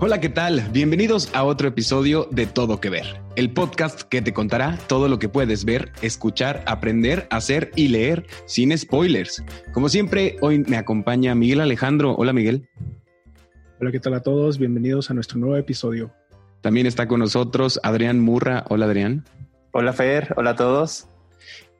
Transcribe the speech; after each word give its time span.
Hola, 0.00 0.20
¿qué 0.20 0.28
tal? 0.28 0.60
Bienvenidos 0.72 1.30
a 1.34 1.44
otro 1.44 1.68
episodio 1.68 2.26
de 2.32 2.46
Todo 2.46 2.80
que 2.80 2.90
Ver, 2.90 3.22
el 3.36 3.52
podcast 3.52 4.02
que 4.02 4.20
te 4.20 4.34
contará 4.34 4.76
todo 4.88 5.06
lo 5.06 5.20
que 5.20 5.28
puedes 5.28 5.64
ver, 5.64 5.92
escuchar, 6.02 6.64
aprender, 6.66 7.28
hacer 7.30 7.70
y 7.76 7.86
leer 7.86 8.26
sin 8.46 8.76
spoilers. 8.76 9.44
Como 9.72 9.88
siempre, 9.88 10.36
hoy 10.40 10.58
me 10.58 10.78
acompaña 10.78 11.36
Miguel 11.36 11.60
Alejandro. 11.60 12.16
Hola, 12.16 12.32
Miguel. 12.32 12.68
Hola, 13.80 13.92
¿qué 13.92 14.00
tal 14.00 14.14
a 14.14 14.20
todos? 14.20 14.58
Bienvenidos 14.58 15.12
a 15.12 15.14
nuestro 15.14 15.38
nuevo 15.38 15.56
episodio. 15.56 16.12
También 16.60 16.88
está 16.88 17.06
con 17.06 17.20
nosotros 17.20 17.78
Adrián 17.84 18.18
Murra. 18.18 18.64
Hola, 18.68 18.86
Adrián. 18.86 19.24
Hola, 19.70 19.92
Fer. 19.92 20.34
Hola 20.36 20.50
a 20.50 20.56
todos. 20.56 21.08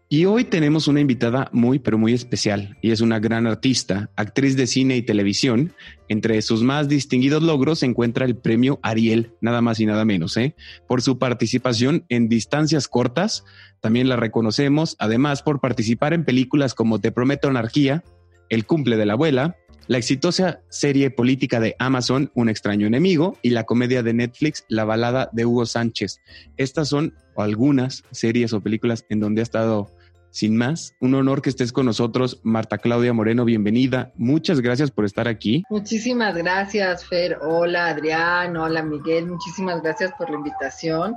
Y 0.09 0.27
hoy 0.27 0.45
tenemos 0.45 0.87
una 0.87 1.01
invitada 1.01 1.49
muy, 1.53 1.79
pero 1.79 1.97
muy 1.97 2.13
especial, 2.13 2.77
y 2.83 2.91
es 2.91 3.01
una 3.01 3.19
gran 3.19 3.47
artista, 3.47 4.11
actriz 4.17 4.55
de 4.55 4.67
cine 4.67 4.97
y 4.97 5.03
televisión. 5.03 5.73
Entre 6.09 6.41
sus 6.43 6.63
más 6.63 6.89
distinguidos 6.89 7.43
logros 7.43 7.79
se 7.79 7.87
encuentra 7.87 8.27
el 8.27 8.37
premio 8.37 8.79
Ariel, 8.83 9.33
nada 9.41 9.63
más 9.63 9.81
y 9.81 9.87
nada 9.87 10.05
menos, 10.05 10.37
¿eh? 10.37 10.55
por 10.87 11.01
su 11.01 11.19
participación 11.19 12.05
en 12.11 12.29
distancias 12.29 12.87
cortas. 12.87 13.45
También 13.81 14.09
la 14.09 14.17
reconocemos, 14.17 14.95
además, 14.99 15.43
por 15.43 15.61
participar 15.61 16.13
en 16.13 16.25
películas 16.25 16.75
como 16.75 17.01
Te 17.01 17.11
Prometo 17.11 17.49
Anarquía, 17.49 18.05
El 18.51 18.67
cumple 18.67 18.99
de 18.99 19.07
la 19.07 19.15
abuela, 19.15 19.57
la 19.87 19.99
exitosa 19.99 20.61
serie 20.69 21.11
política 21.11 21.61
de 21.61 21.77
Amazon, 21.79 22.31
Un 22.35 22.49
extraño 22.49 22.87
enemigo, 22.87 23.37
y 23.43 23.51
la 23.51 23.65
comedia 23.65 24.03
de 24.03 24.15
Netflix, 24.15 24.65
La 24.69 24.85
balada 24.85 25.29
de 25.33 25.45
Hugo 25.45 25.67
Sánchez. 25.67 26.21
Estas 26.57 26.89
son 26.89 27.15
algunas 27.37 28.05
series 28.11 28.53
o 28.53 28.61
películas 28.61 29.05
en 29.09 29.21
donde 29.21 29.41
ha 29.41 29.45
estado 29.45 29.91
sin 30.31 30.57
más. 30.57 30.97
Un 31.01 31.15
honor 31.15 31.43
que 31.43 31.51
estés 31.51 31.73
con 31.73 31.87
nosotros, 31.87 32.41
Marta 32.43 32.79
Claudia 32.79 33.13
Moreno, 33.13 33.45
bienvenida. 33.45 34.13
Muchas 34.17 34.61
gracias 34.61 34.91
por 34.91 35.05
estar 35.05 35.29
aquí. 35.29 35.63
Muchísimas 35.71 36.35
gracias, 36.35 37.07
Fer. 37.07 37.39
Hola, 37.41 37.89
Adrián. 37.89 38.57
Hola, 38.57 38.83
Miguel. 38.83 39.27
Muchísimas 39.27 39.81
gracias 39.81 40.13
por 40.19 40.31
la 40.31 40.37
invitación. 40.37 41.15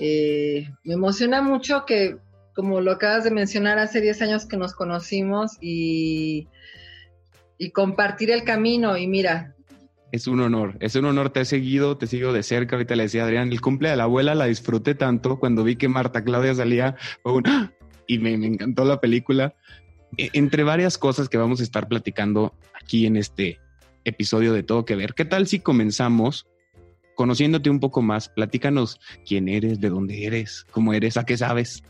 Eh, 0.00 0.66
me 0.82 0.94
emociona 0.94 1.40
mucho 1.40 1.84
que, 1.86 2.16
como 2.54 2.80
lo 2.80 2.90
acabas 2.90 3.22
de 3.22 3.30
mencionar, 3.30 3.78
hace 3.78 4.00
10 4.00 4.22
años 4.22 4.46
que 4.46 4.56
nos 4.56 4.74
conocimos 4.74 5.52
y 5.60 6.48
y 7.62 7.70
compartir 7.70 8.30
el 8.32 8.42
camino. 8.42 8.96
Y 8.96 9.06
mira. 9.06 9.54
Es 10.10 10.26
un 10.26 10.40
honor, 10.40 10.76
es 10.80 10.94
un 10.96 11.06
honor, 11.06 11.30
te 11.30 11.40
he 11.40 11.44
seguido, 11.44 11.96
te 11.96 12.06
sigo 12.06 12.32
de 12.32 12.42
cerca. 12.42 12.76
Ahorita 12.76 12.96
le 12.96 13.04
decía 13.04 13.24
Adrián, 13.24 13.50
el 13.50 13.60
cumple 13.60 13.88
de 13.88 13.96
la 13.96 14.04
abuela 14.04 14.34
la 14.34 14.46
disfruté 14.46 14.94
tanto 14.94 15.38
cuando 15.38 15.64
vi 15.64 15.76
que 15.76 15.88
Marta 15.88 16.24
Claudia 16.24 16.54
salía 16.54 16.96
y 18.06 18.18
me, 18.18 18.36
me 18.36 18.46
encantó 18.46 18.84
la 18.84 19.00
película. 19.00 19.54
E, 20.18 20.28
entre 20.34 20.64
varias 20.64 20.98
cosas 20.98 21.28
que 21.28 21.38
vamos 21.38 21.60
a 21.60 21.62
estar 21.62 21.88
platicando 21.88 22.52
aquí 22.74 23.06
en 23.06 23.16
este 23.16 23.58
episodio 24.04 24.52
de 24.52 24.64
Todo 24.64 24.84
que 24.84 24.96
Ver, 24.96 25.14
¿qué 25.14 25.24
tal 25.24 25.46
si 25.46 25.60
comenzamos 25.60 26.46
conociéndote 27.14 27.70
un 27.70 27.80
poco 27.80 28.02
más, 28.02 28.28
platícanos 28.28 29.00
quién 29.26 29.48
eres, 29.48 29.80
de 29.80 29.88
dónde 29.88 30.24
eres, 30.24 30.66
cómo 30.70 30.92
eres, 30.92 31.16
a 31.16 31.24
qué 31.24 31.36
sabes. 31.36 31.82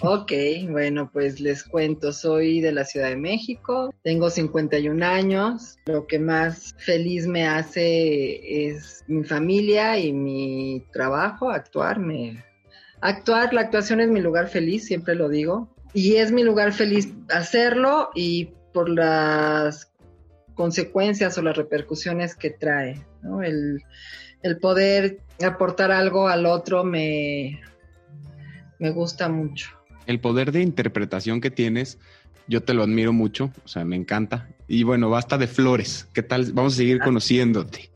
Ok, 0.00 0.32
bueno, 0.68 1.10
pues 1.12 1.40
les 1.40 1.64
cuento, 1.64 2.12
soy 2.12 2.60
de 2.60 2.72
la 2.72 2.84
Ciudad 2.84 3.08
de 3.08 3.16
México, 3.16 3.92
tengo 4.02 4.30
51 4.30 5.04
años, 5.04 5.76
lo 5.86 6.06
que 6.06 6.18
más 6.18 6.74
feliz 6.78 7.26
me 7.26 7.46
hace 7.46 8.66
es 8.68 9.04
mi 9.08 9.24
familia 9.24 9.98
y 9.98 10.12
mi 10.12 10.84
trabajo, 10.92 11.50
actuar, 11.50 11.98
Actuar, 13.00 13.52
la 13.54 13.62
actuación 13.62 14.00
es 14.00 14.08
mi 14.08 14.20
lugar 14.20 14.48
feliz, 14.48 14.84
siempre 14.84 15.14
lo 15.14 15.28
digo, 15.28 15.74
y 15.94 16.16
es 16.16 16.32
mi 16.32 16.44
lugar 16.44 16.72
feliz 16.72 17.08
hacerlo 17.30 18.10
y 18.14 18.52
por 18.72 18.88
las 18.88 19.92
consecuencias 20.54 21.38
o 21.38 21.42
las 21.42 21.56
repercusiones 21.56 22.34
que 22.34 22.50
trae, 22.50 23.04
el 23.42 24.58
poder 24.60 25.20
aportar 25.44 25.90
algo 25.90 26.28
al 26.28 26.46
otro 26.46 26.84
me, 26.84 27.60
me 28.78 28.90
gusta 28.90 29.28
mucho. 29.28 29.70
El 30.06 30.20
poder 30.20 30.52
de 30.52 30.62
interpretación 30.62 31.40
que 31.40 31.50
tienes, 31.50 31.98
yo 32.46 32.62
te 32.62 32.74
lo 32.74 32.82
admiro 32.82 33.12
mucho, 33.12 33.52
o 33.64 33.68
sea, 33.68 33.84
me 33.84 33.96
encanta. 33.96 34.48
Y 34.66 34.82
bueno, 34.82 35.10
basta 35.10 35.36
de 35.36 35.46
flores. 35.46 36.08
¿Qué 36.14 36.22
tal? 36.22 36.52
Vamos 36.52 36.74
a 36.74 36.76
seguir 36.76 36.98
ah. 37.00 37.04
conociéndote. 37.04 37.90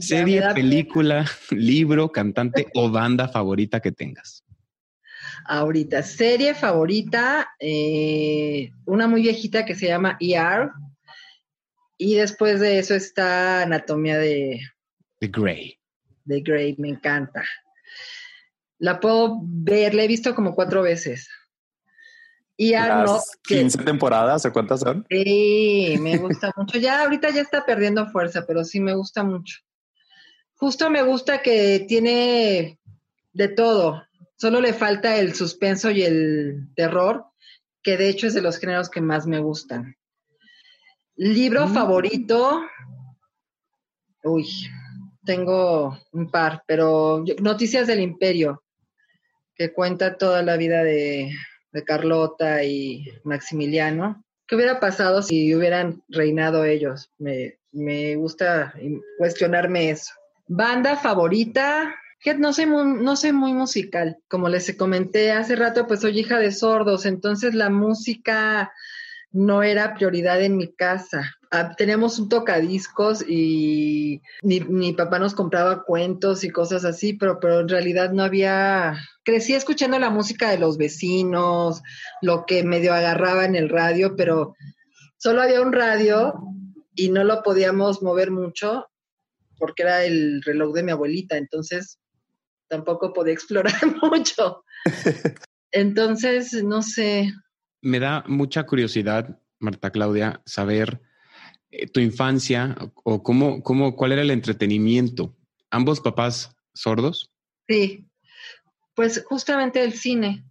Serie, 0.00 0.42
película, 0.54 1.26
libro, 1.50 2.10
cantante 2.10 2.68
o 2.74 2.90
banda 2.90 3.28
favorita 3.28 3.80
que 3.80 3.92
tengas. 3.92 4.44
Ahorita, 5.44 6.02
serie 6.02 6.54
favorita, 6.54 7.48
eh, 7.58 8.70
una 8.84 9.08
muy 9.08 9.22
viejita 9.22 9.64
que 9.64 9.74
se 9.74 9.88
llama 9.88 10.16
ER. 10.20 10.70
Y 11.98 12.14
después 12.14 12.60
de 12.60 12.78
eso 12.78 12.94
está 12.94 13.62
Anatomía 13.62 14.18
de, 14.18 14.60
The 15.22 15.28
Grey. 15.28 15.78
The 16.26 16.40
Grey, 16.40 16.74
me 16.78 16.88
encanta. 16.88 17.44
La 18.82 18.98
puedo 18.98 19.38
ver, 19.44 19.94
la 19.94 20.02
he 20.02 20.08
visto 20.08 20.34
como 20.34 20.56
cuatro 20.56 20.82
veces. 20.82 21.28
Y 22.56 22.72
Las 22.72 23.38
15 23.44 23.78
temporadas 23.84 24.44
o 24.44 24.52
cuántas 24.52 24.80
son? 24.80 25.06
Sí, 25.08 25.96
me 26.00 26.16
gusta 26.18 26.50
mucho. 26.56 26.78
Ya 26.78 27.00
ahorita 27.02 27.30
ya 27.30 27.42
está 27.42 27.64
perdiendo 27.64 28.08
fuerza, 28.08 28.44
pero 28.44 28.64
sí 28.64 28.80
me 28.80 28.96
gusta 28.96 29.22
mucho. 29.22 29.60
Justo 30.56 30.90
me 30.90 31.04
gusta 31.04 31.42
que 31.42 31.84
tiene 31.86 32.80
de 33.32 33.46
todo. 33.46 34.02
Solo 34.34 34.60
le 34.60 34.72
falta 34.72 35.16
el 35.16 35.32
suspenso 35.36 35.92
y 35.92 36.02
el 36.02 36.68
terror, 36.74 37.26
que 37.84 37.96
de 37.96 38.08
hecho 38.08 38.26
es 38.26 38.34
de 38.34 38.42
los 38.42 38.58
géneros 38.58 38.90
que 38.90 39.00
más 39.00 39.28
me 39.28 39.38
gustan. 39.38 39.96
Libro 41.14 41.68
mm. 41.68 41.72
favorito. 41.72 42.62
Uy, 44.24 44.48
tengo 45.24 45.96
un 46.10 46.32
par, 46.32 46.64
pero 46.66 47.24
Noticias 47.40 47.86
del 47.86 48.00
Imperio, 48.00 48.61
que 49.56 49.72
cuenta 49.72 50.16
toda 50.16 50.42
la 50.42 50.56
vida 50.56 50.82
de, 50.82 51.30
Carlota 51.86 52.64
y 52.64 53.06
Maximiliano. 53.24 54.22
¿Qué 54.46 54.56
hubiera 54.56 54.78
pasado 54.78 55.22
si 55.22 55.54
hubieran 55.54 56.02
reinado 56.08 56.66
ellos? 56.66 57.10
Me, 57.18 57.58
me 57.72 58.16
gusta 58.16 58.74
cuestionarme 59.16 59.90
eso. 59.90 60.12
Banda 60.46 60.96
favorita, 60.96 61.94
no 62.38 62.52
soy, 62.52 62.66
muy, 62.66 62.84
no 63.02 63.16
soy 63.16 63.32
muy 63.32 63.52
musical. 63.52 64.18
Como 64.28 64.48
les 64.48 64.74
comenté 64.76 65.32
hace 65.32 65.56
rato, 65.56 65.86
pues 65.86 66.00
soy 66.00 66.18
hija 66.18 66.38
de 66.38 66.52
sordos, 66.52 67.06
entonces 67.06 67.54
la 67.54 67.70
música 67.70 68.72
no 69.32 69.62
era 69.62 69.94
prioridad 69.94 70.40
en 70.42 70.56
mi 70.56 70.72
casa. 70.72 71.34
Ah, 71.50 71.74
teníamos 71.74 72.18
un 72.18 72.28
tocadiscos 72.28 73.24
y 73.26 74.22
mi, 74.42 74.92
papá 74.92 75.18
nos 75.18 75.34
compraba 75.34 75.84
cuentos 75.84 76.44
y 76.44 76.50
cosas 76.50 76.84
así, 76.84 77.14
pero, 77.14 77.40
pero 77.40 77.60
en 77.60 77.68
realidad 77.68 78.12
no 78.12 78.22
había... 78.22 78.96
Crecí 79.24 79.54
escuchando 79.54 79.98
la 79.98 80.10
música 80.10 80.50
de 80.50 80.58
los 80.58 80.78
vecinos, 80.78 81.82
lo 82.20 82.44
que 82.46 82.64
medio 82.64 82.92
agarraba 82.92 83.44
en 83.44 83.54
el 83.54 83.68
radio, 83.68 84.16
pero 84.16 84.54
solo 85.16 85.42
había 85.42 85.60
un 85.60 85.72
radio 85.72 86.34
y 86.94 87.10
no 87.10 87.22
lo 87.24 87.42
podíamos 87.42 88.02
mover 88.02 88.30
mucho 88.30 88.86
porque 89.58 89.84
era 89.84 90.04
el 90.04 90.42
reloj 90.42 90.74
de 90.74 90.82
mi 90.82 90.90
abuelita, 90.90 91.36
entonces 91.36 92.00
tampoco 92.68 93.12
podía 93.12 93.32
explorar 93.34 93.80
mucho. 94.02 94.64
Entonces, 95.74 96.52
no 96.64 96.82
sé. 96.82 97.32
Me 97.80 97.98
da 97.98 98.24
mucha 98.26 98.64
curiosidad, 98.66 99.40
Marta 99.58 99.90
Claudia, 99.90 100.42
saber 100.44 101.00
eh, 101.70 101.86
tu 101.86 102.00
infancia 102.00 102.76
o 103.04 103.22
cómo, 103.22 103.62
cómo, 103.62 103.96
cuál 103.96 104.12
era 104.12 104.22
el 104.22 104.30
entretenimiento? 104.30 105.34
¿Ambos 105.70 106.00
papás 106.00 106.54
sordos? 106.74 107.32
Sí, 107.68 108.06
pues 108.94 109.24
justamente 109.24 109.82
el 109.82 109.92
cine. 109.92 110.44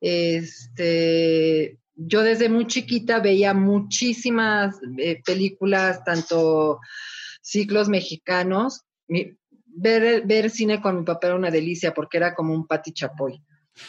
Este, 0.00 1.78
yo 1.94 2.22
desde 2.22 2.48
muy 2.48 2.66
chiquita 2.66 3.20
veía 3.20 3.54
muchísimas 3.54 4.76
eh, 4.98 5.20
películas, 5.24 6.02
tanto 6.04 6.80
ciclos 7.42 7.88
mexicanos. 7.88 8.82
ver, 9.66 10.22
ver 10.26 10.50
cine 10.50 10.80
con 10.80 10.98
mi 10.98 11.04
papá 11.04 11.28
era 11.28 11.36
una 11.36 11.50
delicia 11.50 11.92
porque 11.92 12.16
era 12.16 12.34
como 12.34 12.54
un 12.54 12.66
pati 12.66 12.92
chapoy. 12.92 13.42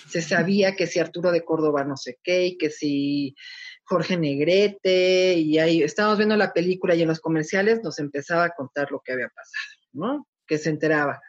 Se 0.08 0.22
sabía 0.22 0.76
que 0.76 0.88
si 0.88 1.00
Arturo 1.00 1.32
de 1.32 1.44
Córdoba 1.44 1.84
no 1.84 1.98
sé 1.98 2.20
qué, 2.24 2.46
y 2.46 2.58
que 2.58 2.70
si 2.70 3.36
Jorge 3.84 4.18
Negrete, 4.18 5.34
y 5.34 5.58
ahí 5.58 5.84
estábamos 5.84 6.18
viendo 6.18 6.38
la 6.38 6.54
película 6.54 6.96
y 6.96 7.02
en 7.02 7.08
los 7.08 7.20
comerciales 7.20 7.82
nos 7.84 8.00
empezaba 8.00 8.46
a 8.46 8.56
contar 8.56 8.92
lo 8.92 9.02
que 9.02 9.12
había 9.14 9.30
pasado, 9.30 9.76
¿no? 9.94 10.28
Que 10.48 10.58
se 10.58 10.70
enteraba. 10.70 11.22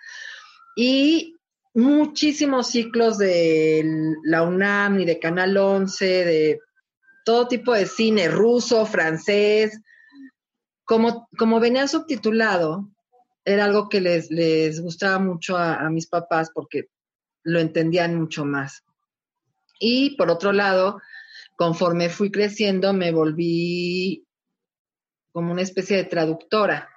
Y 0.77 1.37
muchísimos 1.75 2.69
ciclos 2.69 3.19
de 3.19 4.15
la 4.25 4.43
UNAM 4.43 5.01
y 5.01 5.05
de 5.05 5.19
Canal 5.19 5.57
11, 5.57 6.05
de 6.05 6.61
todo 7.25 7.49
tipo 7.49 7.73
de 7.73 7.87
cine, 7.87 8.29
ruso, 8.29 8.85
francés. 8.87 9.81
Como, 10.85 11.29
como 11.39 11.61
venía 11.61 11.89
subtitulado, 11.89 12.91
era 13.45 13.65
algo 13.65 13.89
que 13.89 14.01
les, 14.01 14.31
les 14.31 14.81
gustaba 14.81 15.19
mucho 15.19 15.57
a 15.57 15.89
mis 15.91 16.07
papás 16.07 16.51
porque 16.53 16.89
lo 17.43 17.61
entendían 17.61 18.19
mucho 18.19 18.45
más. 18.45 18.85
Y 19.79 20.17
por 20.17 20.31
otro 20.31 20.53
lado, 20.53 21.01
conforme 21.57 22.09
fui 22.09 22.31
creciendo, 22.31 22.93
me 22.93 23.13
volví 23.13 24.27
como 25.33 25.53
una 25.53 25.63
especie 25.63 25.97
de 25.97 26.05
traductora. 26.05 26.89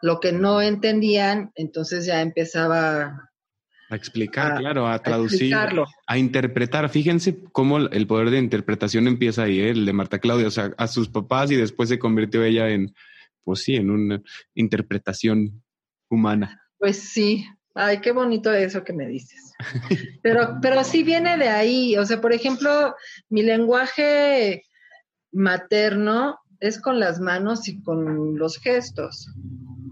lo 0.00 0.20
que 0.20 0.30
no 0.30 0.62
entendían, 0.62 1.50
entonces 1.56 2.06
ya 2.06 2.20
empezaba 2.20 3.27
a 3.90 3.96
explicar, 3.96 4.58
claro, 4.58 4.86
a 4.86 4.98
traducir, 4.98 5.54
a, 5.54 6.18
interpretar. 6.18 6.88
Fíjense 6.90 7.42
cómo 7.52 7.78
el 7.78 8.06
poder 8.06 8.30
de 8.30 8.38
interpretación 8.38 9.06
empieza 9.06 9.44
ahí, 9.44 9.60
¿eh? 9.60 9.70
el 9.70 9.86
de 9.86 9.92
Marta 9.92 10.18
Claudia, 10.18 10.46
o 10.46 10.50
sea, 10.50 10.72
a 10.76 10.86
sus 10.86 11.08
papás 11.08 11.50
y 11.50 11.56
después 11.56 11.88
se 11.88 11.98
convirtió 11.98 12.44
ella 12.44 12.68
en, 12.68 12.94
pues 13.44 13.62
sí, 13.62 13.76
en 13.76 13.90
una 13.90 14.22
interpretación 14.54 15.62
humana. 16.10 16.60
Pues 16.78 16.98
sí, 16.98 17.46
ay, 17.74 18.00
qué 18.00 18.12
bonito 18.12 18.52
eso 18.52 18.84
que 18.84 18.92
me 18.92 19.06
dices. 19.06 19.52
Pero, 20.22 20.58
pero 20.60 20.84
sí 20.84 21.02
viene 21.02 21.36
de 21.36 21.48
ahí, 21.48 21.96
o 21.96 22.04
sea, 22.04 22.20
por 22.20 22.32
ejemplo, 22.32 22.94
mi 23.28 23.42
lenguaje 23.42 24.62
materno 25.32 26.38
es 26.60 26.80
con 26.80 27.00
las 27.00 27.20
manos 27.20 27.68
y 27.68 27.82
con 27.82 28.38
los 28.38 28.58
gestos. 28.58 29.28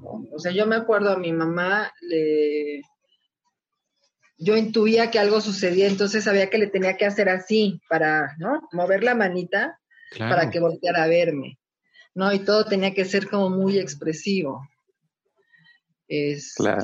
O 0.02 0.38
sea, 0.38 0.52
yo 0.52 0.66
me 0.66 0.76
acuerdo 0.76 1.10
a 1.10 1.18
mi 1.18 1.32
mamá, 1.32 1.90
le, 2.00 2.82
yo 4.38 4.56
intuía 4.56 5.10
que 5.10 5.18
algo 5.18 5.40
sucedía, 5.40 5.86
entonces 5.86 6.24
sabía 6.24 6.50
que 6.50 6.58
le 6.58 6.66
tenía 6.66 6.96
que 6.96 7.06
hacer 7.06 7.28
así 7.28 7.80
para, 7.88 8.36
¿no? 8.38 8.68
Mover 8.72 9.02
la 9.02 9.14
manita 9.14 9.80
para 10.18 10.50
que 10.50 10.60
volteara 10.60 11.04
a 11.04 11.08
verme, 11.08 11.58
¿no? 12.14 12.32
Y 12.32 12.40
todo 12.40 12.64
tenía 12.66 12.94
que 12.94 13.04
ser 13.04 13.28
como 13.28 13.50
muy 13.50 13.78
expresivo. 13.78 14.68
Este, 16.08 16.62
claro. 16.62 16.82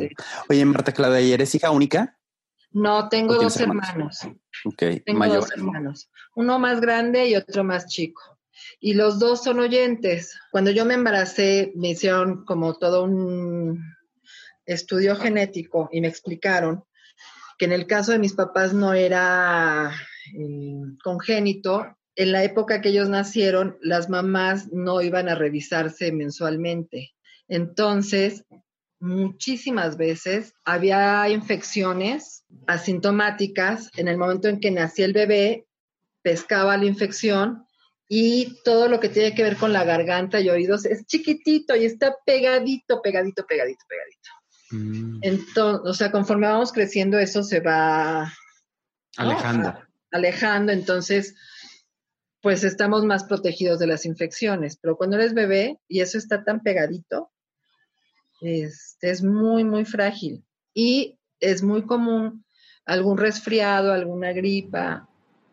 Oye, 0.49 0.64
Marta 0.64 0.93
Claudia, 0.93 1.20
¿y 1.20 1.32
eres 1.32 1.54
hija 1.54 1.70
única? 1.70 2.19
No, 2.72 3.08
tengo 3.08 3.34
dos 3.34 3.60
hermanos. 3.60 4.20
Ok, 4.64 4.82
tengo 5.04 5.26
dos 5.26 5.52
hermanos. 5.52 6.10
Uno 6.34 6.58
más 6.58 6.81
grande 6.81 7.28
y 7.28 7.37
otro 7.37 7.64
más 7.64 7.87
chico. 7.87 8.38
Y 8.81 8.94
los 8.94 9.19
dos 9.19 9.44
son 9.44 9.60
oyentes. 9.60 10.38
Cuando 10.50 10.70
yo 10.70 10.84
me 10.84 10.94
embaracé, 10.94 11.72
me 11.76 11.90
hicieron 11.90 12.44
como 12.44 12.78
todo 12.78 13.04
un 13.04 13.82
estudio 14.64 15.16
genético 15.16 15.88
y 15.93 16.00
me 16.00 16.08
explicaron 16.08 16.84
que 17.62 17.67
en 17.67 17.73
el 17.73 17.87
caso 17.87 18.11
de 18.11 18.19
mis 18.19 18.32
papás 18.32 18.75
no 18.75 18.93
era 18.93 19.93
eh, 20.37 20.82
congénito. 21.05 21.97
En 22.17 22.32
la 22.32 22.43
época 22.43 22.81
que 22.81 22.88
ellos 22.88 23.09
nacieron, 23.09 23.79
las 23.81 24.09
mamás 24.09 24.73
no 24.73 25.00
iban 25.00 25.29
a 25.29 25.37
revisarse 25.37 26.11
mensualmente. 26.11 27.12
Entonces, 27.47 28.44
muchísimas 28.99 29.97
veces 29.97 30.55
había 30.64 31.29
infecciones 31.29 32.43
asintomáticas. 32.67 33.91
En 33.97 34.09
el 34.09 34.19
momento 34.19 34.49
en 34.49 34.59
que 34.59 34.73
nacía 34.73 35.05
el 35.05 35.12
bebé, 35.12 35.69
pescaba 36.20 36.76
la 36.76 36.87
infección 36.87 37.64
y 38.09 38.61
todo 38.64 38.88
lo 38.88 38.99
que 38.99 39.09
tiene 39.09 39.37
que 39.37 39.44
ver 39.44 39.56
con 39.56 39.73
la 39.73 39.85
garganta 39.85 40.41
y 40.41 40.50
oídos 40.50 40.85
es 40.85 41.06
chiquitito 41.06 41.76
y 41.76 41.85
está 41.85 42.12
pegadito, 42.26 43.00
pegadito, 43.00 43.47
pegadito, 43.47 43.85
pegadito. 43.88 44.41
Mm. 44.72 45.19
Entonces, 45.22 45.80
o 45.84 45.94
sea, 45.94 46.10
conforme 46.10 46.48
vamos 46.48 46.72
creciendo, 46.72 47.19
eso 47.19 47.42
se 47.42 47.60
va 47.60 48.32
alejando. 49.16 49.74
alejando, 50.10 50.72
entonces, 50.72 51.34
pues 52.40 52.64
estamos 52.64 53.04
más 53.04 53.24
protegidos 53.24 53.78
de 53.78 53.86
las 53.86 54.04
infecciones. 54.04 54.76
Pero 54.76 54.96
cuando 54.96 55.16
eres 55.16 55.34
bebé 55.34 55.78
y 55.88 56.00
eso 56.00 56.19
está 56.19 56.44
tan 56.44 56.60
pegadito, 56.62 57.30
es, 58.40 58.96
es 59.00 59.22
muy, 59.22 59.64
muy 59.64 59.84
frágil. 59.84 60.44
Y 60.75 61.18
es 61.38 61.62
muy 61.62 61.82
común 61.82 62.44
algún 62.84 63.18
resfriado, 63.18 63.92
alguna 63.92 64.32
gripa, 64.32 65.08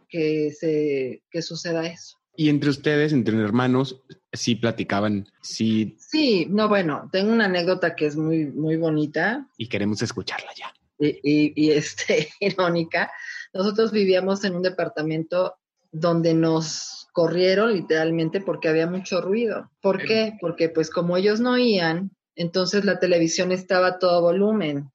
que, 0.07 0.51
se, 0.51 1.23
que 1.29 1.41
suceda 1.41 1.85
eso. 1.87 2.18
Y 2.39 2.47
entre 2.47 2.69
ustedes, 2.69 3.11
entre 3.11 3.37
hermanos, 3.37 4.01
sí 4.31 4.55
platicaban, 4.55 5.27
sí. 5.41 5.97
Sí, 5.99 6.47
no, 6.49 6.69
bueno, 6.69 7.09
tengo 7.11 7.33
una 7.33 7.47
anécdota 7.47 7.97
que 7.97 8.05
es 8.05 8.15
muy, 8.15 8.45
muy 8.45 8.77
bonita. 8.77 9.45
Y 9.57 9.67
queremos 9.67 10.01
escucharla 10.01 10.49
ya. 10.55 10.73
Y, 10.97 11.51
y, 11.53 11.71
este, 11.71 12.29
irónica. 12.39 13.11
Nosotros 13.53 13.91
vivíamos 13.91 14.45
en 14.45 14.55
un 14.55 14.61
departamento 14.61 15.55
donde 15.91 16.33
nos 16.33 17.09
corrieron 17.11 17.73
literalmente 17.73 18.39
porque 18.39 18.69
había 18.69 18.87
mucho 18.87 19.19
ruido. 19.19 19.69
¿Por 19.81 20.01
qué? 20.01 20.37
Porque 20.39 20.69
pues 20.69 20.89
como 20.89 21.17
ellos 21.17 21.41
no 21.41 21.51
oían, 21.51 22.11
entonces 22.35 22.85
la 22.85 23.01
televisión 23.01 23.51
estaba 23.51 23.87
a 23.87 23.99
todo 23.99 24.21
volumen. 24.21 24.89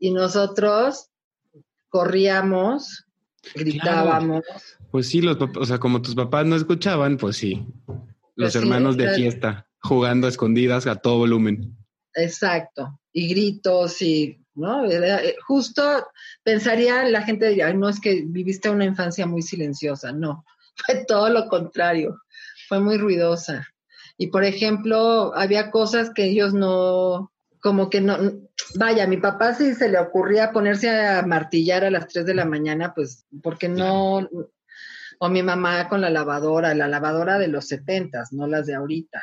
Y 0.00 0.10
nosotros 0.10 1.10
corríamos, 1.88 3.06
gritábamos. 3.54 4.44
Pues 4.90 5.08
sí, 5.08 5.20
los 5.20 5.36
o 5.40 5.64
sea, 5.64 5.78
como 5.78 6.02
tus 6.02 6.14
papás 6.14 6.46
no 6.46 6.56
escuchaban, 6.56 7.16
pues 7.16 7.36
sí. 7.36 7.66
Los 8.36 8.54
hermanos 8.54 8.96
de 8.96 9.10
fiesta, 9.14 9.66
jugando 9.80 10.26
a 10.26 10.30
escondidas 10.30 10.86
a 10.86 10.96
todo 10.96 11.18
volumen. 11.18 11.76
Exacto. 12.14 13.00
Y 13.12 13.28
gritos 13.28 14.00
y, 14.02 14.40
¿no? 14.54 14.84
Eh, 14.90 15.36
justo 15.46 15.82
pensaría 16.42 17.04
la 17.04 17.22
gente 17.22 17.48
diría, 17.48 17.72
no 17.72 17.88
es 17.88 18.00
que 18.00 18.22
viviste 18.26 18.70
una 18.70 18.84
infancia 18.84 19.26
muy 19.26 19.42
silenciosa. 19.42 20.12
No, 20.12 20.44
fue 20.86 21.04
todo 21.06 21.28
lo 21.30 21.48
contrario. 21.48 22.20
Fue 22.68 22.80
muy 22.80 22.98
ruidosa. 22.98 23.66
Y 24.16 24.28
por 24.28 24.44
ejemplo, 24.44 25.32
había 25.34 25.70
cosas 25.70 26.10
que 26.12 26.24
ellos 26.24 26.52
no, 26.52 27.32
como 27.60 27.90
que 27.90 28.00
no, 28.00 28.16
vaya, 28.76 29.06
mi 29.06 29.16
papá 29.16 29.54
si 29.54 29.74
se 29.74 29.88
le 29.88 29.98
ocurría 29.98 30.52
ponerse 30.52 30.90
a 30.90 31.22
martillar 31.22 31.84
a 31.84 31.90
las 31.90 32.08
3 32.08 32.26
de 32.26 32.34
la 32.34 32.44
mañana, 32.44 32.92
pues 32.94 33.26
porque 33.42 33.68
no, 33.68 34.28
o 35.18 35.28
mi 35.28 35.42
mamá 35.42 35.88
con 35.88 36.00
la 36.00 36.10
lavadora, 36.10 36.74
la 36.74 36.88
lavadora 36.88 37.38
de 37.38 37.48
los 37.48 37.66
setentas, 37.68 38.32
no 38.32 38.46
las 38.46 38.66
de 38.66 38.74
ahorita. 38.74 39.22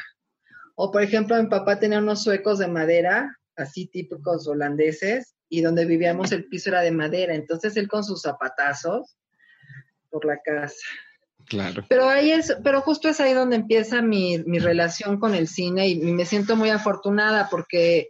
O 0.75 0.91
por 0.91 1.01
ejemplo, 1.01 1.41
mi 1.41 1.47
papá 1.47 1.79
tenía 1.79 1.99
unos 1.99 2.23
suecos 2.23 2.59
de 2.59 2.67
madera, 2.67 3.37
así 3.55 3.87
típicos 3.87 4.47
holandeses, 4.47 5.35
y 5.47 5.61
donde 5.61 5.85
vivíamos 5.85 6.31
el 6.31 6.45
piso 6.45 6.69
era 6.69 6.81
de 6.81 6.91
madera. 6.91 7.33
Entonces 7.33 7.77
él 7.77 7.87
con 7.87 8.03
sus 8.03 8.21
zapatazos 8.21 9.17
por 10.09 10.25
la 10.25 10.37
casa. 10.43 10.75
Claro. 11.47 11.85
Pero 11.87 12.09
ahí 12.09 12.31
es, 12.31 12.57
pero 12.63 12.81
justo 12.81 13.07
es 13.07 13.19
ahí 13.19 13.33
donde 13.33 13.55
empieza 13.55 14.01
mi, 14.01 14.39
mi 14.39 14.59
relación 14.59 15.19
con 15.19 15.35
el 15.35 15.47
cine 15.47 15.87
y 15.87 15.95
me 15.97 16.25
siento 16.25 16.55
muy 16.55 16.71
afortunada 16.71 17.47
porque 17.49 18.09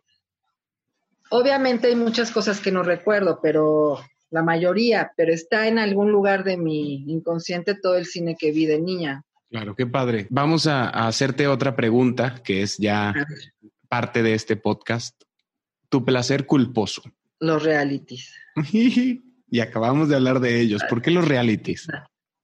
obviamente 1.29 1.87
hay 1.87 1.95
muchas 1.95 2.31
cosas 2.31 2.59
que 2.59 2.71
no 2.71 2.83
recuerdo, 2.83 3.39
pero 3.41 3.99
la 4.29 4.43
mayoría, 4.43 5.11
pero 5.15 5.33
está 5.33 5.67
en 5.67 5.79
algún 5.79 6.11
lugar 6.11 6.43
de 6.43 6.57
mi 6.57 7.03
inconsciente 7.11 7.75
todo 7.75 7.97
el 7.97 8.05
cine 8.05 8.35
que 8.37 8.51
vi 8.51 8.65
de 8.65 8.79
niña. 8.79 9.23
Claro, 9.49 9.75
qué 9.75 9.85
padre. 9.85 10.27
Vamos 10.29 10.67
a, 10.67 10.89
hacerte 10.89 11.47
otra 11.47 11.75
pregunta 11.75 12.41
que 12.43 12.61
es 12.61 12.77
ya 12.77 13.13
parte 13.87 14.23
de 14.23 14.33
este 14.33 14.55
podcast. 14.55 15.15
Tu 15.89 16.03
placer 16.03 16.45
culposo. 16.45 17.03
Los 17.39 17.63
realities. 17.63 18.33
y 18.71 19.59
acabamos 19.61 20.09
de 20.09 20.15
hablar 20.15 20.39
de 20.39 20.59
ellos. 20.59 20.81
¿Por 20.89 21.01
qué 21.01 21.11
los 21.11 21.27
realities? 21.27 21.87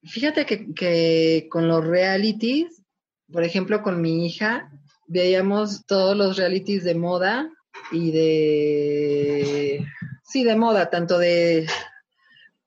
Fíjate 0.03 0.45
que, 0.45 0.73
que 0.73 1.47
con 1.49 1.67
los 1.67 1.85
realities, 1.85 2.83
por 3.31 3.43
ejemplo, 3.43 3.81
con 3.81 4.01
mi 4.01 4.25
hija, 4.25 4.71
veíamos 5.07 5.85
todos 5.85 6.15
los 6.15 6.37
realities 6.37 6.83
de 6.83 6.95
moda 6.95 7.49
y 7.91 8.11
de 8.11 9.85
Sí, 10.31 10.45
de 10.45 10.55
moda, 10.55 10.89
tanto 10.89 11.17
de 11.17 11.67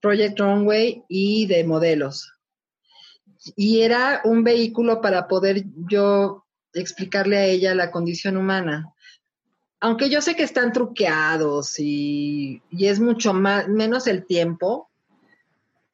Project 0.02 0.38
Runway 0.38 1.02
y 1.08 1.46
de 1.46 1.64
modelos. 1.64 2.30
Y 3.56 3.80
era 3.80 4.20
un 4.24 4.44
vehículo 4.44 5.00
para 5.00 5.28
poder 5.28 5.64
yo 5.88 6.44
explicarle 6.74 7.38
a 7.38 7.46
ella 7.46 7.74
la 7.74 7.90
condición 7.90 8.36
humana. 8.36 8.92
Aunque 9.80 10.10
yo 10.10 10.20
sé 10.20 10.36
que 10.36 10.42
están 10.42 10.74
truqueados 10.74 11.78
y, 11.78 12.60
es 12.78 13.00
mucho 13.00 13.32
más, 13.32 13.66
menos 13.66 14.08
el 14.08 14.26
tiempo, 14.26 14.90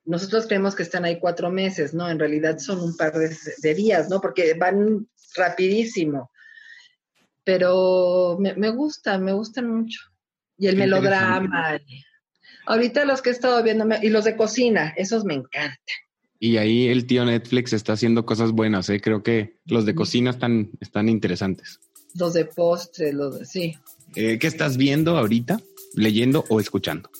nosotros 0.04 0.48
creemos 0.48 0.74
que 0.74 0.82
están 0.82 1.04
ahí 1.04 1.20
cuatro 1.20 1.52
meses, 1.52 1.94
¿no? 1.94 2.10
En 2.10 2.18
realidad 2.18 2.58
son 2.58 2.80
un 2.80 2.96
par 2.96 3.12
de, 3.12 3.36
de 3.62 3.74
días, 3.74 4.08
¿no? 4.08 4.20
Porque 4.20 4.54
van 4.54 5.06
rapidísimo. 5.36 6.32
Pero 7.50 8.37
me, 8.38 8.54
me 8.54 8.71
gustan, 8.71 9.25
me 9.25 9.33
gustan 9.33 9.69
mucho 9.69 10.00
y 10.57 10.69
el 10.69 10.76
melodrama. 10.76 11.80
Ahorita 12.66 13.04
los 13.04 13.23
que 13.23 13.30
he 13.30 13.33
estado 13.33 13.61
viendo, 13.64 13.87
y 14.00 14.11
los 14.11 14.25
de 14.25 14.37
cocina, 14.37 14.95
esos 14.97 15.25
me 15.25 15.35
encantan. 15.35 15.78
Y 16.38 16.59
ahí 16.59 16.87
el 16.87 17.07
tío 17.07 17.25
Netflix 17.25 17.73
está 17.73 17.95
haciendo 17.95 18.25
cosas 18.25 18.52
buenas, 18.52 18.88
¿eh? 18.88 19.00
creo 19.00 19.25
que 19.25 19.59
los 19.64 19.85
de 19.85 19.97
cocina 19.97 20.30
están, 20.30 20.71
están 20.80 21.09
interesantes. 21.09 21.80
Los 22.14 22.35
de 22.35 22.45
postre, 22.45 23.12
los 23.12 23.40
de, 23.40 23.45
sí. 23.47 23.75
Eh, 24.14 24.38
¿Qué 24.38 24.47
estás 24.47 24.76
viendo 24.76 25.19
ahorita, 25.19 25.61
leyendo 25.95 26.45
o 26.49 26.61
escuchando? 26.61 27.11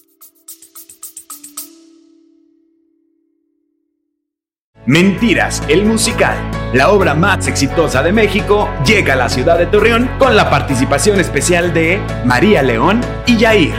Mentiras, 4.87 5.63
el 5.69 5.85
musical, 5.85 6.37
la 6.73 6.93
obra 6.93 7.15
más 7.15 7.49
exitosa 7.49 8.03
de 8.03 8.13
México, 8.13 8.69
llega 8.87 9.15
a 9.15 9.17
la 9.17 9.29
ciudad 9.29 9.59
de 9.59 9.67
Torreón 9.67 10.09
con 10.19 10.37
la 10.37 10.49
participación 10.49 11.19
especial 11.19 11.75
de 11.75 12.01
María 12.25 12.63
León 12.63 13.01
y 13.27 13.37
Yair. 13.37 13.75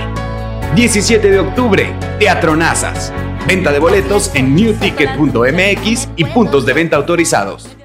17 0.75 1.29
de 1.29 1.39
octubre, 1.39 1.95
Teatro 2.19 2.55
Nazas. 2.55 3.13
Venta 3.47 3.71
de 3.71 3.79
boletos 3.79 4.35
en 4.35 4.55
newticket.mx 4.55 6.09
y 6.17 6.25
puntos 6.25 6.65
de 6.65 6.73
venta 6.73 6.97
autorizados. 6.97 7.77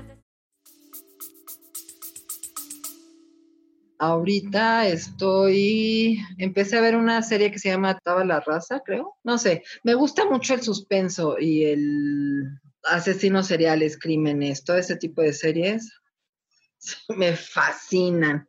Ahorita 3.98 4.86
estoy, 4.88 6.18
empecé 6.36 6.76
a 6.76 6.82
ver 6.82 6.96
una 6.96 7.22
serie 7.22 7.50
que 7.50 7.58
se 7.58 7.70
llama 7.70 7.98
Taba 8.04 8.24
la 8.24 8.40
raza, 8.40 8.82
creo. 8.84 9.14
No 9.24 9.38
sé, 9.38 9.62
me 9.84 9.94
gusta 9.94 10.26
mucho 10.26 10.52
el 10.52 10.62
suspenso 10.62 11.36
y 11.38 11.64
el 11.64 12.58
asesinos 12.86 13.46
seriales, 13.46 13.98
crímenes, 13.98 14.64
todo 14.64 14.76
ese 14.76 14.96
tipo 14.96 15.22
de 15.22 15.32
series. 15.32 15.92
Me 17.16 17.36
fascinan. 17.36 18.48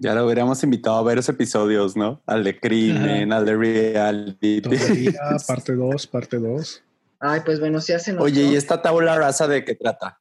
Ya 0.00 0.14
lo 0.14 0.26
hubiéramos 0.26 0.62
invitado 0.64 0.96
a 0.96 1.02
ver 1.02 1.18
esos 1.18 1.34
episodios, 1.34 1.96
¿no? 1.96 2.22
Al 2.26 2.42
de 2.44 2.58
crimen, 2.58 3.32
al 3.32 3.44
de 3.44 3.56
reality. 3.56 4.60
parte 5.46 5.74
2, 5.74 6.06
parte 6.08 6.38
2. 6.38 6.82
Ay, 7.20 7.40
pues 7.44 7.60
bueno, 7.60 7.80
si 7.80 7.92
hacen. 7.92 8.18
Oye, 8.18 8.42
¿y 8.42 8.56
esta 8.56 8.82
tabla 8.82 9.16
rasa 9.16 9.46
de 9.46 9.64
qué 9.64 9.74
trata? 9.74 10.20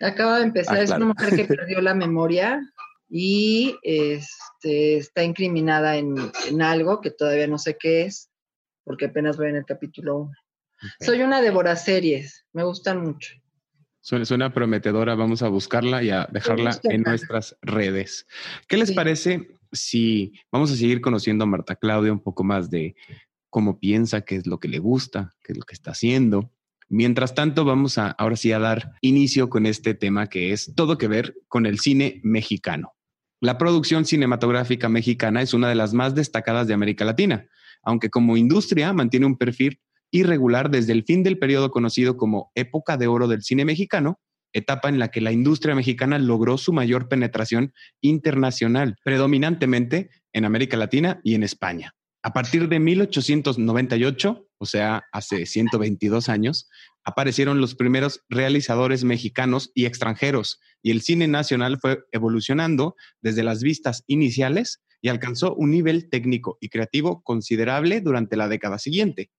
Acaba 0.00 0.38
de 0.38 0.44
empezar, 0.44 0.78
ah, 0.78 0.82
es 0.82 0.90
una 0.90 1.06
mujer 1.06 1.36
que 1.36 1.44
perdió 1.56 1.80
la 1.80 1.94
memoria 1.94 2.60
y 3.08 3.76
este, 3.82 4.96
está 4.96 5.22
incriminada 5.22 5.96
en, 5.96 6.32
algo 6.60 7.00
que 7.00 7.10
todavía 7.10 7.46
no 7.46 7.58
sé 7.58 7.76
qué 7.78 8.02
es, 8.02 8.30
porque 8.84 9.06
apenas 9.06 9.36
voy 9.36 9.50
en 9.50 9.56
el 9.56 9.66
capítulo 9.66 10.16
1. 10.16 10.32
Soy 11.00 11.22
una 11.22 11.40
devora 11.40 11.76
series, 11.76 12.44
me 12.52 12.64
gustan 12.64 13.02
mucho. 13.02 13.34
Suena, 14.00 14.52
prometedora, 14.52 15.14
vamos 15.14 15.42
a 15.42 15.48
buscarla 15.48 16.02
y 16.02 16.10
a 16.10 16.28
dejarla 16.32 16.76
en 16.84 17.02
nuestras 17.02 17.56
redes. 17.62 18.26
¿Qué 18.66 18.76
les 18.76 18.90
parece 18.90 19.60
si 19.70 20.32
vamos 20.50 20.72
a 20.72 20.76
seguir 20.76 21.00
conociendo 21.00 21.44
a 21.44 21.46
Marta 21.46 21.76
Claudia 21.76 22.12
un 22.12 22.20
poco 22.20 22.42
más 22.42 22.68
de 22.68 22.96
cómo 23.48 23.78
piensa, 23.78 24.22
qué 24.22 24.34
es 24.34 24.46
lo 24.46 24.58
que 24.58 24.66
le 24.66 24.80
gusta, 24.80 25.32
qué 25.44 25.52
es 25.52 25.58
lo 25.58 25.64
que 25.64 25.74
está 25.74 25.92
haciendo? 25.92 26.50
Mientras 26.88 27.36
tanto, 27.36 27.64
vamos 27.64 27.96
a 27.96 28.10
ahora 28.10 28.34
sí 28.34 28.50
a 28.50 28.58
dar 28.58 28.92
inicio 29.02 29.48
con 29.48 29.66
este 29.66 29.94
tema 29.94 30.26
que 30.26 30.52
es 30.52 30.74
todo 30.74 30.98
que 30.98 31.06
ver 31.06 31.36
con 31.46 31.64
el 31.64 31.78
cine 31.78 32.20
mexicano. 32.24 32.94
La 33.40 33.56
producción 33.56 34.04
cinematográfica 34.04 34.88
mexicana 34.88 35.42
es 35.42 35.54
una 35.54 35.68
de 35.68 35.76
las 35.76 35.94
más 35.94 36.16
destacadas 36.16 36.66
de 36.66 36.74
América 36.74 37.04
Latina, 37.04 37.46
aunque 37.84 38.10
como 38.10 38.36
industria 38.36 38.92
mantiene 38.92 39.26
un 39.26 39.38
perfil 39.38 39.80
irregular 40.12 40.70
desde 40.70 40.92
el 40.92 41.02
fin 41.02 41.24
del 41.24 41.38
periodo 41.38 41.72
conocido 41.72 42.16
como 42.16 42.52
época 42.54 42.96
de 42.96 43.08
oro 43.08 43.26
del 43.26 43.42
cine 43.42 43.64
mexicano, 43.64 44.20
etapa 44.52 44.88
en 44.88 44.98
la 44.98 45.08
que 45.08 45.20
la 45.20 45.32
industria 45.32 45.74
mexicana 45.74 46.18
logró 46.18 46.58
su 46.58 46.72
mayor 46.72 47.08
penetración 47.08 47.72
internacional, 48.00 48.96
predominantemente 49.02 50.10
en 50.32 50.44
América 50.44 50.76
Latina 50.76 51.20
y 51.24 51.34
en 51.34 51.42
España. 51.42 51.94
A 52.22 52.32
partir 52.32 52.68
de 52.68 52.78
1898, 52.78 54.46
o 54.58 54.66
sea, 54.66 55.02
hace 55.10 55.44
122 55.44 56.28
años, 56.28 56.68
aparecieron 57.04 57.60
los 57.60 57.74
primeros 57.74 58.20
realizadores 58.28 59.02
mexicanos 59.02 59.72
y 59.74 59.86
extranjeros, 59.86 60.60
y 60.82 60.92
el 60.92 61.00
cine 61.00 61.26
nacional 61.26 61.78
fue 61.80 62.04
evolucionando 62.12 62.94
desde 63.22 63.42
las 63.42 63.62
vistas 63.62 64.04
iniciales 64.06 64.80
y 65.00 65.08
alcanzó 65.08 65.54
un 65.56 65.70
nivel 65.72 66.08
técnico 66.10 66.58
y 66.60 66.68
creativo 66.68 67.22
considerable 67.22 68.00
durante 68.00 68.36
la 68.36 68.48
década 68.48 68.78
siguiente. 68.78 69.30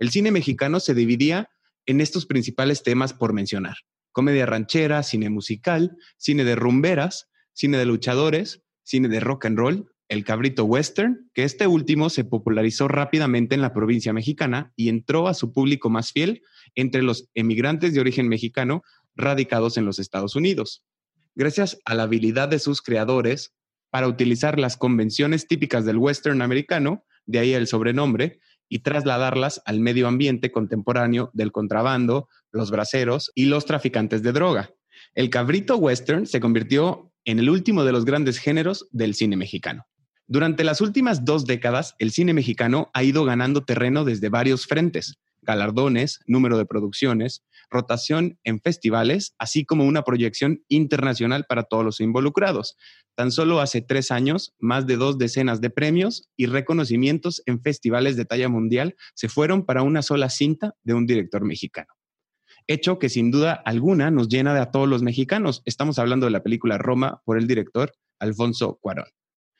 El 0.00 0.10
cine 0.10 0.32
mexicano 0.32 0.80
se 0.80 0.94
dividía 0.94 1.50
en 1.84 2.00
estos 2.00 2.24
principales 2.24 2.82
temas 2.82 3.12
por 3.12 3.34
mencionar. 3.34 3.76
Comedia 4.12 4.46
ranchera, 4.46 5.02
cine 5.02 5.28
musical, 5.28 5.94
cine 6.16 6.42
de 6.44 6.56
rumberas, 6.56 7.28
cine 7.52 7.76
de 7.76 7.84
luchadores, 7.84 8.62
cine 8.82 9.08
de 9.08 9.20
rock 9.20 9.44
and 9.44 9.58
roll, 9.58 9.92
el 10.08 10.24
cabrito 10.24 10.64
western, 10.64 11.30
que 11.34 11.44
este 11.44 11.66
último 11.66 12.08
se 12.08 12.24
popularizó 12.24 12.88
rápidamente 12.88 13.54
en 13.54 13.60
la 13.60 13.74
provincia 13.74 14.14
mexicana 14.14 14.72
y 14.74 14.88
entró 14.88 15.28
a 15.28 15.34
su 15.34 15.52
público 15.52 15.90
más 15.90 16.12
fiel 16.12 16.42
entre 16.74 17.02
los 17.02 17.28
emigrantes 17.34 17.92
de 17.92 18.00
origen 18.00 18.26
mexicano 18.26 18.82
radicados 19.14 19.76
en 19.76 19.84
los 19.84 19.98
Estados 19.98 20.34
Unidos. 20.34 20.82
Gracias 21.34 21.78
a 21.84 21.94
la 21.94 22.04
habilidad 22.04 22.48
de 22.48 22.58
sus 22.58 22.80
creadores 22.80 23.52
para 23.90 24.08
utilizar 24.08 24.58
las 24.58 24.78
convenciones 24.78 25.46
típicas 25.46 25.84
del 25.84 25.98
western 25.98 26.40
americano, 26.40 27.04
de 27.26 27.38
ahí 27.38 27.52
el 27.52 27.66
sobrenombre, 27.66 28.40
y 28.70 28.78
trasladarlas 28.78 29.60
al 29.66 29.80
medio 29.80 30.08
ambiente 30.08 30.50
contemporáneo 30.50 31.30
del 31.34 31.52
contrabando, 31.52 32.28
los 32.52 32.70
braceros 32.70 33.30
y 33.34 33.46
los 33.46 33.66
traficantes 33.66 34.22
de 34.22 34.32
droga. 34.32 34.70
El 35.14 35.28
cabrito 35.28 35.76
western 35.76 36.26
se 36.26 36.40
convirtió 36.40 37.12
en 37.26 37.38
el 37.38 37.50
último 37.50 37.84
de 37.84 37.92
los 37.92 38.06
grandes 38.06 38.38
géneros 38.38 38.88
del 38.92 39.14
cine 39.14 39.36
mexicano. 39.36 39.86
Durante 40.26 40.62
las 40.62 40.80
últimas 40.80 41.24
dos 41.24 41.44
décadas, 41.44 41.96
el 41.98 42.12
cine 42.12 42.32
mexicano 42.32 42.88
ha 42.94 43.02
ido 43.02 43.24
ganando 43.24 43.64
terreno 43.64 44.04
desde 44.04 44.28
varios 44.28 44.66
frentes, 44.66 45.18
galardones, 45.42 46.20
número 46.26 46.58
de 46.58 46.66
producciones, 46.66 47.44
rotación 47.70 48.38
en 48.44 48.60
festivales, 48.60 49.34
así 49.38 49.64
como 49.64 49.84
una 49.84 50.02
proyección 50.02 50.64
internacional 50.68 51.44
para 51.48 51.62
todos 51.62 51.84
los 51.84 52.00
involucrados. 52.00 52.76
Tan 53.14 53.30
solo 53.30 53.60
hace 53.60 53.80
tres 53.80 54.10
años, 54.10 54.54
más 54.58 54.86
de 54.86 54.96
dos 54.96 55.18
decenas 55.18 55.60
de 55.60 55.70
premios 55.70 56.28
y 56.36 56.46
reconocimientos 56.46 57.42
en 57.46 57.60
festivales 57.60 58.16
de 58.16 58.24
talla 58.24 58.48
mundial 58.48 58.96
se 59.14 59.28
fueron 59.28 59.64
para 59.64 59.82
una 59.82 60.02
sola 60.02 60.30
cinta 60.30 60.74
de 60.82 60.94
un 60.94 61.06
director 61.06 61.44
mexicano. 61.44 61.88
Hecho 62.66 62.98
que 62.98 63.08
sin 63.08 63.30
duda 63.30 63.54
alguna 63.64 64.10
nos 64.10 64.28
llena 64.28 64.54
de 64.54 64.60
a 64.60 64.70
todos 64.70 64.88
los 64.88 65.02
mexicanos. 65.02 65.62
Estamos 65.64 65.98
hablando 65.98 66.26
de 66.26 66.32
la 66.32 66.42
película 66.42 66.78
Roma 66.78 67.22
por 67.24 67.38
el 67.38 67.46
director 67.46 67.92
Alfonso 68.18 68.78
Cuarón. 68.80 69.06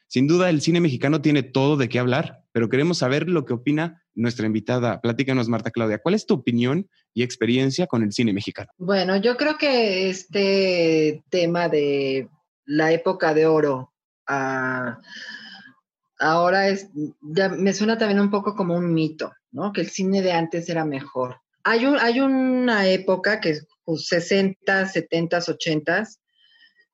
Sin 0.06 0.26
duda, 0.26 0.50
el 0.50 0.60
cine 0.60 0.80
mexicano 0.80 1.22
tiene 1.22 1.44
todo 1.44 1.76
de 1.76 1.88
qué 1.88 2.00
hablar, 2.00 2.44
pero 2.50 2.68
queremos 2.68 2.98
saber 2.98 3.28
lo 3.28 3.44
que 3.44 3.52
opina 3.52 4.02
nuestra 4.20 4.46
invitada. 4.46 5.00
Platícanos, 5.00 5.48
Marta 5.48 5.70
Claudia, 5.70 5.98
¿cuál 5.98 6.14
es 6.14 6.26
tu 6.26 6.34
opinión 6.34 6.88
y 7.14 7.22
experiencia 7.22 7.86
con 7.86 8.02
el 8.02 8.12
cine 8.12 8.32
mexicano? 8.32 8.70
Bueno, 8.78 9.16
yo 9.16 9.36
creo 9.36 9.56
que 9.56 10.10
este 10.10 11.24
tema 11.30 11.68
de 11.68 12.28
la 12.66 12.92
época 12.92 13.34
de 13.34 13.46
oro 13.46 13.92
ahora 16.18 16.68
es, 16.68 16.88
ya 17.20 17.48
me 17.48 17.72
suena 17.72 17.98
también 17.98 18.20
un 18.20 18.30
poco 18.30 18.54
como 18.54 18.76
un 18.76 18.92
mito, 18.92 19.32
¿no? 19.50 19.72
Que 19.72 19.80
el 19.80 19.88
cine 19.88 20.22
de 20.22 20.32
antes 20.32 20.68
era 20.68 20.84
mejor. 20.84 21.40
Hay, 21.64 21.86
un, 21.86 21.98
hay 21.98 22.20
una 22.20 22.86
época 22.86 23.40
que 23.40 23.58
pues, 23.84 24.06
60, 24.06 24.86
70, 24.86 25.38
80 25.48 26.08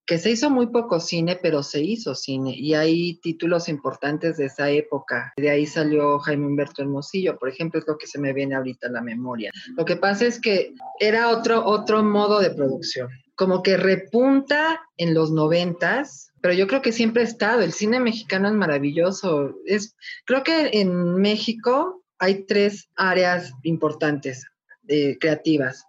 que 0.07 0.19
se 0.19 0.31
hizo 0.31 0.51
muy 0.51 0.69
poco 0.69 1.01
cine, 1.01 1.37
pero 1.43 1.65
se 1.65 1.83
hizo 1.83 2.15
cine 2.15 2.55
y 2.57 2.75
hay 2.75 3.17
títulos 3.17 3.69
importantes 3.69 4.37
de 4.37 4.47
esa 4.47 4.71
época. 4.71 5.33
De 5.37 5.51
ahí 5.51 5.67
salió 5.67 6.21
Jaime 6.21 6.47
Humberto 6.47 6.83
Hermosillo, 6.83 7.37
por 7.37 7.49
ejemplo, 7.49 7.81
es 7.81 7.87
lo 7.89 7.99
que 7.99 8.07
se 8.07 8.21
me 8.21 8.33
viene 8.33 8.55
ahorita 8.55 8.87
a 8.87 8.93
la 8.93 9.03
memoria. 9.03 9.51
Lo 9.77 9.85
que 9.85 9.97
pasa 9.97 10.25
es 10.25 10.41
que 10.41 10.75
era 11.01 11.29
otro, 11.29 11.67
otro 11.67 12.05
modo 12.05 12.39
de 12.39 12.51
producción, 12.51 13.09
como 13.35 13.65
que 13.65 13.77
repunta 13.77 14.81
en 14.97 15.13
los 15.13 15.33
noventas, 15.33 16.31
pero 16.41 16.55
yo 16.55 16.69
creo 16.69 16.83
que 16.83 16.93
siempre 16.93 17.23
ha 17.23 17.27
estado. 17.27 17.63
El 17.63 17.73
cine 17.73 17.99
mexicano 17.99 18.49
es 18.49 18.55
maravilloso. 18.55 19.57
Es, 19.65 19.97
creo 20.25 20.45
que 20.45 20.71
en 20.75 21.17
México 21.17 22.05
hay 22.19 22.45
tres 22.47 22.89
áreas 22.95 23.53
importantes 23.65 24.47
eh, 24.87 25.19
creativas. 25.19 25.85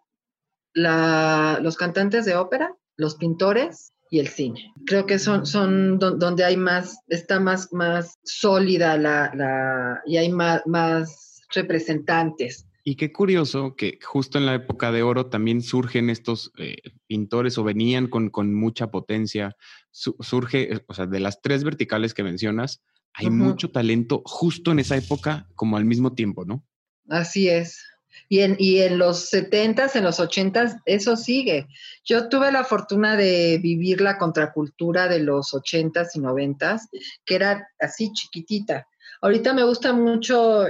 los 0.73 1.77
cantantes 1.77 2.25
de 2.25 2.35
ópera, 2.35 2.75
los 2.95 3.15
pintores 3.15 3.93
y 4.09 4.19
el 4.19 4.27
cine. 4.27 4.73
Creo 4.85 5.05
que 5.05 5.19
son, 5.19 5.45
son 5.45 5.99
donde 5.99 6.43
hay 6.43 6.57
más, 6.57 6.99
está 7.07 7.39
más, 7.39 7.71
más 7.73 8.17
sólida 8.23 8.97
la, 8.97 9.31
la 9.35 10.01
y 10.05 10.17
hay 10.17 10.31
más, 10.31 10.61
más 10.65 11.41
representantes. 11.53 12.67
Y 12.83 12.95
qué 12.95 13.11
curioso 13.11 13.75
que 13.75 13.99
justo 14.01 14.37
en 14.37 14.45
la 14.45 14.55
época 14.55 14.93
de 14.93 15.03
oro 15.03 15.25
también 15.25 15.61
surgen 15.61 16.09
estos 16.09 16.53
eh, 16.57 16.77
pintores 17.05 17.57
o 17.57 17.63
venían 17.65 18.07
con, 18.07 18.29
con 18.29 18.53
mucha 18.53 18.91
potencia. 18.91 19.57
surge, 19.91 20.85
o 20.87 20.93
sea, 20.93 21.05
de 21.05 21.19
las 21.19 21.41
tres 21.41 21.65
verticales 21.65 22.13
que 22.13 22.23
mencionas, 22.23 22.81
hay 23.13 23.29
mucho 23.29 23.71
talento 23.71 24.21
justo 24.25 24.71
en 24.71 24.79
esa 24.79 24.95
época 24.95 25.49
como 25.55 25.75
al 25.75 25.85
mismo 25.85 26.13
tiempo, 26.13 26.45
¿no? 26.45 26.63
Así 27.09 27.49
es. 27.49 27.83
Y 28.29 28.39
en, 28.39 28.55
y 28.59 28.79
en 28.79 28.97
los 28.97 29.31
70s, 29.31 29.95
en 29.95 30.03
los 30.03 30.19
80s, 30.19 30.81
eso 30.85 31.15
sigue. 31.15 31.67
Yo 32.03 32.29
tuve 32.29 32.51
la 32.51 32.63
fortuna 32.63 33.15
de 33.15 33.59
vivir 33.61 34.01
la 34.01 34.17
contracultura 34.17 35.07
de 35.07 35.19
los 35.19 35.53
80s 35.53 36.09
y 36.15 36.19
90s, 36.19 36.89
que 37.25 37.35
era 37.35 37.67
así 37.79 38.11
chiquitita. 38.13 38.87
Ahorita 39.21 39.53
me 39.53 39.63
gusta 39.63 39.93
mucho 39.93 40.65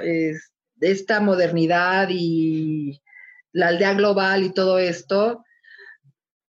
esta 0.79 1.19
modernidad 1.19 2.09
y 2.11 3.01
la 3.51 3.69
aldea 3.69 3.93
global 3.93 4.43
y 4.43 4.53
todo 4.53 4.79
esto, 4.79 5.43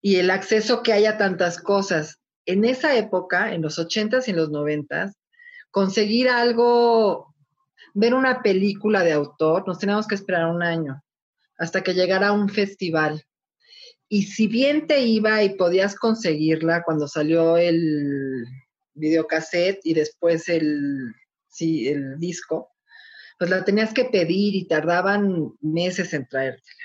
y 0.01 0.17
el 0.17 0.29
acceso 0.29 0.83
que 0.83 0.93
haya 0.93 1.17
tantas 1.17 1.59
cosas. 1.59 2.19
En 2.45 2.65
esa 2.65 2.95
época, 2.95 3.53
en 3.53 3.61
los 3.61 3.79
80s 3.79 4.27
y 4.27 4.31
en 4.31 4.37
los 4.37 4.49
90s, 4.49 5.13
conseguir 5.71 6.29
algo 6.29 7.26
ver 7.97 8.13
una 8.13 8.43
película 8.43 9.03
de 9.03 9.11
autor, 9.11 9.67
nos 9.67 9.79
teníamos 9.79 10.05
que 10.05 10.13
esperar 10.13 10.45
un 10.45 10.61
año 10.61 11.03
hasta 11.57 11.81
que 11.81 11.95
llegara 11.95 12.31
un 12.31 12.47
festival. 12.47 13.23
Y 14.07 14.23
si 14.23 14.45
bien 14.47 14.85
te 14.85 15.01
iba 15.01 15.41
y 15.43 15.55
podías 15.55 15.95
conseguirla 15.95 16.83
cuando 16.83 17.07
salió 17.07 17.57
el 17.57 18.45
videocassette 18.93 19.79
y 19.83 19.95
después 19.95 20.47
el, 20.47 21.11
sí, 21.47 21.87
el 21.89 22.19
disco, 22.19 22.69
pues 23.39 23.49
la 23.49 23.65
tenías 23.65 23.95
que 23.95 24.05
pedir 24.05 24.53
y 24.55 24.67
tardaban 24.67 25.53
meses 25.59 26.13
en 26.13 26.27
traértela. 26.27 26.83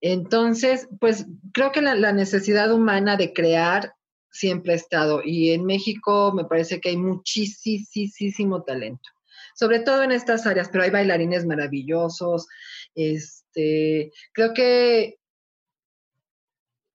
Entonces, 0.00 0.88
pues 0.98 1.26
creo 1.52 1.70
que 1.70 1.82
la, 1.82 1.94
la 1.94 2.12
necesidad 2.12 2.72
humana 2.72 3.16
de 3.16 3.32
crear 3.32 3.94
siempre 4.32 4.72
ha 4.72 4.76
estado. 4.76 5.22
Y 5.24 5.52
en 5.52 5.64
México 5.64 6.32
me 6.34 6.44
parece 6.44 6.80
que 6.80 6.88
hay 6.88 6.96
muchísimo 6.96 8.64
talento, 8.64 9.08
sobre 9.56 9.80
todo 9.80 10.02
en 10.02 10.12
estas 10.12 10.46
áreas, 10.46 10.68
pero 10.68 10.84
hay 10.84 10.90
bailarines 10.90 11.46
maravillosos. 11.46 12.46
Este, 12.94 14.12
creo 14.32 14.52
que 14.52 15.18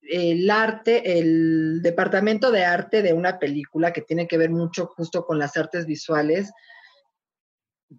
el 0.04 0.50
arte, 0.50 1.20
el 1.20 1.82
departamento 1.82 2.52
de 2.52 2.64
arte 2.64 3.02
de 3.02 3.14
una 3.14 3.40
película 3.40 3.92
que 3.92 4.02
tiene 4.02 4.28
que 4.28 4.38
ver 4.38 4.52
mucho 4.52 4.86
justo 4.86 5.26
con 5.26 5.40
las 5.40 5.58
artes 5.58 5.88
visuales, 5.88 6.52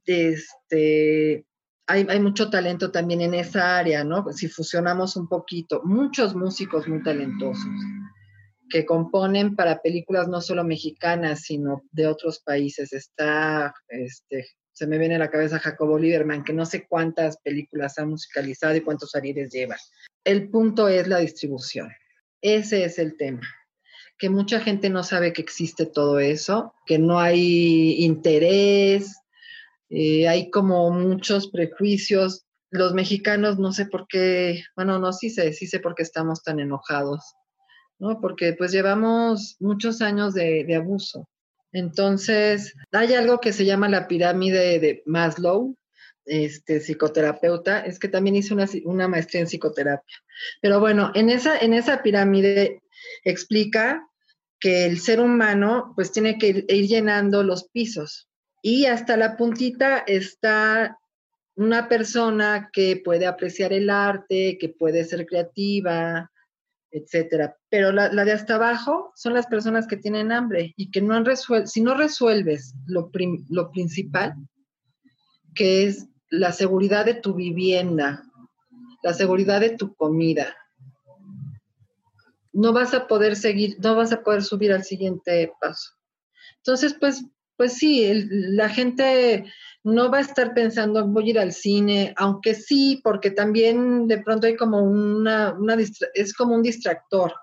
este, 0.07 1.45
hay, 1.87 2.07
hay, 2.09 2.21
mucho 2.21 2.49
talento 2.49 2.93
también 2.93 3.21
en 3.21 3.35
esa 3.35 3.79
área, 3.79 4.05
¿no? 4.05 4.33
Si 4.33 4.49
fusionamos 4.49 5.17
un 5.17 5.29
poquito, 5.29 5.83
muchos 5.85 6.37
músicos 6.37 6.87
muy 6.87 7.03
talentosos 7.03 7.67
que 8.73 8.87
componen 8.87 9.55
para 9.55 9.83
películas 9.83 10.29
no 10.29 10.41
solo 10.41 10.65
mexicanas, 10.65 11.43
sino 11.43 11.83
de 11.93 12.07
otros 12.07 12.41
países. 12.41 12.95
Está, 12.95 13.75
este, 13.87 14.47
se 14.73 14.87
me 14.87 14.97
viene 14.97 15.17
a 15.17 15.19
la 15.19 15.31
cabeza 15.31 15.59
Jacobo 15.59 15.99
Lieberman, 15.99 16.43
que 16.43 16.55
no 16.55 16.65
sé 16.65 16.87
cuántas 16.89 17.37
películas 17.43 17.99
ha 17.99 18.07
musicalizado 18.07 18.75
y 18.75 18.81
cuántos 18.81 19.15
arires 19.15 19.53
lleva. 19.53 19.77
El 20.25 20.49
punto 20.49 20.89
es 20.89 21.07
la 21.07 21.19
distribución. 21.19 21.91
Ese 22.41 22.85
es 22.85 22.99
el 22.99 23.19
tema. 23.19 23.43
Que 24.17 24.31
mucha 24.31 24.59
gente 24.61 24.89
no 24.89 25.05
sabe 25.05 25.35
que 25.35 25.43
existe 25.43 25.85
todo 25.85 26.19
eso, 26.19 26.73
que 26.87 26.99
no 26.99 27.21
hay 27.21 28.03
interés, 28.03 29.19
eh, 29.91 30.29
hay 30.29 30.51
como 30.51 30.91
muchos 30.93 31.51
prejuicios. 31.51 32.47
Los 32.71 32.95
mexicanos 32.95 33.59
no 33.59 33.71
sé 33.73 33.85
por 33.85 34.07
qué, 34.09 34.65
bueno, 34.77 34.99
no, 34.99 35.13
sí 35.13 35.29
sé, 35.29 35.53
sí 35.53 35.67
sé 35.67 35.79
por 35.79 35.95
qué 35.95 36.05
estamos 36.05 36.43
tan 36.43 36.59
enojados 36.59 37.35
¿no? 38.03 38.21
Porque 38.21 38.53
pues 38.55 38.73
llevamos 38.73 39.57
muchos 39.61 40.03
años 40.03 40.35
de, 40.35 40.75
abuso. 40.75 41.29
Entonces, 41.71 42.75
hay 42.91 43.15
algo 43.15 43.39
que 43.39 43.53
se 43.53 43.65
llama 43.65 43.89
la 43.89 44.09
pirámide 44.09 44.81
de 44.81 45.05
Maslow, 45.07 45.77
este 46.25 46.81
psicoterapeuta, 46.81 47.81
es 47.81 48.01
que 48.01 48.09
también 48.09 48.35
hice 48.35 48.55
una, 48.85 49.07
maestría 49.07 49.43
en 49.43 49.47
psicoterapia. 49.47 50.17
Pero 50.61 50.81
bueno, 50.81 51.13
en 51.15 51.31
esa, 51.31 51.57
en 51.57 51.75
esa 51.75 52.03
pirámide 52.03 52.83
explica 53.23 54.05
que 54.59 54.85
el 54.85 54.99
ser 54.99 55.21
humano 55.21 55.93
pues 55.95 56.11
tiene 56.11 56.39
que 56.39 56.65
ir 56.69 56.89
llenando 56.89 57.45
los 57.45 57.69
pisos 57.69 58.29
y 58.63 58.87
hasta 58.87 59.17
la 59.17 59.37
puntita 59.37 59.99
está 59.99 60.99
una 61.55 61.89
persona 61.89 62.69
que 62.73 62.97
puede 62.97 63.27
apreciar 63.27 63.73
el 63.73 63.91
arte, 63.91 64.59
que 64.61 64.71
puede 64.71 65.05
ser 65.05 65.25
creativa, 65.27 66.32
etcétera. 66.93 67.57
Pero 67.71 67.91
la, 67.91 68.09
de 68.11 68.33
hasta 68.33 68.57
abajo 68.57 69.13
son 69.17 69.35
las 69.35 69.47
personas 69.47 69.87
que 69.87 69.97
tienen 69.97 70.31
hambre 70.31 70.75
y 70.77 70.91
que 70.91 71.01
no 71.01 71.15
han 71.15 71.25
resuelto, 71.25 71.67
si 71.67 71.81
no 71.81 71.95
resuelves 71.95 72.75
lo, 72.87 73.11
lo 73.49 73.71
principal, 73.73 74.35
que 75.55 75.87
es 75.87 76.07
la 76.29 76.53
seguridad 76.53 77.05
de 77.05 77.15
tu 77.15 77.35
vivienda, 77.35 78.23
la 79.03 79.15
seguridad 79.15 79.61
de 79.61 79.71
tu 79.71 79.95
comida, 79.95 80.55
no 82.53 82.73
vas 82.73 82.95
a 82.95 83.07
poder 83.07 83.37
seguir, 83.37 83.77
no 83.81 83.97
vas 83.97 84.13
a 84.13 84.23
poder 84.23 84.43
subir 84.43 84.73
al 84.73 84.85
siguiente 84.85 85.51
paso. 85.61 85.93
Entonces, 86.59 86.95
pues, 86.99 87.25
pues 87.57 87.75
sí, 87.75 88.13
la 88.31 88.69
gente 88.69 89.47
no 89.85 90.11
va 90.11 90.19
a 90.19 90.23
estar 90.23 90.55
pensando, 90.55 91.07
voy 91.07 91.27
a 91.27 91.31
ir 91.31 91.39
al 91.39 91.53
cine, 91.53 92.15
aunque 92.17 92.55
sí, 92.55 93.01
porque 93.03 93.31
también 93.31 94.07
de 94.07 94.23
pronto 94.23 94.47
hay 94.47 94.57
como 94.57 94.81
una, 94.81 95.57
es 96.15 96.35
como 96.35 96.55
un 96.55 96.63
distractor, 96.63 97.35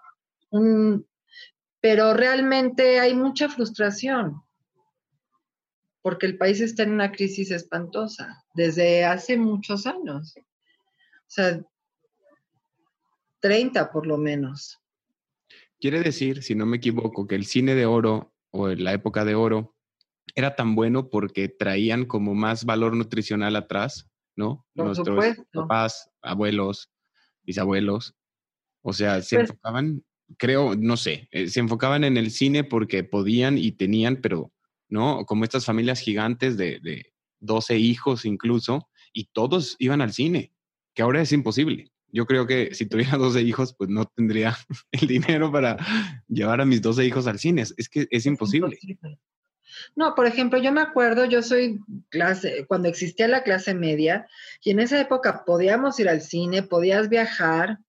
pero 1.82 2.14
realmente 2.14 3.00
hay 3.00 3.14
mucha 3.14 3.50
frustración, 3.50 4.42
porque 6.02 6.28
el 6.28 6.38
país 6.38 6.62
está 6.62 6.84
en 6.84 6.94
una 6.94 7.12
crisis 7.12 7.52
espantosa 7.52 8.44
desde 8.54 9.04
hace 9.04 9.38
muchos 9.38 9.86
años, 9.86 10.36
o 10.38 10.42
sea, 11.28 11.62
30 13.42 13.92
por 13.92 14.08
lo 14.08 14.18
menos. 14.18 14.80
Quiere 15.80 16.02
decir, 16.02 16.44
si 16.44 16.56
no 16.56 16.66
me 16.66 16.78
equivoco, 16.78 17.28
que 17.28 17.36
el 17.36 17.46
cine 17.46 17.74
de 17.76 17.86
oro 17.86 18.34
o 18.52 18.68
la 18.68 18.94
época 18.94 19.24
de 19.24 19.36
oro 19.36 19.76
era 20.36 20.56
tan 20.56 20.76
bueno 20.76 21.10
porque 21.10 21.50
traían 21.50 22.06
como 22.06 22.36
más 22.36 22.66
valor 22.66 22.96
nutricional 22.96 23.56
atrás, 23.56 24.10
¿no? 24.36 24.66
Nuestros 24.76 25.38
papás, 25.52 26.10
abuelos, 26.22 26.92
bisabuelos. 27.44 28.16
O 28.82 28.94
sea, 28.94 29.22
se 29.22 29.38
pues 29.38 29.50
enfocaban, 29.50 30.04
creo, 30.38 30.76
no 30.76 30.98
sé, 30.98 31.28
eh, 31.32 31.48
se 31.48 31.60
enfocaban 31.60 32.04
en 32.04 32.18
el 32.18 32.32
cine 32.32 32.64
porque 32.64 33.04
podían 33.04 33.58
y 33.58 33.72
tenían, 33.72 34.18
pero, 34.18 34.52
¿no? 34.88 35.26
Como 35.26 35.44
estas 35.44 35.66
familias 35.66 36.00
gigantes 36.00 36.58
de, 36.58 36.80
de 36.80 37.14
12 37.40 37.78
hijos 37.78 38.26
incluso, 38.26 38.90
y 39.14 39.26
todos 39.34 39.76
iban 39.80 40.02
al 40.02 40.14
cine, 40.14 40.54
que 40.94 41.02
ahora 41.02 41.22
es 41.22 41.32
imposible. 41.32 41.92
Yo 42.12 42.26
creo 42.26 42.48
que 42.48 42.74
si 42.74 42.86
tuviera 42.86 43.18
12 43.18 43.42
hijos, 43.42 43.76
pues 43.78 43.90
no 43.90 44.06
tendría 44.06 44.58
el 44.92 45.08
dinero 45.08 45.52
para 45.52 45.78
llevar 46.28 46.62
a 46.62 46.66
mis 46.66 46.82
12 46.82 47.06
hijos 47.06 47.28
al 47.28 47.40
cine. 47.40 47.62
Es 47.62 47.90
que 47.90 48.08
es 48.10 48.26
imposible. 48.26 48.78
No, 49.96 50.16
por 50.16 50.26
ejemplo, 50.26 50.60
yo 50.60 50.72
me 50.72 50.82
acuerdo, 50.82 51.26
yo 51.26 51.42
soy 51.42 51.80
clase, 52.10 52.66
cuando 52.68 52.88
existía 52.90 53.28
la 53.28 53.44
clase 53.44 53.74
media, 53.74 54.28
y 54.64 54.72
en 54.72 54.80
esa 54.80 55.00
época 55.00 55.44
podíamos 55.46 56.00
ir 56.00 56.10
al 56.10 56.22
cine, 56.22 56.64
podías 56.64 57.10
viajar. 57.10 57.80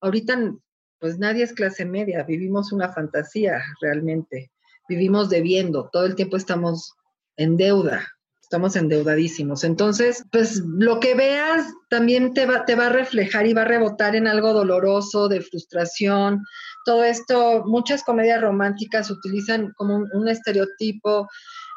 Ahorita, 0.00 0.54
pues 0.98 1.18
nadie 1.18 1.44
es 1.44 1.52
clase 1.52 1.84
media, 1.84 2.22
vivimos 2.22 2.72
una 2.72 2.92
fantasía 2.92 3.62
realmente. 3.80 4.50
Vivimos 4.88 5.30
debiendo, 5.30 5.88
todo 5.92 6.04
el 6.04 6.14
tiempo 6.14 6.36
estamos 6.36 6.92
en 7.36 7.56
deuda, 7.56 8.06
estamos 8.40 8.76
endeudadísimos. 8.76 9.64
Entonces, 9.64 10.24
pues 10.30 10.62
lo 10.64 11.00
que 11.00 11.14
veas 11.14 11.66
también 11.88 12.34
te 12.34 12.46
va, 12.46 12.64
te 12.64 12.74
va 12.74 12.86
a 12.86 12.90
reflejar 12.90 13.46
y 13.46 13.54
va 13.54 13.62
a 13.62 13.66
rebotar 13.66 14.14
en 14.14 14.28
algo 14.28 14.52
doloroso, 14.52 15.28
de 15.28 15.40
frustración, 15.40 16.44
todo 16.84 17.04
esto, 17.04 17.64
muchas 17.64 18.02
comedias 18.02 18.40
románticas 18.40 19.10
utilizan 19.10 19.72
como 19.76 19.96
un, 20.12 20.28
estereotipo, 20.28 21.28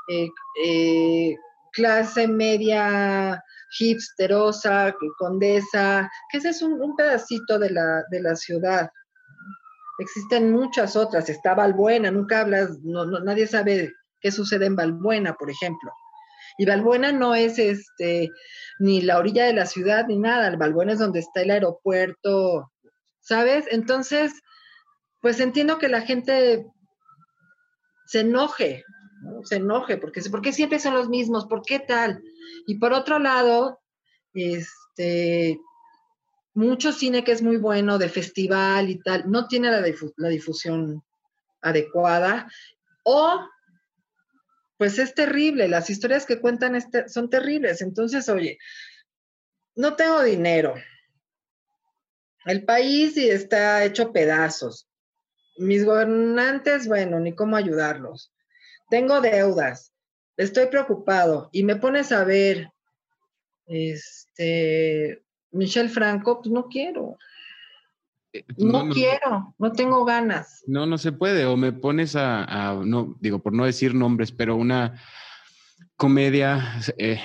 eh, 0.09 0.29
eh, 0.63 1.35
clase 1.71 2.27
media 2.27 3.43
hipsterosa, 3.79 4.95
condesa, 5.17 6.09
que 6.31 6.37
ese 6.39 6.49
es 6.49 6.61
un, 6.61 6.95
pedacito 6.95 7.59
de 7.59 7.69
la, 7.71 8.03
de 8.09 8.21
la, 8.21 8.35
ciudad. 8.35 8.89
Existen 9.99 10.51
muchas 10.51 10.95
otras, 10.95 11.29
está 11.29 11.53
Valbuena, 11.53 12.11
nunca 12.11 12.41
hablas, 12.41 12.79
no, 12.83 13.05
nadie 13.05 13.47
sabe 13.47 13.93
qué 14.21 14.31
sucede 14.31 14.65
en 14.65 14.75
Valbuena, 14.75 15.33
por 15.33 15.49
ejemplo. 15.49 15.91
Y 16.57 16.65
Valbuena 16.65 17.11
no 17.11 17.35
es 17.35 17.59
este 17.59 18.31
ni 18.79 19.01
la 19.01 19.19
orilla 19.19 19.45
de 19.45 19.53
la 19.53 19.65
ciudad 19.65 20.07
ni 20.07 20.17
nada, 20.17 20.55
Valbuena 20.55 20.93
es 20.93 20.99
donde 20.99 21.19
está 21.19 21.41
el 21.41 21.51
aeropuerto, 21.51 22.71
¿sabes? 23.21 23.65
Entonces, 23.69 24.33
pues 25.27 25.41
entiendo 25.41 25.77
que 25.77 25.89
la 25.89 26.03
gente 26.03 26.65
se 28.05 28.21
enoje, 28.21 28.85
se 29.43 29.57
enoje, 29.57 29.97
porque 29.97 30.21
¿por 30.21 30.53
siempre 30.53 30.79
son 30.79 30.93
los 30.93 31.09
mismos? 31.09 31.47
¿Por 31.47 31.63
qué 31.63 31.79
tal? 31.79 32.23
Y 32.65 32.75
por 32.75 32.93
otro 32.93 33.19
lado, 33.19 33.81
este, 34.33 35.59
mucho 36.53 36.93
cine 36.93 37.25
que 37.25 37.33
es 37.33 37.41
muy 37.41 37.57
bueno, 37.57 37.97
de 37.97 38.07
festival 38.07 38.89
y 38.89 38.99
tal, 38.99 39.29
no 39.29 39.49
tiene 39.49 39.69
la, 39.69 40.29
difusión 40.29 41.03
adecuada, 41.61 42.49
o 43.03 43.45
pues 44.77 44.97
es 44.97 45.13
terrible, 45.13 45.67
las 45.67 45.89
historias 45.89 46.25
que 46.25 46.39
cuentan 46.39 46.81
son 47.09 47.29
terribles. 47.29 47.81
Entonces, 47.81 48.29
oye, 48.29 48.59
no 49.75 49.97
tengo 49.97 50.23
dinero. 50.23 50.75
El 52.45 52.63
país 52.63 53.17
está 53.17 53.83
hecho 53.83 54.13
pedazos 54.13 54.86
mis 55.57 55.85
gobernantes, 55.85 56.87
bueno, 56.87 57.19
ni 57.19 57.33
cómo 57.33 57.55
ayudarlos. 57.55 58.33
Tengo 58.89 59.21
deudas, 59.21 59.93
estoy 60.37 60.67
preocupado 60.67 61.49
y 61.51 61.63
me 61.63 61.75
pones 61.75 62.11
a 62.11 62.23
ver, 62.23 62.69
este, 63.65 65.23
Michelle 65.51 65.89
Franco, 65.89 66.41
pues 66.41 66.51
no 66.51 66.67
quiero. 66.67 67.17
Eh, 68.33 68.45
no, 68.57 68.89
quiero, 68.89 69.55
no 69.57 69.71
tengo 69.71 70.05
ganas. 70.05 70.63
No, 70.67 70.85
no 70.85 70.97
se 70.97 71.11
puede. 71.11 71.45
O 71.45 71.57
me 71.57 71.71
pones 71.71 72.15
a, 72.15 72.81
no, 72.85 73.17
digo, 73.19 73.39
por 73.39 73.53
no 73.53 73.65
decir 73.65 73.93
nombres, 73.93 74.31
pero 74.31 74.55
una 74.55 75.01
comedia 75.95 76.79
eh, 76.97 77.19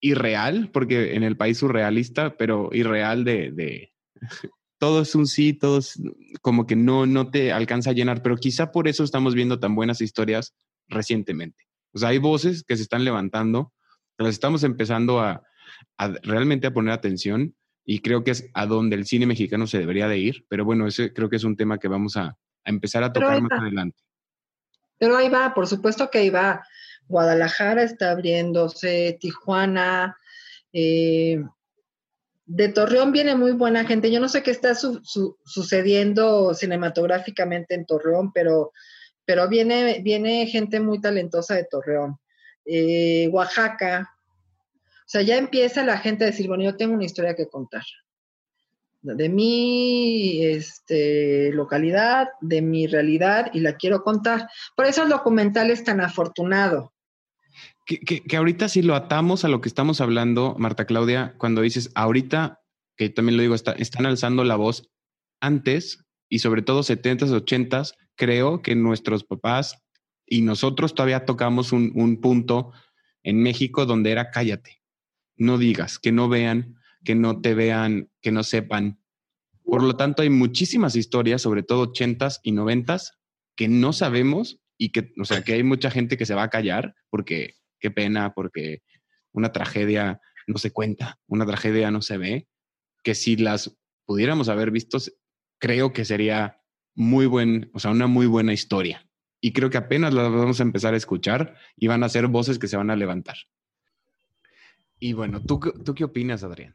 irreal, 0.00 0.70
porque 0.72 1.14
en 1.14 1.22
el 1.22 1.36
país 1.36 1.58
surrealista, 1.58 2.36
pero 2.36 2.70
irreal 2.72 3.24
de, 3.24 3.92
todo 4.78 5.02
es 5.02 5.14
un 5.14 5.26
sí, 5.26 5.52
todo 5.52 5.78
es 5.78 6.00
como 6.42 6.66
que 6.66 6.76
no, 6.76 7.06
no 7.06 7.30
te 7.30 7.52
alcanza 7.52 7.90
a 7.90 7.94
llenar, 7.94 8.22
pero 8.22 8.36
quizá 8.36 8.72
por 8.72 8.88
eso 8.88 9.04
estamos 9.04 9.34
viendo 9.34 9.58
tan 9.58 9.74
buenas 9.74 10.00
historias 10.00 10.54
recientemente. 10.88 11.64
O 11.92 11.98
sea, 11.98 12.10
hay 12.10 12.18
voces 12.18 12.62
que 12.62 12.76
se 12.76 12.82
están 12.82 13.04
levantando, 13.04 13.72
las 14.18 14.30
estamos 14.30 14.64
empezando 14.64 15.20
a, 15.20 15.42
realmente 16.22 16.66
a 16.66 16.72
poner 16.72 16.92
atención 16.92 17.54
y 17.84 18.00
creo 18.00 18.24
que 18.24 18.32
es 18.32 18.50
a 18.54 18.66
donde 18.66 18.96
el 18.96 19.06
cine 19.06 19.26
mexicano 19.26 19.66
se 19.66 19.78
debería 19.78 20.08
de 20.08 20.18
ir, 20.18 20.44
pero 20.48 20.64
bueno, 20.64 20.86
ese 20.86 21.12
creo 21.12 21.30
que 21.30 21.36
es 21.36 21.44
un 21.44 21.56
tema 21.56 21.78
que 21.78 21.88
vamos 21.88 22.16
a, 22.16 22.36
empezar 22.64 23.04
a 23.04 23.12
tocar 23.12 23.40
más 23.40 23.60
adelante. 23.60 23.96
Pero 24.98 25.16
ahí 25.16 25.28
va, 25.28 25.54
por 25.54 25.68
supuesto 25.68 26.10
que 26.10 26.18
ahí 26.18 26.30
va. 26.30 26.66
Guadalajara 27.06 27.84
está 27.84 28.10
abriéndose, 28.10 29.16
Tijuana, 29.20 30.16
eh, 30.72 31.44
de 32.46 32.68
Torreón 32.68 33.12
viene 33.12 33.34
muy 33.34 33.52
buena 33.52 33.84
gente. 33.84 34.10
Yo 34.10 34.20
no 34.20 34.28
sé 34.28 34.42
qué 34.42 34.52
está 34.52 34.74
sucediendo 34.74 36.54
cinematográficamente 36.54 37.74
en 37.74 37.84
Torreón, 37.84 38.32
pero, 38.32 38.72
pero 39.24 39.48
viene, 39.48 40.00
viene 40.02 40.46
gente 40.46 40.78
muy 40.78 41.00
talentosa 41.00 41.56
de 41.56 41.64
Torreón. 41.64 42.18
Eh, 42.64 43.28
Oaxaca. 43.32 44.10
O 45.00 45.08
sea, 45.08 45.22
ya 45.22 45.36
empieza 45.36 45.84
la 45.84 45.98
gente 45.98 46.24
a 46.24 46.28
decir, 46.28 46.46
bueno, 46.46 46.64
yo 46.64 46.76
tengo 46.76 46.94
una 46.94 47.04
historia 47.04 47.34
que 47.34 47.48
contar. 47.48 47.84
De 49.02 49.28
mi 49.28 50.44
este, 50.44 51.52
localidad, 51.52 52.28
de 52.40 52.62
mi 52.62 52.86
realidad, 52.86 53.50
y 53.52 53.60
la 53.60 53.76
quiero 53.76 54.02
contar. 54.02 54.48
Por 54.76 54.86
eso 54.86 55.04
el 55.04 55.08
documental 55.08 55.70
es 55.70 55.84
tan 55.84 56.00
afortunado. 56.00 56.92
Que, 57.86 58.36
ahorita 58.36 58.68
si 58.68 58.82
lo 58.82 58.96
atamos 58.96 59.44
a 59.44 59.48
lo 59.48 59.60
que 59.60 59.68
estamos 59.68 60.00
hablando, 60.00 60.56
Marta 60.58 60.86
Claudia, 60.86 61.36
cuando 61.38 61.62
dices 61.62 61.92
ahorita, 61.94 62.60
que 62.96 63.10
también 63.10 63.36
lo 63.36 63.42
digo, 63.42 63.54
están 63.54 64.06
alzando 64.06 64.42
la 64.42 64.56
voz 64.56 64.90
antes 65.40 66.04
y 66.28 66.40
sobre 66.40 66.62
todo 66.62 66.80
70s, 66.80 67.30
80s, 67.30 67.94
creo 68.16 68.60
que 68.60 68.74
nuestros 68.74 69.22
papás 69.22 69.84
y 70.26 70.42
nosotros 70.42 70.94
todavía 70.94 71.24
tocamos 71.24 71.70
un, 71.70 71.92
un 71.94 72.20
punto 72.20 72.72
en 73.22 73.40
México 73.40 73.86
donde 73.86 74.10
era 74.10 74.32
cállate, 74.32 74.82
no 75.36 75.56
digas, 75.56 76.00
que 76.00 76.10
no 76.10 76.28
vean, 76.28 76.80
que 77.04 77.14
no 77.14 77.40
te 77.40 77.54
vean, 77.54 78.10
que 78.20 78.32
no 78.32 78.42
sepan. 78.42 79.00
Por 79.62 79.84
lo 79.84 79.96
tanto, 79.96 80.22
hay 80.22 80.30
muchísimas 80.30 80.96
historias, 80.96 81.42
sobre 81.42 81.62
todo 81.62 81.92
80s 81.92 82.40
y 82.42 82.50
90s, 82.50 83.12
que 83.54 83.68
no 83.68 83.92
sabemos 83.92 84.60
y 84.76 84.90
que, 84.90 85.12
o 85.20 85.24
sea, 85.24 85.42
que 85.42 85.54
hay 85.54 85.62
mucha 85.62 85.90
gente 85.90 86.16
que 86.16 86.26
se 86.26 86.34
va 86.34 86.44
a 86.44 86.50
callar 86.50 86.94
porque 87.10 87.54
qué 87.78 87.90
pena, 87.90 88.32
porque 88.34 88.82
una 89.32 89.52
tragedia 89.52 90.20
no 90.46 90.58
se 90.58 90.72
cuenta, 90.72 91.18
una 91.26 91.46
tragedia 91.46 91.90
no 91.90 92.02
se 92.02 92.18
ve, 92.18 92.48
que 93.02 93.14
si 93.14 93.36
las 93.36 93.76
pudiéramos 94.04 94.48
haber 94.48 94.70
visto, 94.70 94.98
creo 95.58 95.92
que 95.92 96.04
sería 96.04 96.60
muy 96.94 97.26
buen, 97.26 97.70
o 97.74 97.78
sea, 97.78 97.90
una 97.90 98.06
muy 98.06 98.26
buena 98.26 98.52
historia. 98.52 99.06
Y 99.40 99.52
creo 99.52 99.70
que 99.70 99.78
apenas 99.78 100.14
las 100.14 100.30
vamos 100.30 100.60
a 100.60 100.62
empezar 100.62 100.94
a 100.94 100.96
escuchar 100.96 101.56
y 101.76 101.86
van 101.86 102.02
a 102.02 102.08
ser 102.08 102.26
voces 102.26 102.58
que 102.58 102.68
se 102.68 102.76
van 102.76 102.90
a 102.90 102.96
levantar. 102.96 103.36
Y 104.98 105.12
bueno, 105.12 105.42
¿tú, 105.42 105.60
tú 105.84 105.94
qué 105.94 106.04
opinas, 106.04 106.42
Adrián? 106.42 106.74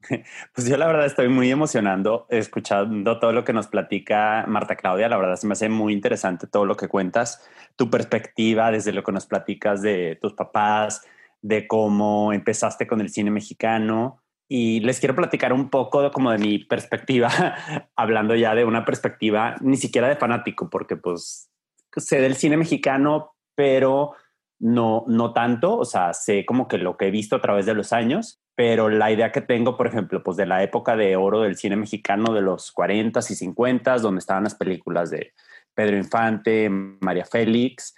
Pues 0.54 0.68
yo 0.68 0.76
la 0.76 0.86
verdad 0.86 1.06
estoy 1.06 1.28
muy 1.28 1.50
emocionando 1.50 2.26
escuchando 2.30 3.18
todo 3.18 3.32
lo 3.32 3.44
que 3.44 3.52
nos 3.52 3.68
platica 3.68 4.44
Marta 4.48 4.76
Claudia. 4.76 5.08
La 5.08 5.16
verdad 5.16 5.36
se 5.36 5.46
me 5.46 5.52
hace 5.52 5.68
muy 5.68 5.92
interesante 5.92 6.46
todo 6.46 6.64
lo 6.64 6.76
que 6.76 6.88
cuentas, 6.88 7.46
tu 7.80 7.88
perspectiva 7.88 8.70
desde 8.70 8.92
lo 8.92 9.02
que 9.02 9.10
nos 9.10 9.24
platicas 9.24 9.80
de 9.80 10.18
tus 10.20 10.34
papás, 10.34 11.02
de 11.40 11.66
cómo 11.66 12.30
empezaste 12.30 12.86
con 12.86 13.00
el 13.00 13.08
cine 13.08 13.30
mexicano. 13.30 14.22
Y 14.48 14.80
les 14.80 15.00
quiero 15.00 15.16
platicar 15.16 15.54
un 15.54 15.70
poco 15.70 16.10
como 16.10 16.30
de 16.30 16.36
mi 16.36 16.58
perspectiva, 16.58 17.30
hablando 17.96 18.34
ya 18.34 18.54
de 18.54 18.66
una 18.66 18.84
perspectiva 18.84 19.56
ni 19.62 19.78
siquiera 19.78 20.08
de 20.08 20.16
fanático, 20.16 20.68
porque 20.68 20.98
pues 20.98 21.50
sé 21.96 22.20
del 22.20 22.36
cine 22.36 22.58
mexicano, 22.58 23.34
pero 23.54 24.12
no, 24.58 25.04
no 25.06 25.32
tanto, 25.32 25.78
o 25.78 25.86
sea, 25.86 26.12
sé 26.12 26.44
como 26.44 26.68
que 26.68 26.76
lo 26.76 26.98
que 26.98 27.06
he 27.06 27.10
visto 27.10 27.36
a 27.36 27.40
través 27.40 27.64
de 27.64 27.72
los 27.72 27.94
años, 27.94 28.42
pero 28.54 28.90
la 28.90 29.10
idea 29.10 29.32
que 29.32 29.40
tengo, 29.40 29.78
por 29.78 29.86
ejemplo, 29.86 30.22
pues 30.22 30.36
de 30.36 30.44
la 30.44 30.62
época 30.62 30.96
de 30.96 31.16
oro 31.16 31.40
del 31.40 31.56
cine 31.56 31.76
mexicano 31.76 32.34
de 32.34 32.42
los 32.42 32.74
40s 32.74 33.30
y 33.30 33.46
50s, 33.46 34.00
donde 34.00 34.18
estaban 34.18 34.44
las 34.44 34.54
películas 34.54 35.08
de 35.08 35.32
Pedro 35.80 35.96
Infante, 35.96 36.68
María 36.68 37.24
Félix, 37.24 37.94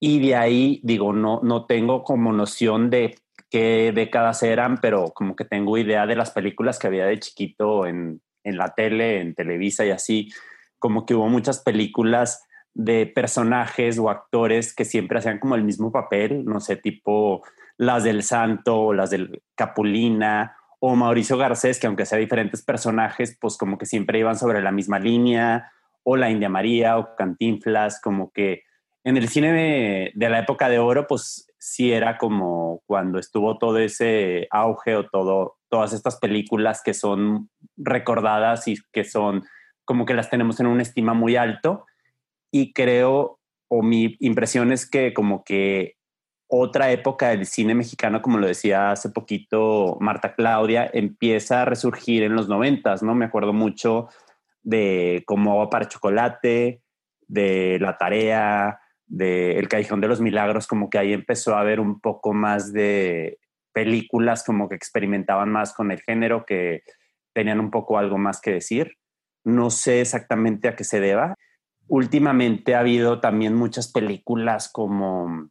y 0.00 0.18
de 0.18 0.34
ahí, 0.34 0.80
digo, 0.82 1.12
no, 1.12 1.38
no 1.44 1.66
tengo 1.66 2.02
como 2.02 2.32
noción 2.32 2.90
de 2.90 3.14
qué 3.48 3.92
décadas 3.94 4.42
eran, 4.42 4.78
pero 4.78 5.12
como 5.14 5.36
que 5.36 5.44
tengo 5.44 5.78
idea 5.78 6.04
de 6.04 6.16
las 6.16 6.32
películas 6.32 6.80
que 6.80 6.88
había 6.88 7.06
de 7.06 7.20
chiquito 7.20 7.86
en, 7.86 8.20
en 8.42 8.56
la 8.56 8.74
tele, 8.74 9.20
en 9.20 9.36
Televisa 9.36 9.86
y 9.86 9.90
así, 9.90 10.32
como 10.80 11.06
que 11.06 11.14
hubo 11.14 11.28
muchas 11.28 11.60
películas 11.60 12.42
de 12.74 13.06
personajes 13.06 13.96
o 14.00 14.10
actores 14.10 14.74
que 14.74 14.84
siempre 14.84 15.20
hacían 15.20 15.38
como 15.38 15.54
el 15.54 15.62
mismo 15.62 15.92
papel, 15.92 16.44
no 16.44 16.58
sé, 16.58 16.74
tipo 16.74 17.44
las 17.76 18.02
del 18.02 18.24
Santo 18.24 18.80
o 18.80 18.92
las 18.92 19.10
del 19.10 19.44
Capulina 19.54 20.56
o 20.80 20.96
Mauricio 20.96 21.38
Garcés, 21.38 21.78
que 21.78 21.86
aunque 21.86 22.06
sea 22.06 22.18
diferentes 22.18 22.62
personajes, 22.64 23.38
pues 23.40 23.56
como 23.56 23.78
que 23.78 23.86
siempre 23.86 24.18
iban 24.18 24.36
sobre 24.36 24.60
la 24.60 24.72
misma 24.72 24.98
línea, 24.98 25.70
o 26.04 26.16
la 26.16 26.30
India 26.30 26.48
María 26.48 26.98
o 26.98 27.14
Cantinflas, 27.16 28.00
como 28.00 28.30
que 28.32 28.62
en 29.04 29.16
el 29.16 29.28
cine 29.28 30.12
de, 30.14 30.28
la 30.28 30.38
época 30.38 30.68
de 30.68 30.78
oro, 30.78 31.06
pues 31.06 31.48
sí 31.58 31.92
era 31.92 32.18
como 32.18 32.82
cuando 32.86 33.18
estuvo 33.18 33.58
todo 33.58 33.78
ese 33.78 34.46
auge 34.50 34.94
o 34.96 35.08
todo, 35.08 35.56
todas 35.68 35.92
estas 35.92 36.16
películas 36.16 36.82
que 36.84 36.94
son 36.94 37.50
recordadas 37.76 38.68
y 38.68 38.76
que 38.92 39.04
son 39.04 39.44
como 39.84 40.06
que 40.06 40.14
las 40.14 40.30
tenemos 40.30 40.60
en 40.60 40.66
una 40.66 40.82
estima 40.82 41.14
muy 41.14 41.36
alto 41.36 41.84
y 42.52 42.72
creo, 42.72 43.40
o 43.68 43.82
mi 43.82 44.16
impresión 44.20 44.72
es 44.72 44.88
que 44.88 45.12
como 45.14 45.42
que 45.42 45.96
otra 46.46 46.92
época 46.92 47.30
del 47.30 47.46
cine 47.46 47.74
mexicano, 47.74 48.20
como 48.20 48.38
lo 48.38 48.46
decía 48.46 48.90
hace 48.90 49.08
poquito 49.08 49.96
Marta 50.00 50.34
Claudia, 50.34 50.88
empieza 50.92 51.62
a 51.62 51.64
resurgir 51.64 52.22
en 52.22 52.36
los 52.36 52.46
noventas, 52.46 53.02
¿no? 53.02 53.14
Me 53.14 53.24
acuerdo 53.24 53.54
mucho 53.54 54.08
de 54.62 55.22
Como 55.26 55.52
agua 55.52 55.70
para 55.70 55.88
chocolate, 55.88 56.82
de 57.28 57.78
La 57.80 57.96
Tarea, 57.96 58.80
de 59.06 59.58
El 59.58 59.68
Callejón 59.68 60.00
de 60.00 60.08
los 60.08 60.20
Milagros, 60.20 60.66
como 60.66 60.90
que 60.90 60.98
ahí 60.98 61.12
empezó 61.12 61.54
a 61.54 61.60
haber 61.60 61.80
un 61.80 62.00
poco 62.00 62.32
más 62.32 62.72
de 62.72 63.38
películas 63.72 64.44
como 64.44 64.68
que 64.68 64.74
experimentaban 64.74 65.50
más 65.50 65.72
con 65.72 65.90
el 65.90 66.00
género, 66.00 66.44
que 66.44 66.82
tenían 67.32 67.60
un 67.60 67.70
poco 67.70 67.98
algo 67.98 68.18
más 68.18 68.40
que 68.40 68.52
decir. 68.52 68.98
No 69.44 69.70
sé 69.70 70.00
exactamente 70.00 70.68
a 70.68 70.76
qué 70.76 70.84
se 70.84 71.00
deba 71.00 71.34
últimamente 71.92 72.74
ha 72.74 72.80
habido 72.80 73.20
también 73.20 73.54
muchas 73.54 73.92
películas 73.92 74.70
como 74.72 75.50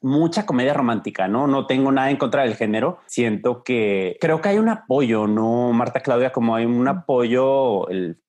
mucha 0.00 0.46
comedia 0.46 0.74
romántica, 0.74 1.28
¿no? 1.28 1.46
No 1.46 1.66
tengo 1.66 1.92
nada 1.92 2.10
en 2.10 2.16
contra 2.16 2.42
del 2.42 2.56
género. 2.56 2.98
Siento 3.06 3.62
que 3.62 4.16
creo 4.20 4.40
que 4.40 4.48
hay 4.48 4.58
un 4.58 4.68
apoyo, 4.68 5.28
¿no, 5.28 5.72
Marta 5.72 6.00
Claudia? 6.00 6.32
Como 6.32 6.56
hay 6.56 6.66
un 6.66 6.86
apoyo. 6.88 7.88
El... 7.88 8.20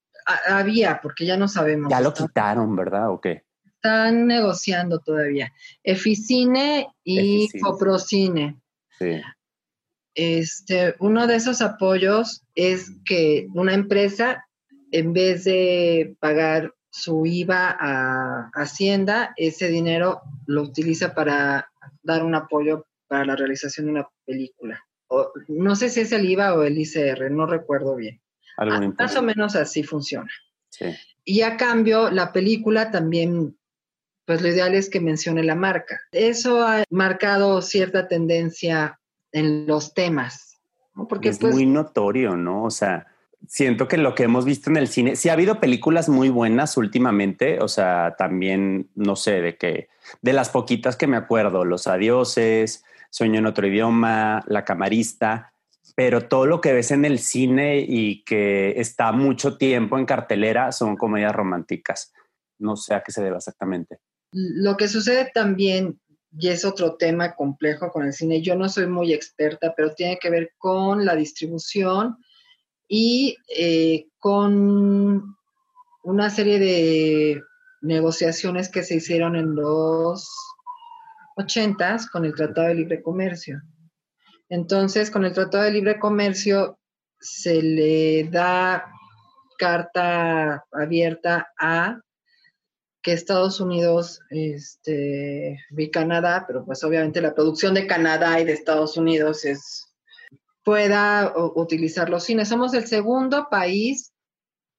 Había, 0.47 0.99
porque 1.01 1.25
ya 1.25 1.37
no 1.37 1.47
sabemos. 1.47 1.89
Ya 1.89 2.01
lo 2.01 2.13
quitaron, 2.13 2.75
¿verdad? 2.75 3.09
¿O 3.11 3.19
qué? 3.19 3.43
Están 3.65 4.27
negociando 4.27 4.99
todavía. 4.99 5.53
Eficine 5.83 6.87
y 7.03 7.47
Coprocine. 7.59 8.59
Sí. 8.97 9.21
Este, 10.15 10.95
uno 10.99 11.27
de 11.27 11.35
esos 11.35 11.61
apoyos 11.61 12.43
es 12.53 12.91
que 13.05 13.47
una 13.53 13.73
empresa, 13.73 14.45
en 14.91 15.13
vez 15.13 15.45
de 15.45 16.17
pagar 16.19 16.73
su 16.89 17.25
IVA 17.25 17.77
a 17.79 18.51
Hacienda, 18.53 19.33
ese 19.37 19.69
dinero 19.69 20.21
lo 20.45 20.63
utiliza 20.63 21.13
para 21.13 21.71
dar 22.03 22.23
un 22.23 22.35
apoyo 22.35 22.85
para 23.07 23.25
la 23.25 23.35
realización 23.35 23.85
de 23.85 23.91
una 23.93 24.09
película. 24.25 24.83
no 25.47 25.75
sé 25.75 25.89
si 25.89 26.01
es 26.01 26.11
el 26.11 26.29
IVA 26.29 26.53
o 26.53 26.63
el 26.63 26.77
ICR, 26.77 27.31
no 27.31 27.45
recuerdo 27.45 27.95
bien. 27.95 28.21
Ah, 28.59 28.81
más 28.97 29.15
o 29.15 29.21
menos 29.21 29.55
así 29.55 29.83
funciona. 29.83 30.29
Y 31.23 31.41
a 31.41 31.57
cambio, 31.57 32.09
la 32.09 32.33
película 32.33 32.91
también, 32.91 33.57
pues 34.25 34.41
lo 34.41 34.49
ideal 34.49 34.75
es 34.75 34.89
que 34.89 34.99
mencione 34.99 35.43
la 35.43 35.55
marca. 35.55 35.99
Eso 36.11 36.65
ha 36.65 36.83
marcado 36.89 37.61
cierta 37.61 38.07
tendencia 38.07 38.99
en 39.31 39.65
los 39.65 39.93
temas. 39.93 40.57
Porque 41.07 41.29
es 41.29 41.39
pues, 41.39 41.53
muy 41.53 41.65
notorio, 41.65 42.35
¿no? 42.35 42.65
O 42.65 42.71
sea, 42.71 43.07
siento 43.47 43.87
que 43.87 43.97
lo 43.97 44.15
que 44.15 44.23
hemos 44.23 44.43
visto 44.43 44.69
en 44.69 44.77
el 44.77 44.89
cine, 44.89 45.15
sí 45.15 45.29
ha 45.29 45.33
habido 45.33 45.61
películas 45.61 46.09
muy 46.09 46.29
buenas 46.29 46.75
últimamente, 46.75 47.59
o 47.61 47.69
sea, 47.69 48.15
también, 48.17 48.89
no 48.95 49.15
sé, 49.15 49.41
de 49.41 49.55
que, 49.55 49.87
de 50.21 50.33
las 50.33 50.49
poquitas 50.49 50.97
que 50.97 51.07
me 51.07 51.17
acuerdo, 51.17 51.63
Los 51.63 51.87
Adioses, 51.87 52.83
Sueño 53.11 53.39
en 53.39 53.45
otro 53.45 53.65
idioma, 53.65 54.43
La 54.47 54.65
Camarista, 54.65 55.48
pero 55.99 56.29
todo 56.29 56.45
lo 56.45 56.61
que 56.61 56.71
ves 56.71 56.91
en 56.91 57.03
el 57.03 57.19
cine 57.19 57.83
y 57.85 58.23
que 58.23 58.79
está 58.79 59.11
mucho 59.11 59.57
tiempo 59.57 59.99
en 59.99 60.05
cartelera 60.05 60.71
son 60.71 60.95
comedias 60.95 61.35
románticas. 61.35 62.13
No 62.57 62.77
sé 62.77 62.93
a 62.93 63.03
qué 63.03 63.11
se 63.11 63.21
debe 63.21 63.35
exactamente. 63.35 63.99
Lo 64.31 64.77
que 64.77 64.87
sucede 64.87 65.29
también, 65.33 65.99
y 66.31 66.47
es 66.47 66.63
otro 66.63 66.95
tema 66.95 67.35
complejo 67.35 67.91
con 67.91 68.05
el 68.05 68.13
cine, 68.13 68.41
yo 68.41 68.55
no 68.55 68.69
soy 68.69 68.87
muy 68.87 69.11
experta, 69.11 69.73
pero 69.75 69.93
tiene 69.93 70.17
que 70.19 70.29
ver 70.29 70.53
con 70.57 71.03
la 71.03 71.17
distribución, 71.17 72.15
y 72.87 73.35
eh, 73.53 74.07
con 74.19 75.35
una 76.03 76.29
serie 76.29 76.59
de 76.59 77.41
negociaciones 77.81 78.69
que 78.69 78.83
se 78.83 78.95
hicieron 78.95 79.35
en 79.35 79.53
los 79.53 80.29
ochentas 81.35 82.09
con 82.09 82.23
el 82.23 82.33
Tratado 82.35 82.69
de 82.69 82.75
Libre 82.75 83.03
Comercio. 83.03 83.61
Entonces, 84.49 85.11
con 85.11 85.25
el 85.25 85.33
Tratado 85.33 85.63
de 85.63 85.71
Libre 85.71 85.99
Comercio 85.99 86.79
se 87.19 87.61
le 87.61 88.23
da 88.25 88.91
carta 89.57 90.65
abierta 90.71 91.49
a 91.59 92.01
que 93.01 93.13
Estados 93.13 93.59
Unidos 93.61 94.21
este, 94.29 95.59
y 95.69 95.91
Canadá, 95.91 96.45
pero 96.47 96.65
pues 96.65 96.83
obviamente 96.83 97.21
la 97.21 97.33
producción 97.33 97.73
de 97.73 97.87
Canadá 97.87 98.39
y 98.39 98.45
de 98.45 98.53
Estados 98.53 98.97
Unidos 98.97 99.45
es 99.45 99.89
pueda 100.63 101.33
utilizar 101.55 102.09
los 102.09 102.25
cines. 102.25 102.49
Somos 102.49 102.73
el 102.73 102.85
segundo 102.85 103.47
país 103.49 104.13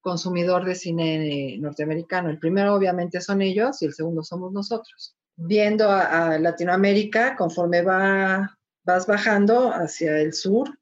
consumidor 0.00 0.64
de 0.64 0.74
cine 0.74 1.56
norteamericano. 1.58 2.30
El 2.30 2.38
primero 2.38 2.74
obviamente 2.74 3.20
son 3.20 3.42
ellos 3.42 3.82
y 3.82 3.86
el 3.86 3.94
segundo 3.94 4.22
somos 4.22 4.52
nosotros. 4.52 5.16
Viendo 5.36 5.90
a, 5.90 6.38
Latinoamérica, 6.38 7.36
conforme 7.36 7.82
va, 7.82 8.56
vas 8.90 9.06
bajando 9.06 9.72
hacia 9.72 10.18
el 10.18 10.32
sur, 10.34 10.78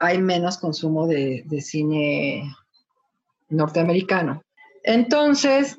hay 0.00 0.18
menos 0.18 0.58
consumo 0.58 1.06
de, 1.06 1.44
cine 1.60 2.42
norteamericano. 3.48 4.42
Entonces, 4.82 5.78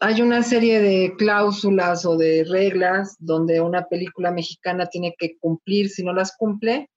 hay 0.00 0.20
una 0.20 0.42
serie 0.42 0.80
de 0.80 1.14
cláusulas 1.16 2.04
o 2.04 2.16
de 2.16 2.44
reglas 2.44 3.16
donde 3.18 3.60
una 3.60 3.86
película 3.86 4.30
mexicana 4.30 4.86
tiene 4.86 5.14
que 5.18 5.38
cumplir, 5.38 5.88
si 5.88 6.04
no 6.04 6.12
las 6.12 6.36
cumple, 6.36 6.90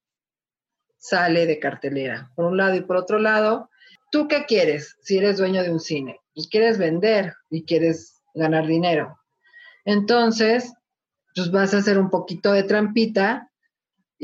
sale 0.98 1.46
de 1.46 1.58
cartelera, 1.58 2.30
por 2.34 2.46
un 2.46 2.56
lado 2.56 2.74
y 2.76 2.82
por 2.82 2.96
otro 2.96 3.18
lado, 3.18 3.68
¿tú 4.10 4.28
qué 4.28 4.44
quieres 4.46 4.96
si 5.02 5.18
eres 5.18 5.38
dueño 5.38 5.62
de 5.62 5.70
un 5.70 5.80
cine? 5.80 6.20
Pues 6.34 6.48
quieres 6.48 6.78
vender 6.78 7.34
y 7.50 7.64
quieres 7.64 8.22
ganar 8.34 8.66
dinero. 8.66 9.18
Entonces, 9.84 10.72
pues 11.34 11.50
vas 11.50 11.74
a 11.74 11.78
hacer 11.78 11.98
un 11.98 12.10
poquito 12.10 12.52
de 12.52 12.62
trampita 12.62 13.50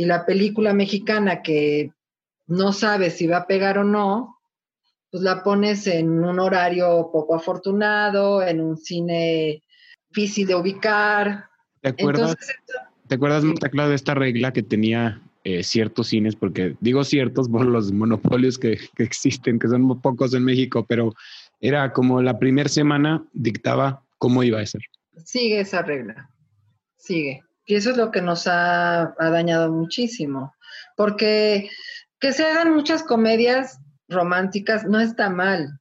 y 0.00 0.06
la 0.06 0.24
película 0.24 0.72
mexicana 0.72 1.42
que 1.42 1.92
no 2.46 2.72
sabes 2.72 3.18
si 3.18 3.26
va 3.26 3.36
a 3.36 3.46
pegar 3.46 3.76
o 3.76 3.84
no, 3.84 4.38
pues 5.10 5.22
la 5.22 5.42
pones 5.42 5.86
en 5.86 6.24
un 6.24 6.38
horario 6.38 7.10
poco 7.12 7.34
afortunado, 7.34 8.42
en 8.42 8.62
un 8.62 8.78
cine 8.78 9.62
difícil 10.08 10.46
de 10.46 10.54
ubicar. 10.54 11.50
¿Te 11.82 11.90
acuerdas, 11.90 12.34
¿te 13.08 13.14
acuerdas 13.14 13.42
de 13.42 13.94
esta 13.94 14.14
regla 14.14 14.54
que 14.54 14.62
tenía 14.62 15.20
eh, 15.44 15.62
ciertos 15.62 16.08
cines, 16.08 16.34
porque 16.34 16.76
digo 16.80 17.04
ciertos 17.04 17.50
por 17.50 17.66
los 17.66 17.92
monopolios 17.92 18.56
que, 18.56 18.78
que, 18.96 19.02
existen, 19.02 19.58
que 19.58 19.68
son 19.68 19.82
muy 19.82 19.98
pocos 19.98 20.32
en 20.32 20.44
México, 20.44 20.86
pero 20.88 21.12
era 21.60 21.92
como 21.92 22.22
la 22.22 22.38
primera 22.38 22.70
semana 22.70 23.22
dictaba 23.34 24.02
cómo 24.16 24.42
iba 24.44 24.60
a 24.60 24.66
ser. 24.66 24.80
Sigue 25.26 25.60
esa 25.60 25.82
regla, 25.82 26.30
sigue. 26.96 27.42
Y 27.64 27.74
eso 27.76 27.90
es 27.90 27.96
lo 27.96 28.10
que 28.10 28.22
nos 28.22 28.46
ha, 28.46 29.14
ha 29.18 29.30
dañado 29.30 29.70
muchísimo, 29.70 30.54
porque 30.96 31.70
que 32.18 32.32
se 32.32 32.44
hagan 32.44 32.74
muchas 32.74 33.02
comedias 33.02 33.78
románticas 34.08 34.84
no 34.84 35.00
está 35.00 35.30
mal. 35.30 35.80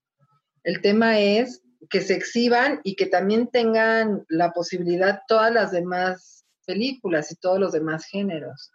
El 0.63 0.81
tema 0.81 1.19
es 1.19 1.61
que 1.89 2.01
se 2.01 2.13
exhiban 2.13 2.79
y 2.83 2.95
que 2.95 3.07
también 3.07 3.47
tengan 3.47 4.25
la 4.29 4.51
posibilidad 4.51 5.21
todas 5.27 5.51
las 5.51 5.71
demás 5.71 6.45
películas 6.65 7.31
y 7.31 7.35
todos 7.35 7.59
los 7.59 7.71
demás 7.71 8.05
géneros. 8.05 8.71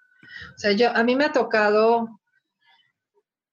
O 0.56 0.58
sea, 0.58 0.72
yo, 0.72 0.90
a 0.90 1.04
mí 1.04 1.14
me 1.14 1.26
ha 1.26 1.32
tocado, 1.32 2.20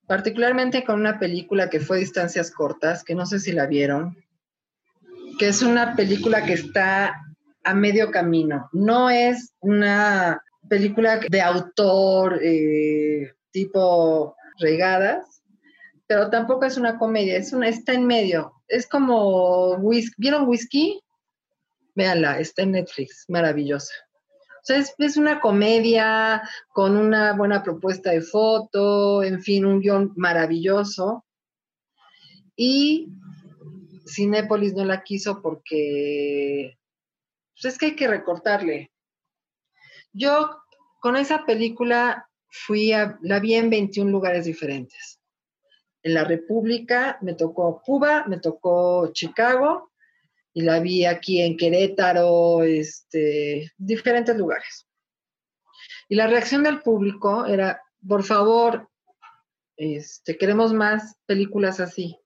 particularmente 0.08 0.84
con 0.84 1.00
una 1.00 1.20
película 1.20 1.70
que 1.70 1.80
fue 1.80 2.00
Distancias 2.00 2.52
Cortas, 2.52 3.04
que 3.04 3.16
no 3.16 3.26
sé 3.26 3.40
si 3.40 3.52
la 3.52 3.68
vieron, 3.68 4.18
que 5.38 5.48
es 5.48 5.62
una 5.62 5.96
película 5.96 6.44
que 6.44 6.54
está 6.54 7.22
a 7.64 7.74
medio 7.74 8.12
camino. 8.12 8.70
No 8.72 9.10
es 9.10 9.54
una 9.60 10.42
película 10.68 11.20
de 11.30 11.42
autor 11.42 12.40
eh, 12.42 13.34
tipo 13.52 14.36
regadas, 14.60 15.44
pero 16.08 16.30
tampoco 16.30 16.66
es 16.66 16.78
una 16.78 16.98
comedia, 16.98 17.38
es 17.38 17.54
una, 17.54 17.68
está 17.68 17.94
en 17.94 18.06
medio. 18.06 18.54
Es 18.68 18.88
como, 18.88 19.78
¿vieron 20.18 20.48
Whisky? 20.48 21.02
Véanla, 21.96 22.40
está 22.40 22.64
en 22.64 22.72
Netflix, 22.72 23.26
maravillosa. 23.28 23.94
O 24.62 24.64
sea, 24.64 24.78
es, 24.78 25.18
una 25.18 25.42
comedia 25.42 26.44
con 26.74 26.96
una 26.96 27.34
buena 27.34 27.64
propuesta 27.64 28.12
de 28.12 28.22
foto, 28.22 29.24
en 29.24 29.42
fin, 29.42 29.66
un 29.66 29.80
guion 29.80 30.14
maravilloso. 30.16 31.26
Y 32.56 33.10
Cinépolis 34.08 34.74
no 34.74 34.86
la 34.86 35.02
quiso 35.02 35.42
porque 35.42 36.78
pues 37.62 37.74
es 37.74 37.80
que 37.80 37.86
hay 37.88 37.96
que 37.96 38.08
recortarle. 38.08 38.92
Yo 40.14 40.58
con 41.00 41.16
esa 41.16 41.46
película 41.46 42.28
fui 42.50 42.92
a, 42.92 43.18
la 43.22 43.40
vi 43.40 43.56
en 43.56 43.70
21 43.70 44.10
lugares 44.10 44.46
diferentes. 44.46 45.20
En 46.04 46.16
la 46.16 46.24
República 46.24 47.18
me 47.22 47.34
tocó 47.34 47.82
Cuba, 47.82 48.26
me 48.28 48.40
tocó 48.40 49.12
Chicago, 49.14 49.92
y 50.54 50.62
la 50.64 50.80
vi 50.80 51.06
aquí 51.06 51.42
en 51.42 51.56
Querétaro, 51.56 52.64
este, 52.64 53.72
diferentes 53.78 54.36
lugares. 54.36 54.88
Y 56.10 56.16
la 56.16 56.28
reacción 56.28 56.64
del 56.64 56.82
público 56.82 57.46
era, 57.46 57.82
por 58.06 58.24
favor, 58.24 58.90
este, 59.78 60.38
queremos 60.38 60.74
más 60.74 61.16
películas 61.26 61.80
así. 61.80 62.21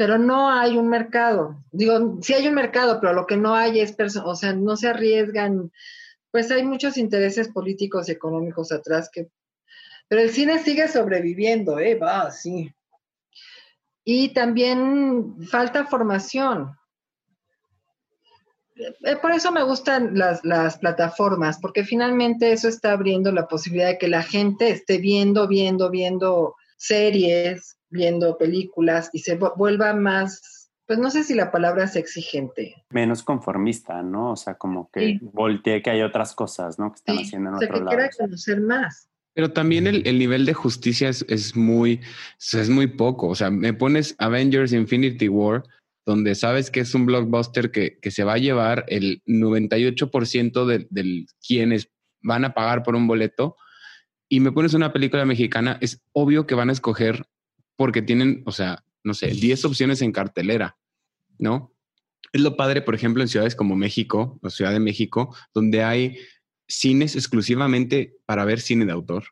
Pero 0.00 0.16
no 0.16 0.48
hay 0.48 0.78
un 0.78 0.88
mercado. 0.88 1.62
Digo, 1.72 2.20
sí 2.22 2.32
hay 2.32 2.48
un 2.48 2.54
mercado, 2.54 2.98
pero 3.02 3.12
lo 3.12 3.26
que 3.26 3.36
no 3.36 3.54
hay 3.54 3.80
es, 3.80 3.94
o 4.24 4.34
sea, 4.34 4.54
no 4.54 4.74
se 4.74 4.88
arriesgan. 4.88 5.70
Pues 6.30 6.50
hay 6.50 6.62
muchos 6.62 6.96
intereses 6.96 7.48
políticos 7.48 8.08
y 8.08 8.12
económicos 8.12 8.72
atrás 8.72 9.10
que... 9.12 9.28
Pero 10.08 10.22
el 10.22 10.30
cine 10.30 10.58
sigue 10.58 10.88
sobreviviendo, 10.88 11.78
¿eh? 11.78 11.96
Va, 11.96 12.30
sí. 12.30 12.72
Y 14.02 14.32
también 14.32 15.36
falta 15.42 15.84
formación. 15.84 16.74
Eh, 18.76 19.16
por 19.20 19.32
eso 19.32 19.52
me 19.52 19.64
gustan 19.64 20.16
las, 20.16 20.42
las, 20.46 20.78
plataformas, 20.78 21.58
porque 21.60 21.84
finalmente 21.84 22.52
eso 22.52 22.68
está 22.68 22.92
abriendo 22.92 23.32
la 23.32 23.46
posibilidad 23.46 23.88
de 23.88 23.98
que 23.98 24.08
la 24.08 24.22
gente 24.22 24.70
esté 24.70 24.96
viendo, 24.96 25.46
viendo, 25.46 25.90
viendo 25.90 26.56
series, 26.78 27.76
viendo 27.90 28.38
películas 28.38 29.10
y 29.12 29.20
se 29.20 29.36
vuelva 29.36 29.94
más, 29.94 30.70
pues 30.86 30.98
no 30.98 31.10
sé 31.10 31.24
si 31.24 31.34
la 31.34 31.50
palabra 31.50 31.84
es 31.84 31.96
exigente. 31.96 32.84
Menos 32.90 33.22
conformista, 33.22 34.02
¿no? 34.02 34.32
O 34.32 34.36
sea, 34.36 34.54
como 34.54 34.90
que 34.90 35.18
voltee 35.20 35.82
que 35.82 35.90
hay 35.90 36.02
otras 36.02 36.34
cosas, 36.34 36.78
¿no? 36.78 36.90
Que 36.92 36.96
están 36.96 37.18
haciendo 37.18 37.50
en 37.50 37.56
o 37.56 37.58
sea, 37.58 37.68
que 37.68 37.84
quiera 37.84 38.10
conocer 38.18 38.60
más. 38.60 39.08
Pero 39.34 39.52
también 39.52 39.86
el, 39.86 40.06
el, 40.06 40.18
nivel 40.18 40.44
de 40.44 40.54
justicia 40.54 41.08
es, 41.08 41.24
es, 41.28 41.54
muy, 41.54 42.00
es 42.52 42.68
muy 42.68 42.88
poco. 42.88 43.28
O 43.28 43.34
sea, 43.34 43.50
me 43.50 43.72
pones 43.72 44.16
Avengers 44.18 44.72
Infinity 44.72 45.28
War 45.28 45.62
donde 46.06 46.34
sabes 46.34 46.70
que 46.70 46.80
es 46.80 46.94
un 46.94 47.06
blockbuster 47.06 47.70
que, 47.70 47.98
se 48.10 48.24
va 48.24 48.34
a 48.34 48.38
llevar 48.38 48.84
el 48.88 49.22
98% 49.26 50.64
de, 50.64 50.86
de, 50.90 51.26
quienes 51.46 51.90
van 52.22 52.44
a 52.44 52.54
pagar 52.54 52.82
por 52.82 52.96
un 52.96 53.06
boleto, 53.06 53.56
y 54.28 54.40
me 54.40 54.52
pones 54.52 54.74
una 54.74 54.92
película 54.92 55.24
mexicana, 55.24 55.78
es 55.80 56.02
obvio 56.12 56.46
que 56.46 56.54
van 56.54 56.68
a 56.68 56.72
escoger 56.72 57.26
porque 57.80 58.02
tienen, 58.02 58.42
o 58.44 58.52
sea, 58.52 58.84
no 59.04 59.14
sé, 59.14 59.28
10 59.28 59.64
opciones 59.64 60.02
en 60.02 60.12
cartelera, 60.12 60.76
¿no? 61.38 61.72
Es 62.30 62.42
lo 62.42 62.54
padre, 62.54 62.82
por 62.82 62.94
ejemplo, 62.94 63.22
en 63.22 63.28
ciudades 63.28 63.56
como 63.56 63.74
México, 63.74 64.38
o 64.42 64.50
Ciudad 64.50 64.72
de 64.72 64.80
México, 64.80 65.34
donde 65.54 65.82
hay 65.82 66.18
cines 66.68 67.16
exclusivamente 67.16 68.18
para 68.26 68.44
ver 68.44 68.60
cine 68.60 68.84
de 68.84 68.92
autor. 68.92 69.24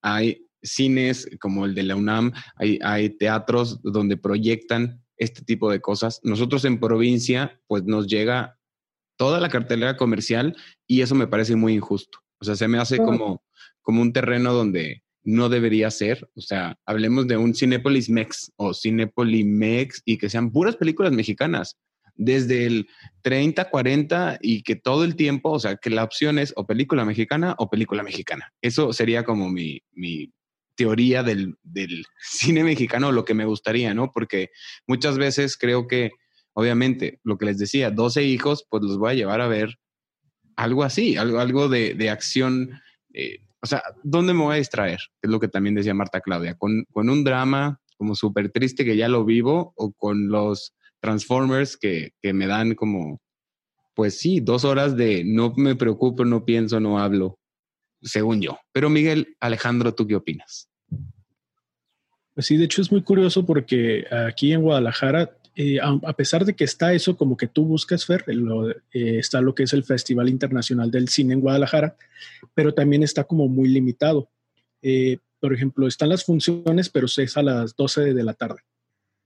Hay 0.00 0.46
cines 0.62 1.28
como 1.40 1.64
el 1.64 1.74
de 1.74 1.82
la 1.82 1.96
UNAM, 1.96 2.30
hay, 2.54 2.78
hay 2.84 3.10
teatros 3.10 3.82
donde 3.82 4.16
proyectan 4.16 5.02
este 5.16 5.42
tipo 5.42 5.68
de 5.68 5.80
cosas. 5.80 6.20
Nosotros 6.22 6.64
en 6.66 6.78
provincia, 6.78 7.60
pues 7.66 7.82
nos 7.82 8.06
llega 8.06 8.60
toda 9.16 9.40
la 9.40 9.48
cartelera 9.48 9.96
comercial 9.96 10.56
y 10.86 11.00
eso 11.00 11.16
me 11.16 11.26
parece 11.26 11.56
muy 11.56 11.74
injusto. 11.74 12.20
O 12.40 12.44
sea, 12.44 12.54
se 12.54 12.68
me 12.68 12.78
hace 12.78 12.98
como, 12.98 13.42
como 13.82 14.02
un 14.02 14.12
terreno 14.12 14.52
donde 14.52 15.02
no 15.28 15.50
debería 15.50 15.90
ser. 15.90 16.26
O 16.36 16.40
sea, 16.40 16.78
hablemos 16.86 17.28
de 17.28 17.36
un 17.36 17.54
Cinepolis 17.54 18.08
Mex 18.08 18.50
o 18.56 18.72
Cinepolis 18.72 19.44
Mex 19.44 20.00
y 20.06 20.16
que 20.16 20.30
sean 20.30 20.50
puras 20.50 20.76
películas 20.76 21.12
mexicanas. 21.12 21.76
Desde 22.14 22.64
el 22.64 22.88
30, 23.22 23.68
40 23.68 24.38
y 24.40 24.62
que 24.62 24.74
todo 24.74 25.04
el 25.04 25.16
tiempo, 25.16 25.50
o 25.50 25.58
sea, 25.58 25.76
que 25.76 25.90
la 25.90 26.02
opción 26.02 26.38
es 26.38 26.54
o 26.56 26.66
película 26.66 27.04
mexicana 27.04 27.54
o 27.58 27.68
película 27.68 28.02
mexicana. 28.02 28.52
Eso 28.62 28.94
sería 28.94 29.22
como 29.22 29.50
mi, 29.50 29.82
mi 29.92 30.32
teoría 30.74 31.22
del, 31.22 31.56
cine 32.22 32.64
mexicano, 32.64 33.12
lo 33.12 33.26
que 33.26 33.34
me 33.34 33.44
gustaría, 33.44 33.92
¿no? 33.92 34.10
Porque 34.10 34.48
muchas 34.86 35.18
veces 35.18 35.58
creo 35.58 35.86
que, 35.86 36.12
obviamente, 36.54 37.20
lo 37.22 37.36
que 37.36 37.44
les 37.44 37.58
decía, 37.58 37.90
12 37.90 38.24
hijos, 38.24 38.66
pues 38.70 38.82
los 38.82 38.96
voy 38.96 39.12
a 39.12 39.16
llevar 39.16 39.42
a 39.42 39.48
ver 39.48 39.78
algo 40.56 40.84
así, 40.84 41.18
algo, 41.18 41.38
algo 41.38 41.68
de, 41.68 42.08
acción. 42.08 42.80
Eh, 43.12 43.40
o 43.60 43.66
sea, 43.66 43.82
¿dónde 44.02 44.34
me 44.34 44.42
voy 44.42 44.54
a 44.54 44.58
distraer? 44.58 45.00
Es 45.22 45.30
lo 45.30 45.40
que 45.40 45.48
también 45.48 45.74
decía 45.74 45.94
Marta 45.94 46.20
Claudia, 46.20 46.54
con, 46.54 46.84
con 46.92 47.10
un 47.10 47.24
drama 47.24 47.80
como 47.96 48.14
súper 48.14 48.50
triste 48.50 48.84
que 48.84 48.96
ya 48.96 49.08
lo 49.08 49.24
vivo 49.24 49.72
o 49.76 49.92
con 49.92 50.28
los 50.28 50.74
Transformers 51.00 51.76
que, 51.76 52.12
que 52.22 52.32
me 52.32 52.46
dan 52.46 52.74
como, 52.74 53.20
pues 53.94 54.18
sí, 54.18 54.40
dos 54.40 54.64
horas 54.64 54.96
de 54.96 55.24
no 55.24 55.52
me 55.56 55.74
preocupo, 55.74 56.24
no 56.24 56.44
pienso, 56.44 56.78
no 56.80 56.98
hablo 56.98 57.38
según 58.00 58.40
yo. 58.40 58.58
Pero 58.72 58.90
Miguel, 58.90 59.36
Alejandro, 59.40 59.94
¿tú 59.94 60.06
qué 60.06 60.16
opinas? 60.16 60.68
Pues 62.34 62.46
sí, 62.46 62.56
de 62.56 62.66
hecho 62.66 62.82
es 62.82 62.92
muy 62.92 63.02
curioso 63.02 63.44
porque 63.44 64.04
aquí 64.28 64.52
en 64.52 64.62
Guadalajara 64.62 65.36
eh, 65.60 65.80
a, 65.82 66.12
pesar 66.12 66.44
de 66.44 66.54
que 66.54 66.62
está 66.62 66.94
eso 66.94 67.16
como 67.16 67.36
que 67.36 67.48
tú 67.48 67.64
buscas, 67.64 68.06
Fer, 68.06 68.24
eh, 68.28 69.18
está 69.18 69.40
lo 69.40 69.56
que 69.56 69.64
es 69.64 69.72
el 69.72 69.82
Festival 69.82 70.28
Internacional 70.28 70.88
del 70.88 71.08
Cine 71.08 71.34
en 71.34 71.40
Guadalajara, 71.40 71.96
pero 72.54 72.72
también 72.74 73.02
está 73.02 73.24
como 73.24 73.48
muy 73.48 73.68
limitado. 73.68 74.30
Eh, 74.82 75.18
por 75.40 75.52
ejemplo, 75.52 75.88
están 75.88 76.10
las 76.10 76.24
funciones, 76.24 76.88
pero 76.90 77.06
es 77.06 77.36
a 77.36 77.42
las 77.42 77.74
12 77.74 78.14
de 78.14 78.22
la 78.22 78.34
tarde. 78.34 78.60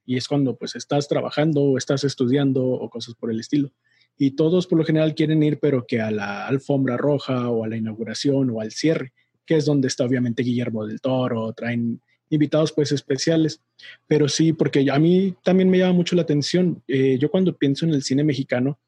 Y 0.06 0.16
es 0.16 0.26
cuando 0.26 0.56
pues 0.56 0.74
estás 0.74 1.06
trabajando 1.06 1.60
o 1.60 1.76
estás 1.76 2.02
estudiando 2.02 2.64
o 2.64 2.88
cosas 2.88 3.14
por 3.14 3.30
el 3.30 3.38
estilo. 3.38 3.70
Y 4.16 4.30
todos 4.30 4.66
por 4.66 4.78
lo 4.78 4.86
general 4.86 5.14
quieren 5.14 5.42
ir, 5.42 5.58
pero 5.60 5.86
que 5.86 6.00
a 6.00 6.10
la 6.10 6.46
alfombra 6.46 6.96
roja 6.96 7.50
o 7.50 7.62
a 7.62 7.68
la 7.68 7.76
inauguración 7.76 8.48
o 8.48 8.62
al 8.62 8.72
cierre, 8.72 9.12
que 9.44 9.56
es 9.56 9.66
donde 9.66 9.88
está 9.88 10.06
obviamente 10.06 10.42
Guillermo 10.42 10.86
del 10.86 11.02
Toro, 11.02 11.52
traen 11.52 12.00
invitados 12.32 12.72
pues 12.72 12.92
especiales, 12.92 13.60
pero 14.06 14.28
sí, 14.28 14.52
porque 14.52 14.90
a 14.90 14.98
mí 14.98 15.34
también 15.44 15.68
me 15.68 15.78
llama 15.78 15.92
mucho 15.92 16.16
la 16.16 16.22
atención. 16.22 16.82
Eh, 16.88 17.18
yo 17.20 17.30
cuando 17.30 17.56
pienso 17.56 17.84
en 17.84 17.92
el 17.92 18.02
cine 18.02 18.24
mexicano, 18.24 18.80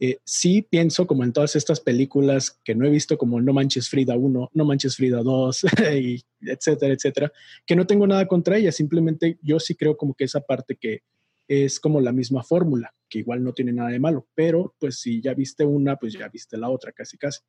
eh, 0.00 0.18
sí 0.24 0.62
pienso 0.62 1.06
como 1.06 1.24
en 1.24 1.32
todas 1.32 1.56
estas 1.56 1.80
películas 1.80 2.58
que 2.64 2.74
no 2.74 2.86
he 2.86 2.90
visto 2.90 3.18
como 3.18 3.40
No 3.40 3.52
Manches 3.52 3.88
Frida 3.88 4.16
1, 4.16 4.50
No 4.54 4.64
Manches 4.64 4.96
Frida 4.96 5.22
2, 5.22 5.64
y 6.00 6.22
etcétera, 6.40 6.94
etcétera, 6.94 7.32
que 7.66 7.76
no 7.76 7.86
tengo 7.86 8.06
nada 8.06 8.26
contra 8.26 8.56
ellas, 8.56 8.76
simplemente 8.76 9.38
yo 9.42 9.58
sí 9.58 9.74
creo 9.74 9.96
como 9.96 10.14
que 10.14 10.24
esa 10.24 10.40
parte 10.40 10.76
que 10.76 11.02
es 11.48 11.80
como 11.80 12.00
la 12.00 12.12
misma 12.12 12.42
fórmula, 12.42 12.94
que 13.08 13.18
igual 13.20 13.42
no 13.42 13.52
tiene 13.52 13.72
nada 13.72 13.90
de 13.90 13.98
malo, 13.98 14.28
pero 14.34 14.74
pues 14.78 15.00
si 15.00 15.20
ya 15.20 15.34
viste 15.34 15.64
una, 15.64 15.96
pues 15.96 16.12
ya 16.12 16.28
viste 16.28 16.56
la 16.56 16.68
otra 16.68 16.92
casi 16.92 17.16
casi. 17.16 17.40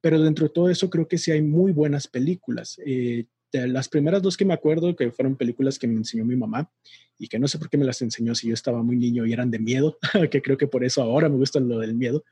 Pero 0.00 0.20
dentro 0.20 0.46
de 0.46 0.52
todo 0.52 0.68
eso 0.68 0.90
creo 0.90 1.08
que 1.08 1.18
sí 1.18 1.32
hay 1.32 1.42
muy 1.42 1.72
buenas 1.72 2.06
películas. 2.06 2.78
Eh, 2.84 3.24
las 3.52 3.88
primeras 3.88 4.22
dos 4.22 4.36
que 4.36 4.44
me 4.44 4.54
acuerdo, 4.54 4.94
que 4.94 5.10
fueron 5.10 5.36
películas 5.36 5.78
que 5.78 5.86
me 5.86 5.94
enseñó 5.94 6.24
mi 6.24 6.36
mamá 6.36 6.70
y 7.18 7.28
que 7.28 7.38
no 7.38 7.48
sé 7.48 7.58
por 7.58 7.70
qué 7.70 7.78
me 7.78 7.84
las 7.84 8.02
enseñó 8.02 8.34
si 8.34 8.48
yo 8.48 8.54
estaba 8.54 8.82
muy 8.82 8.96
niño 8.96 9.24
y 9.26 9.32
eran 9.32 9.50
de 9.50 9.58
miedo, 9.58 9.98
que 10.30 10.42
creo 10.42 10.56
que 10.56 10.66
por 10.66 10.84
eso 10.84 11.02
ahora 11.02 11.28
me 11.28 11.36
gusta 11.36 11.60
lo 11.60 11.78
del 11.78 11.94
miedo. 11.94 12.24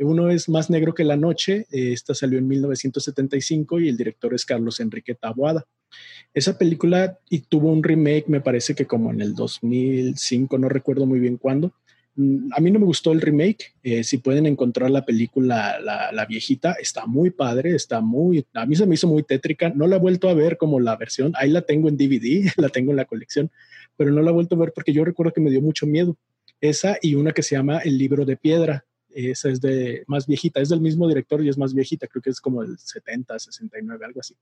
Uno 0.00 0.30
es 0.30 0.48
Más 0.48 0.70
Negro 0.70 0.94
que 0.94 1.02
la 1.02 1.16
Noche, 1.16 1.66
esta 1.70 2.14
salió 2.14 2.38
en 2.38 2.46
1975 2.46 3.80
y 3.80 3.88
el 3.88 3.96
director 3.96 4.32
es 4.32 4.46
Carlos 4.46 4.78
Enrique 4.78 5.16
Taboada. 5.16 5.66
Esa 6.32 6.56
película 6.56 7.18
y 7.28 7.40
tuvo 7.40 7.72
un 7.72 7.82
remake, 7.82 8.28
me 8.28 8.40
parece 8.40 8.76
que 8.76 8.86
como 8.86 9.10
en 9.10 9.20
el 9.20 9.34
2005, 9.34 10.56
no 10.58 10.68
recuerdo 10.68 11.04
muy 11.04 11.18
bien 11.18 11.36
cuándo, 11.36 11.72
a 12.50 12.60
mí 12.60 12.70
no 12.70 12.80
me 12.80 12.86
gustó 12.86 13.12
el 13.12 13.20
remake. 13.20 13.74
Eh, 13.82 14.02
si 14.02 14.18
pueden 14.18 14.46
encontrar 14.46 14.90
la 14.90 15.04
película, 15.04 15.78
la, 15.80 16.26
viejita, 16.26 16.72
está 16.72 17.06
muy 17.06 17.30
padre, 17.30 17.74
está 17.74 18.00
muy, 18.00 18.44
a 18.54 18.66
mí 18.66 18.74
se 18.74 18.86
me 18.86 18.94
hizo 18.94 19.06
muy 19.06 19.22
tétrica. 19.22 19.70
No 19.70 19.86
la 19.86 19.96
he 19.96 20.00
vuelto 20.00 20.28
a 20.28 20.34
ver 20.34 20.56
como 20.56 20.80
la 20.80 20.96
versión, 20.96 21.32
ahí 21.36 21.50
la 21.50 21.62
tengo 21.62 21.88
en 21.88 21.96
DVD, 21.96 22.50
la 22.56 22.68
tengo 22.70 22.90
en 22.90 22.96
la 22.96 23.04
colección, 23.04 23.50
pero 23.96 24.10
no 24.10 24.20
la 24.22 24.30
he 24.30 24.34
vuelto 24.34 24.56
a 24.56 24.58
ver 24.58 24.72
porque 24.74 24.92
yo 24.92 25.04
recuerdo 25.04 25.32
que 25.32 25.40
me 25.40 25.50
dio 25.50 25.62
mucho 25.62 25.86
miedo. 25.86 26.16
Esa 26.60 26.98
y 27.00 27.14
una 27.14 27.32
que 27.32 27.44
se 27.44 27.54
llama 27.54 27.78
El 27.78 27.96
libro 27.98 28.24
de 28.24 28.36
piedra. 28.36 28.84
Esa 29.10 29.48
es 29.48 29.60
de 29.60 30.04
más 30.06 30.26
viejita, 30.26 30.60
es 30.60 30.68
del 30.68 30.80
mismo 30.80 31.08
director 31.08 31.42
y 31.42 31.48
es 31.48 31.56
más 31.56 31.72
viejita, 31.72 32.06
creo 32.06 32.20
que 32.20 32.30
es 32.30 32.40
como 32.40 32.62
el 32.62 32.78
70, 32.78 33.38
69, 33.38 34.04
algo 34.04 34.20
así. 34.20 34.34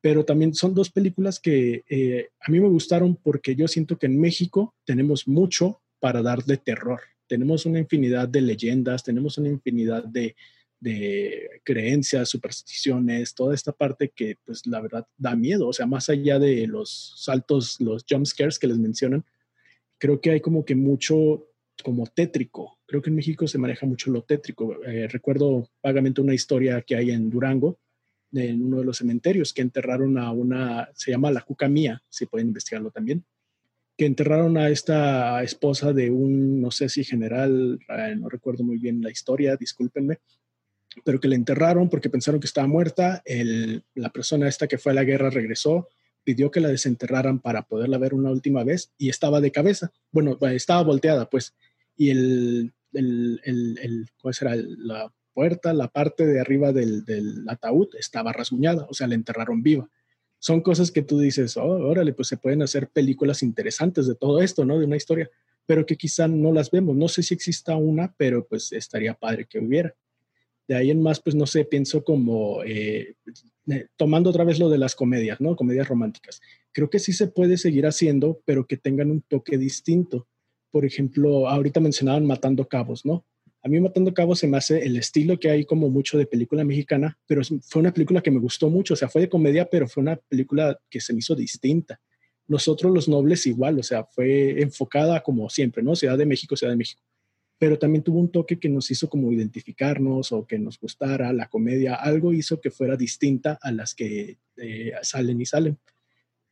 Pero 0.00 0.24
también 0.24 0.54
son 0.54 0.74
dos 0.74 0.90
películas 0.90 1.40
que 1.40 1.82
eh, 1.88 2.28
a 2.40 2.50
mí 2.50 2.60
me 2.60 2.68
gustaron 2.68 3.16
porque 3.16 3.56
yo 3.56 3.66
siento 3.66 3.96
que 3.96 4.06
en 4.06 4.20
México 4.20 4.74
tenemos 4.84 5.26
mucho 5.26 5.80
para 6.00 6.22
dar 6.22 6.44
de 6.44 6.56
terror. 6.56 7.00
Tenemos 7.26 7.66
una 7.66 7.78
infinidad 7.78 8.28
de 8.28 8.40
leyendas, 8.40 9.02
tenemos 9.02 9.38
una 9.38 9.48
infinidad 9.48 10.04
de, 10.04 10.36
creencias, 11.64 12.28
supersticiones, 12.28 13.34
toda 13.34 13.54
esta 13.54 13.72
parte 13.72 14.12
que 14.14 14.38
pues 14.44 14.66
la 14.66 14.80
verdad 14.80 15.06
da 15.16 15.34
miedo, 15.34 15.66
o 15.66 15.72
sea, 15.72 15.86
más 15.86 16.08
allá 16.08 16.38
de 16.38 16.66
los 16.68 17.14
saltos, 17.16 17.80
los 17.80 18.04
jump 18.08 18.24
scares 18.24 18.58
que 18.58 18.68
les 18.68 18.78
mencionan, 18.78 19.24
creo 19.98 20.20
que 20.20 20.30
hay 20.30 20.40
como 20.40 20.64
que 20.64 20.76
mucho 20.76 21.48
como 21.82 22.06
tétrico. 22.06 22.78
Creo 22.86 23.02
que 23.02 23.10
en 23.10 23.16
México 23.16 23.48
se 23.48 23.58
maneja 23.58 23.84
mucho 23.84 24.10
lo 24.12 24.22
tétrico. 24.22 24.80
Eh, 24.84 25.08
recuerdo 25.08 25.68
vagamente 25.82 26.20
una 26.20 26.34
historia 26.34 26.80
que 26.82 26.94
hay 26.94 27.10
en 27.10 27.30
Durango, 27.30 27.80
en 28.32 28.62
uno 28.62 28.78
de 28.78 28.84
los 28.84 28.98
cementerios, 28.98 29.52
que 29.52 29.62
enterraron 29.62 30.18
a 30.18 30.30
una, 30.30 30.88
se 30.94 31.10
llama 31.10 31.32
la 31.32 31.40
Cuca 31.40 31.68
Mía, 31.68 32.02
si 32.08 32.26
pueden 32.26 32.48
investigarlo 32.48 32.90
también 32.90 33.24
que 33.96 34.06
enterraron 34.06 34.58
a 34.58 34.68
esta 34.68 35.42
esposa 35.42 35.92
de 35.92 36.10
un, 36.10 36.60
no 36.60 36.70
sé 36.70 36.88
si 36.88 37.02
general, 37.02 37.78
no 38.18 38.28
recuerdo 38.28 38.62
muy 38.62 38.78
bien 38.78 39.00
la 39.00 39.10
historia, 39.10 39.56
discúlpenme, 39.56 40.18
pero 41.04 41.18
que 41.18 41.28
la 41.28 41.34
enterraron 41.34 41.88
porque 41.88 42.10
pensaron 42.10 42.40
que 42.40 42.46
estaba 42.46 42.66
muerta. 42.66 43.22
la 43.94 44.10
persona 44.10 44.48
esta 44.48 44.66
que 44.66 44.78
fue 44.78 44.92
a 44.92 44.96
la 44.96 45.04
guerra 45.04 45.30
regresó, 45.30 45.88
pidió 46.24 46.50
que 46.50 46.60
la 46.60 46.68
desenterraran 46.68 47.40
para 47.40 47.62
poderla 47.62 47.98
ver 47.98 48.12
una 48.12 48.30
última 48.30 48.64
vez 48.64 48.92
y 48.98 49.08
estaba 49.08 49.40
de 49.40 49.52
cabeza. 49.52 49.92
Bueno, 50.10 50.38
estaba 50.50 50.82
volteada, 50.82 51.30
pues. 51.30 51.54
Y 51.96 52.10
el, 52.10 52.74
el, 52.92 53.40
el, 53.44 54.10
¿cuál 54.20 54.34
será? 54.34 54.54
La 54.56 55.12
puerta, 55.32 55.72
la 55.72 55.88
parte 55.88 56.26
de 56.26 56.40
arriba 56.40 56.72
del, 56.72 57.04
del 57.04 57.48
ataúd 57.48 57.88
estaba 57.98 58.32
rasguñada, 58.32 58.86
o 58.90 58.94
sea, 58.94 59.06
la 59.06 59.14
enterraron 59.14 59.62
viva 59.62 59.88
son 60.38 60.60
cosas 60.60 60.90
que 60.90 61.02
tú 61.02 61.18
dices, 61.18 61.56
oh, 61.56 61.62
órale, 61.64 62.12
pues 62.12 62.28
se 62.28 62.36
pueden 62.36 62.62
hacer 62.62 62.88
películas 62.88 63.42
interesantes 63.42 64.06
de 64.06 64.14
todo 64.14 64.40
esto, 64.40 64.64
¿no? 64.64 64.78
De 64.78 64.84
una 64.84 64.96
historia, 64.96 65.30
pero 65.66 65.84
que 65.86 65.96
quizá 65.96 66.28
no 66.28 66.52
las 66.52 66.70
vemos. 66.70 66.96
No 66.96 67.08
sé 67.08 67.22
si 67.22 67.34
exista 67.34 67.76
una, 67.76 68.14
pero 68.16 68.46
pues 68.46 68.72
estaría 68.72 69.14
padre 69.14 69.46
que 69.46 69.58
hubiera. 69.58 69.94
De 70.68 70.74
ahí 70.74 70.90
en 70.90 71.00
más, 71.02 71.20
pues 71.20 71.36
no 71.36 71.46
sé, 71.46 71.64
pienso 71.64 72.02
como, 72.02 72.62
eh, 72.64 73.14
eh, 73.68 73.86
tomando 73.96 74.30
otra 74.30 74.44
vez 74.44 74.58
lo 74.58 74.68
de 74.68 74.78
las 74.78 74.94
comedias, 74.94 75.40
¿no? 75.40 75.56
Comedias 75.56 75.88
románticas. 75.88 76.40
Creo 76.72 76.90
que 76.90 76.98
sí 76.98 77.12
se 77.12 77.28
puede 77.28 77.56
seguir 77.56 77.86
haciendo, 77.86 78.40
pero 78.44 78.66
que 78.66 78.76
tengan 78.76 79.10
un 79.10 79.22
toque 79.22 79.58
distinto. 79.58 80.26
Por 80.70 80.84
ejemplo, 80.84 81.48
ahorita 81.48 81.80
mencionaban 81.80 82.26
Matando 82.26 82.68
Cabos, 82.68 83.04
¿no? 83.04 83.24
A 83.66 83.68
mí 83.68 83.80
Matando 83.80 84.14
Cabo 84.14 84.36
se 84.36 84.46
me 84.46 84.58
hace 84.58 84.84
el 84.84 84.96
estilo 84.96 85.40
que 85.40 85.50
hay 85.50 85.64
como 85.64 85.90
mucho 85.90 86.16
de 86.16 86.26
película 86.26 86.62
mexicana, 86.62 87.18
pero 87.26 87.42
fue 87.62 87.80
una 87.80 87.92
película 87.92 88.20
que 88.20 88.30
me 88.30 88.38
gustó 88.38 88.70
mucho, 88.70 88.94
o 88.94 88.96
sea, 88.96 89.08
fue 89.08 89.22
de 89.22 89.28
comedia, 89.28 89.68
pero 89.68 89.88
fue 89.88 90.02
una 90.02 90.14
película 90.14 90.78
que 90.88 91.00
se 91.00 91.12
me 91.12 91.18
hizo 91.18 91.34
distinta. 91.34 92.00
Nosotros 92.46 92.94
los 92.94 93.08
nobles 93.08 93.44
igual, 93.44 93.80
o 93.80 93.82
sea, 93.82 94.04
fue 94.04 94.62
enfocada 94.62 95.20
como 95.20 95.50
siempre, 95.50 95.82
¿no? 95.82 95.96
Ciudad 95.96 96.16
de 96.16 96.26
México, 96.26 96.54
Ciudad 96.54 96.74
de 96.74 96.76
México. 96.76 97.02
Pero 97.58 97.76
también 97.76 98.04
tuvo 98.04 98.20
un 98.20 98.30
toque 98.30 98.60
que 98.60 98.68
nos 98.68 98.88
hizo 98.92 99.08
como 99.08 99.32
identificarnos 99.32 100.30
o 100.30 100.46
que 100.46 100.60
nos 100.60 100.78
gustara 100.78 101.32
la 101.32 101.48
comedia, 101.48 101.96
algo 101.96 102.32
hizo 102.32 102.60
que 102.60 102.70
fuera 102.70 102.96
distinta 102.96 103.58
a 103.60 103.72
las 103.72 103.96
que 103.96 104.38
eh, 104.58 104.92
salen 105.02 105.40
y 105.40 105.44
salen. 105.44 105.76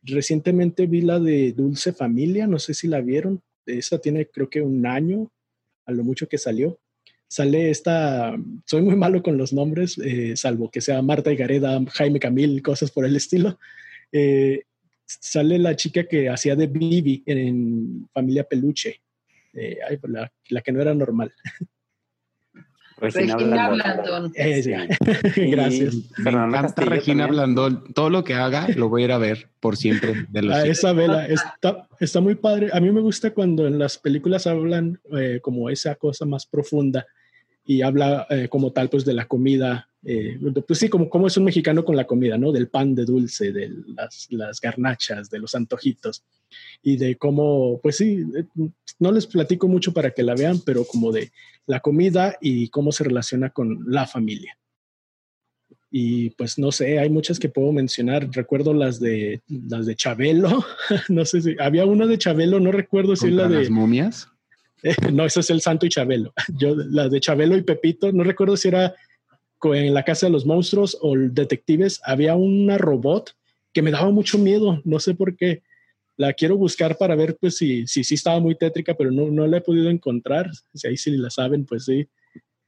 Recientemente 0.03 0.85
vi 0.85 0.99
la 0.99 1.21
de 1.21 1.53
Dulce 1.53 1.93
Familia, 1.93 2.45
no 2.45 2.59
sé 2.59 2.73
si 2.73 2.89
la 2.89 2.99
vieron, 2.99 3.41
esa 3.65 3.99
tiene 3.99 4.27
creo 4.27 4.49
que 4.49 4.61
un 4.61 4.85
año, 4.85 5.31
a 5.85 5.93
lo 5.93 6.03
mucho 6.03 6.27
que 6.27 6.37
salió 6.37 6.77
sale 7.27 7.69
esta, 7.69 8.35
soy 8.65 8.81
muy 8.81 8.95
malo 8.95 9.23
con 9.23 9.37
los 9.37 9.53
nombres, 9.53 9.97
eh, 9.97 10.35
salvo 10.35 10.69
que 10.69 10.81
sea 10.81 11.01
Marta 11.01 11.31
y 11.31 11.35
Gareda, 11.35 11.81
Jaime 11.93 12.19
Camil, 12.19 12.61
cosas 12.61 12.91
por 12.91 13.05
el 13.05 13.15
estilo. 13.15 13.59
Eh, 14.11 14.63
sale 15.05 15.59
la 15.59 15.75
chica 15.75 16.05
que 16.05 16.29
hacía 16.29 16.55
de 16.55 16.67
Bibi 16.67 17.23
en, 17.25 18.07
Familia 18.13 18.43
Peluche, 18.43 19.01
eh, 19.53 19.77
la, 20.03 20.31
la, 20.49 20.61
que 20.61 20.71
no 20.71 20.81
era 20.81 20.93
normal. 20.93 21.33
Regina, 22.97 23.35
Blandón. 23.35 24.31
Gracias. 25.35 25.95
Me 26.17 26.29
encanta 26.29 26.85
Regina 26.85 27.27
Blandón. 27.27 27.93
Todo 27.93 28.09
lo 28.09 28.23
que 28.23 28.35
haga 28.35 28.69
lo 28.73 28.87
voy 28.87 29.01
a 29.01 29.05
ir 29.05 29.11
a 29.11 29.17
ver 29.17 29.49
por 29.59 29.75
siempre. 29.75 30.25
De 30.29 30.41
los 30.41 30.55
a 30.55 30.65
esa 30.65 30.93
vela 30.93 31.27
está, 31.27 31.89
está 31.99 32.21
muy 32.21 32.35
padre. 32.35 32.69
A 32.71 32.79
mí 32.79 32.89
me 32.91 33.01
gusta 33.01 33.31
cuando 33.31 33.67
en 33.67 33.79
las 33.79 33.97
películas 33.97 34.47
hablan 34.47 35.01
como 35.41 35.69
esa 35.69 35.95
cosa 35.95 36.25
más 36.25 36.45
profunda 36.45 37.05
y 37.65 37.81
habla 37.81 38.27
eh, 38.29 38.47
como 38.47 38.71
tal 38.71 38.89
pues 38.89 39.03
de 39.05 39.13
la 39.13 39.25
comida, 39.25 39.89
eh, 40.03 40.39
pues 40.67 40.79
sí, 40.79 40.87
como, 40.87 41.09
como 41.09 41.25
es 41.25 41.35
un 41.35 41.45
mexicano 41.45 41.83
con 41.83 41.95
la 41.95 42.05
comida, 42.05 42.37
¿no? 42.37 42.51
Del 42.51 42.67
pan 42.67 42.93
de 42.93 43.05
dulce, 43.05 43.51
de 43.51 43.71
las, 43.87 44.27
las 44.29 44.61
garnachas, 44.61 45.31
de 45.31 45.39
los 45.39 45.55
antojitos 45.55 46.23
y 46.83 46.97
de 46.97 47.15
cómo, 47.15 47.79
pues 47.81 47.97
sí, 47.97 48.23
eh, 48.37 48.45
no 48.99 49.11
les 49.11 49.25
platico 49.25 49.67
mucho 49.67 49.93
para 49.93 50.11
que 50.11 50.21
la 50.21 50.35
vean, 50.35 50.59
pero 50.63 50.85
como 50.85 51.11
de 51.11 51.31
la 51.65 51.79
comida 51.79 52.37
y 52.39 52.69
cómo 52.69 52.91
se 52.91 53.03
relaciona 53.03 53.49
con 53.49 53.83
la 53.87 54.05
familia. 54.05 54.55
Y 55.89 56.31
pues 56.31 56.59
no 56.59 56.71
sé, 56.71 56.99
hay 56.99 57.09
muchas 57.09 57.39
que 57.39 57.49
puedo 57.49 57.71
mencionar. 57.71 58.29
Recuerdo 58.31 58.73
las 58.73 58.99
de 58.99 59.41
las 59.47 59.85
de 59.85 59.95
Chabelo. 59.95 60.65
no 61.09 61.25
sé 61.25 61.41
si 61.41 61.55
había 61.59 61.85
una 61.85 62.05
de 62.05 62.17
Chabelo, 62.17 62.59
no 62.59 62.71
recuerdo 62.71 63.15
si 63.15 63.27
es 63.27 63.33
la 63.33 63.47
de 63.47 63.59
las 63.59 63.69
momias. 63.69 64.27
no, 65.13 65.25
ese 65.25 65.39
es 65.39 65.49
el 65.49 65.61
Santo 65.61 65.85
y 65.85 65.89
Chabelo. 65.89 66.33
Yo, 66.57 66.75
la 66.75 67.09
de 67.09 67.19
Chabelo 67.19 67.57
y 67.57 67.63
Pepito, 67.63 68.11
no 68.11 68.23
recuerdo 68.23 68.55
si 68.55 68.67
era 68.67 68.93
en 69.63 69.93
la 69.95 70.03
Casa 70.03 70.27
de 70.27 70.31
los 70.31 70.45
Monstruos 70.45 70.95
o 71.01 71.15
Detectives, 71.17 71.99
había 72.03 72.35
una 72.35 72.77
robot 72.77 73.31
que 73.73 73.81
me 73.81 73.89
daba 73.89 74.11
mucho 74.11 74.37
miedo, 74.37 74.79
no 74.85 74.99
sé 74.99 75.15
por 75.15 75.35
qué. 75.35 75.63
La 76.17 76.33
quiero 76.33 76.55
buscar 76.55 76.97
para 76.97 77.15
ver 77.15 77.35
pues 77.41 77.57
si 77.57 77.87
sí 77.87 78.03
si, 78.03 78.13
estaba 78.13 78.39
muy 78.39 78.55
tétrica, 78.55 78.93
pero 78.93 79.11
no, 79.11 79.29
no 79.31 79.47
la 79.47 79.57
he 79.57 79.61
podido 79.61 79.89
encontrar. 79.89 80.51
Si 80.73 80.87
ahí 80.87 80.97
sí 80.97 81.17
la 81.17 81.29
saben, 81.29 81.65
pues 81.65 81.85
sí. 81.85 82.07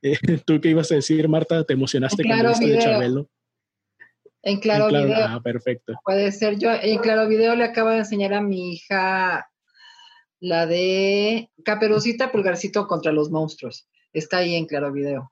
Eh, 0.04 0.16
¿Tú 0.46 0.62
qué 0.62 0.70
ibas 0.70 0.92
a 0.92 0.96
decir, 0.96 1.28
Marta? 1.28 1.64
¿Te 1.64 1.74
emocionaste 1.74 2.22
con 2.22 2.32
esto 2.32 2.68
de 2.68 2.78
Chabelo? 2.78 3.28
En 4.44 4.60
claro, 4.60 4.90
video. 4.90 5.26
Ah, 5.28 5.42
perfecto. 5.44 5.96
Puede 6.06 6.32
ser. 6.32 6.60
Yo 6.60 6.70
en 6.72 7.00
claro 7.00 7.28
video 7.28 7.56
le 7.56 7.64
acabo 7.64 7.90
de 7.90 7.98
enseñar 7.98 8.36
a 8.36 8.42
mi 8.42 8.74
hija 8.74 9.50
La 10.40 10.66
de 10.66 11.50
Caperucita 11.64 12.32
Pulgarcito 12.32 12.88
contra 12.88 13.12
los 13.12 13.32
monstruos. 13.32 13.88
Está 14.14 14.38
ahí 14.38 14.56
en 14.56 14.66
Claro 14.66 14.92
Video. 14.92 15.32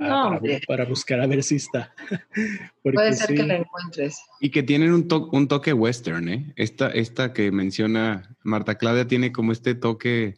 Ah, 0.00 0.38
para, 0.68 0.84
buscar 0.84 1.20
a 1.20 1.26
ver 1.26 1.42
si 1.42 1.56
está. 1.56 1.92
Puede 2.82 3.12
ser 3.14 3.34
que 3.34 3.42
la 3.42 3.56
encuentres. 3.56 4.20
Y 4.40 4.50
que 4.50 4.62
tienen 4.62 4.92
un, 4.92 5.08
un 5.32 5.48
toque 5.48 5.72
western, 5.72 6.28
¿eh? 6.28 6.52
Esta, 6.54 6.88
esta 6.90 7.32
que 7.32 7.50
menciona 7.50 8.36
Marta 8.44 8.76
Claudia 8.76 9.08
tiene 9.08 9.32
como 9.32 9.50
este 9.50 9.74
toque. 9.74 10.36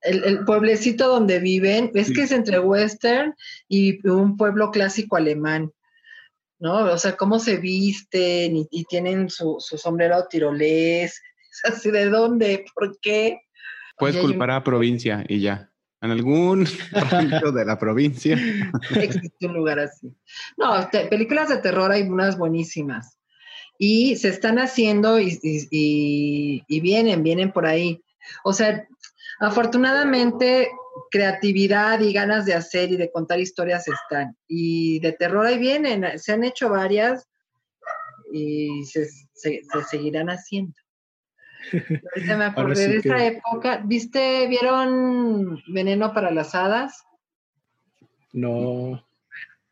El, 0.00 0.44
pueblecito 0.44 1.08
donde 1.08 1.38
viven, 1.38 1.92
es 1.94 2.12
que 2.12 2.22
es 2.22 2.32
entre 2.32 2.58
western 2.58 3.34
y 3.68 4.06
un 4.08 4.36
pueblo 4.36 4.72
clásico 4.72 5.16
alemán, 5.16 5.72
¿no? 6.58 6.92
O 6.92 6.98
sea, 6.98 7.16
cómo 7.16 7.38
se 7.38 7.56
visten 7.56 8.66
y, 8.68 8.84
tienen 8.84 9.30
su, 9.30 9.58
sombrero 9.60 10.26
tirolés. 10.28 11.20
Así, 11.64 11.90
¿de 11.90 12.08
dónde? 12.08 12.64
¿Por 12.74 12.98
qué? 13.00 13.40
Puedes 13.96 14.16
culpar 14.18 14.50
a 14.50 14.62
provincia 14.62 15.24
y 15.28 15.40
ya 15.40 15.70
en 16.00 16.10
algún 16.10 16.66
sitio 16.66 17.52
de 17.52 17.64
la 17.64 17.78
provincia. 17.78 18.38
Existe 18.94 19.46
un 19.46 19.54
lugar 19.54 19.78
así. 19.78 20.12
No, 20.56 20.88
películas 21.10 21.48
de 21.48 21.58
terror 21.58 21.90
hay 21.90 22.02
unas 22.02 22.38
buenísimas. 22.38 23.18
Y 23.78 24.16
se 24.16 24.28
están 24.28 24.58
haciendo 24.58 25.20
y, 25.20 26.64
vienen, 26.68 27.22
vienen 27.22 27.52
por 27.52 27.64
ahí. 27.64 28.02
O 28.42 28.52
sea, 28.52 28.86
afortunadamente, 29.38 30.68
creatividad 31.12 32.00
y 32.00 32.12
ganas 32.12 32.44
de 32.44 32.54
hacer 32.54 32.90
y 32.90 32.96
de 32.96 33.10
contar 33.12 33.38
historias 33.38 33.86
están. 33.86 34.36
Y 34.48 34.98
de 34.98 35.12
terror 35.12 35.46
ahí 35.46 35.58
vienen, 35.58 36.18
se 36.18 36.32
han 36.32 36.42
hecho 36.42 36.68
varias 36.68 37.28
y 38.32 38.84
se 38.84 39.08
seguirán 39.88 40.28
haciendo. 40.28 40.74
Ahorita 41.72 42.36
me 42.36 42.44
acordé 42.44 42.88
de 42.88 42.96
esa 42.96 43.24
época. 43.24 43.82
¿Viste, 43.84 44.46
vieron 44.48 45.62
Veneno 45.66 46.12
para 46.12 46.30
las 46.30 46.54
Hadas? 46.54 47.04
No. 48.32 49.04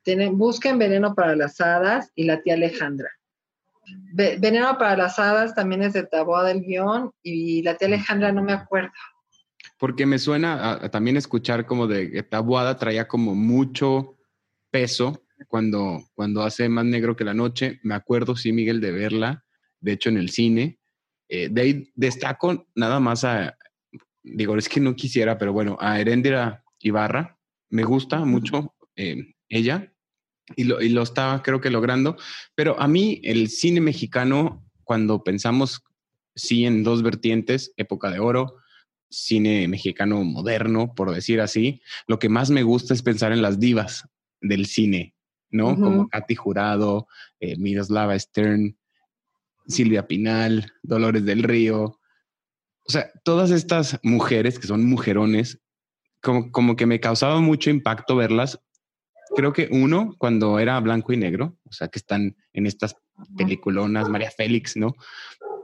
Tienen, 0.02 0.38
busquen 0.38 0.78
Veneno 0.78 1.14
para 1.14 1.36
las 1.36 1.60
Hadas 1.60 2.10
y 2.14 2.24
la 2.24 2.42
tía 2.42 2.54
Alejandra. 2.54 3.10
Veneno 4.12 4.76
para 4.78 4.96
las 4.96 5.18
Hadas 5.18 5.54
también 5.54 5.82
es 5.82 5.92
de 5.92 6.04
Taboa 6.04 6.44
del 6.44 6.62
guion 6.62 7.12
y 7.22 7.62
la 7.62 7.76
tía 7.76 7.88
Alejandra 7.88 8.32
no 8.32 8.42
me 8.42 8.52
acuerdo. 8.52 8.92
Porque 9.78 10.06
me 10.06 10.18
suena 10.18 10.72
a, 10.72 10.90
también 10.90 11.16
escuchar 11.16 11.66
como 11.66 11.86
de 11.86 12.10
que 12.10 12.22
Taboada 12.22 12.76
traía 12.76 13.06
como 13.06 13.34
mucho 13.34 14.16
peso 14.70 15.22
cuando, 15.48 16.02
cuando 16.14 16.42
hace 16.42 16.68
Más 16.68 16.84
Negro 16.84 17.14
que 17.14 17.24
la 17.24 17.34
Noche. 17.34 17.78
Me 17.82 17.94
acuerdo, 17.94 18.36
sí, 18.36 18.52
Miguel, 18.52 18.80
de 18.80 18.92
verla, 18.92 19.44
de 19.80 19.92
hecho 19.92 20.08
en 20.08 20.16
el 20.16 20.30
cine. 20.30 20.78
Eh, 21.28 21.48
de 21.50 21.60
ahí 21.60 21.92
destaco 21.94 22.66
nada 22.74 23.00
más 23.00 23.24
a, 23.24 23.56
digo, 24.22 24.56
es 24.56 24.68
que 24.68 24.80
no 24.80 24.94
quisiera, 24.94 25.38
pero 25.38 25.52
bueno, 25.52 25.76
a 25.80 26.00
Erendira 26.00 26.64
Ibarra, 26.80 27.38
me 27.70 27.84
gusta 27.84 28.24
mucho 28.24 28.74
eh, 28.96 29.34
ella 29.48 29.92
y 30.54 30.64
lo, 30.64 30.80
y 30.80 30.88
lo 30.88 31.02
está, 31.02 31.40
creo 31.42 31.60
que 31.60 31.70
logrando, 31.70 32.16
pero 32.54 32.80
a 32.80 32.86
mí 32.86 33.20
el 33.24 33.48
cine 33.48 33.80
mexicano, 33.80 34.64
cuando 34.84 35.24
pensamos, 35.24 35.82
sí, 36.34 36.64
en 36.64 36.84
dos 36.84 37.02
vertientes, 37.02 37.72
época 37.76 38.10
de 38.10 38.20
oro, 38.20 38.56
cine 39.10 39.66
mexicano 39.68 40.22
moderno, 40.24 40.94
por 40.94 41.12
decir 41.12 41.40
así, 41.40 41.82
lo 42.06 42.18
que 42.18 42.28
más 42.28 42.50
me 42.50 42.62
gusta 42.62 42.94
es 42.94 43.02
pensar 43.02 43.32
en 43.32 43.42
las 43.42 43.58
divas 43.58 44.08
del 44.40 44.66
cine, 44.66 45.14
¿no? 45.50 45.74
Como 45.76 46.08
Katy 46.08 46.34
Jurado, 46.34 47.08
eh, 47.40 47.56
Miroslava 47.56 48.18
Stern, 48.18 48.76
Silvia 49.68 50.06
Pinal, 50.06 50.72
Dolores 50.82 51.24
del 51.24 51.42
Río. 51.42 51.84
O 51.84 52.92
sea, 52.92 53.10
todas 53.24 53.50
estas 53.50 53.98
mujeres 54.02 54.58
que 54.58 54.66
son 54.66 54.86
mujerones, 54.86 55.60
como, 56.22 56.50
como 56.52 56.76
que 56.76 56.86
me 56.86 57.00
causaba 57.00 57.40
mucho 57.40 57.70
impacto 57.70 58.16
verlas. 58.16 58.60
Creo 59.34 59.52
que 59.52 59.68
uno, 59.70 60.14
cuando 60.18 60.58
era 60.58 60.78
blanco 60.80 61.12
y 61.12 61.16
negro, 61.16 61.58
o 61.64 61.72
sea, 61.72 61.88
que 61.88 61.98
están 61.98 62.36
en 62.52 62.66
estas 62.66 62.96
peliculonas, 63.36 64.08
María 64.08 64.30
Félix, 64.30 64.76
¿no? 64.76 64.94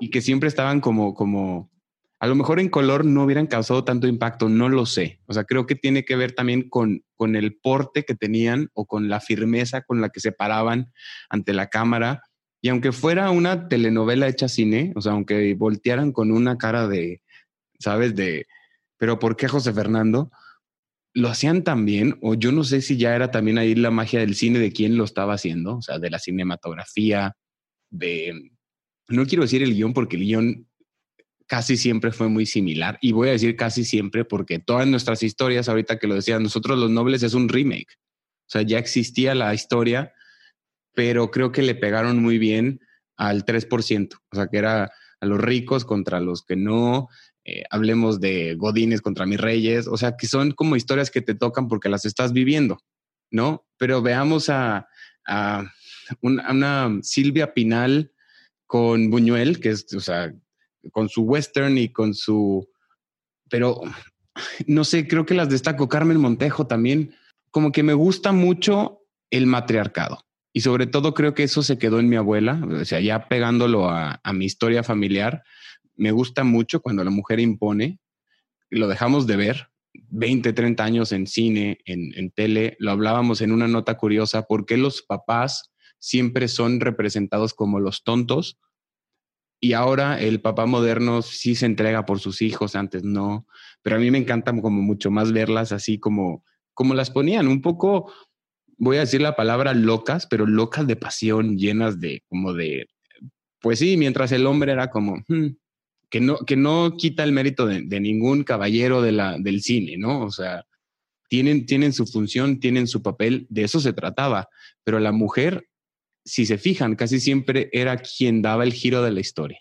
Y 0.01 0.11
que 0.11 0.21
siempre 0.21 0.49
estaban 0.49 0.81
como, 0.81 1.15
como, 1.15 1.71
a 2.19 2.27
lo 2.27 2.35
mejor 2.35 2.59
en 2.59 2.69
color 2.69 3.05
no 3.05 3.25
hubieran 3.25 3.47
causado 3.47 3.85
tanto 3.85 4.09
impacto, 4.09 4.49
no 4.49 4.69
lo 4.69 4.85
sé. 4.85 5.21
O 5.27 5.33
sea, 5.33 5.45
creo 5.45 5.67
que 5.67 5.77
tiene 5.77 6.05
que 6.05 6.17
ver 6.17 6.33
también 6.33 6.69
con, 6.69 7.05
con 7.15 7.37
el 7.37 7.57
porte 7.57 8.05
que 8.05 8.15
tenían 8.15 8.69
o 8.75 8.87
con 8.87 9.09
la 9.09 9.21
firmeza 9.21 9.83
con 9.83 10.01
la 10.01 10.09
que 10.09 10.21
se 10.21 10.33
paraban 10.33 10.93
ante 11.29 11.53
la 11.53 11.69
cámara 11.69 12.23
y 12.65 12.69
aunque 12.69 12.93
fuera 12.93 13.31
una 13.31 13.69
telenovela 13.69 14.29
hecha 14.29 14.49
cine, 14.49 14.93
o 14.95 15.01
sea, 15.01 15.13
aunque 15.13 15.53
voltearan 15.55 16.13
con 16.13 16.31
una 16.31 16.57
cara 16.57 16.87
de, 16.87 17.21
¿sabes? 17.81 18.15
De, 18.15 18.47
pero 18.97 19.19
¿por 19.19 19.37
qué 19.37 19.49
José 19.49 19.73
Fernando? 19.73 20.31
Lo 21.13 21.29
hacían 21.29 21.65
también, 21.65 22.19
o 22.23 22.35
yo 22.35 22.53
no 22.53 22.63
sé 22.63 22.81
si 22.81 22.97
ya 22.97 23.17
era 23.17 23.33
también 23.33 23.59
ahí 23.59 23.75
la 23.75 23.91
magia 23.91 24.21
del 24.21 24.37
cine 24.37 24.61
de 24.61 24.73
quién 24.73 24.97
lo 24.97 25.03
estaba 25.03 25.35
haciendo, 25.35 25.79
o 25.79 25.83
sea, 25.83 25.99
de 25.99 26.09
la 26.09 26.21
cinematografía, 26.21 27.37
de, 27.91 28.53
no 29.09 29.27
quiero 29.27 29.43
decir 29.43 29.65
el 29.65 29.75
guion 29.75 29.93
porque 29.93 30.17
el 30.17 30.23
guion 30.23 30.69
casi 31.49 31.77
siempre 31.77 32.13
fue 32.13 32.29
muy 32.29 32.47
similar, 32.47 32.97
y 33.03 33.11
voy 33.11 33.31
a 33.31 33.33
decir 33.33 33.57
casi 33.57 33.85
siempre 33.85 34.25
porque 34.25 34.61
todas 34.61 34.87
nuestras 34.87 35.25
historias, 35.25 35.69
ahorita 35.69 35.99
que 35.99 36.07
lo 36.07 36.15
decían, 36.15 36.45
nosotros 36.45 36.79
los 36.79 36.91
nobles 36.91 37.25
es 37.25 37.35
un 37.35 37.49
remake, 37.49 37.93
o 37.93 38.51
sea, 38.53 38.63
ya 38.63 38.79
existía 38.79 39.35
la 39.35 39.53
historia, 39.53 40.13
pero 40.95 41.31
creo 41.31 41.53
que 41.53 41.63
le 41.63 41.75
pegaron 41.75 42.23
muy 42.23 42.39
bien 42.39 42.81
al 43.17 43.45
3%, 43.45 44.15
o 44.15 44.37
sea, 44.37 44.49
que 44.49 44.59
era 44.59 44.91
a 45.21 45.27
los 45.27 45.41
ricos 45.41 45.85
contra 45.85 46.21
los 46.21 46.43
que 46.45 46.57
no, 46.57 47.09
eh, 47.45 47.65
hablemos 47.71 48.21
de 48.21 48.55
Godines 48.55 49.01
contra 49.01 49.27
mis 49.27 49.41
reyes, 49.41 49.87
o 49.87 49.97
sea, 49.97 50.17
que 50.17 50.27
son 50.27 50.53
como 50.53 50.77
historias 50.77 51.11
que 51.11 51.23
te 51.23 51.35
tocan 51.35 51.69
porque 51.69 51.89
las 51.89 52.05
estás 52.05 52.33
viviendo, 52.33 52.79
¿no? 53.31 53.65
Pero 53.79 54.03
veamos 54.03 54.49
a, 54.49 54.89
a, 55.27 55.65
una, 56.21 56.99
Silvia 57.03 57.55
Pinal 57.55 58.13
con 58.67 59.11
Buñuel, 59.11 59.61
que 59.61 59.71
es, 59.71 59.93
o 59.95 60.01
sea, 60.01 60.35
con 60.91 61.09
su 61.09 61.23
western 61.23 61.79
y 61.79 61.89
con 61.89 62.15
su, 62.15 62.69
pero 63.49 63.81
no 64.67 64.85
sé, 64.85 65.07
creo 65.07 65.27
que 65.27 65.35
las 65.35 65.49
destaco. 65.49 65.89
Carmen 65.89 66.19
Montejo 66.19 66.67
también, 66.67 67.15
como 67.51 67.73
que 67.73 67.83
me 67.83 67.95
gusta 67.95 68.33
mucho 68.33 69.03
el 69.31 69.47
matriarcado. 69.47 70.25
Y 70.53 70.61
sobre 70.61 70.87
todo 70.87 71.15
creo 71.15 71.35
que 71.35 71.45
eso 71.45 71.63
se 71.63 71.79
quedó 71.79 71.99
en 71.99 72.09
mi 72.09 72.17
abuela, 72.17 72.61
o 72.81 72.85
sea, 72.85 73.01
ya 73.01 73.29
pegándolo 73.29 73.89
a, 73.89 74.21
mi 74.35 74.45
historia 74.45 74.83
familiar, 74.83 75.43
me 75.97 76.13
gusta 76.13 76.45
mucho 76.45 76.81
cuando 76.81 77.05
la 77.05 77.11
mujer 77.11 77.41
impone, 77.41 77.99
lo 78.69 78.89
dejamos 78.89 79.27
de 79.27 79.37
ver, 79.37 79.69
20, 79.95 80.53
30 80.53 80.85
años 80.85 81.13
en 81.13 81.27
cine, 81.27 81.79
en, 81.87 82.13
en 82.19 82.31
tele, 82.31 82.77
lo 82.79 82.91
hablábamos 82.91 83.41
en 83.41 83.53
una 83.53 83.69
nota 83.69 83.97
curiosa, 83.97 84.43
¿por 84.43 84.67
qué 84.67 84.77
los 84.77 85.03
papás 85.03 85.73
siempre 85.99 86.49
son 86.49 86.81
representados 86.81 87.55
como 87.55 87.81
los 87.81 88.03
tontos? 88.03 88.59
Y 89.65 89.75
ahora 89.75 90.21
el 90.21 90.41
papá 90.41 90.67
moderno 90.67 91.23
sí 91.23 91.55
se 91.55 91.67
entrega 91.67 92.05
por 92.05 92.19
sus 92.19 92.43
hijos, 92.43 92.75
antes 92.75 93.05
no, 93.05 93.47
pero 93.81 93.97
a 93.97 93.99
mí 94.01 94.11
me 94.11 94.19
encanta 94.19 94.53
como 94.61 94.83
mucho 94.83 95.11
más 95.11 95.33
verlas 95.33 95.71
así 95.73 95.99
como, 95.99 96.45
como 96.75 96.95
las 96.95 97.11
ponían, 97.11 97.47
un 97.47 97.63
poco 97.63 98.13
voy 98.83 98.97
a 98.97 99.01
decir 99.01 99.21
la 99.21 99.37
palabra 99.37 99.75
locas, 99.75 100.27
pero 100.27 100.45
locas 100.45 100.89
de 100.89 100.97
pasión, 100.97 101.57
llenas 101.57 102.01
de 102.01 102.25
como 102.29 102.53
de, 102.53 102.89
pues 103.61 103.79
sí, 103.79 103.97
mientras 103.97 104.33
el 104.33 104.45
hombre 104.45 104.73
era 104.73 104.91
como, 104.91 105.23
hmm", 105.29 105.51
que, 106.11 106.21
no, 106.21 106.39
que 106.39 106.57
no 106.57 106.97
quita 106.99 107.23
el 107.23 107.31
mérito 107.31 107.65
de, 107.65 108.01
ningún 108.01 108.43
caballero 108.43 109.01
de 109.01 109.13
la, 109.13 109.39
del 109.39 109.63
cine, 109.63 109.97
¿no? 109.99 110.23
O 110.23 110.33
sea, 110.33 110.67
tienen, 111.29 111.65
tienen 111.65 111.93
su 111.93 112.07
función, 112.07 112.59
tienen 112.59 112.89
su 112.89 113.03
papel, 113.03 113.47
de 113.51 113.63
eso 113.63 113.79
se 113.79 113.93
trataba, 113.93 114.49
pero 114.83 114.99
la 114.99 115.13
mujer, 115.13 115.69
si 116.25 116.45
se 116.45 116.59
fijan, 116.59 116.97
casi 116.97 117.21
siempre 117.21 117.71
era 117.73 117.99
quien 117.99 118.43
daba 118.43 118.65
el 118.65 118.73
giro 118.73 119.05
de 119.05 119.13
la 119.13 119.21
historia. 119.21 119.61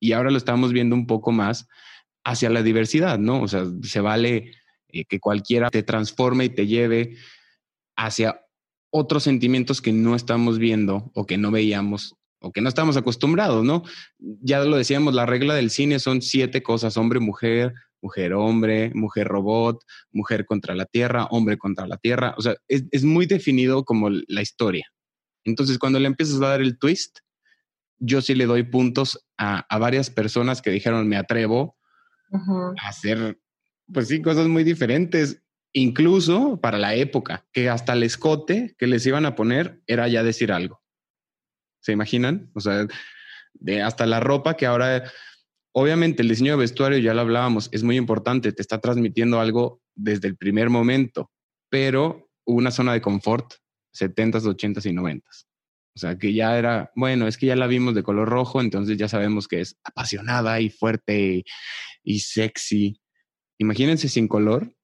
Y 0.00 0.10
ahora 0.10 0.32
lo 0.32 0.38
estamos 0.38 0.72
viendo 0.72 0.96
un 0.96 1.06
poco 1.06 1.30
más 1.30 1.68
hacia 2.24 2.50
la 2.50 2.64
diversidad, 2.64 3.20
¿no? 3.20 3.42
O 3.42 3.46
sea, 3.46 3.64
se 3.84 4.00
vale 4.00 4.56
eh, 4.88 5.04
que 5.04 5.20
cualquiera 5.20 5.70
te 5.70 5.84
transforme 5.84 6.46
y 6.46 6.48
te 6.48 6.66
lleve 6.66 7.16
hacia 7.96 8.40
otros 8.90 9.22
sentimientos 9.22 9.80
que 9.80 9.92
no 9.92 10.14
estamos 10.14 10.58
viendo 10.58 11.10
o 11.14 11.26
que 11.26 11.38
no 11.38 11.50
veíamos 11.50 12.14
o 12.40 12.52
que 12.52 12.60
no 12.60 12.68
estamos 12.68 12.96
acostumbrados, 12.96 13.64
¿no? 13.64 13.84
Ya 14.18 14.60
lo 14.64 14.76
decíamos, 14.76 15.14
la 15.14 15.26
regla 15.26 15.54
del 15.54 15.70
cine 15.70 16.00
son 16.00 16.22
siete 16.22 16.62
cosas, 16.62 16.96
hombre, 16.96 17.20
mujer, 17.20 17.72
mujer, 18.02 18.34
hombre, 18.34 18.90
mujer, 18.94 19.28
robot, 19.28 19.82
mujer 20.10 20.44
contra 20.44 20.74
la 20.74 20.84
tierra, 20.84 21.26
hombre 21.26 21.56
contra 21.56 21.86
la 21.86 21.96
tierra, 21.96 22.34
o 22.36 22.42
sea, 22.42 22.56
es, 22.66 23.04
muy 23.04 23.26
definido 23.26 23.84
como 23.84 24.10
la 24.10 24.42
historia. 24.42 24.86
Entonces, 25.44 25.78
cuando 25.78 25.98
le 26.00 26.08
empiezas 26.08 26.36
a 26.36 26.48
dar 26.48 26.60
el 26.60 26.78
twist, 26.78 27.20
yo 27.98 28.20
sí 28.20 28.34
le 28.34 28.46
doy 28.46 28.64
puntos 28.64 29.24
a, 29.38 29.64
varias 29.78 30.10
personas 30.10 30.60
que 30.60 30.70
dijeron, 30.70 31.08
me 31.08 31.16
atrevo 31.16 31.76
a 32.32 32.88
hacer, 32.88 33.38
pues 33.92 34.08
sí, 34.08 34.20
cosas 34.20 34.48
muy 34.48 34.64
diferentes 34.64 35.41
incluso 35.72 36.60
para 36.60 36.78
la 36.78 36.94
época, 36.94 37.46
que 37.52 37.68
hasta 37.68 37.92
el 37.94 38.02
escote 38.02 38.74
que 38.78 38.86
les 38.86 39.06
iban 39.06 39.26
a 39.26 39.34
poner 39.34 39.82
era 39.86 40.08
ya 40.08 40.22
decir 40.22 40.52
algo. 40.52 40.82
¿Se 41.80 41.92
imaginan? 41.92 42.50
O 42.54 42.60
sea, 42.60 42.86
de 43.54 43.82
hasta 43.82 44.06
la 44.06 44.20
ropa 44.20 44.56
que 44.56 44.66
ahora 44.66 45.04
Obviamente 45.74 46.22
el 46.22 46.28
diseño 46.28 46.52
de 46.52 46.58
vestuario, 46.58 46.98
ya 46.98 47.14
lo 47.14 47.22
hablábamos, 47.22 47.70
es 47.72 47.82
muy 47.82 47.96
importante, 47.96 48.52
te 48.52 48.60
está 48.60 48.78
transmitiendo 48.78 49.40
algo 49.40 49.80
desde 49.94 50.28
el 50.28 50.36
primer 50.36 50.68
momento, 50.68 51.30
pero 51.70 52.30
una 52.44 52.70
zona 52.70 52.92
de 52.92 53.00
confort, 53.00 53.54
70s, 53.98 54.42
80s 54.42 54.84
y 54.84 54.94
90s. 54.94 55.46
O 55.94 55.98
sea, 55.98 56.18
que 56.18 56.34
ya 56.34 56.58
era, 56.58 56.90
bueno, 56.94 57.26
es 57.26 57.38
que 57.38 57.46
ya 57.46 57.56
la 57.56 57.66
vimos 57.66 57.94
de 57.94 58.02
color 58.02 58.28
rojo, 58.28 58.60
entonces 58.60 58.98
ya 58.98 59.08
sabemos 59.08 59.48
que 59.48 59.60
es 59.60 59.78
apasionada 59.82 60.60
y 60.60 60.68
fuerte 60.68 61.44
y, 62.02 62.20
sexy. 62.20 63.00
Imagínense 63.58 64.08
sin 64.08 64.28
color. 64.28 64.74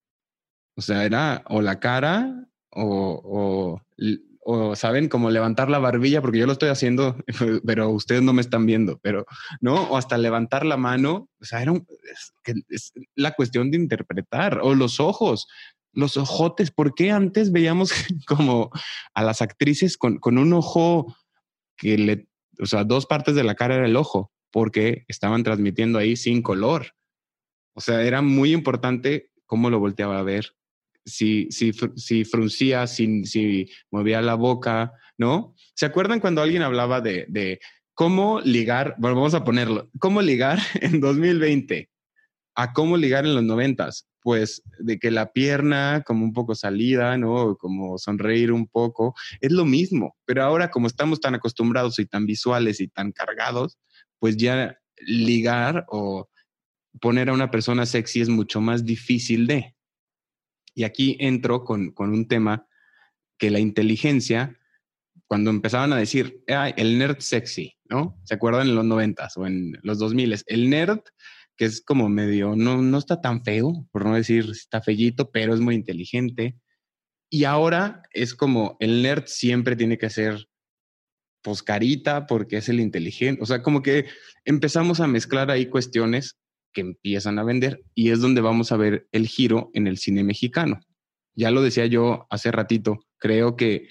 O 0.78 0.80
sea, 0.80 1.04
era 1.04 1.42
o 1.48 1.60
la 1.60 1.80
cara 1.80 2.46
o, 2.70 3.80
o, 4.40 4.76
saben, 4.76 5.08
como 5.08 5.28
levantar 5.28 5.68
la 5.68 5.80
barbilla, 5.80 6.22
porque 6.22 6.38
yo 6.38 6.46
lo 6.46 6.52
estoy 6.52 6.68
haciendo, 6.68 7.16
pero 7.66 7.90
ustedes 7.90 8.22
no 8.22 8.32
me 8.32 8.42
están 8.42 8.64
viendo, 8.64 9.00
pero, 9.02 9.26
¿no? 9.60 9.82
O 9.90 9.96
hasta 9.96 10.16
levantar 10.16 10.64
la 10.64 10.76
mano. 10.76 11.28
O 11.40 11.44
sea, 11.44 11.62
era 11.62 11.74
la 13.16 13.32
cuestión 13.32 13.72
de 13.72 13.76
interpretar. 13.78 14.60
O 14.62 14.76
los 14.76 15.00
ojos 15.00 15.48
los 15.92 16.16
ojotes, 16.16 16.70
¿por 16.70 16.94
qué 16.94 17.10
antes 17.10 17.50
veíamos 17.50 17.92
como 18.28 18.70
a 19.14 19.24
las 19.24 19.42
actrices 19.42 19.96
con, 19.98 20.20
un 20.22 20.52
ojo 20.52 21.12
que 21.76 21.98
le, 21.98 22.28
o 22.60 22.66
sea, 22.66 22.84
dos 22.84 23.06
partes 23.06 23.34
de 23.34 23.42
la 23.42 23.56
cara 23.56 23.74
era 23.74 23.86
el 23.86 23.96
ojo, 23.96 24.30
porque 24.52 25.04
estaban 25.08 25.42
transmitiendo 25.42 25.98
ahí 25.98 26.14
sin 26.14 26.40
color. 26.40 26.94
O 27.74 27.80
sea, 27.80 28.02
era 28.02 28.22
muy 28.22 28.52
importante 28.52 29.32
cómo 29.44 29.70
lo 29.70 29.80
volteaba 29.80 30.20
a 30.20 30.22
ver, 30.22 30.54
si, 31.04 31.48
si, 31.50 31.72
si 31.96 32.24
fruncía, 32.24 32.86
si, 32.86 33.24
si 33.24 33.70
movía 33.90 34.20
la 34.22 34.34
boca, 34.34 34.92
¿no? 35.16 35.54
¿Se 35.74 35.86
acuerdan 35.86 36.20
cuando 36.20 36.42
alguien 36.42 36.62
hablaba 36.62 37.00
de, 37.00 37.26
de 37.28 37.60
cómo 37.94 38.40
ligar, 38.40 38.94
bueno, 38.98 39.16
vamos 39.16 39.34
a 39.34 39.44
ponerlo, 39.44 39.90
cómo 39.98 40.22
ligar 40.22 40.58
en 40.80 41.00
2020 41.00 41.90
a 42.54 42.72
cómo 42.72 42.96
ligar 42.96 43.24
en 43.24 43.34
los 43.34 43.44
noventas? 43.44 44.08
pues 44.28 44.62
de 44.78 44.98
que 44.98 45.10
la 45.10 45.32
pierna 45.32 46.02
como 46.06 46.22
un 46.22 46.34
poco 46.34 46.54
salida, 46.54 47.16
¿no? 47.16 47.56
Como 47.56 47.96
sonreír 47.96 48.52
un 48.52 48.66
poco, 48.66 49.14
es 49.40 49.52
lo 49.52 49.64
mismo, 49.64 50.16
pero 50.26 50.44
ahora 50.44 50.70
como 50.70 50.86
estamos 50.86 51.20
tan 51.20 51.34
acostumbrados 51.34 51.98
y 51.98 52.04
tan 52.04 52.26
visuales 52.26 52.80
y 52.80 52.88
tan 52.88 53.12
cargados, 53.12 53.78
pues 54.18 54.36
ya 54.36 54.78
ligar 54.98 55.86
o 55.88 56.28
poner 57.00 57.30
a 57.30 57.32
una 57.32 57.50
persona 57.50 57.86
sexy 57.86 58.20
es 58.20 58.28
mucho 58.28 58.60
más 58.60 58.84
difícil 58.84 59.46
de. 59.46 59.74
Y 60.78 60.84
aquí 60.84 61.16
entro 61.18 61.64
con, 61.64 61.92
un 61.98 62.28
tema 62.28 62.68
que 63.36 63.50
la 63.50 63.58
inteligencia, 63.58 64.56
cuando 65.26 65.50
empezaban 65.50 65.92
a 65.92 65.96
decir, 65.96 66.44
el 66.46 67.00
nerd 67.00 67.18
sexy, 67.18 67.74
¿no? 67.90 68.16
¿Se 68.22 68.34
acuerdan 68.34 68.68
en 68.68 68.76
los 68.76 68.84
noventas 68.84 69.36
o 69.36 69.44
en 69.44 69.76
los 69.82 69.98
dos 69.98 70.14
miles? 70.14 70.44
El 70.46 70.70
nerd 70.70 71.00
que 71.56 71.64
es 71.64 71.82
como 71.82 72.08
medio, 72.08 72.54
no, 72.54 72.80
no 72.80 72.96
está 72.96 73.20
tan 73.20 73.42
feo, 73.42 73.88
por 73.90 74.06
no 74.06 74.14
decir 74.14 74.48
está 74.52 74.80
fellito, 74.80 75.32
pero 75.32 75.52
es 75.52 75.58
muy 75.58 75.74
inteligente. 75.74 76.56
Y 77.28 77.42
ahora 77.42 78.04
es 78.12 78.32
como 78.32 78.76
el 78.78 79.02
nerd 79.02 79.24
siempre 79.26 79.74
tiene 79.74 79.98
que 79.98 80.10
ser 80.10 80.48
poscarita 81.42 82.28
porque 82.28 82.58
es 82.58 82.68
el 82.68 82.78
inteligente. 82.78 83.42
O 83.42 83.46
sea, 83.46 83.64
como 83.64 83.82
que 83.82 84.06
empezamos 84.44 85.00
a 85.00 85.08
mezclar 85.08 85.50
ahí 85.50 85.66
cuestiones 85.66 86.38
que 86.78 86.82
empiezan 86.82 87.40
a 87.40 87.42
vender 87.42 87.82
y 87.92 88.10
es 88.10 88.20
donde 88.20 88.40
vamos 88.40 88.70
a 88.70 88.76
ver 88.76 89.08
el 89.10 89.26
giro 89.26 89.68
en 89.74 89.88
el 89.88 89.98
cine 89.98 90.22
mexicano. 90.22 90.78
Ya 91.34 91.50
lo 91.50 91.60
decía 91.60 91.86
yo 91.86 92.28
hace 92.30 92.52
ratito, 92.52 93.00
creo 93.16 93.56
que 93.56 93.88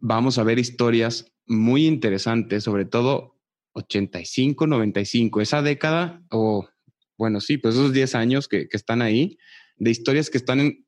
vamos 0.00 0.36
a 0.36 0.42
ver 0.42 0.58
historias 0.58 1.32
muy 1.46 1.86
interesantes, 1.86 2.64
sobre 2.64 2.84
todo 2.84 3.36
85, 3.74 4.66
95, 4.66 5.40
esa 5.40 5.62
década 5.62 6.20
o 6.32 6.68
bueno, 7.16 7.40
sí, 7.40 7.58
pues 7.58 7.76
esos 7.76 7.92
10 7.92 8.16
años 8.16 8.48
que, 8.48 8.66
están 8.72 9.02
ahí, 9.02 9.38
de 9.76 9.92
historias 9.92 10.30
que 10.30 10.38
están 10.38 10.84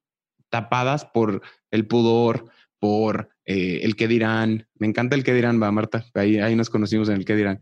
tapadas 0.48 1.04
por 1.04 1.40
el 1.70 1.86
pudor, 1.86 2.50
por 2.80 3.28
eh, 3.44 3.80
el 3.84 3.94
que 3.94 4.08
dirán. 4.08 4.66
Me 4.74 4.88
encanta 4.88 5.14
el 5.14 5.22
que 5.22 5.34
dirán, 5.34 5.62
va, 5.62 5.70
Marta. 5.70 6.04
Ahí, 6.14 6.38
ahí 6.38 6.56
nos 6.56 6.68
conocimos 6.68 7.08
en 7.10 7.18
el 7.18 7.24
que 7.24 7.36
dirán. 7.36 7.60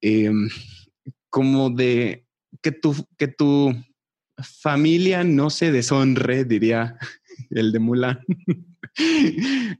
Em, 0.00 0.48
como 1.28 1.68
de 1.68 2.26
que 2.60 2.72
tu, 2.72 2.94
que 3.16 3.28
tu 3.28 3.74
familia 4.42 5.24
no 5.24 5.50
se 5.50 5.72
deshonre, 5.72 6.44
diría 6.44 6.98
el 7.50 7.72
de 7.72 7.78
Mulan. 7.78 8.20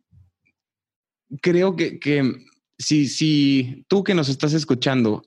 Creo 1.41 1.77
que, 1.77 1.99
que 1.99 2.47
si, 2.79 3.07
si 3.09 3.85
tú 3.89 4.05
que 4.05 4.15
nos 4.15 4.29
estás 4.29 4.53
escuchando 4.53 5.23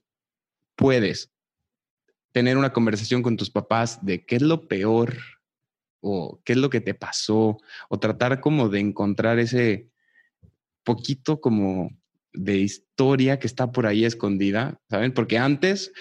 puedes 0.76 1.32
tener 2.32 2.58
una 2.58 2.74
conversación 2.74 3.24
con 3.24 3.38
tus 3.38 3.50
papás 3.50 4.06
de 4.06 4.26
qué 4.26 4.36
es 4.36 4.41
lo 4.41 4.68
peor 4.68 5.18
o 6.02 6.41
qué 6.43 6.54
es 6.54 6.60
lo 6.60 6.70
que 6.70 6.82
te 6.82 6.93
pasó 6.93 7.58
o 7.89 8.00
tratar 8.00 8.41
como 8.41 8.70
de 8.70 8.80
encontrar 8.80 9.39
ese 9.39 9.89
poquito 10.84 11.41
como 11.41 11.89
de 12.34 12.58
historia 12.58 13.39
que 13.39 13.48
está 13.48 13.72
por 13.72 13.88
ahí 13.88 14.06
escondida, 14.06 14.82
¿saben? 14.89 15.14
Porque 15.14 15.38
antes 15.38 15.93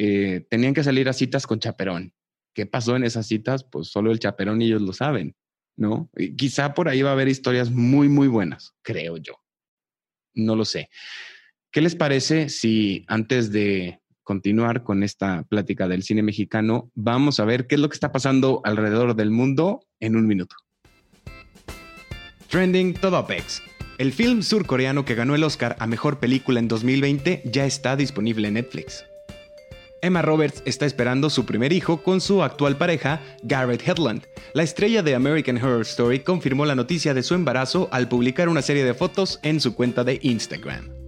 eh, 0.00 0.46
tenían 0.48 0.74
que 0.74 0.84
salir 0.84 1.08
a 1.08 1.12
citas 1.12 1.46
con 1.46 1.58
chaperón. 1.58 2.14
¿Qué 2.54 2.66
pasó 2.66 2.94
en 2.94 3.02
esas 3.02 3.26
citas? 3.26 3.64
Pues 3.64 3.88
solo 3.88 4.12
el 4.12 4.20
chaperón 4.20 4.62
y 4.62 4.66
ellos 4.66 4.82
lo 4.82 4.92
saben, 4.92 5.34
¿no? 5.76 6.08
Quizá 6.36 6.72
por 6.72 6.88
ahí 6.88 7.02
va 7.02 7.10
a 7.10 7.14
haber 7.14 7.26
historias 7.26 7.70
muy, 7.70 8.08
muy 8.08 8.28
buenas, 8.28 8.74
creo 8.82 9.16
yo. 9.16 9.34
No 10.34 10.54
lo 10.54 10.64
sé. 10.64 10.88
¿Qué 11.72 11.80
les 11.80 11.96
parece 11.96 12.48
si 12.48 13.04
antes 13.08 13.50
de 13.50 14.00
continuar 14.28 14.84
con 14.84 15.02
esta 15.02 15.42
plática 15.44 15.88
del 15.88 16.02
cine 16.02 16.22
mexicano, 16.22 16.92
vamos 16.94 17.40
a 17.40 17.46
ver 17.46 17.66
qué 17.66 17.76
es 17.76 17.80
lo 17.80 17.88
que 17.88 17.94
está 17.94 18.12
pasando 18.12 18.60
alrededor 18.62 19.16
del 19.16 19.30
mundo 19.30 19.80
en 20.00 20.16
un 20.16 20.26
minuto. 20.26 20.54
Trending 22.50 22.92
Todopex. 22.92 23.62
El 23.96 24.12
film 24.12 24.42
surcoreano 24.42 25.06
que 25.06 25.14
ganó 25.14 25.34
el 25.34 25.44
Oscar 25.44 25.76
a 25.78 25.86
Mejor 25.86 26.20
Película 26.20 26.60
en 26.60 26.68
2020 26.68 27.42
ya 27.46 27.64
está 27.64 27.96
disponible 27.96 28.48
en 28.48 28.54
Netflix. 28.54 29.07
Emma 30.00 30.22
Roberts 30.22 30.62
está 30.64 30.86
esperando 30.86 31.30
su 31.30 31.44
primer 31.46 31.72
hijo 31.72 32.02
con 32.02 32.20
su 32.20 32.42
actual 32.42 32.76
pareja, 32.76 33.20
Garrett 33.42 33.86
Hedlund. 33.86 34.22
La 34.54 34.62
estrella 34.62 35.02
de 35.02 35.14
American 35.14 35.56
Horror 35.56 35.82
Story 35.82 36.20
confirmó 36.20 36.66
la 36.66 36.74
noticia 36.74 37.14
de 37.14 37.22
su 37.22 37.34
embarazo 37.34 37.88
al 37.92 38.08
publicar 38.08 38.48
una 38.48 38.62
serie 38.62 38.84
de 38.84 38.94
fotos 38.94 39.40
en 39.42 39.60
su 39.60 39.74
cuenta 39.74 40.04
de 40.04 40.18
Instagram 40.22 40.98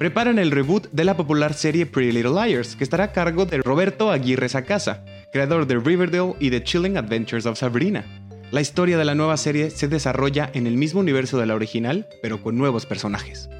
preparan 0.00 0.38
el 0.38 0.50
reboot 0.50 0.88
de 0.92 1.04
la 1.04 1.14
popular 1.14 1.52
serie 1.52 1.84
Pretty 1.84 2.10
Little 2.10 2.32
Liars, 2.32 2.74
que 2.74 2.84
estará 2.84 3.04
a 3.04 3.12
cargo 3.12 3.44
de 3.44 3.58
Roberto 3.58 4.10
Aguirre 4.10 4.48
Sacasa, 4.48 5.04
creador 5.30 5.66
de 5.66 5.78
Riverdale 5.78 6.36
y 6.40 6.48
The 6.48 6.64
Chilling 6.64 6.96
Adventures 6.96 7.44
of 7.44 7.58
Sabrina. 7.58 8.06
La 8.50 8.62
historia 8.62 8.96
de 8.96 9.04
la 9.04 9.14
nueva 9.14 9.36
serie 9.36 9.68
se 9.68 9.88
desarrolla 9.88 10.50
en 10.54 10.66
el 10.66 10.78
mismo 10.78 11.00
universo 11.00 11.38
de 11.38 11.44
la 11.44 11.54
original, 11.54 12.08
pero 12.22 12.42
con 12.42 12.56
nuevos 12.56 12.86
personajes. 12.86 13.50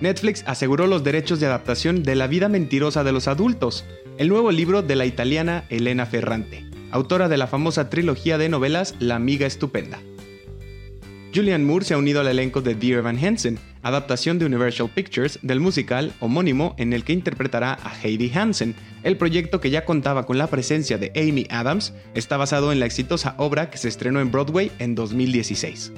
Netflix 0.00 0.44
aseguró 0.46 0.86
los 0.86 1.02
derechos 1.02 1.40
de 1.40 1.46
adaptación 1.46 2.02
de 2.02 2.14
La 2.14 2.28
vida 2.28 2.48
mentirosa 2.48 3.02
de 3.02 3.12
los 3.12 3.26
adultos, 3.26 3.84
el 4.16 4.28
nuevo 4.28 4.52
libro 4.52 4.82
de 4.82 4.96
la 4.96 5.06
italiana 5.06 5.64
Elena 5.70 6.06
Ferrante, 6.06 6.64
autora 6.90 7.28
de 7.28 7.36
la 7.36 7.48
famosa 7.48 7.90
trilogía 7.90 8.38
de 8.38 8.48
novelas 8.48 8.94
La 9.00 9.16
amiga 9.16 9.46
estupenda. 9.46 9.98
Julian 11.34 11.64
Moore 11.64 11.84
se 11.84 11.94
ha 11.94 11.98
unido 11.98 12.20
al 12.20 12.28
elenco 12.28 12.62
de 12.62 12.74
Dear 12.74 13.00
Evan 13.00 13.22
Hansen, 13.22 13.58
adaptación 13.82 14.38
de 14.38 14.46
Universal 14.46 14.90
Pictures 14.94 15.38
del 15.42 15.60
musical 15.60 16.12
homónimo 16.20 16.74
en 16.78 16.92
el 16.92 17.04
que 17.04 17.12
interpretará 17.12 17.78
a 17.82 17.92
Heidi 18.02 18.30
Hansen. 18.32 18.74
El 19.02 19.16
proyecto 19.16 19.60
que 19.60 19.70
ya 19.70 19.84
contaba 19.84 20.26
con 20.26 20.38
la 20.38 20.46
presencia 20.46 20.96
de 20.96 21.12
Amy 21.14 21.46
Adams 21.50 21.92
está 22.14 22.36
basado 22.36 22.72
en 22.72 22.80
la 22.80 22.86
exitosa 22.86 23.34
obra 23.36 23.68
que 23.68 23.78
se 23.78 23.88
estrenó 23.88 24.20
en 24.20 24.30
Broadway 24.30 24.72
en 24.78 24.94
2016. 24.94 25.92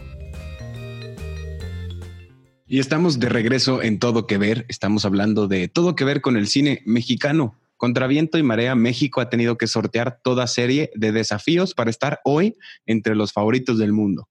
Y 2.73 2.79
estamos 2.79 3.19
de 3.19 3.29
regreso 3.29 3.83
en 3.83 3.99
Todo 3.99 4.29
que 4.29 4.39
Ver. 4.39 4.65
Estamos 4.69 5.05
hablando 5.05 5.49
de 5.49 5.67
Todo 5.67 5.97
que 5.97 6.05
Ver 6.05 6.21
con 6.21 6.37
el 6.37 6.47
cine 6.47 6.85
mexicano. 6.87 7.59
Contra 7.77 8.07
viento 8.07 8.39
y 8.39 8.45
marea, 8.45 8.77
México 8.77 9.21
ha 9.21 9.29
tenido 9.29 9.59
que 9.59 9.67
sortear 9.67 10.21
toda 10.23 10.47
serie 10.47 10.93
de 10.95 11.11
desafíos 11.11 11.75
para 11.75 11.91
estar 11.91 12.21
hoy 12.23 12.57
entre 12.87 13.17
los 13.17 13.33
favoritos 13.33 13.77
del 13.79 13.93
mundo. 13.93 14.29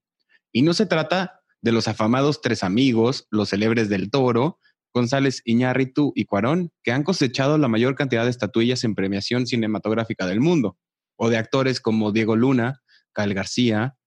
Y 0.54 0.62
no 0.62 0.74
se 0.74 0.86
trata 0.86 1.42
de 1.62 1.74
los 1.74 1.90
afamados 1.90 2.40
tres 2.40 2.64
amigos, 2.64 3.28
los 3.30 3.50
célebres 3.50 3.90
del 3.90 4.10
toro, 4.10 4.58
González 4.94 5.42
Iñárritu 5.44 6.14
y 6.16 6.24
Cuarón, 6.24 6.72
que 6.82 6.94
han 6.94 7.04
cosechado 7.04 7.58
la 7.58 7.68
mayor 7.68 7.96
cantidad 7.96 8.24
de 8.24 8.30
estatuillas 8.30 8.86
en 8.86 8.96
premiación 8.96 9.48
cinematográfica 9.48 10.26
del 10.26 10.40
mundo, 10.40 10.78
o 11.18 11.30
de 11.30 11.36
actores 11.36 11.82
como 11.82 12.14
Diego 12.14 12.38
Luna, 12.38 12.82
Cal 13.12 13.34
García. 13.34 13.98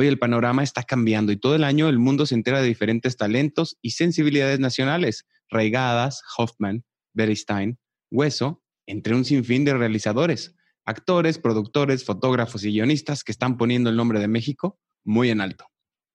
Hoy 0.00 0.06
el 0.06 0.20
panorama 0.20 0.62
está 0.62 0.84
cambiando 0.84 1.32
y 1.32 1.36
todo 1.38 1.56
el 1.56 1.64
año 1.64 1.88
el 1.88 1.98
mundo 1.98 2.24
se 2.24 2.36
entera 2.36 2.62
de 2.62 2.68
diferentes 2.68 3.16
talentos 3.16 3.76
y 3.82 3.90
sensibilidades 3.90 4.60
nacionales, 4.60 5.26
Raigadas, 5.50 6.22
Hoffman, 6.36 6.84
Beristain, 7.14 7.80
Hueso, 8.08 8.62
entre 8.86 9.16
un 9.16 9.24
sinfín 9.24 9.64
de 9.64 9.74
realizadores, 9.74 10.54
actores, 10.84 11.40
productores, 11.40 12.04
fotógrafos 12.04 12.62
y 12.62 12.70
guionistas 12.70 13.24
que 13.24 13.32
están 13.32 13.56
poniendo 13.56 13.90
el 13.90 13.96
nombre 13.96 14.20
de 14.20 14.28
México 14.28 14.78
muy 15.04 15.30
en 15.30 15.40
alto. 15.40 15.66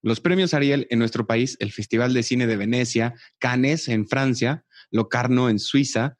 Los 0.01 0.21
premios 0.21 0.53
Ariel 0.53 0.87
en 0.89 0.99
nuestro 0.99 1.27
país, 1.27 1.57
el 1.59 1.73
Festival 1.73 2.13
de 2.13 2.23
Cine 2.23 2.47
de 2.47 2.55
Venecia, 2.55 3.15
Cannes 3.37 3.89
en 3.89 4.07
Francia, 4.07 4.63
Locarno 4.91 5.49
en 5.49 5.59
Suiza, 5.59 6.17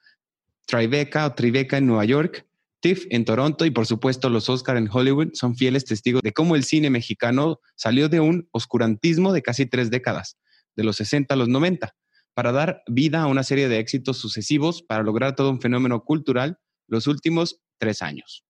Tribeca 0.65 1.27
o 1.27 1.33
Tribeca 1.33 1.77
en 1.77 1.85
Nueva 1.85 2.03
York, 2.03 2.45
TIFF 2.83 3.05
en 3.11 3.23
Toronto 3.23 3.65
y 3.65 3.71
por 3.71 3.85
supuesto 3.85 4.29
los 4.29 4.49
Oscar 4.49 4.75
en 4.75 4.89
Hollywood 4.91 5.29
son 5.33 5.55
fieles 5.55 5.85
testigos 5.85 6.21
de 6.21 6.33
cómo 6.33 6.57
el 6.57 6.65
cine 6.65 6.89
mexicano 6.89 7.61
salió 7.77 8.09
de 8.09 8.19
un 8.19 8.49
oscurantismo 8.51 9.31
de 9.31 9.41
casi 9.41 9.65
tres 9.65 9.89
décadas, 9.89 10.37
de 10.75 10.83
los 10.83 10.97
60 10.97 11.33
a 11.33 11.37
los 11.37 11.47
90, 11.47 11.95
para 12.33 12.51
dar 12.51 12.83
vida 12.87 13.21
a 13.21 13.27
una 13.27 13.43
serie 13.43 13.69
de 13.69 13.79
éxitos 13.79 14.17
sucesivos 14.17 14.83
para 14.83 15.01
lograr 15.01 15.33
todo 15.33 15.49
un 15.49 15.61
fenómeno 15.61 16.03
cultural 16.03 16.57
los 16.89 17.07
últimos 17.07 17.61
tres 17.77 18.01
años. 18.01 18.43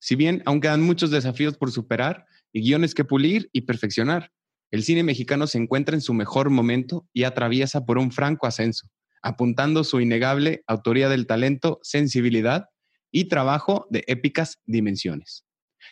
Si 0.00 0.16
bien 0.16 0.42
aún 0.46 0.62
quedan 0.62 0.80
muchos 0.80 1.10
desafíos 1.10 1.58
por 1.58 1.70
superar 1.70 2.24
y 2.54 2.62
guiones 2.62 2.94
que 2.94 3.04
pulir 3.04 3.50
y 3.52 3.62
perfeccionar, 3.62 4.32
el 4.70 4.84
cine 4.84 5.02
mexicano 5.02 5.46
se 5.46 5.58
encuentra 5.58 5.94
en 5.94 6.00
su 6.00 6.14
mejor 6.14 6.48
momento 6.48 7.06
y 7.12 7.24
atraviesa 7.24 7.84
por 7.84 7.98
un 7.98 8.10
franco 8.10 8.46
ascenso, 8.46 8.88
apuntando 9.20 9.84
su 9.84 10.00
innegable 10.00 10.64
autoría 10.66 11.10
del 11.10 11.26
talento, 11.26 11.78
sensibilidad 11.82 12.70
y 13.16 13.24
trabajo 13.24 13.86
de 13.88 14.04
épicas 14.08 14.60
dimensiones. 14.66 15.46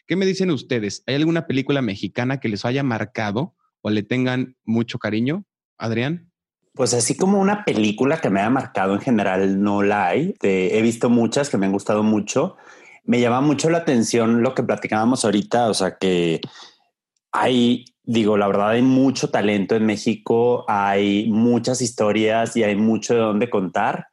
¿Qué 0.06 0.14
me 0.14 0.26
dicen 0.26 0.50
ustedes? 0.50 1.02
¿Hay 1.06 1.14
alguna 1.14 1.46
película 1.46 1.80
mexicana 1.80 2.38
que 2.38 2.50
les 2.50 2.66
haya 2.66 2.82
marcado 2.82 3.54
o 3.80 3.88
le 3.88 4.02
tengan 4.02 4.58
mucho 4.62 4.98
cariño? 4.98 5.46
Adrián. 5.78 6.30
Pues 6.74 6.92
así 6.92 7.16
como 7.16 7.40
una 7.40 7.64
película 7.64 8.20
que 8.20 8.28
me 8.28 8.40
haya 8.40 8.50
marcado 8.50 8.92
en 8.92 9.00
general 9.00 9.62
no 9.62 9.82
la 9.82 10.08
hay. 10.08 10.34
he 10.42 10.82
visto 10.82 11.08
muchas 11.08 11.48
que 11.48 11.56
me 11.56 11.64
han 11.64 11.72
gustado 11.72 12.02
mucho. 12.02 12.58
Me 13.04 13.22
llama 13.22 13.40
mucho 13.40 13.70
la 13.70 13.78
atención 13.78 14.42
lo 14.42 14.54
que 14.54 14.62
platicábamos 14.62 15.24
ahorita, 15.24 15.70
o 15.70 15.74
sea 15.74 15.96
que 15.96 16.42
hay, 17.32 17.86
digo, 18.02 18.36
la 18.36 18.48
verdad 18.48 18.70
hay 18.70 18.82
mucho 18.82 19.30
talento 19.30 19.76
en 19.76 19.86
México, 19.86 20.66
hay 20.68 21.30
muchas 21.30 21.80
historias 21.80 22.54
y 22.54 22.64
hay 22.64 22.76
mucho 22.76 23.14
de 23.14 23.20
dónde 23.20 23.48
contar 23.48 24.08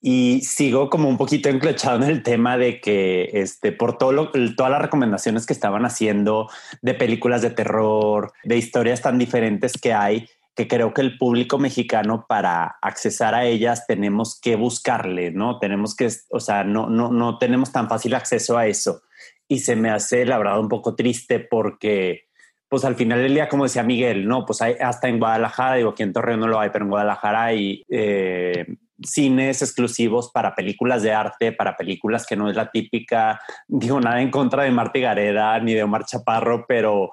y 0.00 0.40
sigo 0.42 0.90
como 0.90 1.08
un 1.08 1.16
poquito 1.16 1.48
enclochado 1.48 2.04
en 2.04 2.10
el 2.10 2.22
tema 2.22 2.56
de 2.58 2.80
que 2.80 3.30
este, 3.32 3.72
por 3.72 3.98
todo 3.98 4.12
lo, 4.12 4.30
todas 4.54 4.70
las 4.70 4.82
recomendaciones 4.82 5.46
que 5.46 5.52
estaban 5.52 5.84
haciendo 5.84 6.48
de 6.82 6.94
películas 6.94 7.42
de 7.42 7.50
terror, 7.50 8.32
de 8.44 8.56
historias 8.56 9.02
tan 9.02 9.18
diferentes 9.18 9.72
que 9.80 9.92
hay, 9.92 10.28
que 10.54 10.68
creo 10.68 10.94
que 10.94 11.02
el 11.02 11.18
público 11.18 11.58
mexicano 11.58 12.24
para 12.26 12.76
accesar 12.80 13.34
a 13.34 13.44
ellas 13.44 13.86
tenemos 13.86 14.40
que 14.40 14.56
buscarle, 14.56 15.30
¿no? 15.30 15.58
Tenemos 15.58 15.94
que, 15.94 16.08
o 16.30 16.40
sea, 16.40 16.64
no, 16.64 16.88
no, 16.88 17.10
no 17.10 17.38
tenemos 17.38 17.72
tan 17.72 17.88
fácil 17.88 18.14
acceso 18.14 18.56
a 18.56 18.66
eso. 18.66 19.02
Y 19.48 19.58
se 19.58 19.76
me 19.76 19.90
hace, 19.90 20.24
la 20.24 20.38
verdad, 20.38 20.58
un 20.58 20.68
poco 20.68 20.94
triste 20.94 21.40
porque, 21.40 22.24
pues 22.68 22.84
al 22.86 22.94
final 22.96 23.22
del 23.22 23.34
día, 23.34 23.50
como 23.50 23.64
decía 23.64 23.82
Miguel, 23.82 24.26
no, 24.26 24.46
pues 24.46 24.62
hay 24.62 24.74
hasta 24.80 25.08
en 25.08 25.18
Guadalajara, 25.18 25.76
digo, 25.76 25.90
aquí 25.90 26.02
en 26.02 26.14
Torreón 26.14 26.40
no 26.40 26.48
lo 26.48 26.58
hay, 26.58 26.70
pero 26.70 26.86
en 26.86 26.90
Guadalajara 26.90 27.44
hay 27.44 27.84
eh, 27.90 28.64
cines 29.02 29.62
exclusivos 29.62 30.30
para 30.32 30.54
películas 30.54 31.02
de 31.02 31.12
arte, 31.12 31.52
para 31.52 31.76
películas 31.76 32.26
que 32.26 32.36
no 32.36 32.48
es 32.48 32.56
la 32.56 32.70
típica, 32.70 33.40
digo 33.68 34.00
nada 34.00 34.20
en 34.20 34.30
contra 34.30 34.64
de 34.64 34.70
Marta 34.70 34.98
Gareda 34.98 35.58
ni 35.60 35.74
de 35.74 35.82
Omar 35.82 36.04
Chaparro, 36.04 36.64
pero 36.66 37.10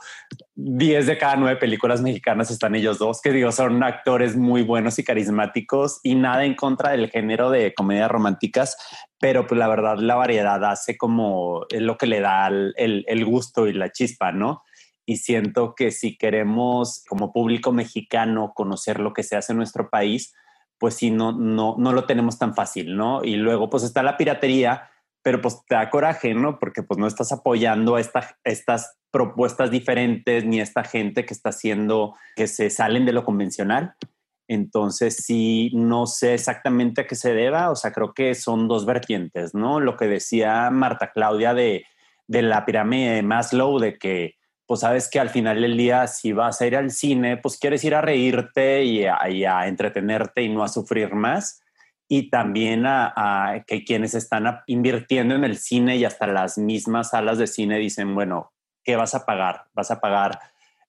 10 0.55 1.07
de 1.07 1.17
cada 1.17 1.35
9 1.35 1.59
películas 1.59 2.01
mexicanas 2.01 2.51
están 2.51 2.75
ellos 2.75 2.99
dos, 2.99 3.21
que 3.21 3.31
digo, 3.31 3.51
son 3.51 3.83
actores 3.83 4.35
muy 4.35 4.61
buenos 4.61 4.97
y 4.99 5.03
carismáticos 5.03 5.99
y 6.03 6.15
nada 6.15 6.45
en 6.45 6.55
contra 6.55 6.91
del 6.91 7.09
género 7.09 7.49
de 7.49 7.73
comedias 7.73 8.09
románticas, 8.09 8.77
pero 9.19 9.47
pues 9.47 9.59
la 9.59 9.67
verdad 9.67 9.97
la 9.97 10.15
variedad 10.15 10.63
hace 10.65 10.97
como 10.97 11.65
es 11.69 11.81
lo 11.81 11.97
que 11.97 12.07
le 12.07 12.21
da 12.21 12.47
el, 12.47 12.73
el 12.77 13.25
gusto 13.25 13.67
y 13.67 13.73
la 13.73 13.91
chispa, 13.91 14.31
¿no? 14.31 14.63
y 15.05 15.17
siento 15.17 15.75
que 15.75 15.91
si 15.91 16.17
queremos 16.17 17.03
como 17.07 17.33
público 17.33 17.71
mexicano 17.71 18.53
conocer 18.55 18.99
lo 18.99 19.13
que 19.13 19.23
se 19.23 19.35
hace 19.35 19.51
en 19.51 19.57
nuestro 19.57 19.89
país, 19.89 20.33
pues 20.83 20.95
sí, 20.95 21.11
no, 21.11 21.31
no, 21.31 21.75
no 21.77 21.93
lo 21.93 22.03
tenemos 22.03 22.37
tan 22.37 22.53
fácil, 22.53 22.97
¿no? 22.97 23.23
Y 23.23 23.37
luego 23.37 23.69
pues 23.69 23.83
está 23.83 24.03
la 24.03 24.17
piratería, 24.17 24.89
pero 25.21 25.39
pues 25.39 25.63
te 25.65 25.75
da 25.75 25.89
coraje, 25.89 26.33
¿no? 26.33 26.59
Porque 26.59 26.83
pues 26.83 26.97
no 26.97 27.07
estás 27.07 27.31
apoyando 27.31 27.95
a 27.95 28.01
estas 28.01 28.97
propuestas 29.09 29.71
diferentes 29.71 30.43
ni 30.43 30.59
esta 30.59 30.83
gente 30.83 31.25
que 31.25 31.33
está 31.33 31.51
haciendo 31.51 32.15
que 32.35 32.47
se 32.47 32.69
salen 32.69 33.05
de 33.05 33.13
lo 33.13 33.23
convencional. 33.23 33.95
Entonces, 34.49 35.15
sí, 35.15 35.71
no 35.73 36.05
sé 36.05 36.33
exactamente 36.33 36.99
a 36.99 37.07
qué 37.07 37.15
se 37.15 37.33
deba, 37.33 37.71
o 37.71 37.77
sea, 37.77 37.93
creo 37.93 38.13
que 38.13 38.35
son 38.35 38.67
dos 38.67 38.85
vertientes, 38.85 39.55
¿no? 39.55 39.79
Lo 39.79 39.95
que 39.95 40.07
decía 40.07 40.69
Marta 40.69 41.13
Claudia 41.13 41.53
de, 41.53 41.85
de 42.27 42.41
la 42.41 42.65
pirámide 42.65 43.11
de 43.11 43.23
Maslow, 43.23 43.79
de 43.79 43.97
que 43.97 44.35
pues 44.65 44.81
sabes 44.81 45.09
que 45.09 45.19
al 45.19 45.29
final 45.29 45.61
del 45.61 45.77
día, 45.77 46.07
si 46.07 46.31
vas 46.31 46.61
a 46.61 46.67
ir 46.67 46.75
al 46.75 46.91
cine, 46.91 47.37
pues 47.37 47.57
quieres 47.57 47.83
ir 47.83 47.95
a 47.95 48.01
reírte 48.01 48.83
y 48.83 49.05
a, 49.05 49.67
entretenerte 49.67 50.41
y 50.41 50.49
no 50.49 50.63
a 50.63 50.69
sufrir 50.69 51.13
más. 51.13 51.61
Y 52.07 52.29
también 52.29 52.85
a, 52.85 53.63
que 53.65 53.83
quienes 53.83 54.13
están 54.13 54.61
invirtiendo 54.67 55.35
en 55.35 55.43
el 55.43 55.57
cine 55.57 55.97
y 55.97 56.05
hasta 56.05 56.27
las 56.27 56.57
mismas 56.57 57.09
salas 57.09 57.37
de 57.37 57.47
cine 57.47 57.77
dicen, 57.77 58.13
bueno, 58.15 58.53
¿qué 58.83 58.95
vas 58.95 59.15
a 59.15 59.25
pagar? 59.25 59.65
Vas 59.73 59.91
a 59.91 59.99
pagar, 59.99 60.39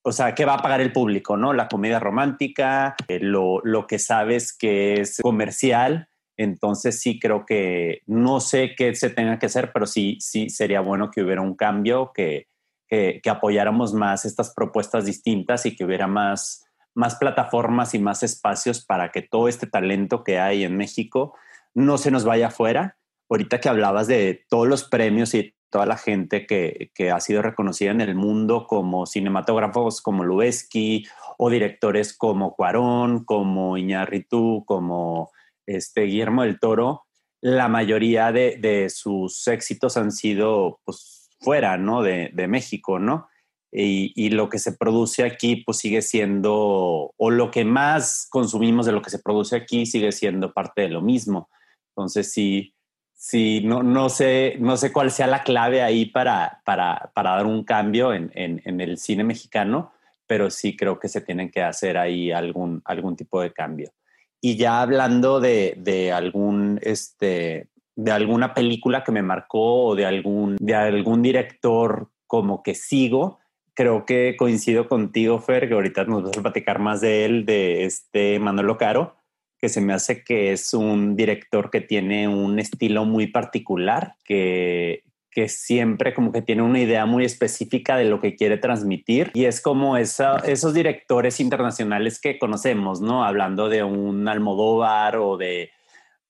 o 0.02 0.12
sea, 0.12 0.34
¿qué 0.34 0.44
va 0.44 0.54
a 0.54 0.62
pagar 0.62 0.80
el 0.80 0.92
público? 0.92 1.36
¿No? 1.36 1.52
La 1.52 1.68
comedia 1.68 1.98
romántica, 1.98 2.94
eh, 3.08 3.18
lo, 3.20 3.60
lo 3.64 3.86
que 3.86 3.98
sabes 3.98 4.52
que 4.52 5.00
es 5.00 5.18
comercial. 5.20 6.08
Entonces 6.36 7.00
sí 7.00 7.18
creo 7.18 7.46
que 7.46 8.02
no 8.06 8.40
sé 8.40 8.74
qué 8.76 8.94
se 8.94 9.10
tenga 9.10 9.38
que 9.38 9.46
hacer, 9.46 9.72
pero 9.72 9.86
sí, 9.86 10.18
sí 10.20 10.50
sería 10.50 10.80
bueno 10.80 11.10
que 11.10 11.22
hubiera 11.22 11.40
un 11.40 11.54
cambio 11.54 12.12
que, 12.12 12.48
que, 12.88 13.20
apoyáramos 13.28 13.94
más 13.94 14.24
estas 14.24 14.52
propuestas 14.54 15.06
distintas 15.06 15.66
y 15.66 15.76
que 15.76 15.84
hubiera 15.84 16.06
más, 16.06 16.66
más 16.94 17.16
plataformas 17.16 17.94
y 17.94 17.98
más 17.98 18.22
espacios 18.22 18.84
para 18.84 19.10
que 19.10 19.22
todo 19.22 19.48
este 19.48 19.66
talento 19.66 20.24
que 20.24 20.38
hay 20.38 20.64
en 20.64 20.76
México 20.76 21.34
no 21.74 21.98
se 21.98 22.10
nos 22.10 22.24
vaya 22.24 22.48
afuera. 22.48 22.96
Ahorita 23.28 23.60
que 23.60 23.68
hablabas 23.68 24.06
de 24.06 24.44
todos 24.48 24.68
los 24.68 24.84
premios 24.84 25.34
y 25.34 25.54
toda 25.70 25.86
la 25.86 25.96
gente 25.96 26.46
que, 26.46 26.92
que 26.94 27.10
ha 27.10 27.18
sido 27.18 27.42
reconocida 27.42 27.90
en 27.90 28.00
el 28.00 28.14
mundo 28.14 28.66
como 28.68 29.06
cinematógrafos 29.06 30.00
como 30.00 30.22
Lubeski 30.22 31.06
o 31.36 31.50
directores 31.50 32.16
como 32.16 32.54
Cuarón, 32.54 33.24
como 33.24 33.76
Iñárritu, 33.76 34.62
como 34.66 35.32
este 35.66 36.02
Guillermo 36.02 36.42
del 36.42 36.60
Toro, 36.60 37.06
la 37.40 37.68
mayoría 37.68 38.32
de, 38.32 38.56
de 38.56 38.88
sus 38.88 39.46
éxitos 39.48 39.96
han 39.96 40.12
sido 40.12 40.80
pues, 40.84 41.23
fuera, 41.44 41.76
¿no? 41.76 42.02
De, 42.02 42.30
México, 42.48 42.98
¿no? 42.98 43.28
Y, 43.70 44.30
lo 44.30 44.48
que 44.48 44.58
se 44.58 44.72
produce 44.72 45.24
aquí, 45.24 45.56
pues 45.56 45.78
sigue 45.78 46.00
siendo, 46.00 47.12
o 47.16 47.30
lo 47.30 47.50
que 47.50 47.64
más 47.64 48.26
consumimos 48.30 48.86
de 48.86 48.92
lo 48.92 49.02
que 49.02 49.10
se 49.10 49.18
produce 49.18 49.56
aquí 49.56 49.86
sigue 49.86 50.12
siendo 50.12 50.52
parte 50.52 50.82
de 50.82 50.88
lo 50.88 51.02
mismo. 51.02 51.50
Entonces, 51.90 52.32
sí, 52.32 52.74
sí 53.12 53.62
no, 53.64 53.82
no, 53.82 54.08
sé, 54.08 54.56
no 54.60 54.76
sé 54.76 54.92
cuál 54.92 55.10
sea 55.10 55.26
la 55.26 55.42
clave 55.42 55.82
ahí 55.82 56.06
para, 56.06 56.62
para, 56.64 57.10
dar 57.14 57.46
un 57.46 57.64
cambio 57.64 58.14
en, 58.14 58.30
el 58.34 58.98
cine 58.98 59.24
mexicano, 59.24 59.92
pero 60.26 60.50
sí 60.50 60.76
creo 60.76 60.98
que 60.98 61.08
se 61.08 61.20
tienen 61.20 61.50
que 61.50 61.62
hacer 61.62 61.98
ahí 61.98 62.32
algún, 62.32 62.80
algún 62.84 63.16
tipo 63.16 63.40
de 63.42 63.52
cambio. 63.52 63.92
Y 64.40 64.56
ya 64.56 64.80
hablando 64.80 65.40
de, 65.40 65.74
de 65.78 66.12
algún, 66.12 66.78
este, 66.82 67.68
de 67.96 68.12
alguna 68.12 68.54
película 68.54 69.04
que 69.04 69.12
me 69.12 69.22
marcó 69.22 69.84
o 69.84 69.94
de 69.94 70.06
algún, 70.06 70.56
de 70.58 70.74
algún 70.74 71.22
director 71.22 72.08
como 72.26 72.62
que 72.62 72.74
sigo. 72.74 73.38
Creo 73.74 74.06
que 74.06 74.36
coincido 74.38 74.88
contigo, 74.88 75.40
Fer, 75.40 75.68
que 75.68 75.74
ahorita 75.74 76.04
nos 76.04 76.24
vas 76.24 76.38
a 76.38 76.42
platicar 76.42 76.78
más 76.78 77.00
de 77.00 77.24
él, 77.24 77.44
de 77.44 77.84
este 77.84 78.38
Manolo 78.38 78.78
Caro, 78.78 79.16
que 79.58 79.68
se 79.68 79.80
me 79.80 79.92
hace 79.92 80.22
que 80.22 80.52
es 80.52 80.74
un 80.74 81.16
director 81.16 81.70
que 81.70 81.80
tiene 81.80 82.28
un 82.28 82.58
estilo 82.58 83.04
muy 83.04 83.28
particular, 83.28 84.14
que, 84.24 85.02
que 85.34 85.48
siempre 85.48 86.14
como 86.14 86.30
que 86.32 86.42
tiene 86.42 86.62
una 86.62 86.80
idea 86.80 87.06
muy 87.06 87.24
específica 87.24 87.96
de 87.96 88.04
lo 88.04 88.20
que 88.20 88.36
quiere 88.36 88.56
transmitir 88.56 89.32
y 89.34 89.46
es 89.46 89.60
como 89.60 89.96
esos 89.96 90.74
directores 90.74 91.40
internacionales 91.40 92.20
que 92.20 92.38
conocemos, 92.38 93.00
¿no? 93.00 93.24
Hablando 93.24 93.68
de 93.68 93.82
un 93.82 94.28
Almodóvar 94.28 95.16
o 95.16 95.36
de 95.36 95.70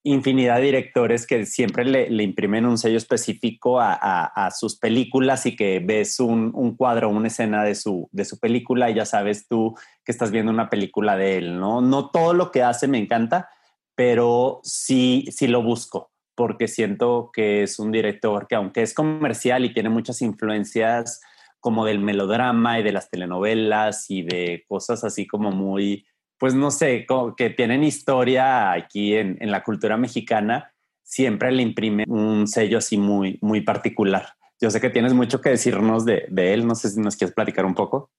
infinidad 0.05 0.57
de 0.57 0.67
directores 0.67 1.27
que 1.27 1.47
siempre 1.47 1.85
le, 1.85 2.23
imprimen 2.23 2.67
un 2.67 2.79
sello 2.79 2.99
específico 2.99 3.81
a, 3.81 4.51
sus 4.55 4.79
películas 4.79 5.47
y 5.47 5.57
que 5.57 5.81
ves 5.85 6.21
un, 6.21 6.53
un, 6.55 6.77
cuadro, 6.77 7.09
una 7.09 7.29
escena 7.29 7.65
de 7.65 7.75
su, 7.75 8.09
de 8.13 8.25
su 8.25 8.39
película 8.39 8.91
y 8.91 8.95
ya 8.95 9.07
sabes 9.07 9.49
tú 9.49 9.75
que 10.05 10.13
estás 10.13 10.31
viendo 10.31 10.53
una 10.53 10.69
película 10.69 11.17
de 11.17 11.39
él, 11.39 11.59
¿no? 11.59 11.81
No 11.81 12.11
todo 12.11 12.35
lo 12.35 12.51
que 12.51 12.63
hace 12.63 12.87
me 12.87 12.99
encanta, 12.99 13.49
pero 13.95 14.61
sí, 14.63 15.27
sí 15.31 15.47
lo 15.47 15.63
busco 15.63 16.13
porque 16.35 16.69
siento 16.69 17.31
que 17.33 17.63
es 17.63 17.79
un 17.79 17.93
director 17.93 18.47
que 18.47 18.57
aunque 18.57 18.83
es 18.83 18.93
comercial 18.93 19.65
y 19.65 19.73
tiene 19.73 19.89
muchas 19.89 20.21
influencias 20.21 21.21
como 21.61 21.87
del 21.87 22.01
melodrama 22.01 22.79
y 22.79 22.83
de 22.83 22.93
las 22.93 23.09
telenovelas 23.09 24.11
y 24.11 24.23
de 24.23 24.65
cosas 24.69 25.05
así 25.05 25.27
como 25.27 25.51
muy 25.51 26.07
pues 26.39 26.55
no 26.55 26.71
sé, 26.71 27.07
que 27.37 27.51
tienen 27.51 27.85
historia 27.85 28.73
aquí 28.73 29.15
en, 29.15 29.39
la 29.51 29.63
cultura 29.63 29.97
mexicana, 29.97 30.73
siempre 31.03 31.53
le 31.53 31.63
imprime 31.63 32.05
un 32.09 32.47
sello 32.47 32.79
así 32.79 32.97
muy, 32.97 33.39
muy 33.41 33.61
particular. 33.61 34.35
Yo 34.61 34.71
sé 34.71 34.81
que 34.81 34.91
tienes 34.91 35.15
mucho 35.15 35.41
que 35.41 35.51
decirnos 35.51 36.05
de, 36.05 36.27
él, 36.37 36.67
no 36.67 36.75
sé 36.75 36.91
si 36.91 37.01
nos 37.01 37.17
quieres 37.17 37.35
platicar 37.35 37.65
un 37.65 37.75
poco. 37.75 38.11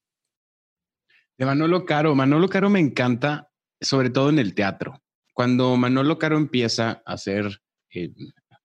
De 1.38 1.46
Manolo 1.46 1.86
Caro, 1.86 2.16
Manolo 2.16 2.48
Caro 2.48 2.70
me 2.70 2.80
encanta, 2.80 3.52
sobre 3.82 4.10
todo 4.10 4.30
en 4.30 4.40
el 4.40 4.54
teatro. 4.54 5.02
Cuando 5.34 5.76
Manolo 5.76 6.18
Caro 6.18 6.38
empieza 6.38 7.04
a 7.06 7.14
hacer 7.14 7.62
eh, 7.94 8.14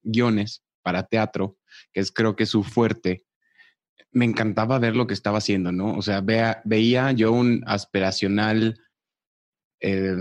guiones 0.02 0.62
para 0.82 1.02
teatro, 1.02 1.58
que 1.92 2.00
es 2.00 2.12
creo 2.12 2.36
que 2.36 2.46
su 2.46 2.62
fuerte, 2.62 3.24
me 4.12 4.24
encantaba 4.24 4.78
ver 4.78 4.96
lo 4.96 5.06
que 5.06 5.14
estaba 5.14 5.38
haciendo, 5.38 5.72
¿no? 5.72 5.94
O 5.96 6.02
sea, 6.02 6.20
veía 6.20 7.12
yo 7.12 7.32
un 7.32 7.62
aspiracional, 7.66 8.78
eh, 9.80 10.16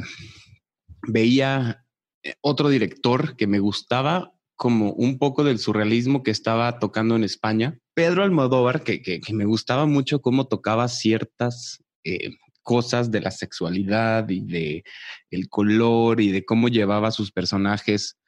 veía 1.07 1.85
eh, 2.23 2.35
otro 2.41 2.69
director 2.69 3.35
que 3.35 3.47
me 3.47 3.59
gustaba 3.59 4.33
como 4.55 4.91
un 4.91 5.17
poco 5.17 5.43
del 5.43 5.59
surrealismo 5.59 6.21
que 6.21 6.31
estaba 6.31 6.79
tocando 6.79 7.15
en 7.15 7.23
España. 7.23 7.79
Pedro 7.93 8.23
Almodóvar, 8.23 8.83
que, 8.83 9.01
que, 9.01 9.21
me 9.33 9.45
gustaba 9.45 9.85
mucho 9.85 10.21
cómo 10.21 10.47
tocaba 10.47 10.87
ciertas 10.89 11.83
eh, 12.03 12.31
cosas 12.61 13.09
de 13.09 13.21
la 13.21 13.31
sexualidad 13.31 14.27
y 14.29 14.41
de 14.41 14.83
el 15.31 15.47
color 15.47 16.19
y 16.19 16.31
de 16.31 16.43
cómo 16.43 16.67
llevaba 16.67 17.11
sus 17.11 17.31
personajes 17.31 18.19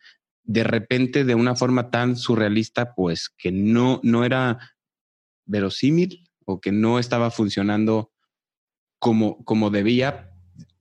de 0.44 0.64
repente 0.64 1.24
de 1.24 1.36
una 1.36 1.56
forma 1.56 1.90
tan 1.92 2.16
surrealista, 2.16 2.94
pues 2.96 3.30
que 3.30 3.52
no, 3.52 4.00
no 4.04 4.26
era 4.26 4.74
verosímil 5.46 6.30
o 6.46 6.60
que 6.60 6.72
no 6.72 7.00
estaba 7.00 7.32
funcionando 7.32 8.12
como, 9.00 9.44
como 9.46 9.70
debía. 9.70 10.31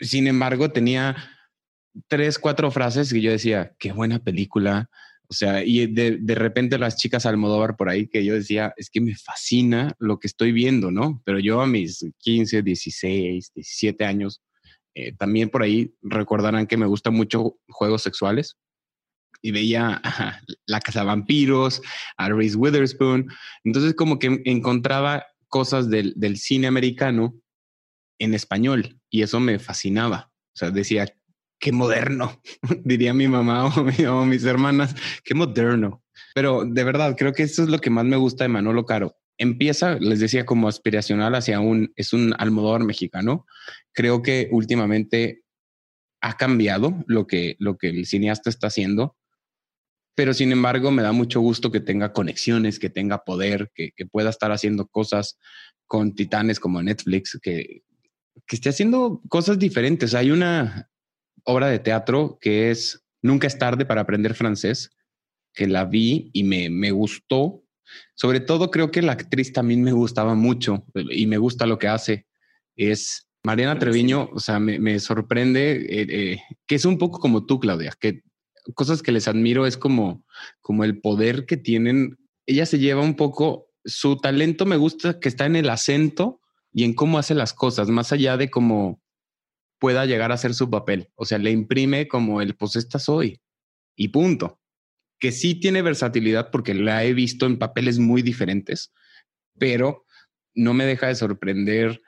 Sin 0.01 0.27
embargo, 0.27 0.71
tenía 0.71 1.17
tres, 2.09 2.39
cuatro 2.39 2.71
frases 2.71 3.13
que 3.13 3.21
yo 3.21 3.31
decía, 3.31 3.75
qué 3.79 3.93
buena 3.93 4.19
película. 4.19 4.89
O 5.29 5.35
sea, 5.35 5.65
y 5.65 5.87
de, 5.87 6.19
de 6.21 6.35
repente 6.35 6.79
las 6.79 6.97
chicas 6.97 7.27
Almodóvar 7.27 7.77
por 7.77 7.89
ahí 7.89 8.09
que 8.09 8.25
yo 8.25 8.35
decía, 8.35 8.75
es 8.77 8.91
que 8.91 9.01
me 9.01 9.15
fascina 9.15 9.95
lo 9.99 10.19
que 10.19 10.27
estoy 10.27 10.53
viendo, 10.53 10.91
¿no? 10.91 11.23
Pero 11.25 11.39
yo 11.39 11.61
a 11.61 11.67
mis 11.67 12.05
15, 12.19 12.63
16, 12.63 13.53
17 13.55 14.05
años, 14.05 14.43
eh, 14.95 15.13
también 15.17 15.49
por 15.51 15.63
ahí 15.63 15.95
recordarán 16.03 16.67
que 16.67 16.77
me 16.77 16.87
gustan 16.87 17.15
mucho 17.15 17.59
juegos 17.69 18.03
sexuales 18.03 18.57
y 19.41 19.53
veía 19.53 20.03
La 20.67 20.81
Casa 20.81 21.05
Vampiros, 21.05 21.81
a 22.17 22.29
Reese 22.29 22.57
Witherspoon. 22.57 23.29
Entonces 23.65 23.95
como 23.95 24.19
que 24.19 24.43
encontraba 24.45 25.27
cosas 25.49 25.89
del, 25.91 26.13
del, 26.17 26.37
cine 26.39 26.67
americano 26.67 27.35
en 28.19 28.35
español 28.35 29.00
y 29.11 29.23
eso 29.23 29.41
me 29.41 29.59
fascinaba. 29.59 30.33
O 30.55 30.57
sea, 30.57 30.71
decía, 30.71 31.07
qué 31.59 31.73
moderno, 31.73 32.41
diría 32.85 33.13
mi 33.13 33.29
mamá 33.29 33.67
o, 33.67 34.25
mis 34.25 34.45
hermanas, 34.45 34.95
qué 35.25 35.35
moderno. 35.35 36.03
Pero 36.35 36.65
de 36.65 36.85
verdad, 36.85 37.17
creo 37.17 37.33
que 37.33 37.43
eso 37.43 37.63
es 37.63 37.69
lo 37.69 37.79
que 37.79 37.91
más 37.91 38.05
me 38.05 38.17
gusta 38.17 38.45
de 38.45 38.49
Manolo 38.49 38.87
Caro. 38.87 39.17
Empieza, 39.37 39.95
les 39.95 40.21
decía, 40.21 40.45
como 40.45 40.69
aspiracional 40.69 41.35
hacia 41.35 41.61
un, 41.61 41.93
es 41.97 42.13
un 42.13 42.35
almodóvar 42.39 42.85
mexicano. 42.85 43.47
Creo 43.93 44.23
que 44.23 44.49
últimamente 44.51 45.43
ha 46.21 46.37
cambiado 46.37 47.03
lo 47.07 47.27
que, 47.27 47.57
lo 47.59 47.79
que 47.79 47.89
el 47.89 48.07
cineasta 48.07 48.51
está 48.51 48.67
haciendo 48.67 49.17
pero 50.21 50.35
sin 50.35 50.53
embargo 50.53 50.91
me 50.91 51.03
da 51.03 51.13
mucho 51.13 51.41
gusto 51.41 51.71
que 51.71 51.81
tenga 51.81 52.13
conexiones, 52.13 52.79
que 52.79 52.91
tenga 52.91 53.25
poder, 53.25 53.73
que, 53.75 53.93
pueda 54.13 54.29
estar 54.29 54.53
haciendo 54.53 54.87
cosas 54.87 55.39
con 55.87 56.15
titanes 56.15 56.61
como 56.61 56.83
Netflix, 56.83 57.39
que, 57.43 57.85
que 58.47 58.57
esté 58.57 58.69
haciendo 58.69 59.23
cosas 59.29 59.59
diferentes. 59.59 60.15
Hay 60.15 60.31
una 60.31 60.91
obra 61.45 61.69
de 61.69 61.79
teatro 61.79 62.39
que 62.41 62.71
es 62.71 63.05
Nunca 63.23 63.47
es 63.47 63.59
tarde 63.59 63.85
para 63.85 64.03
aprender 64.03 64.35
francés, 64.35 64.91
que 65.53 65.67
la 65.67 65.85
vi 65.85 66.31
y 66.33 66.43
me, 66.45 66.71
me 66.71 66.91
gustó. 66.91 67.63
Sobre 68.15 68.41
todo 68.41 68.71
creo 68.71 68.91
que 68.91 69.03
la 69.03 69.13
actriz 69.13 69.53
también 69.53 69.83
me 69.83 69.93
gustaba 69.93 70.35
mucho 70.35 70.85
y 70.95 71.27
me 71.27 71.39
gusta 71.39 71.67
lo 71.67 71.79
que 71.79 71.89
hace. 71.89 72.27
Es 72.77 73.29
Mariana 73.45 73.79
Treviño, 73.79 74.31
o 74.33 74.41
sea, 74.41 74.59
me, 74.59 74.99
sorprende 75.01 75.73
eh, 75.73 76.07
eh, 76.09 76.43
que 76.67 76.77
es 76.77 76.85
un 76.85 76.99
poco 76.99 77.19
como 77.19 77.47
tú, 77.47 77.59
Claudia, 77.61 77.93
que 77.99 78.23
cosas 78.75 79.03
que 79.03 79.13
les 79.13 79.29
admiro 79.29 79.67
es 79.67 79.77
como, 79.77 80.25
como 80.61 80.85
el 80.85 81.01
poder 81.01 81.47
que 81.47 81.57
tienen. 81.57 82.17
Ella 82.47 82.65
se 82.65 82.79
lleva 82.79 83.03
un 83.03 83.17
poco, 83.17 83.69
su 83.85 84.17
talento 84.17 84.67
me 84.67 84.77
gusta 84.77 85.21
que 85.21 85.29
está 85.29 85.47
en 85.47 85.57
el 85.57 85.69
acento 85.69 86.40
y 86.73 86.85
en 86.85 86.95
cómo 86.95 87.19
hace 87.19 87.35
las 87.35 87.53
cosas, 87.53 87.89
más 87.89 88.13
allá 88.13 88.37
de 88.37 88.51
cómo 88.51 89.01
pueda 89.79 90.07
llegar 90.07 90.31
a 90.33 90.37
ser 90.37 90.55
su 90.55 90.71
papel. 90.71 91.09
O 91.15 91.25
sea, 91.25 91.39
le 91.39 91.51
imprime 91.51 92.07
como 92.07 92.43
el, 92.43 92.55
pues 92.55 92.77
esta 92.77 92.99
soy 92.99 93.41
y 93.97 94.09
punto. 94.09 94.61
Que 95.19 95.33
sí 95.33 95.55
tiene 95.55 95.83
versatilidad 95.83 96.51
porque 96.51 96.75
la 96.75 97.05
he 97.05 97.13
visto 97.13 97.47
en 97.47 97.59
papeles 97.59 97.99
muy 97.99 98.23
diferentes, 98.23 98.93
pero 99.59 100.05
no 100.55 100.75
me 100.75 100.85
deja 100.85 101.09
de 101.09 101.15
sorprender 101.15 102.01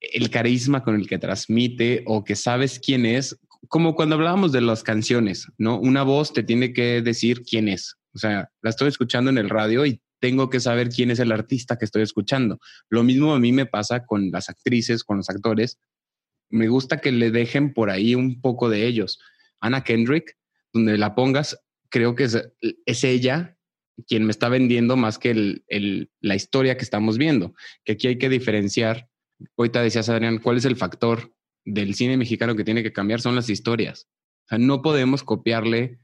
el 0.00 0.30
carisma 0.30 0.82
con 0.82 0.94
el 0.94 1.08
que 1.08 1.18
transmite 1.18 2.02
o 2.06 2.24
que 2.24 2.36
sabes 2.36 2.80
quién 2.80 3.06
es 3.06 3.38
como 3.68 3.94
cuando 3.94 4.14
hablábamos 4.14 4.52
de 4.52 4.60
las 4.60 4.82
canciones, 4.82 5.46
¿no? 5.58 5.78
Una 5.78 6.02
voz 6.02 6.32
te 6.32 6.42
tiene 6.42 6.72
que 6.72 7.02
decir 7.02 7.42
quién 7.42 7.68
es. 7.68 7.96
O 8.14 8.18
sea, 8.18 8.50
la 8.62 8.70
estoy 8.70 8.88
escuchando 8.88 9.30
en 9.30 9.38
el 9.38 9.50
radio 9.50 9.84
y 9.84 10.00
tengo 10.20 10.50
que 10.50 10.60
saber 10.60 10.90
quién 10.90 11.10
es 11.10 11.18
el 11.18 11.32
artista 11.32 11.76
que 11.76 11.84
estoy 11.84 12.02
escuchando. 12.02 12.58
Lo 12.88 13.02
mismo 13.02 13.34
a 13.34 13.40
mí 13.40 13.52
me 13.52 13.66
pasa 13.66 14.04
con 14.04 14.30
las 14.30 14.48
actrices, 14.48 15.02
con 15.04 15.16
los 15.16 15.30
actores. 15.30 15.78
Me 16.50 16.68
gusta 16.68 17.00
que 17.00 17.12
le 17.12 17.30
dejen 17.30 17.72
por 17.72 17.90
ahí 17.90 18.14
un 18.14 18.40
poco 18.40 18.68
de 18.68 18.86
ellos. 18.86 19.18
Anna 19.60 19.82
Kendrick, 19.82 20.36
donde 20.72 20.98
la 20.98 21.14
pongas, 21.14 21.58
creo 21.88 22.14
que 22.14 22.24
es, 22.24 23.04
ella 23.04 23.56
quien 24.06 24.24
me 24.24 24.30
está 24.30 24.48
vendiendo 24.48 24.96
más 24.96 25.18
que 25.18 25.60
la 26.20 26.34
historia 26.34 26.76
que 26.76 26.84
estamos 26.84 27.18
viendo. 27.18 27.54
Que 27.84 27.92
aquí 27.92 28.06
hay 28.06 28.18
que 28.18 28.28
diferenciar. 28.28 29.08
Ahorita 29.56 29.82
decías, 29.82 30.08
Adrián, 30.08 30.38
¿cuál 30.38 30.56
es 30.56 30.64
el 30.64 30.76
factor 30.76 31.32
del 31.64 31.94
cine 31.94 32.16
mexicano 32.16 32.56
que 32.56 32.64
tiene 32.64 32.82
que 32.82 32.92
cambiar 32.92 33.20
son 33.20 33.34
las 33.34 33.48
historias. 33.48 34.08
O 34.44 34.48
sea, 34.48 34.58
no 34.58 34.82
podemos 34.82 35.22
copiarle 35.22 35.98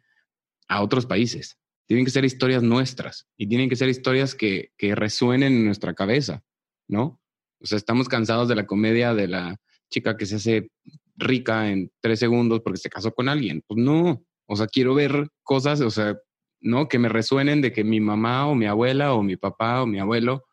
a 0.68 0.82
otros 0.82 1.06
países. 1.06 1.58
Tienen 1.86 2.04
que 2.04 2.10
ser 2.10 2.24
historias 2.24 2.62
nuestras 2.62 3.26
y 3.36 3.46
tienen 3.46 3.68
que 3.68 3.76
ser 3.76 3.88
historias 3.88 4.34
que, 4.34 4.72
que 4.76 4.94
resuenen 4.94 5.52
en 5.52 5.64
nuestra 5.66 5.94
cabeza, 5.94 6.42
¿no? 6.88 7.20
O 7.60 7.66
sea, 7.66 7.78
estamos 7.78 8.08
cansados 8.08 8.48
de 8.48 8.54
la 8.54 8.66
comedia 8.66 9.14
de 9.14 9.28
la 9.28 9.56
chica 9.90 10.16
que 10.16 10.26
se 10.26 10.36
hace 10.36 10.70
rica 11.16 11.70
en 11.70 11.90
tres 12.00 12.18
segundos 12.18 12.60
porque 12.62 12.78
se 12.78 12.90
casó 12.90 13.12
con 13.12 13.28
alguien. 13.28 13.62
Pues 13.66 13.78
no, 13.80 14.24
o 14.46 14.56
sea, 14.56 14.66
quiero 14.66 14.94
ver 14.94 15.28
cosas, 15.42 15.80
o 15.80 15.90
sea, 15.90 16.18
¿no? 16.60 16.88
Que 16.88 16.98
me 16.98 17.08
resuenen 17.08 17.62
de 17.62 17.72
que 17.72 17.84
mi 17.84 18.00
mamá 18.00 18.46
o 18.48 18.54
mi 18.54 18.66
abuela 18.66 19.14
o 19.14 19.22
mi 19.22 19.36
papá 19.36 19.82
o 19.82 19.86
mi 19.86 19.98
abuelo 19.98 20.44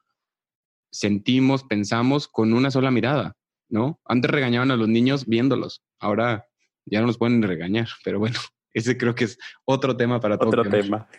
sentimos, 0.92 1.64
pensamos 1.64 2.28
con 2.28 2.54
una 2.54 2.70
sola 2.70 2.92
mirada. 2.92 3.36
¿no? 3.74 4.00
Antes 4.06 4.30
regañaban 4.30 4.70
a 4.70 4.76
los 4.76 4.88
niños 4.88 5.26
viéndolos, 5.26 5.84
ahora 6.00 6.48
ya 6.86 7.02
no 7.02 7.08
los 7.08 7.18
pueden 7.18 7.42
regañar, 7.42 7.88
pero 8.04 8.20
bueno, 8.20 8.38
ese 8.74 8.98
creo 8.98 9.16
que 9.16 9.26
es 9.26 9.38
otro 9.66 9.98
tema 9.98 10.20
para 10.20 10.38
todo. 10.38 10.50
Otro 10.50 10.70
tema. 10.70 11.10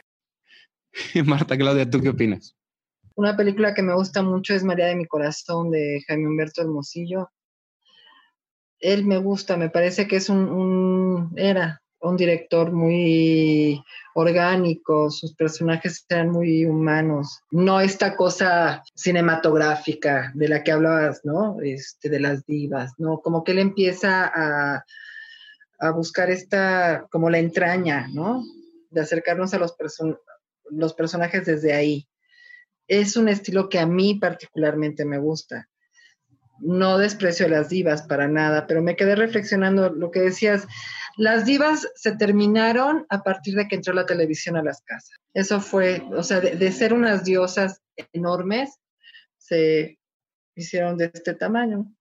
Marta 1.26 1.56
Claudia, 1.56 1.88
¿tú 1.88 2.00
qué 2.00 2.10
opinas? 2.10 2.56
Una 3.16 3.36
película 3.36 3.74
que 3.74 3.82
me 3.82 3.94
gusta 3.94 4.22
mucho 4.22 4.54
es 4.54 4.64
María 4.64 4.86
de 4.86 4.96
mi 4.96 5.06
corazón 5.06 5.70
de 5.70 6.02
Jaime 6.06 6.26
Humberto 6.26 6.62
Hermosillo. 6.62 7.30
Él 8.80 9.04
me 9.04 9.18
gusta, 9.18 9.56
me 9.56 9.70
parece 9.70 10.06
que 10.06 10.16
es 10.16 10.28
un 10.28 11.32
era 11.36 11.80
un 12.04 12.16
director 12.16 12.70
muy 12.70 13.82
orgánico, 14.14 15.10
sus 15.10 15.34
personajes 15.34 16.04
eran 16.08 16.30
muy 16.30 16.64
humanos, 16.66 17.40
no 17.50 17.80
esta 17.80 18.14
cosa 18.14 18.82
cinematográfica 18.94 20.30
de 20.34 20.48
la 20.48 20.62
que 20.62 20.72
hablabas, 20.72 21.22
¿no? 21.24 21.56
Este, 21.62 22.08
de 22.10 22.20
las 22.20 22.44
divas, 22.46 22.92
¿no? 22.98 23.20
Como 23.20 23.42
que 23.42 23.52
él 23.52 23.58
empieza 23.58 24.26
a, 24.26 24.84
a 25.78 25.90
buscar 25.90 26.30
esta, 26.30 27.06
como 27.10 27.30
la 27.30 27.38
entraña, 27.38 28.08
¿no? 28.12 28.44
De 28.90 29.00
acercarnos 29.00 29.54
a 29.54 29.58
los, 29.58 29.74
los 30.70 30.94
personajes 30.94 31.44
desde 31.46 31.72
ahí. 31.72 32.08
Es 32.86 33.16
un 33.16 33.28
estilo 33.28 33.68
que 33.68 33.78
a 33.78 33.86
mí 33.86 34.16
particularmente 34.16 35.04
me 35.04 35.18
gusta 35.18 35.68
no 36.60 36.98
desprecio 36.98 37.46
a 37.46 37.50
las 37.50 37.68
divas 37.68 38.02
para 38.02 38.28
nada, 38.28 38.66
pero 38.66 38.82
me 38.82 38.96
quedé 38.96 39.16
reflexionando 39.16 39.90
lo 39.90 40.10
que 40.10 40.20
decías. 40.20 40.66
Las 41.16 41.44
divas 41.44 41.88
se 41.94 42.16
terminaron 42.16 43.06
a 43.08 43.22
partir 43.22 43.54
de 43.54 43.68
que 43.68 43.76
entró 43.76 43.92
la 43.94 44.06
televisión 44.06 44.56
a 44.56 44.62
las 44.62 44.82
casas. 44.82 45.18
Eso 45.32 45.60
fue, 45.60 46.02
o 46.12 46.22
sea, 46.22 46.40
de, 46.40 46.72
ser 46.72 46.92
unas 46.92 47.24
diosas 47.24 47.82
enormes, 48.12 48.78
se 49.38 49.98
hicieron 50.54 50.96
de 50.96 51.10
este 51.12 51.34
tamaño. 51.34 51.92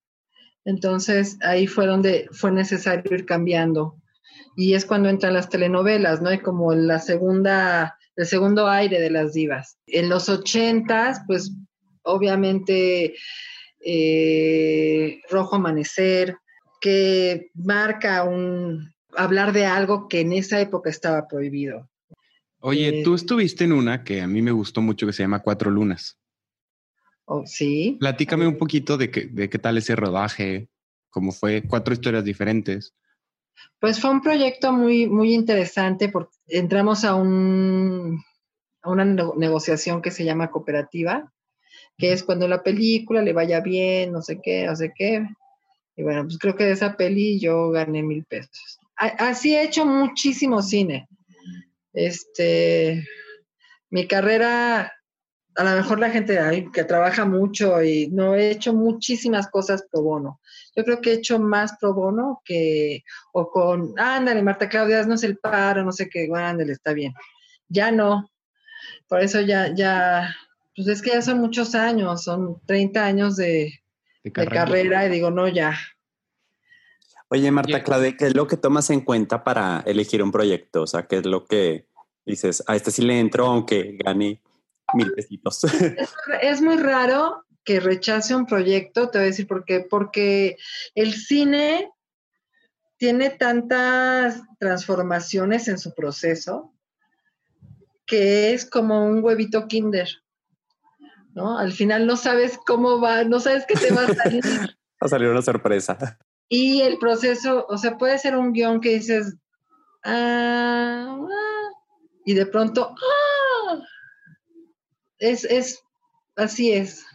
Entonces 0.65 1.37
ahí 1.41 1.67
fue 1.67 1.85
donde 1.85 2.27
fue 2.31 2.51
necesario 2.51 3.13
ir 3.13 3.25
cambiando. 3.25 3.99
Y 4.55 4.75
es 4.75 4.85
cuando 4.85 5.09
entran 5.09 5.33
las 5.33 5.49
telenovelas, 5.49 6.21
¿no? 6.21 6.31
Y 6.31 6.39
como 6.39 6.73
la 6.73 6.99
segunda, 6.99 7.97
el 8.15 8.25
segundo 8.25 8.67
aire 8.67 8.99
de 8.99 9.09
las 9.09 9.33
divas. 9.33 9.77
En 9.87 10.09
los 10.09 10.29
ochentas, 10.29 11.21
pues 11.27 11.51
obviamente 12.03 13.15
eh, 13.79 15.21
Rojo 15.29 15.55
Amanecer, 15.55 16.37
que 16.79 17.49
marca 17.53 18.23
un 18.23 18.93
hablar 19.15 19.53
de 19.53 19.65
algo 19.65 20.07
que 20.07 20.21
en 20.21 20.33
esa 20.33 20.59
época 20.59 20.89
estaba 20.89 21.27
prohibido. 21.27 21.89
Oye, 22.59 22.99
eh, 22.99 23.03
tú 23.03 23.15
estuviste 23.15 23.65
en 23.65 23.73
una 23.73 24.03
que 24.03 24.21
a 24.21 24.27
mí 24.27 24.41
me 24.41 24.51
gustó 24.51 24.81
mucho 24.81 25.05
que 25.05 25.13
se 25.13 25.23
llama 25.23 25.41
Cuatro 25.41 25.69
Lunas. 25.69 26.17
Oh, 27.25 27.45
sí. 27.45 27.97
Platícame 27.99 28.47
un 28.47 28.57
poquito 28.57 28.97
de, 28.97 29.07
de 29.07 29.49
qué 29.49 29.59
tal 29.59 29.77
ese 29.77 29.95
rodaje, 29.95 30.69
cómo 31.09 31.31
fue, 31.31 31.63
cuatro 31.63 31.93
historias 31.93 32.23
diferentes. 32.23 32.93
Pues 33.79 33.99
fue 33.99 34.11
un 34.11 34.21
proyecto 34.21 34.71
muy, 34.71 35.07
muy 35.07 35.33
interesante 35.33 36.09
porque 36.09 36.35
entramos 36.47 37.03
a, 37.03 37.15
un, 37.15 38.23
a 38.81 38.89
una 38.89 39.05
negociación 39.05 40.01
que 40.01 40.11
se 40.11 40.23
llama 40.23 40.51
cooperativa, 40.51 41.31
que 41.97 42.13
es 42.13 42.23
cuando 42.23 42.47
la 42.47 42.63
película 42.63 43.21
le 43.21 43.33
vaya 43.33 43.59
bien, 43.59 44.11
no 44.11 44.21
sé 44.21 44.39
qué, 44.41 44.65
no 44.65 44.75
sé 44.75 44.93
qué. 44.95 45.27
Y 45.95 46.03
bueno, 46.03 46.23
pues 46.23 46.37
creo 46.39 46.55
que 46.55 46.65
de 46.65 46.71
esa 46.71 46.95
peli 46.97 47.39
yo 47.39 47.69
gané 47.69 48.03
mil 48.03 48.23
pesos. 48.25 48.79
Así 48.95 49.55
he 49.55 49.63
hecho 49.63 49.85
muchísimo 49.85 50.61
cine. 50.61 51.07
Este, 51.93 53.05
mi 53.89 54.07
carrera, 54.07 54.93
a 55.55 55.63
lo 55.63 55.71
mejor 55.71 55.99
la 55.99 56.09
gente 56.09 56.37
que 56.73 56.83
trabaja 56.83 57.25
mucho 57.25 57.83
y 57.83 58.07
no 58.07 58.35
he 58.35 58.51
hecho 58.51 58.73
muchísimas 58.73 59.47
cosas 59.49 59.85
pro 59.91 60.01
bono. 60.01 60.39
Yo 60.75 60.83
creo 60.83 61.01
que 61.01 61.11
he 61.11 61.15
hecho 61.15 61.39
más 61.39 61.77
pro 61.79 61.93
bono 61.93 62.41
que, 62.43 63.03
o 63.33 63.49
con, 63.49 63.93
ándale, 63.97 64.41
Marta 64.41 64.69
Claudia, 64.69 65.03
no 65.05 65.15
es 65.15 65.23
el 65.23 65.37
paro, 65.37 65.83
no 65.83 65.91
sé 65.91 66.09
qué, 66.09 66.27
bueno, 66.27 66.47
ándale, 66.47 66.73
está 66.73 66.93
bien. 66.93 67.13
Ya 67.67 67.91
no. 67.91 68.29
Por 69.07 69.21
eso 69.21 69.41
ya, 69.41 69.73
ya, 69.73 70.35
pues 70.75 70.87
es 70.87 71.01
que 71.01 71.11
ya 71.11 71.21
son 71.21 71.39
muchos 71.39 71.75
años, 71.75 72.23
son 72.23 72.61
30 72.65 73.05
años 73.05 73.35
de, 73.35 73.79
carrera. 74.33 75.05
y 75.05 75.09
digo, 75.09 75.31
no, 75.31 75.47
ya. 75.47 75.77
Oye, 77.29 77.49
Marta 77.51 77.83
Claudia, 77.83 78.15
¿qué 78.17 78.27
es 78.27 78.35
lo 78.35 78.47
que 78.47 78.57
tomas 78.57 78.89
en 78.89 79.01
cuenta 79.01 79.43
para 79.43 79.83
elegir 79.85 80.21
un 80.21 80.31
proyecto? 80.31 80.83
O 80.83 80.87
sea, 80.87 81.07
¿qué 81.07 81.17
es 81.17 81.25
lo 81.25 81.45
que 81.45 81.87
dices, 82.25 82.63
a 82.67 82.75
este 82.75 82.91
sí 82.91 83.01
le 83.01 83.19
entro 83.19 83.45
aunque 83.45 83.97
gane 84.03 84.41
mil 84.93 85.11
pesitos? 85.13 85.61
Es, 86.41 86.61
muy 86.61 86.77
raro 86.77 87.45
que 87.63 87.79
rechace 87.79 88.35
un 88.35 88.45
proyecto, 88.45 89.09
te 89.09 89.17
voy 89.17 89.25
a 89.25 89.31
decir 89.31 89.47
por 89.47 89.65
qué, 89.65 89.85
porque 89.89 90.57
el 90.95 91.13
cine 91.13 91.91
tiene 92.97 93.29
tantas 93.29 94.41
transformaciones 94.59 95.67
en 95.67 95.77
su 95.77 95.93
proceso 95.93 96.73
que 98.05 98.53
es 98.53 98.69
como 98.69 99.05
un 99.05 99.23
huevito 99.23 99.67
kinder. 99.67 100.09
¿no? 101.33 101.57
Al 101.57 101.73
final 101.73 102.05
no 102.05 102.15
sabes 102.15 102.59
cómo 102.65 103.01
va, 103.01 103.23
no 103.23 103.39
sabes 103.39 103.65
qué 103.67 103.75
te 103.75 103.91
va 103.91 104.03
a 104.03 104.13
salir. 104.13 104.43
va 105.01 105.05
a 105.05 105.07
salir 105.07 105.29
una 105.29 105.41
sorpresa. 105.41 106.17
Y 106.47 106.81
el 106.81 106.97
proceso, 106.97 107.65
o 107.67 107.77
sea, 107.77 107.97
puede 107.97 108.17
ser 108.19 108.35
un 108.35 108.53
guion 108.53 108.79
que 108.79 108.95
dices, 108.95 109.35
ah, 110.03 111.17
ah", 111.19 111.69
y 112.25 112.33
de 112.33 112.45
pronto, 112.45 112.93
ah, 112.95 113.79
es, 115.23 115.45
es, 115.45 115.83
así 116.35 116.71
es. 116.71 117.05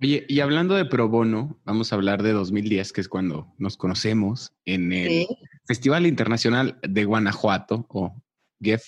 Oye, 0.00 0.24
y 0.28 0.40
hablando 0.40 0.74
de 0.74 0.84
pro 0.84 1.08
bono, 1.08 1.60
vamos 1.64 1.92
a 1.92 1.96
hablar 1.96 2.22
de 2.22 2.32
2010, 2.32 2.92
que 2.92 3.00
es 3.00 3.08
cuando 3.08 3.54
nos 3.58 3.76
conocemos 3.76 4.52
en 4.64 4.92
el 4.92 5.26
Festival 5.66 6.06
Internacional 6.06 6.78
de 6.82 7.04
Guanajuato, 7.04 7.86
o 7.88 8.14
GEF, 8.60 8.84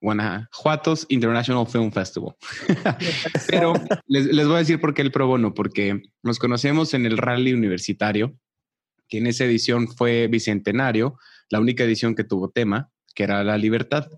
Guanajuatos 0.00 1.06
International 1.08 1.66
Film 1.66 1.90
Festival. 1.90 2.34
Pero 3.48 3.74
les, 4.06 4.46
voy 4.46 4.56
a 4.56 4.58
decir 4.58 4.80
por 4.80 4.94
qué 4.94 5.02
el 5.02 5.12
pro 5.12 5.26
bono, 5.26 5.54
porque 5.54 6.02
nos 6.22 6.38
conocemos 6.38 6.94
en 6.94 7.06
el 7.06 7.18
rally 7.18 7.52
universitario, 7.52 8.36
que 9.08 9.18
en 9.18 9.26
esa 9.26 9.44
edición 9.44 9.88
fue 9.88 10.28
bicentenario, 10.28 11.18
la 11.48 11.60
única 11.60 11.84
edición 11.84 12.14
que 12.14 12.24
tuvo 12.24 12.50
tema, 12.50 12.90
que 13.14 13.24
era 13.24 13.42
la 13.44 13.58
libertad. 13.58 14.08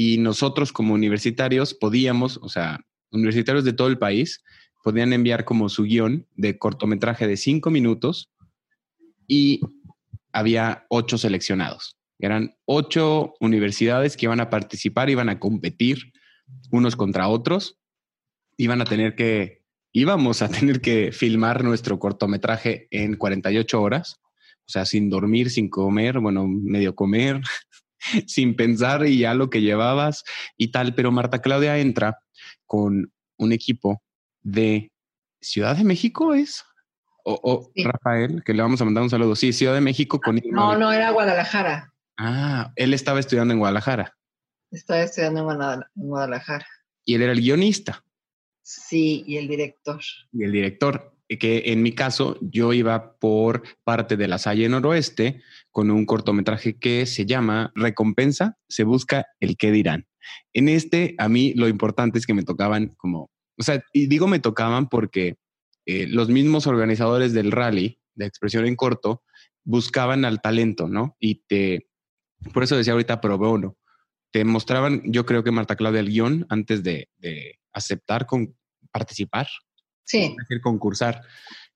Y 0.00 0.18
nosotros 0.18 0.70
como 0.70 0.94
universitarios 0.94 1.74
podíamos, 1.74 2.38
o 2.40 2.48
sea, 2.48 2.86
universitarios 3.10 3.64
de 3.64 3.72
todo 3.72 3.88
el 3.88 3.98
país, 3.98 4.44
podían 4.84 5.12
enviar 5.12 5.44
como 5.44 5.68
su 5.68 5.82
guion 5.82 6.24
de 6.36 6.56
cortometraje 6.56 7.26
de 7.26 7.36
cinco 7.36 7.70
minutos 7.70 8.30
y 9.26 9.60
había 10.32 10.86
ocho 10.88 11.18
seleccionados. 11.18 11.96
Eran 12.20 12.54
ocho 12.64 13.34
universidades 13.40 14.16
que 14.16 14.26
iban 14.26 14.38
a 14.38 14.50
participar, 14.50 15.10
iban 15.10 15.30
a 15.30 15.40
competir 15.40 16.12
unos 16.70 16.94
contra 16.94 17.26
otros, 17.26 17.76
iban 18.56 18.80
a 18.80 18.84
tener 18.84 19.16
que, 19.16 19.64
íbamos 19.90 20.42
a 20.42 20.48
tener 20.48 20.80
que 20.80 21.10
filmar 21.10 21.64
nuestro 21.64 21.98
cortometraje 21.98 22.86
en 22.92 23.16
48 23.16 23.82
horas, 23.82 24.20
o 24.60 24.70
sea, 24.70 24.84
sin 24.84 25.10
dormir, 25.10 25.50
sin 25.50 25.68
comer, 25.68 26.20
bueno, 26.20 26.46
medio 26.46 26.94
comer, 26.94 27.40
sin 28.26 28.56
pensar 28.56 29.06
y 29.06 29.18
ya 29.18 29.34
lo 29.34 29.50
que 29.50 29.60
llevabas 29.60 30.24
y 30.56 30.68
tal. 30.68 30.94
Pero 30.94 31.12
Marta 31.12 31.40
Claudia 31.40 31.78
entra 31.78 32.18
con 32.66 33.12
un 33.36 33.52
equipo 33.52 34.02
de 34.42 34.90
Ciudad 35.40 35.76
de 35.76 35.84
México, 35.84 36.34
¿es? 36.34 36.64
O, 37.24 37.70
Rafael, 37.76 38.42
que 38.42 38.54
le 38.54 38.62
vamos 38.62 38.80
a 38.80 38.84
mandar 38.84 39.02
un 39.02 39.10
saludo. 39.10 39.36
Sí, 39.36 39.52
Ciudad 39.52 39.74
de 39.74 39.82
México 39.82 40.18
con... 40.18 40.40
No, 40.50 40.78
no, 40.78 40.92
era 40.92 41.10
Guadalajara. 41.10 41.92
Ah, 42.16 42.72
él 42.74 42.94
estaba 42.94 43.20
estudiando 43.20 43.52
en 43.52 43.60
Guadalajara. 43.60 44.16
Estaba 44.70 45.02
estudiando 45.02 45.40
en 45.40 45.84
Guadalajara. 45.94 46.66
Y 47.04 47.14
él 47.14 47.22
era 47.22 47.32
el 47.32 47.40
guionista. 47.40 48.02
Sí, 48.62 49.24
y 49.26 49.36
el 49.36 49.46
director. 49.46 50.00
Y 50.32 50.44
el 50.44 50.52
director, 50.52 51.14
que 51.36 51.64
en 51.66 51.82
mi 51.82 51.92
caso 51.92 52.38
yo 52.40 52.72
iba 52.72 53.18
por 53.18 53.62
parte 53.84 54.16
de 54.16 54.28
la 54.28 54.38
Salle 54.38 54.68
Noroeste 54.68 55.42
con 55.70 55.90
un 55.90 56.06
cortometraje 56.06 56.78
que 56.78 57.04
se 57.04 57.26
llama 57.26 57.72
Recompensa, 57.74 58.56
se 58.68 58.84
busca 58.84 59.26
el 59.40 59.56
qué 59.56 59.70
dirán. 59.70 60.06
En 60.54 60.68
este, 60.68 61.14
a 61.18 61.28
mí 61.28 61.52
lo 61.54 61.68
importante 61.68 62.18
es 62.18 62.26
que 62.26 62.34
me 62.34 62.42
tocaban 62.42 62.94
como, 62.96 63.30
o 63.58 63.62
sea, 63.62 63.82
y 63.92 64.06
digo 64.06 64.26
me 64.26 64.38
tocaban 64.38 64.88
porque 64.88 65.36
eh, 65.86 66.06
los 66.06 66.28
mismos 66.28 66.66
organizadores 66.66 67.32
del 67.32 67.52
rally 67.52 67.98
de 68.14 68.26
expresión 68.26 68.66
en 68.66 68.76
corto 68.76 69.22
buscaban 69.64 70.24
al 70.24 70.40
talento, 70.40 70.88
¿no? 70.88 71.16
Y 71.18 71.42
te, 71.46 71.88
por 72.52 72.62
eso 72.62 72.76
decía 72.76 72.92
ahorita 72.92 73.20
pro 73.20 73.38
bono. 73.38 73.76
Te 74.30 74.44
mostraban, 74.44 75.02
yo 75.06 75.24
creo 75.24 75.42
que 75.42 75.50
Marta 75.50 75.76
Claudia, 75.76 76.00
el 76.00 76.10
guion 76.10 76.46
antes 76.48 76.82
de, 76.82 77.08
aceptar 77.72 78.26
con 78.26 78.56
participar. 78.90 79.46
Sí. 80.08 80.34
decir, 80.38 80.60
concursar. 80.62 81.22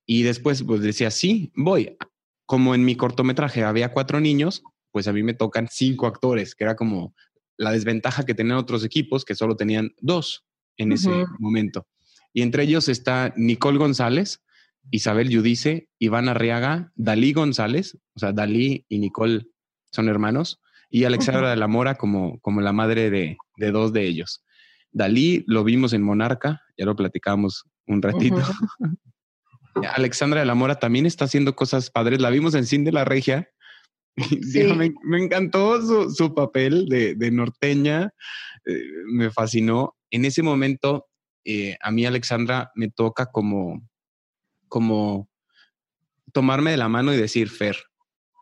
Y 0.06 0.22
después, 0.22 0.62
pues 0.62 0.80
decía, 0.80 1.10
sí, 1.10 1.52
voy. 1.54 1.96
Como 2.46 2.74
en 2.74 2.84
mi 2.84 2.96
cortometraje 2.96 3.62
había 3.62 3.92
cuatro 3.92 4.20
niños, 4.20 4.62
pues 4.90 5.06
a 5.06 5.12
mí 5.12 5.22
me 5.22 5.34
tocan 5.34 5.68
cinco 5.70 6.06
actores, 6.06 6.54
que 6.54 6.64
era 6.64 6.76
como 6.76 7.14
la 7.56 7.72
desventaja 7.72 8.24
que 8.24 8.34
tenían 8.34 8.58
otros 8.58 8.84
equipos, 8.84 9.24
que 9.24 9.34
solo 9.34 9.56
tenían 9.56 9.94
dos 10.00 10.44
en 10.76 10.92
ese 10.92 11.10
momento. 11.38 11.86
Y 12.32 12.42
entre 12.42 12.64
ellos 12.64 12.88
está 12.88 13.32
Nicole 13.36 13.78
González, 13.78 14.42
Isabel 14.90 15.28
Yudice, 15.28 15.88
Iván 15.98 16.28
Arriaga, 16.28 16.90
Dalí 16.96 17.32
González, 17.32 17.98
o 18.14 18.18
sea, 18.18 18.32
Dalí 18.32 18.84
y 18.88 18.98
Nicole 18.98 19.46
son 19.92 20.08
hermanos, 20.08 20.60
y 20.90 21.04
Alexandra 21.04 21.50
de 21.50 21.56
la 21.56 21.68
Mora 21.68 21.96
como, 21.96 22.38
como 22.40 22.60
la 22.60 22.72
madre 22.72 23.10
de, 23.10 23.36
dos 23.70 23.92
de 23.92 24.06
ellos. 24.06 24.44
Dalí 24.90 25.44
lo 25.46 25.64
vimos 25.64 25.92
en 25.92 26.02
Monarca, 26.02 26.62
ya 26.76 26.84
lo 26.84 26.96
platicamos 26.96 27.64
un 27.92 28.02
ratito. 28.02 28.36
Alexandra 29.94 30.40
de 30.40 30.46
la 30.46 30.54
Mora 30.54 30.78
también 30.78 31.06
está 31.06 31.24
haciendo 31.24 31.54
cosas 31.54 31.90
padres, 31.90 32.20
la 32.20 32.30
vimos 32.30 32.54
en 32.54 32.66
Cine 32.66 32.84
de 32.84 32.92
la 32.92 33.04
Regia. 33.04 33.48
me, 34.76 35.18
encantó 35.18 35.80
su, 36.10 36.34
papel 36.34 36.86
de, 36.88 37.30
norteña, 37.30 38.12
eh, 38.66 38.82
me 39.06 39.30
fascinó. 39.30 39.96
En 40.10 40.24
ese 40.24 40.42
momento, 40.42 41.06
eh, 41.44 41.76
a 41.80 41.90
mí 41.90 42.04
Alexandra 42.04 42.70
me 42.74 42.90
toca 42.90 43.26
como, 43.26 43.80
como 44.68 45.28
tomarme 46.32 46.72
de 46.72 46.76
la 46.76 46.88
mano 46.88 47.14
y 47.14 47.16
decir, 47.16 47.48
Fer, 47.48 47.76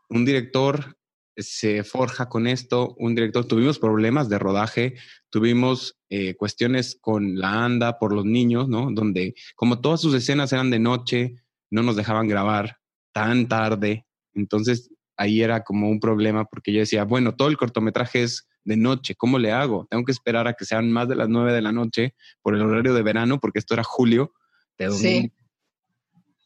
un 0.09 0.25
director 0.25 0.97
se 1.37 1.85
forja 1.85 2.29
con 2.29 2.47
esto 2.47 2.95
un 2.99 3.15
director. 3.15 3.45
Tuvimos 3.47 3.79
problemas 3.79 4.29
de 4.29 4.39
rodaje, 4.39 4.95
tuvimos 5.31 5.99
eh, 6.09 6.35
cuestiones 6.35 6.99
con 7.01 7.39
la 7.39 7.65
ANDA 7.65 7.99
por 7.99 8.13
los 8.13 8.25
niños, 8.25 8.69
¿no? 8.69 8.91
Donde 8.91 9.35
como 9.55 9.81
todas 9.81 10.01
sus 10.01 10.15
escenas 10.15 10.53
eran 10.53 10.71
de 10.71 10.79
noche, 10.79 11.35
no 11.71 11.83
nos 11.83 11.97
dejaban 11.97 12.29
grabar 12.29 12.79
tan 13.13 13.49
tarde. 13.49 14.07
Entonces 14.35 14.91
ahí 15.17 15.43
era 15.43 15.63
como 15.63 15.89
un 15.89 16.01
problema 16.01 16.45
porque 16.45 16.73
yo 16.73 16.81
decía, 16.81 17.05
bueno, 17.05 17.35
todo 17.37 17.49
el 17.49 17.57
cortometraje 17.57 18.23
es 18.23 18.49
de 18.65 18.77
noche, 18.77 19.15
¿cómo 19.15 19.39
le 19.39 19.53
hago? 19.53 19.87
Tengo 19.91 20.05
que 20.05 20.13
esperar 20.13 20.47
a 20.47 20.55
que 20.55 20.65
sean 20.65 20.91
más 20.91 21.09
de 21.09 21.17
las 21.17 21.29
nueve 21.29 21.53
de 21.53 21.63
la 21.63 21.73
noche 21.73 22.15
por 22.43 22.55
el 22.55 22.63
horario 22.63 22.95
de 22.95 23.03
verano, 23.03 23.41
porque 23.41 23.59
esto 23.59 23.75
era 23.75 23.85
julio 23.85 24.33
de 24.79 24.91
Sí. 24.91 25.33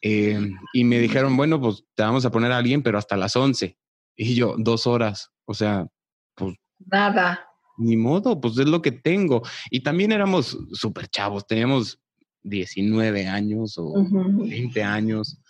Eh, 0.07 0.51
y 0.75 0.85
me 0.85 0.99
dijeron, 0.99 1.35
bueno, 1.35 1.59
pues 1.59 1.85
te 1.95 2.03
vamos 2.03 2.27
a 2.27 2.31
poner 2.31 2.53
a 2.53 2.59
alguien, 2.59 2.83
pero 2.83 2.99
hasta 2.99 3.17
las 3.17 3.37
once. 3.37 3.79
Y 4.17 4.35
yo, 4.35 4.55
dos 4.59 4.87
horas, 4.87 5.31
o 5.45 5.55
sea, 5.55 5.87
pues... 6.35 6.55
Nada. 6.79 7.47
Ni 7.77 7.97
modo, 7.97 8.41
pues 8.41 8.57
es 8.59 8.67
lo 8.67 8.83
que 8.83 8.93
tengo. 8.93 9.43
Y 9.71 9.81
también 9.83 10.13
éramos 10.13 10.57
súper 10.73 11.09
chavos, 11.09 11.47
teníamos 11.47 12.01
19 12.43 13.27
años 13.27 13.75
o 13.79 13.93
20 13.95 14.83
años, 14.83 15.41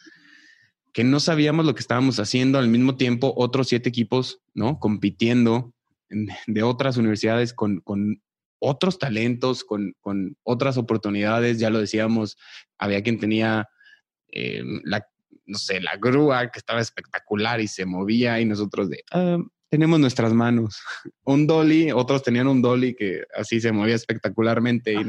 que 0.92 1.04
no 1.04 1.20
sabíamos 1.20 1.66
lo 1.66 1.74
que 1.74 1.80
estábamos 1.80 2.18
haciendo. 2.20 2.58
Al 2.58 2.68
mismo 2.68 2.96
tiempo, 2.96 3.34
otros 3.36 3.68
siete 3.68 3.88
equipos, 3.88 4.40
¿no? 4.54 4.78
Compitiendo 4.78 5.74
de 6.46 6.62
otras 6.62 6.96
universidades 6.96 7.52
con, 7.52 7.80
con 7.80 8.22
otros 8.58 8.98
talentos, 8.98 9.64
con, 9.64 9.94
con, 10.00 10.36
otras 10.44 10.78
oportunidades. 10.78 11.58
Ya 11.58 11.70
lo 11.70 11.80
decíamos, 11.80 12.38
había 12.78 13.02
quien 13.02 13.18
tenía 13.18 13.68
eh, 14.32 14.62
la 14.84 15.06
no 15.46 15.58
sé, 15.58 15.80
la 15.80 15.96
grúa 15.96 16.50
que 16.50 16.58
estaba 16.58 16.80
espectacular 16.80 17.60
y 17.60 17.68
se 17.68 17.84
movía 17.84 18.40
y 18.40 18.44
nosotros 18.44 18.88
de, 18.88 19.04
ah, 19.12 19.38
tenemos 19.68 19.98
nuestras 20.00 20.32
manos. 20.32 20.80
un 21.24 21.46
dolly, 21.46 21.92
otros 21.92 22.22
tenían 22.22 22.46
un 22.46 22.62
dolly 22.62 22.94
que 22.94 23.24
así 23.36 23.60
se 23.60 23.72
movía 23.72 23.94
espectacularmente 23.94 24.92
y 24.92 25.04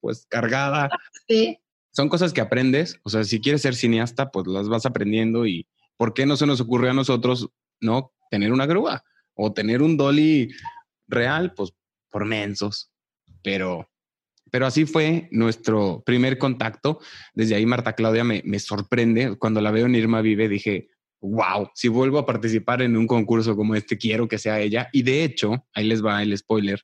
pues 0.00 0.26
cargada. 0.28 0.90
Sí. 1.28 1.58
Son 1.92 2.08
cosas 2.08 2.32
que 2.32 2.40
aprendes, 2.40 3.00
o 3.04 3.08
sea, 3.08 3.24
si 3.24 3.40
quieres 3.40 3.62
ser 3.62 3.74
cineasta, 3.74 4.30
pues 4.30 4.46
las 4.46 4.68
vas 4.68 4.84
aprendiendo 4.84 5.46
y 5.46 5.66
¿por 5.96 6.12
qué 6.12 6.26
no 6.26 6.36
se 6.36 6.46
nos 6.46 6.60
ocurrió 6.60 6.90
a 6.90 6.94
nosotros, 6.94 7.48
no, 7.80 8.12
tener 8.30 8.52
una 8.52 8.66
grúa 8.66 9.02
o 9.34 9.52
tener 9.52 9.80
un 9.82 9.96
dolly 9.96 10.50
real? 11.08 11.54
Pues 11.54 11.72
por 12.10 12.24
mensos, 12.24 12.90
pero 13.42 13.88
pero 14.50 14.66
así 14.66 14.86
fue 14.86 15.28
nuestro 15.30 16.02
primer 16.04 16.38
contacto. 16.38 17.00
Desde 17.34 17.54
ahí 17.54 17.66
Marta 17.66 17.94
Claudia 17.94 18.24
me, 18.24 18.42
me, 18.44 18.58
sorprende. 18.58 19.36
Cuando 19.36 19.60
la 19.60 19.70
veo 19.70 19.86
en 19.86 19.94
Irma 19.94 20.20
Vive 20.20 20.48
dije, 20.48 20.88
wow, 21.20 21.70
si 21.74 21.88
vuelvo 21.88 22.18
a 22.18 22.26
participar 22.26 22.82
en 22.82 22.96
un 22.96 23.06
concurso 23.06 23.56
como 23.56 23.74
este, 23.74 23.98
quiero 23.98 24.28
que 24.28 24.38
sea 24.38 24.60
ella. 24.60 24.88
Y 24.92 25.02
de 25.02 25.24
hecho, 25.24 25.66
ahí 25.74 25.86
les 25.86 26.04
va 26.04 26.22
el 26.22 26.36
spoiler, 26.36 26.82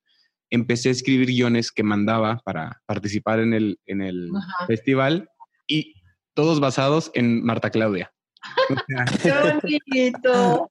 empecé 0.50 0.88
a 0.88 0.92
escribir 0.92 1.28
guiones 1.28 1.72
que 1.72 1.82
mandaba 1.82 2.40
para 2.44 2.82
participar 2.86 3.40
en 3.40 3.54
el, 3.54 3.78
en 3.86 4.02
el 4.02 4.30
festival 4.66 5.28
y 5.66 5.94
todos 6.34 6.60
basados 6.60 7.10
en 7.14 7.44
Marta 7.44 7.70
Claudia. 7.70 8.12
¡Qué 9.22 9.32
bonito! 9.62 10.68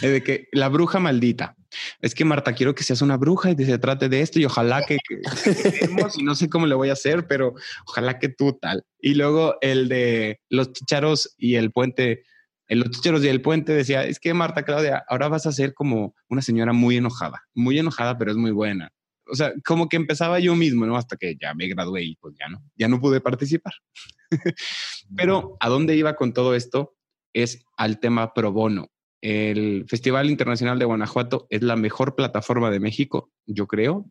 De 0.00 0.22
que 0.22 0.48
la 0.52 0.68
bruja 0.68 0.98
maldita. 0.98 1.56
Es 2.00 2.14
que 2.14 2.24
Marta, 2.24 2.54
quiero 2.54 2.74
que 2.74 2.82
seas 2.82 3.02
una 3.02 3.16
bruja 3.18 3.50
y 3.50 3.56
que 3.56 3.66
se 3.66 3.78
trate 3.78 4.08
de 4.08 4.22
esto 4.22 4.40
y 4.40 4.46
ojalá 4.46 4.82
que, 4.86 4.96
que, 5.06 5.20
y 6.16 6.22
no 6.22 6.34
sé 6.34 6.48
cómo 6.48 6.66
le 6.66 6.74
voy 6.74 6.88
a 6.88 6.94
hacer, 6.94 7.26
pero 7.26 7.54
ojalá 7.86 8.18
que 8.18 8.30
tú 8.30 8.54
tal. 8.54 8.84
Y 9.00 9.14
luego 9.14 9.56
el 9.60 9.88
de 9.88 10.40
los 10.48 10.72
chicharos 10.72 11.34
y 11.36 11.56
el 11.56 11.70
puente 11.70 12.22
en 12.68 12.80
los 12.80 12.90
chicheros 12.90 13.24
y 13.24 13.28
el 13.28 13.40
puente 13.40 13.72
decía, 13.72 14.04
es 14.04 14.20
que 14.20 14.34
Marta 14.34 14.62
Claudia, 14.62 15.04
ahora 15.08 15.28
vas 15.28 15.46
a 15.46 15.52
ser 15.52 15.74
como 15.74 16.14
una 16.28 16.42
señora 16.42 16.72
muy 16.72 16.96
enojada, 16.98 17.42
muy 17.54 17.78
enojada, 17.78 18.18
pero 18.18 18.30
es 18.30 18.36
muy 18.36 18.50
buena. 18.50 18.92
O 19.30 19.34
sea, 19.34 19.52
como 19.64 19.88
que 19.88 19.96
empezaba 19.96 20.38
yo 20.38 20.54
mismo, 20.54 20.86
¿no? 20.86 20.96
Hasta 20.96 21.16
que 21.16 21.36
ya 21.40 21.54
me 21.54 21.66
gradué 21.66 22.02
y 22.02 22.16
pues 22.16 22.34
ya 22.38 22.48
no, 22.48 22.62
ya 22.76 22.88
no 22.88 23.00
pude 23.00 23.20
participar. 23.20 23.72
pero 25.16 25.56
a 25.60 25.68
dónde 25.68 25.96
iba 25.96 26.14
con 26.14 26.32
todo 26.32 26.54
esto 26.54 26.94
es 27.32 27.64
al 27.76 28.00
tema 28.00 28.32
pro 28.34 28.52
bono. 28.52 28.90
El 29.20 29.86
Festival 29.88 30.30
Internacional 30.30 30.78
de 30.78 30.84
Guanajuato 30.84 31.46
es 31.50 31.62
la 31.62 31.76
mejor 31.76 32.14
plataforma 32.14 32.70
de 32.70 32.80
México, 32.80 33.32
yo 33.46 33.66
creo, 33.66 34.10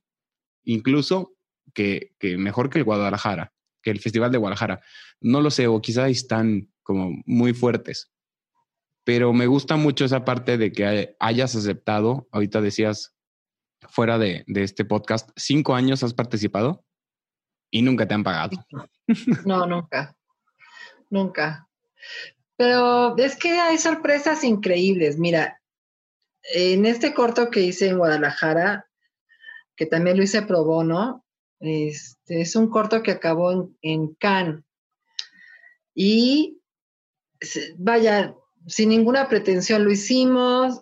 incluso 0.64 1.34
que, 1.74 2.16
mejor 2.38 2.70
que 2.70 2.80
el 2.80 2.84
Guadalajara, 2.84 3.54
que 3.82 3.92
el 3.92 4.00
Festival 4.00 4.32
de 4.32 4.38
Guadalajara. 4.38 4.82
No 5.22 5.42
lo 5.42 5.52
sé, 5.52 5.68
o 5.68 5.82
quizá 5.82 6.10
están 6.10 6.70
como 6.84 7.22
muy 7.26 7.54
fuertes, 7.54 8.12
pero 9.04 9.32
me 9.34 9.48
gusta 9.48 9.78
mucho 9.78 10.04
esa 10.06 10.26
parte 10.26 10.58
de 10.58 10.72
que 10.72 11.16
hayas 11.20 11.56
aceptado, 11.56 12.28
ahorita 12.32 12.62
decías 12.62 13.16
fuera 13.90 14.18
de, 14.18 14.44
este 14.48 14.86
podcast, 14.86 15.30
cinco 15.36 15.76
años 15.76 16.04
has 16.04 16.14
participado 16.14 16.84
y 17.72 17.82
nunca 17.82 18.08
te 18.08 18.14
han 18.14 18.24
pagado. 18.24 18.58
No, 19.46 19.66
nunca, 19.66 20.18
nunca. 21.10 21.70
Pero 22.58 23.16
es 23.18 23.36
que 23.38 23.52
hay 23.52 23.78
sorpresas 23.78 24.44
increíbles. 24.44 25.18
Mira, 25.18 25.62
en 26.54 26.86
este 26.86 27.14
corto 27.14 27.50
que 27.50 27.62
hice 27.62 27.88
en 27.90 27.98
Guadalajara, 27.98 28.88
que 29.76 29.86
también 29.86 30.18
lo 30.18 30.24
hice 30.24 30.42
pro 30.42 30.66
bono, 30.66 31.24
este, 31.60 32.42
es 32.42 32.56
un 32.56 32.70
corto 32.70 33.02
que 33.04 33.12
acabó 33.12 33.52
en, 33.52 33.78
en 33.82 34.16
Cannes. 34.16 34.64
Y 35.94 36.62
vaya, 37.78 38.36
sin 38.68 38.90
ninguna 38.90 39.28
pretensión 39.28 39.84
lo 39.84 39.92
hicimos. 39.92 40.82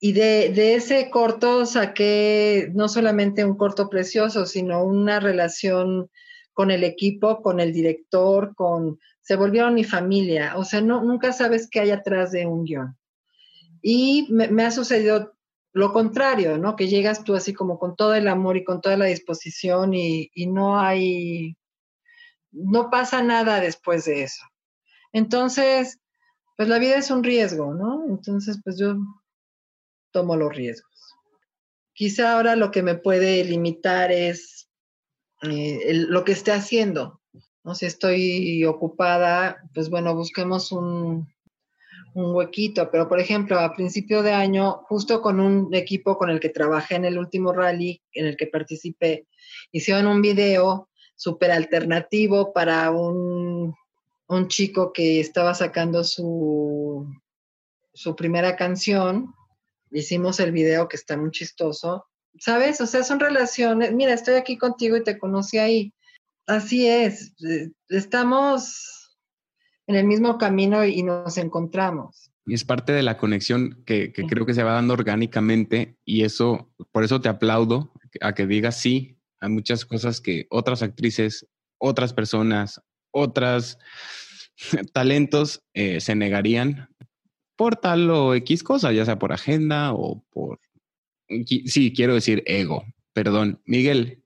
Y 0.00 0.12
de, 0.12 0.74
ese 0.74 1.10
corto 1.10 1.66
saqué 1.66 2.70
no 2.74 2.88
solamente 2.88 3.44
un 3.44 3.56
corto 3.56 3.90
precioso, 3.90 4.46
sino 4.46 4.82
una 4.82 5.20
relación 5.20 6.10
con 6.54 6.70
el 6.70 6.84
equipo, 6.84 7.42
con 7.42 7.60
el 7.60 7.72
director, 7.72 8.54
con 8.54 8.98
se 9.22 9.36
volvieron 9.36 9.74
mi 9.74 9.84
familia. 9.84 10.56
O 10.56 10.64
sea, 10.64 10.80
no, 10.80 11.02
nunca 11.02 11.32
sabes 11.32 11.68
qué 11.70 11.80
hay 11.80 11.90
atrás 11.90 12.32
de 12.32 12.46
un 12.46 12.64
guion. 12.64 12.96
Y 13.82 14.26
me, 14.30 14.64
ha 14.64 14.70
sucedido 14.70 15.36
lo 15.72 15.92
contrario, 15.92 16.58
¿no? 16.58 16.76
Que 16.76 16.88
llegas 16.88 17.24
tú 17.24 17.34
así 17.34 17.52
como 17.54 17.78
con 17.78 17.96
todo 17.96 18.14
el 18.14 18.28
amor 18.28 18.56
y 18.56 18.64
con 18.64 18.80
toda 18.80 18.96
la 18.96 19.06
disposición 19.06 19.94
y, 19.94 20.30
no 20.46 20.78
hay, 20.78 21.56
no 22.50 22.90
pasa 22.90 23.22
nada 23.22 23.60
después 23.60 24.04
de 24.04 24.24
eso. 24.24 24.42
Entonces, 25.12 25.98
pues 26.56 26.68
la 26.68 26.78
vida 26.78 26.96
es 26.96 27.10
un 27.10 27.24
riesgo, 27.24 27.74
¿no? 27.74 28.04
Entonces, 28.08 28.60
pues 28.62 28.78
yo 28.78 28.96
tomo 30.12 30.36
los 30.36 30.54
riesgos. 30.54 30.90
Quizá 31.94 32.32
ahora 32.32 32.56
lo 32.56 32.70
que 32.70 32.82
me 32.82 32.96
puede 32.96 33.44
limitar 33.44 34.10
es 34.12 34.68
eh, 35.42 35.94
lo 36.08 36.24
que 36.24 36.32
esté 36.32 36.52
haciendo. 36.52 37.19
¿No? 37.64 37.74
Si 37.74 37.86
estoy 37.86 38.64
ocupada, 38.64 39.62
pues 39.74 39.90
bueno, 39.90 40.14
busquemos 40.14 40.72
un, 40.72 41.28
un 42.14 42.34
huequito. 42.34 42.90
Pero, 42.90 43.08
por 43.08 43.20
ejemplo, 43.20 43.58
a 43.58 43.74
principio 43.74 44.22
de 44.22 44.32
año, 44.32 44.82
justo 44.84 45.20
con 45.20 45.40
un 45.40 45.74
equipo 45.74 46.16
con 46.16 46.30
el 46.30 46.40
que 46.40 46.48
trabajé 46.48 46.96
en 46.96 47.04
el 47.04 47.18
último 47.18 47.52
rally, 47.52 48.02
en 48.12 48.26
el 48.26 48.36
que 48.36 48.46
participé, 48.46 49.26
hicieron 49.72 50.06
un 50.06 50.22
video 50.22 50.88
súper 51.16 51.50
alternativo 51.50 52.52
para 52.52 52.90
un 52.90 53.74
un 54.30 54.46
chico 54.46 54.92
que 54.92 55.18
estaba 55.18 55.54
sacando 55.54 56.04
su, 56.04 57.04
su 57.92 58.14
primera 58.14 58.54
canción. 58.54 59.34
Hicimos 59.90 60.38
el 60.38 60.52
video 60.52 60.88
que 60.88 60.96
está 60.96 61.16
muy 61.16 61.32
chistoso. 61.32 62.06
¿Sabes? 62.38 62.80
O 62.80 62.86
sea, 62.86 63.02
son 63.02 63.18
relaciones. 63.18 63.92
Mira, 63.92 64.12
estoy 64.12 64.34
aquí 64.34 64.56
contigo 64.56 64.96
y 64.96 65.02
te 65.02 65.18
conocí 65.18 65.58
ahí. 65.58 65.92
Así 66.50 66.88
es. 66.88 67.32
Eh, 67.48 67.70
estamos 67.90 69.16
en 69.86 69.94
el 69.94 70.04
mismo 70.04 70.36
camino 70.36 70.84
y 70.84 71.04
nos 71.04 71.38
encontramos. 71.38 72.32
Y 72.44 72.54
es 72.54 72.64
parte 72.64 72.92
de 72.92 73.04
la 73.04 73.16
conexión 73.16 73.84
que, 73.86 74.12
que 74.12 74.24
creo 74.24 74.44
que 74.44 74.54
se 74.54 74.64
va 74.64 74.72
dando 74.72 74.94
orgánicamente 74.94 75.96
y 76.04 76.24
eso, 76.24 76.68
por 76.90 77.04
eso 77.04 77.20
te 77.20 77.28
aplaudo 77.28 77.92
a 78.20 78.34
que 78.34 78.48
digas 78.48 78.80
sí 78.80 79.16
a 79.38 79.48
muchas 79.48 79.84
cosas 79.84 80.20
que 80.20 80.48
otras 80.50 80.82
actrices, 80.82 81.46
otras 81.78 82.12
personas, 82.12 82.82
otras 83.12 83.78
talentos 84.92 85.62
eh, 85.72 86.00
se 86.00 86.16
negarían 86.16 86.88
por 87.54 87.76
tal 87.76 88.10
o 88.10 88.34
X 88.34 88.64
cosa, 88.64 88.90
ya 88.90 89.04
sea 89.04 89.20
por 89.20 89.32
agenda 89.32 89.92
o 89.92 90.24
por, 90.30 90.58
sí, 91.46 91.92
quiero 91.94 92.14
decir 92.14 92.42
ego, 92.46 92.82
perdón. 93.12 93.62
Miguel, 93.66 94.19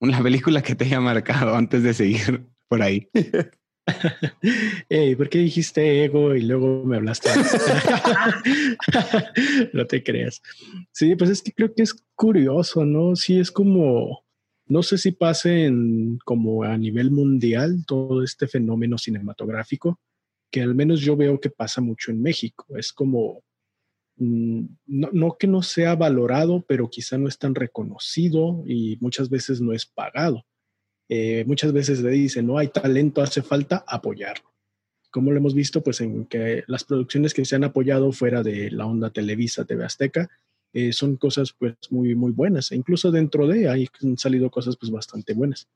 una 0.00 0.22
película 0.22 0.62
que 0.62 0.74
te 0.74 0.84
haya 0.84 1.00
marcado 1.00 1.54
antes 1.54 1.82
de 1.82 1.94
seguir 1.94 2.46
por 2.68 2.82
ahí. 2.82 3.08
¿por 5.16 5.28
qué 5.28 5.38
dijiste 5.38 6.04
ego 6.04 6.34
y 6.34 6.42
luego 6.42 6.84
me 6.84 6.96
hablaste? 6.96 7.30
no 9.72 9.86
te 9.86 10.02
creas. 10.02 10.42
Sí, 10.92 11.16
pues 11.16 11.30
es 11.30 11.42
que 11.42 11.52
creo 11.52 11.74
que 11.74 11.82
es 11.82 11.94
curioso, 12.14 12.84
¿no? 12.84 13.16
Sí, 13.16 13.38
es 13.38 13.50
como 13.50 14.24
no 14.70 14.84
sé 14.84 14.98
si 14.98 15.10
pase 15.10 15.64
en, 15.64 16.20
como 16.24 16.62
a 16.62 16.78
nivel 16.78 17.10
mundial 17.10 17.84
todo 17.86 18.22
este 18.22 18.46
fenómeno 18.46 18.98
cinematográfico, 18.98 19.98
que 20.48 20.62
al 20.62 20.76
menos 20.76 21.00
yo 21.00 21.16
veo 21.16 21.40
que 21.40 21.50
pasa 21.50 21.80
mucho 21.80 22.12
en 22.12 22.22
México. 22.22 22.66
Es 22.76 22.92
como, 22.92 23.42
mm, 24.20 24.64
no, 24.86 25.36
que 25.36 25.48
no 25.48 25.62
sea 25.62 25.96
valorado, 25.96 26.64
pero 26.68 26.88
quizá 26.88 27.18
no 27.18 27.26
es 27.26 27.38
tan 27.38 27.54
reconocido 27.54 28.62
y 28.66 28.96
muchas 29.00 29.28
veces 29.28 29.60
no 29.60 29.72
es 29.72 29.84
pagado. 29.84 30.46
Eh, 31.08 31.44
muchas 31.46 31.72
veces 31.72 32.00
le 32.00 32.10
dicen, 32.10 32.46
no 32.46 32.56
hay 32.56 32.68
talento, 32.68 33.20
hace 33.20 33.42
falta 33.42 33.84
apoyarlo. 33.84 34.48
Como 35.10 35.32
lo 35.32 35.38
hemos 35.38 35.54
visto, 35.54 35.82
pues 35.82 36.00
en 36.00 36.26
que 36.26 36.62
las 36.68 36.84
producciones 36.84 37.34
que 37.34 37.44
se 37.44 37.56
han 37.56 37.64
apoyado 37.64 38.12
fuera 38.12 38.44
de 38.44 38.70
la 38.70 38.86
onda 38.86 39.10
Televisa, 39.10 39.64
TV 39.64 39.84
Azteca, 39.84 40.30
eh, 40.72 40.92
son 40.92 41.16
cosas 41.16 41.52
pues 41.58 41.74
muy, 41.90 42.14
muy 42.14 42.30
buenas. 42.30 42.70
E 42.70 42.76
incluso 42.76 43.10
dentro 43.10 43.48
de 43.48 43.68
ahí 43.68 43.88
han 44.02 44.16
salido 44.18 44.50
cosas 44.50 44.76
pues 44.76 44.92
bastante 44.92 45.34
buenas. 45.34 45.68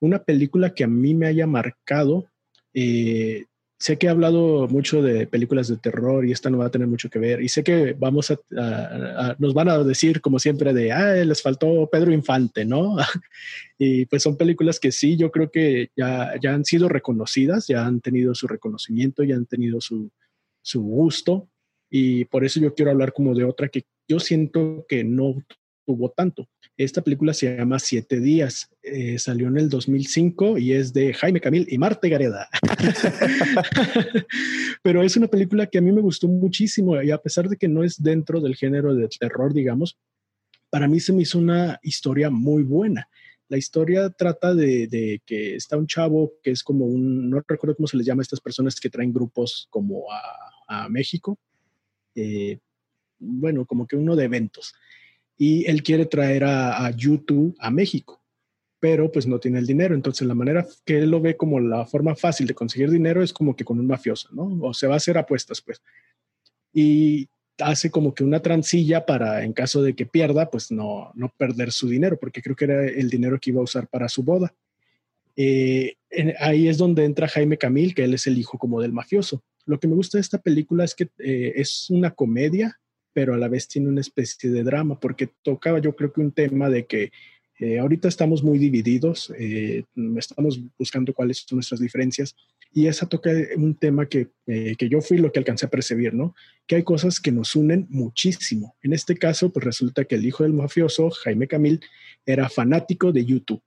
Una 0.00 0.22
película 0.22 0.74
que 0.74 0.84
a 0.84 0.88
mí 0.88 1.14
me 1.14 1.26
haya 1.26 1.46
marcado, 1.46 2.30
eh, 2.72 3.44
sé 3.84 3.98
que 3.98 4.06
he 4.06 4.08
hablado 4.08 4.66
mucho 4.66 5.02
de 5.02 5.26
películas 5.26 5.68
de 5.68 5.76
terror 5.76 6.24
y 6.24 6.32
esta 6.32 6.48
no 6.48 6.56
va 6.56 6.64
a 6.64 6.70
tener 6.70 6.88
mucho 6.88 7.10
que 7.10 7.18
ver. 7.18 7.42
Y 7.42 7.50
sé 7.50 7.62
que 7.62 7.92
vamos 7.92 8.30
a, 8.30 9.36
nos 9.38 9.52
van 9.52 9.68
a 9.68 9.76
decir 9.84 10.22
como 10.22 10.38
siempre 10.38 10.72
de, 10.72 10.90
ah, 10.90 11.16
les 11.16 11.42
faltó 11.42 11.86
Pedro 11.92 12.10
Infante, 12.10 12.64
¿no? 12.64 12.96
y 13.78 14.06
pues 14.06 14.22
son 14.22 14.38
películas 14.38 14.80
que 14.80 14.90
sí, 14.90 15.18
yo 15.18 15.30
creo 15.30 15.50
que 15.50 15.90
ya, 15.94 16.32
ya 16.42 16.54
han 16.54 16.64
sido 16.64 16.88
reconocidas, 16.88 17.66
ya 17.66 17.84
han 17.84 18.00
tenido 18.00 18.34
su 18.34 18.46
reconocimiento, 18.46 19.22
ya 19.22 19.36
han 19.36 19.44
tenido 19.44 19.82
su, 19.82 20.10
su 20.62 20.82
gusto. 20.82 21.50
Y 21.90 22.24
por 22.24 22.42
eso 22.42 22.60
yo 22.60 22.72
quiero 22.74 22.90
hablar 22.90 23.12
como 23.12 23.34
de 23.34 23.44
otra 23.44 23.68
que 23.68 23.84
yo 24.08 24.18
siento 24.18 24.86
que 24.88 25.04
no 25.04 25.44
tuvo 25.84 26.10
tanto. 26.10 26.48
Esta 26.76 27.02
película 27.02 27.34
se 27.34 27.56
llama 27.56 27.78
Siete 27.78 28.20
Días, 28.20 28.70
eh, 28.82 29.18
salió 29.18 29.48
en 29.48 29.58
el 29.58 29.68
2005 29.68 30.58
y 30.58 30.72
es 30.72 30.92
de 30.92 31.14
Jaime 31.14 31.40
Camil 31.40 31.66
y 31.70 31.78
Marte 31.78 32.08
Gareda. 32.08 32.48
Pero 34.82 35.02
es 35.02 35.16
una 35.16 35.28
película 35.28 35.66
que 35.66 35.78
a 35.78 35.82
mí 35.82 35.92
me 35.92 36.00
gustó 36.00 36.28
muchísimo 36.28 37.00
y 37.00 37.10
a 37.10 37.18
pesar 37.18 37.48
de 37.48 37.56
que 37.56 37.68
no 37.68 37.84
es 37.84 38.02
dentro 38.02 38.40
del 38.40 38.56
género 38.56 38.94
de 38.94 39.08
terror, 39.08 39.52
digamos, 39.52 39.96
para 40.70 40.88
mí 40.88 40.98
se 40.98 41.12
me 41.12 41.22
hizo 41.22 41.38
una 41.38 41.78
historia 41.82 42.30
muy 42.30 42.64
buena. 42.64 43.08
La 43.48 43.58
historia 43.58 44.10
trata 44.10 44.54
de, 44.54 45.20
que 45.24 45.54
está 45.54 45.76
un 45.76 45.86
chavo 45.86 46.32
que 46.42 46.50
es 46.50 46.64
como 46.64 46.86
un, 46.86 47.30
no 47.30 47.42
recuerdo 47.46 47.76
cómo 47.76 47.86
se 47.86 47.96
les 47.96 48.06
llama 48.06 48.22
a 48.22 48.24
estas 48.24 48.40
personas 48.40 48.80
que 48.80 48.90
traen 48.90 49.12
grupos 49.12 49.68
como 49.70 50.06
a, 50.10 50.50
México, 50.88 51.38
eh, 52.16 52.58
bueno, 53.18 53.66
como 53.66 53.86
que 53.86 53.96
uno 53.96 54.16
de 54.16 54.24
eventos. 54.24 54.74
Y 55.36 55.64
él 55.66 55.82
quiere 55.82 56.06
traer 56.06 56.44
a, 56.44 56.86
a 56.86 56.90
YouTube 56.90 57.56
a 57.58 57.70
México, 57.70 58.22
pero 58.80 59.10
pues 59.10 59.26
no 59.26 59.38
tiene 59.38 59.58
el 59.58 59.66
dinero. 59.66 59.94
Entonces 59.94 60.26
la 60.26 60.34
manera 60.34 60.66
que 60.84 60.98
él 60.98 61.10
lo 61.10 61.20
ve 61.20 61.36
como 61.36 61.60
la 61.60 61.86
forma 61.86 62.14
fácil 62.14 62.46
de 62.46 62.54
conseguir 62.54 62.90
dinero 62.90 63.22
es 63.22 63.32
como 63.32 63.56
que 63.56 63.64
con 63.64 63.78
un 63.78 63.86
mafioso, 63.86 64.28
¿no? 64.32 64.58
O 64.66 64.74
se 64.74 64.86
va 64.86 64.94
a 64.94 64.96
hacer 64.98 65.18
apuestas, 65.18 65.60
pues. 65.60 65.82
Y 66.72 67.28
hace 67.58 67.90
como 67.90 68.14
que 68.14 68.24
una 68.24 68.40
transilla 68.40 69.06
para, 69.06 69.44
en 69.44 69.52
caso 69.52 69.82
de 69.82 69.94
que 69.94 70.06
pierda, 70.06 70.50
pues 70.50 70.70
no, 70.70 71.12
no 71.14 71.32
perder 71.36 71.72
su 71.72 71.88
dinero, 71.88 72.18
porque 72.18 72.42
creo 72.42 72.56
que 72.56 72.64
era 72.64 72.86
el 72.86 73.08
dinero 73.10 73.38
que 73.38 73.50
iba 73.50 73.60
a 73.60 73.64
usar 73.64 73.86
para 73.86 74.08
su 74.08 74.22
boda. 74.22 74.52
Eh, 75.36 75.96
ahí 76.38 76.68
es 76.68 76.78
donde 76.78 77.04
entra 77.04 77.28
Jaime 77.28 77.58
Camil, 77.58 77.94
que 77.94 78.04
él 78.04 78.14
es 78.14 78.26
el 78.26 78.38
hijo 78.38 78.58
como 78.58 78.80
del 78.80 78.92
mafioso. 78.92 79.42
Lo 79.66 79.78
que 79.78 79.88
me 79.88 79.94
gusta 79.94 80.18
de 80.18 80.22
esta 80.22 80.38
película 80.38 80.84
es 80.84 80.94
que 80.94 81.08
eh, 81.18 81.52
es 81.56 81.88
una 81.90 82.10
comedia, 82.10 82.78
pero 83.14 83.32
a 83.32 83.38
la 83.38 83.48
vez 83.48 83.66
tiene 83.68 83.88
una 83.88 84.02
especie 84.02 84.50
de 84.50 84.62
drama, 84.62 85.00
porque 85.00 85.30
tocaba 85.42 85.78
yo 85.78 85.96
creo 85.96 86.12
que 86.12 86.20
un 86.20 86.32
tema 86.32 86.68
de 86.68 86.84
que 86.84 87.12
eh, 87.60 87.78
ahorita 87.78 88.08
estamos 88.08 88.42
muy 88.42 88.58
divididos, 88.58 89.32
estamos 90.16 90.60
buscando 90.76 91.14
cuáles 91.14 91.44
son 91.46 91.56
nuestras 91.56 91.80
diferencias 91.80 92.34
y 92.74 92.88
esa 92.88 93.06
toca 93.06 93.30
un 93.56 93.76
tema 93.76 94.06
que, 94.06 94.30
eh, 94.48 94.74
que, 94.76 94.88
yo 94.88 95.00
fui 95.00 95.18
lo 95.18 95.30
que 95.30 95.38
alcancé 95.38 95.66
a 95.66 95.70
percibir, 95.70 96.12
¿no? 96.12 96.34
Que 96.66 96.74
hay 96.74 96.82
cosas 96.82 97.20
que 97.20 97.30
nos 97.30 97.54
unen 97.54 97.86
muchísimo. 97.88 98.74
En 98.82 98.92
este 98.92 99.16
caso, 99.16 99.52
pues 99.52 99.64
resulta 99.64 100.04
que 100.04 100.16
el 100.16 100.26
hijo 100.26 100.42
del 100.42 100.54
mafioso, 100.54 101.08
Jaime 101.10 101.46
Camil, 101.46 101.80
era 102.26 102.48
fanático 102.48 103.12
de 103.12 103.24
YouTube. 103.24 103.62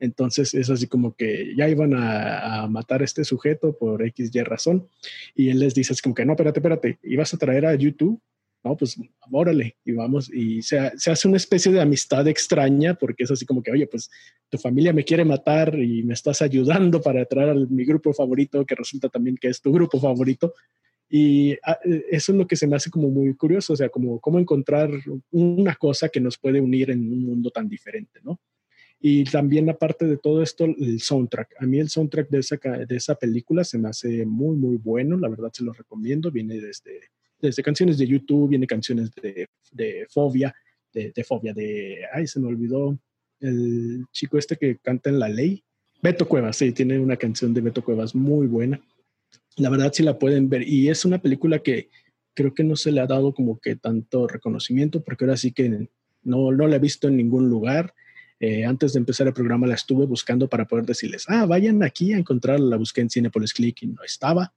Entonces 0.00 0.54
es 0.54 0.70
así 0.70 0.88
como 0.88 1.14
que 1.14 1.54
ya 1.56 1.68
iban 1.68 1.94
a, 1.94 2.66
matar 2.68 3.02
a 3.02 3.04
este 3.04 3.22
sujeto 3.22 3.78
por 3.78 4.04
X, 4.04 4.30
Y 4.34 4.42
razón. 4.42 4.88
Y 5.36 5.50
él 5.50 5.60
les 5.60 5.74
dice 5.74 5.92
es 5.92 6.02
como 6.02 6.16
que 6.16 6.26
no, 6.26 6.32
espérate, 6.32 6.58
espérate, 6.58 6.98
ibas 7.04 7.32
a 7.34 7.38
traer 7.38 7.64
a 7.64 7.76
YouTube 7.76 8.20
no, 8.68 8.76
pues 8.76 8.96
órale, 9.30 9.76
y 9.84 9.92
vamos, 9.92 10.30
y 10.32 10.62
se, 10.62 10.78
hace 10.78 11.28
una 11.28 11.38
especie 11.38 11.72
de 11.72 11.80
amistad 11.80 12.26
extraña 12.28 12.94
porque 12.94 13.24
es 13.24 13.30
así 13.30 13.46
como 13.46 13.62
que, 13.62 13.72
oye, 13.72 13.86
pues 13.86 14.10
tu 14.48 14.58
familia 14.58 14.92
me 14.92 15.04
quiere 15.04 15.24
matar 15.24 15.78
y 15.78 16.02
me 16.02 16.14
estás 16.14 16.42
ayudando 16.42 17.00
para 17.00 17.24
traer 17.24 17.50
a 17.50 17.54
mi 17.54 17.84
grupo 17.84 18.12
favorito, 18.12 18.64
que 18.66 18.74
resulta 18.74 19.08
también 19.08 19.36
que 19.36 19.48
es 19.48 19.60
tu 19.60 19.72
grupo 19.72 19.98
favorito. 19.98 20.52
Y 21.10 21.54
ah, 21.64 21.78
eso 22.10 22.32
es 22.32 22.38
lo 22.38 22.46
que 22.46 22.56
se 22.56 22.66
me 22.66 22.76
hace 22.76 22.90
como 22.90 23.08
muy 23.08 23.34
curioso, 23.34 23.72
o 23.72 23.76
sea, 23.76 23.88
como 23.88 24.20
cómo 24.20 24.38
encontrar 24.38 24.90
una 25.30 25.74
cosa 25.76 26.10
que 26.10 26.20
nos 26.20 26.36
puede 26.36 26.60
unir 26.60 26.90
en 26.90 27.10
un 27.10 27.24
mundo 27.24 27.50
tan 27.50 27.68
diferente, 27.68 28.20
¿no? 28.22 28.38
Y 29.00 29.24
también 29.24 29.70
aparte 29.70 30.06
de 30.06 30.18
todo 30.18 30.42
esto, 30.42 30.66
el 30.66 31.00
soundtrack. 31.00 31.54
A 31.60 31.66
mí 31.66 31.78
el 31.78 31.88
soundtrack 31.88 32.28
de 32.28 32.40
esa, 32.40 32.56
de 32.56 32.96
esa 32.96 33.14
película 33.14 33.64
se 33.64 33.78
me 33.78 33.88
hace 33.88 34.26
muy, 34.26 34.56
muy 34.56 34.76
bueno, 34.76 35.16
la 35.16 35.28
verdad 35.28 35.50
se 35.52 35.64
lo 35.64 35.72
recomiendo, 35.72 36.30
viene 36.30 36.60
desde 36.60 37.08
desde 37.40 37.62
canciones 37.62 37.98
de 37.98 38.06
YouTube, 38.06 38.50
viene 38.50 38.66
canciones 38.66 39.10
de, 39.14 39.48
de 39.72 40.06
Fobia, 40.10 40.54
de, 40.92 41.24
Fobia, 41.24 41.52
de, 41.52 42.00
ay, 42.12 42.26
se 42.26 42.40
me 42.40 42.48
olvidó 42.48 42.98
el 43.40 44.04
chico 44.12 44.38
este 44.38 44.56
que 44.56 44.78
canta 44.78 45.10
en 45.10 45.18
La 45.18 45.28
Ley. 45.28 45.62
Beto 46.02 46.26
Cuevas, 46.26 46.56
sí, 46.56 46.72
tiene 46.72 46.98
una 46.98 47.16
canción 47.16 47.54
de 47.54 47.60
Beto 47.60 47.84
Cuevas 47.84 48.14
muy 48.14 48.46
buena. 48.46 48.80
La 49.56 49.70
verdad 49.70 49.92
sí 49.92 50.02
la 50.02 50.18
pueden 50.18 50.48
ver 50.48 50.66
y 50.66 50.88
es 50.88 51.04
una 51.04 51.20
película 51.20 51.60
que 51.60 51.88
creo 52.34 52.54
que 52.54 52.64
no 52.64 52.76
se 52.76 52.92
le 52.92 53.00
ha 53.00 53.06
dado 53.06 53.34
como 53.34 53.58
que 53.58 53.76
tanto 53.76 54.28
reconocimiento 54.28 55.02
porque 55.02 55.24
ahora 55.24 55.36
sí 55.36 55.52
que 55.52 55.88
no, 56.22 56.52
no 56.52 56.66
la 56.66 56.76
he 56.76 56.80
visto 56.80 57.08
en 57.08 57.16
ningún 57.16 57.48
lugar. 57.48 57.94
Eh, 58.40 58.64
antes 58.64 58.92
de 58.92 59.00
empezar 59.00 59.26
el 59.26 59.32
programa 59.32 59.66
la 59.66 59.74
estuve 59.74 60.06
buscando 60.06 60.48
para 60.48 60.64
poder 60.66 60.86
decirles, 60.86 61.24
ah, 61.28 61.44
vayan 61.44 61.82
aquí 61.82 62.12
a 62.12 62.18
encontrarla, 62.18 62.66
la 62.66 62.76
busqué 62.76 63.00
en 63.00 63.10
Cinepolis 63.10 63.52
Click 63.52 63.82
y 63.82 63.88
no 63.88 64.04
estaba. 64.04 64.52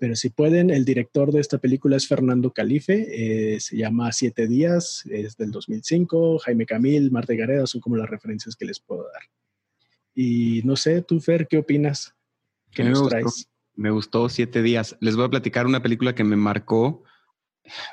Pero 0.00 0.16
si 0.16 0.30
pueden, 0.30 0.70
el 0.70 0.86
director 0.86 1.30
de 1.30 1.42
esta 1.42 1.58
película 1.58 1.94
es 1.94 2.08
Fernando 2.08 2.54
Calife, 2.54 3.54
eh, 3.54 3.60
se 3.60 3.76
llama 3.76 4.10
Siete 4.12 4.48
Días, 4.48 5.04
es 5.10 5.36
del 5.36 5.50
2005, 5.50 6.38
Jaime 6.38 6.64
Camil, 6.64 7.10
Marta 7.10 7.34
Gareda 7.34 7.66
son 7.66 7.82
como 7.82 7.98
las 7.98 8.08
referencias 8.08 8.56
que 8.56 8.64
les 8.64 8.80
puedo 8.80 9.02
dar. 9.02 9.22
Y 10.14 10.62
no 10.64 10.74
sé, 10.76 11.02
tú 11.02 11.20
Fer, 11.20 11.46
¿qué 11.46 11.58
opinas? 11.58 12.14
¿Qué 12.72 12.82
me 12.82 12.98
gustó, 12.98 13.16
Me 13.74 13.90
gustó 13.90 14.28
Siete 14.30 14.62
Días. 14.62 14.96
Les 15.00 15.16
voy 15.16 15.26
a 15.26 15.30
platicar 15.30 15.66
una 15.66 15.82
película 15.82 16.14
que 16.14 16.24
me 16.24 16.36
marcó. 16.36 17.04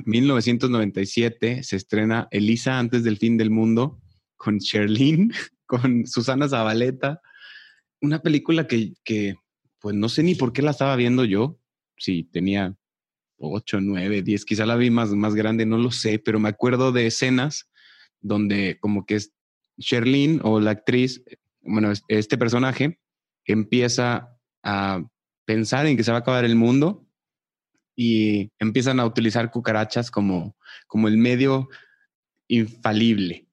1997 0.05 1.61
se 1.63 1.75
estrena 1.75 2.29
Elisa 2.31 2.79
antes 2.79 3.03
del 3.03 3.17
fin 3.17 3.35
del 3.35 3.49
mundo 3.49 4.01
con 4.37 4.59
Sherlyn, 4.59 5.33
con 5.65 6.07
Susana 6.07 6.47
Zabaleta. 6.47 7.19
Una 7.99 8.21
película 8.21 8.65
que, 8.65 8.93
que, 9.03 9.35
pues 9.81 9.93
no 9.93 10.07
sé 10.07 10.23
ni 10.23 10.35
por 10.35 10.53
qué 10.53 10.61
la 10.61 10.71
estaba 10.71 10.95
viendo 10.95 11.25
yo 11.25 11.59
sí, 11.97 12.23
tenía 12.31 12.75
8, 13.37 13.79
9, 13.81 14.21
10, 14.21 14.45
quizá 14.45 14.65
la 14.65 14.75
vi 14.75 14.89
más, 14.89 15.09
más 15.11 15.35
grande, 15.35 15.65
no 15.65 15.77
lo 15.77 15.91
sé, 15.91 16.19
pero 16.19 16.39
me 16.39 16.49
acuerdo 16.49 16.91
de 16.91 17.07
escenas 17.07 17.69
donde 18.21 18.77
como 18.79 19.05
que 19.05 19.15
es 19.15 19.33
Sherlyn 19.77 20.41
o 20.43 20.59
la 20.59 20.71
actriz, 20.71 21.23
bueno, 21.61 21.91
este 22.07 22.37
personaje 22.37 22.99
empieza 23.45 24.37
a 24.63 25.03
pensar 25.45 25.85
en 25.85 25.95
que 25.95 26.03
se 26.03 26.11
va 26.11 26.17
a 26.17 26.21
acabar 26.21 26.45
el 26.45 26.55
mundo 26.55 27.05
y 27.95 28.51
empiezan 28.59 28.99
a 28.99 29.05
utilizar 29.05 29.51
cucarachas 29.51 30.11
como, 30.11 30.55
como 30.87 31.07
el 31.07 31.17
medio 31.17 31.69
infalible, 32.47 33.47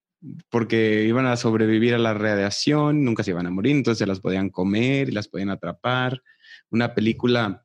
porque 0.48 1.04
iban 1.06 1.26
a 1.26 1.36
sobrevivir 1.36 1.94
a 1.94 1.98
la 1.98 2.14
radiación, 2.14 3.04
nunca 3.04 3.22
se 3.22 3.30
iban 3.30 3.46
a 3.46 3.50
morir, 3.50 3.76
entonces 3.76 3.98
se 3.98 4.06
las 4.06 4.20
podían 4.20 4.50
comer 4.50 5.08
y 5.08 5.12
las 5.12 5.28
podían 5.28 5.50
atrapar. 5.50 6.22
Una 6.70 6.94
película 6.94 7.63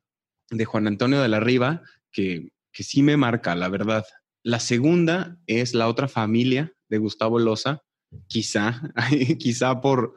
de 0.50 0.64
Juan 0.64 0.86
Antonio 0.86 1.20
de 1.20 1.28
la 1.28 1.40
Riva, 1.40 1.82
que, 2.12 2.50
que 2.72 2.82
sí 2.82 3.02
me 3.02 3.16
marca, 3.16 3.54
la 3.54 3.68
verdad. 3.68 4.04
La 4.42 4.60
segunda 4.60 5.38
es 5.46 5.74
La 5.74 5.88
otra 5.88 6.08
familia 6.08 6.72
de 6.88 6.98
Gustavo 6.98 7.38
Loza, 7.38 7.82
quizá, 8.26 8.92
quizá 9.38 9.80
por, 9.80 10.14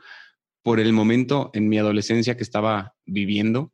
por 0.64 0.80
el 0.80 0.94
momento 0.94 1.52
en 1.54 1.70
mi 1.70 1.78
adolescencia 1.78 2.36
que 2.36 2.44
estaba 2.44 2.96
viviendo, 3.06 3.74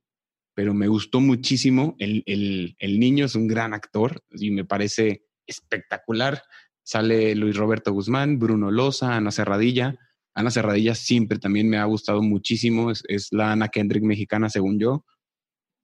pero 0.54 0.74
me 0.74 0.88
gustó 0.88 1.22
muchísimo. 1.22 1.96
El, 2.00 2.24
el, 2.26 2.76
el, 2.80 3.00
niño 3.00 3.26
es 3.26 3.36
un 3.36 3.48
gran 3.48 3.74
actor 3.74 4.22
y 4.32 4.52
me 4.52 4.66
parece 4.66 5.24
espectacular. 5.48 6.44
Sale 6.84 7.36
Luis 7.36 7.56
Roberto 7.56 7.94
Guzmán, 7.94 8.40
Bruno 8.40 8.72
Loza, 8.72 9.16
Ana 9.16 9.32
Cerradilla. 9.32 9.96
Ana 10.34 10.52
Cerradilla 10.52 10.96
siempre 10.96 11.40
también 11.40 11.70
me 11.70 11.78
ha 11.78 11.86
gustado 11.86 12.22
muchísimo, 12.22 12.92
es, 12.92 13.04
es 13.08 13.32
la 13.32 13.52
Ana 13.52 13.70
Kendrick 13.70 14.04
mexicana, 14.04 14.50
según 14.50 14.80
yo 14.80 15.06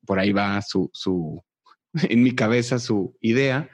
por 0.06 0.20
ahí 0.20 0.32
va 0.32 0.62
su, 0.62 0.90
su, 0.94 1.44
en 2.10 2.24
mi 2.24 2.34
cabeza 2.34 2.80
su 2.80 3.18
idea. 3.22 3.70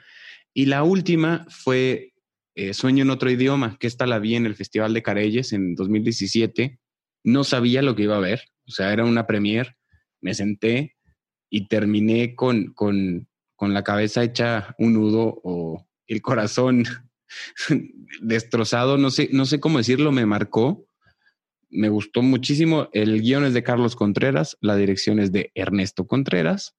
Y 0.54 0.66
la 0.66 0.82
última 0.82 1.46
fue 1.48 2.12
eh, 2.54 2.74
Sueño 2.74 3.02
en 3.02 3.10
otro 3.10 3.30
idioma, 3.30 3.76
que 3.78 3.86
esta 3.86 4.06
la 4.06 4.18
vi 4.18 4.34
en 4.34 4.46
el 4.46 4.54
Festival 4.54 4.92
de 4.92 5.02
Carelles 5.02 5.52
en 5.52 5.74
2017. 5.74 6.78
No 7.24 7.44
sabía 7.44 7.82
lo 7.82 7.96
que 7.96 8.02
iba 8.02 8.16
a 8.16 8.20
ver, 8.20 8.42
o 8.66 8.70
sea, 8.70 8.92
era 8.92 9.04
una 9.04 9.26
premier. 9.26 9.76
Me 10.20 10.34
senté 10.34 10.96
y 11.50 11.68
terminé 11.68 12.34
con, 12.34 12.72
con, 12.74 13.28
con 13.56 13.74
la 13.74 13.84
cabeza 13.84 14.22
hecha 14.22 14.74
un 14.78 14.94
nudo 14.94 15.40
o 15.44 15.86
el 16.06 16.20
corazón 16.20 16.84
destrozado, 18.20 18.98
no 18.98 19.10
sé, 19.10 19.28
no 19.32 19.46
sé 19.46 19.60
cómo 19.60 19.78
decirlo, 19.78 20.12
me 20.12 20.26
marcó 20.26 20.86
me 21.72 21.88
gustó 21.88 22.22
muchísimo. 22.22 22.88
El 22.92 23.22
guion 23.22 23.44
es 23.44 23.54
de 23.54 23.62
Carlos 23.62 23.96
Contreras, 23.96 24.56
la 24.60 24.76
dirección 24.76 25.18
es 25.18 25.32
de 25.32 25.50
Ernesto 25.54 26.06
Contreras 26.06 26.76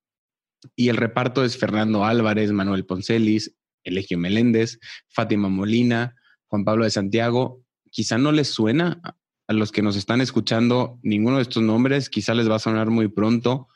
y 0.76 0.90
el 0.90 0.98
reparto 0.98 1.44
es 1.44 1.58
Fernando 1.58 2.06
Álvarez, 2.06 2.52
Manuel 2.52 2.86
Poncelis, 2.86 3.56
Elegio 3.84 4.18
Meléndez, 4.18 4.80
Fátima 5.10 5.50
Molina, 5.50 6.16
Juan 6.48 6.64
Pablo 6.64 6.86
de 6.86 6.92
Santiago. 6.92 7.62
Quizá 7.90 8.18
no 8.18 8.32
les 8.32 8.48
suena 8.48 9.02
a 9.48 9.54
los 9.54 9.72
que 9.72 9.82
nos 9.82 9.98
están 9.98 10.22
escuchando 10.22 11.00
ninguno 11.02 11.38
de 11.38 11.44
estos 11.44 11.64
nombres, 11.64 12.10
quizá 12.10 12.34
les 12.34 12.50
va 12.50 12.56
a 12.56 12.60
sonar 12.60 12.90
muy 12.90 13.10
pronto. 13.10 13.68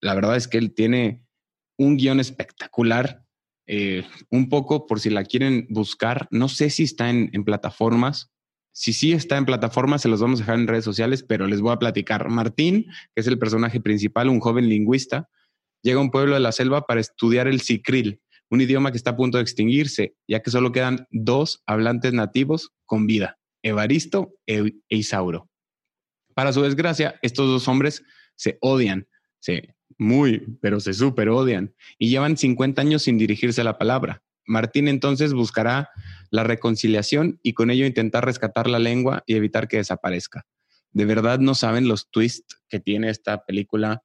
La 0.00 0.14
verdad 0.14 0.36
es 0.36 0.46
que 0.46 0.58
él 0.58 0.74
tiene 0.74 1.24
un 1.76 1.96
guion 1.96 2.20
espectacular. 2.20 3.24
Eh, 3.70 4.06
un 4.30 4.48
poco 4.48 4.86
por 4.86 4.98
si 4.98 5.10
la 5.10 5.24
quieren 5.24 5.66
buscar, 5.68 6.26
no 6.30 6.48
sé 6.48 6.70
si 6.70 6.84
está 6.84 7.10
en 7.10 7.44
plataformas, 7.44 8.32
si 8.78 8.92
sí 8.92 9.10
está 9.10 9.36
en 9.36 9.44
plataforma, 9.44 9.98
se 9.98 10.08
los 10.08 10.20
vamos 10.20 10.38
a 10.38 10.42
dejar 10.44 10.60
en 10.60 10.68
redes 10.68 10.84
sociales, 10.84 11.24
pero 11.24 11.48
les 11.48 11.60
voy 11.60 11.72
a 11.72 11.80
platicar. 11.80 12.28
Martín, 12.28 12.84
que 12.84 13.20
es 13.20 13.26
el 13.26 13.36
personaje 13.36 13.80
principal, 13.80 14.28
un 14.28 14.38
joven 14.38 14.68
lingüista, 14.68 15.28
llega 15.82 15.98
a 15.98 16.02
un 16.02 16.12
pueblo 16.12 16.34
de 16.34 16.40
la 16.40 16.52
selva 16.52 16.86
para 16.86 17.00
estudiar 17.00 17.48
el 17.48 17.60
cicril, 17.60 18.20
un 18.50 18.60
idioma 18.60 18.92
que 18.92 18.96
está 18.96 19.10
a 19.10 19.16
punto 19.16 19.38
de 19.38 19.42
extinguirse, 19.42 20.14
ya 20.28 20.42
que 20.42 20.52
solo 20.52 20.70
quedan 20.70 21.08
dos 21.10 21.60
hablantes 21.66 22.12
nativos 22.12 22.70
con 22.86 23.08
vida, 23.08 23.40
Evaristo 23.64 24.36
e 24.46 24.74
Isauro. 24.88 25.50
Para 26.34 26.52
su 26.52 26.62
desgracia, 26.62 27.18
estos 27.20 27.48
dos 27.48 27.66
hombres 27.66 28.04
se 28.36 28.58
odian, 28.60 29.08
se 29.40 29.74
muy, 29.98 30.56
pero 30.60 30.78
se 30.78 30.92
súper 30.92 31.30
odian 31.30 31.74
y 31.98 32.10
llevan 32.10 32.36
50 32.36 32.80
años 32.80 33.02
sin 33.02 33.18
dirigirse 33.18 33.62
a 33.62 33.64
la 33.64 33.76
palabra. 33.76 34.22
Martín 34.48 34.88
entonces 34.88 35.34
buscará 35.34 35.90
la 36.30 36.42
reconciliación 36.42 37.38
y 37.42 37.52
con 37.52 37.70
ello 37.70 37.86
intentar 37.86 38.24
rescatar 38.24 38.68
la 38.68 38.78
lengua 38.78 39.22
y 39.26 39.34
evitar 39.34 39.68
que 39.68 39.76
desaparezca. 39.76 40.46
De 40.90 41.04
verdad 41.04 41.38
no 41.38 41.54
saben 41.54 41.86
los 41.86 42.10
twists 42.10 42.60
que 42.68 42.80
tiene 42.80 43.10
esta 43.10 43.44
película, 43.44 44.02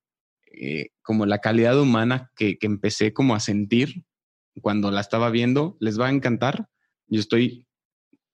eh, 0.52 0.90
como 1.02 1.26
la 1.26 1.40
calidad 1.40 1.80
humana 1.80 2.32
que, 2.36 2.58
empecé 2.62 3.14
como 3.14 3.36
a 3.36 3.40
sentir 3.40 4.06
cuando 4.62 4.92
la 4.92 5.02
estaba 5.02 5.30
viendo. 5.30 5.78
Les 5.80 6.00
va 6.00 6.08
a 6.08 6.12
encantar. 6.12 6.68
Yo 7.08 7.20
estoy 7.20 7.66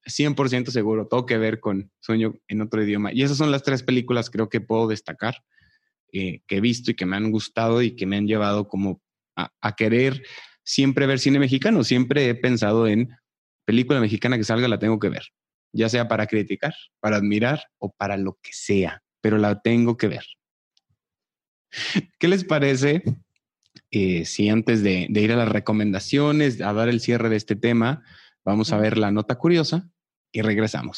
100% 0.05 0.71
seguro, 0.71 1.07
todo 1.07 1.25
que 1.25 1.37
ver 1.37 1.59
con 1.59 1.91
Sueño 1.99 2.35
en 2.47 2.61
otro 2.61 2.83
idioma. 2.83 3.13
Y 3.13 3.21
esas 3.21 3.37
son 3.37 3.51
las 3.51 3.63
tres 3.63 3.83
películas 3.83 4.29
creo 4.29 4.49
que 4.49 4.61
puedo 4.61 4.87
destacar, 4.87 5.43
eh, 6.11 6.41
que 6.47 6.57
he 6.57 6.61
visto 6.61 6.89
y 6.89 6.95
que 6.95 7.05
me 7.05 7.17
han 7.17 7.31
gustado 7.31 7.83
y 7.83 7.95
que 7.95 8.07
me 8.07 8.17
han 8.17 8.27
llevado 8.27 8.67
como 8.67 9.01
a, 9.35 9.75
querer 9.75 10.21
siempre 10.69 11.07
ver 11.07 11.17
cine 11.17 11.39
mexicano. 11.39 11.83
Siempre 11.83 12.29
he 12.29 12.35
pensado 12.35 12.87
en 12.87 13.09
película 13.65 13.99
mexicana 13.99 14.37
que 14.37 14.43
salga, 14.43 14.67
la 14.67 14.77
tengo 14.77 14.99
que 14.99 15.09
ver, 15.09 15.23
ya 15.73 15.89
sea 15.89 16.07
para 16.07 16.27
criticar, 16.27 16.75
para 16.99 17.17
admirar 17.17 17.63
o 17.79 17.91
para 17.91 18.17
lo 18.17 18.37
que 18.41 18.51
sea, 18.53 19.01
pero 19.19 19.39
la 19.39 19.61
tengo 19.61 19.97
que 19.97 20.07
ver. 20.07 20.23
¿Qué 22.19 22.27
les 22.27 22.43
parece 22.43 23.03
eh, 23.91 24.25
si 24.25 24.49
antes 24.49 24.83
de, 24.83 25.07
de 25.09 25.21
ir 25.21 25.31
a 25.31 25.35
las 25.35 25.49
recomendaciones, 25.49 26.61
a 26.61 26.73
dar 26.73 26.87
el 26.89 26.99
cierre 26.99 27.29
de 27.29 27.35
este 27.35 27.55
tema, 27.55 28.03
vamos 28.45 28.71
a 28.71 28.77
ver 28.77 28.97
la 28.97 29.11
nota 29.11 29.35
curiosa 29.35 29.89
y 30.31 30.41
regresamos. 30.41 30.95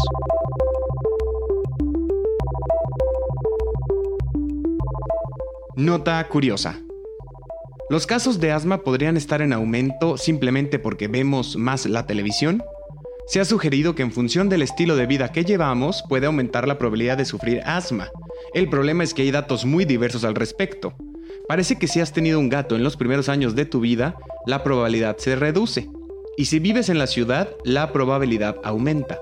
Nota 5.77 6.27
curiosa. 6.27 6.81
¿Los 7.91 8.07
casos 8.07 8.39
de 8.39 8.53
asma 8.53 8.84
podrían 8.84 9.18
estar 9.18 9.41
en 9.41 9.51
aumento 9.51 10.15
simplemente 10.15 10.80
porque 10.80 11.09
vemos 11.09 11.57
más 11.57 11.85
la 11.85 12.05
televisión? 12.05 12.63
Se 13.27 13.41
ha 13.41 13.43
sugerido 13.43 13.95
que 13.95 14.01
en 14.01 14.13
función 14.13 14.47
del 14.47 14.61
estilo 14.61 14.95
de 14.95 15.07
vida 15.07 15.34
que 15.34 15.43
llevamos 15.43 16.01
puede 16.07 16.26
aumentar 16.26 16.69
la 16.69 16.77
probabilidad 16.77 17.18
de 17.18 17.26
sufrir 17.26 17.59
asma. 17.65 18.09
El 18.53 18.69
problema 18.69 19.03
es 19.03 19.13
que 19.13 19.23
hay 19.23 19.31
datos 19.31 19.65
muy 19.65 19.84
diversos 19.84 20.23
al 20.23 20.35
respecto. 20.35 20.93
Parece 21.49 21.77
que 21.77 21.89
si 21.89 21.99
has 21.99 22.13
tenido 22.13 22.39
un 22.39 22.47
gato 22.47 22.77
en 22.77 22.84
los 22.85 22.95
primeros 22.95 23.27
años 23.27 23.55
de 23.55 23.65
tu 23.65 23.81
vida, 23.81 24.15
la 24.45 24.63
probabilidad 24.63 25.18
se 25.18 25.35
reduce. 25.35 25.89
Y 26.38 26.45
si 26.45 26.59
vives 26.59 26.88
en 26.88 26.97
la 26.97 27.07
ciudad, 27.07 27.49
la 27.65 27.91
probabilidad 27.91 28.55
aumenta. 28.63 29.19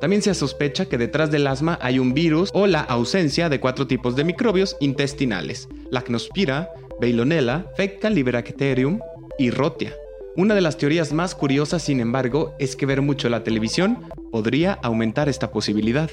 También 0.00 0.22
se 0.22 0.34
sospecha 0.34 0.86
que 0.86 0.98
detrás 0.98 1.32
del 1.32 1.46
asma 1.46 1.76
hay 1.80 1.98
un 1.98 2.14
virus 2.14 2.50
o 2.54 2.68
la 2.68 2.80
ausencia 2.80 3.48
de 3.48 3.60
cuatro 3.60 3.86
tipos 3.86 4.14
de 4.14 4.24
microbios 4.24 4.76
intestinales, 4.80 5.68
Lacnospira, 5.90 6.70
Veilonella, 7.02 7.66
Fecalibacterium 7.76 9.00
y 9.36 9.50
Rotia. 9.50 9.92
Una 10.36 10.54
de 10.54 10.60
las 10.60 10.78
teorías 10.78 11.12
más 11.12 11.34
curiosas, 11.34 11.82
sin 11.82 11.98
embargo, 11.98 12.54
es 12.60 12.76
que 12.76 12.86
ver 12.86 13.02
mucho 13.02 13.28
la 13.28 13.42
televisión 13.42 13.98
podría 14.30 14.74
aumentar 14.74 15.28
esta 15.28 15.50
posibilidad. 15.50 16.08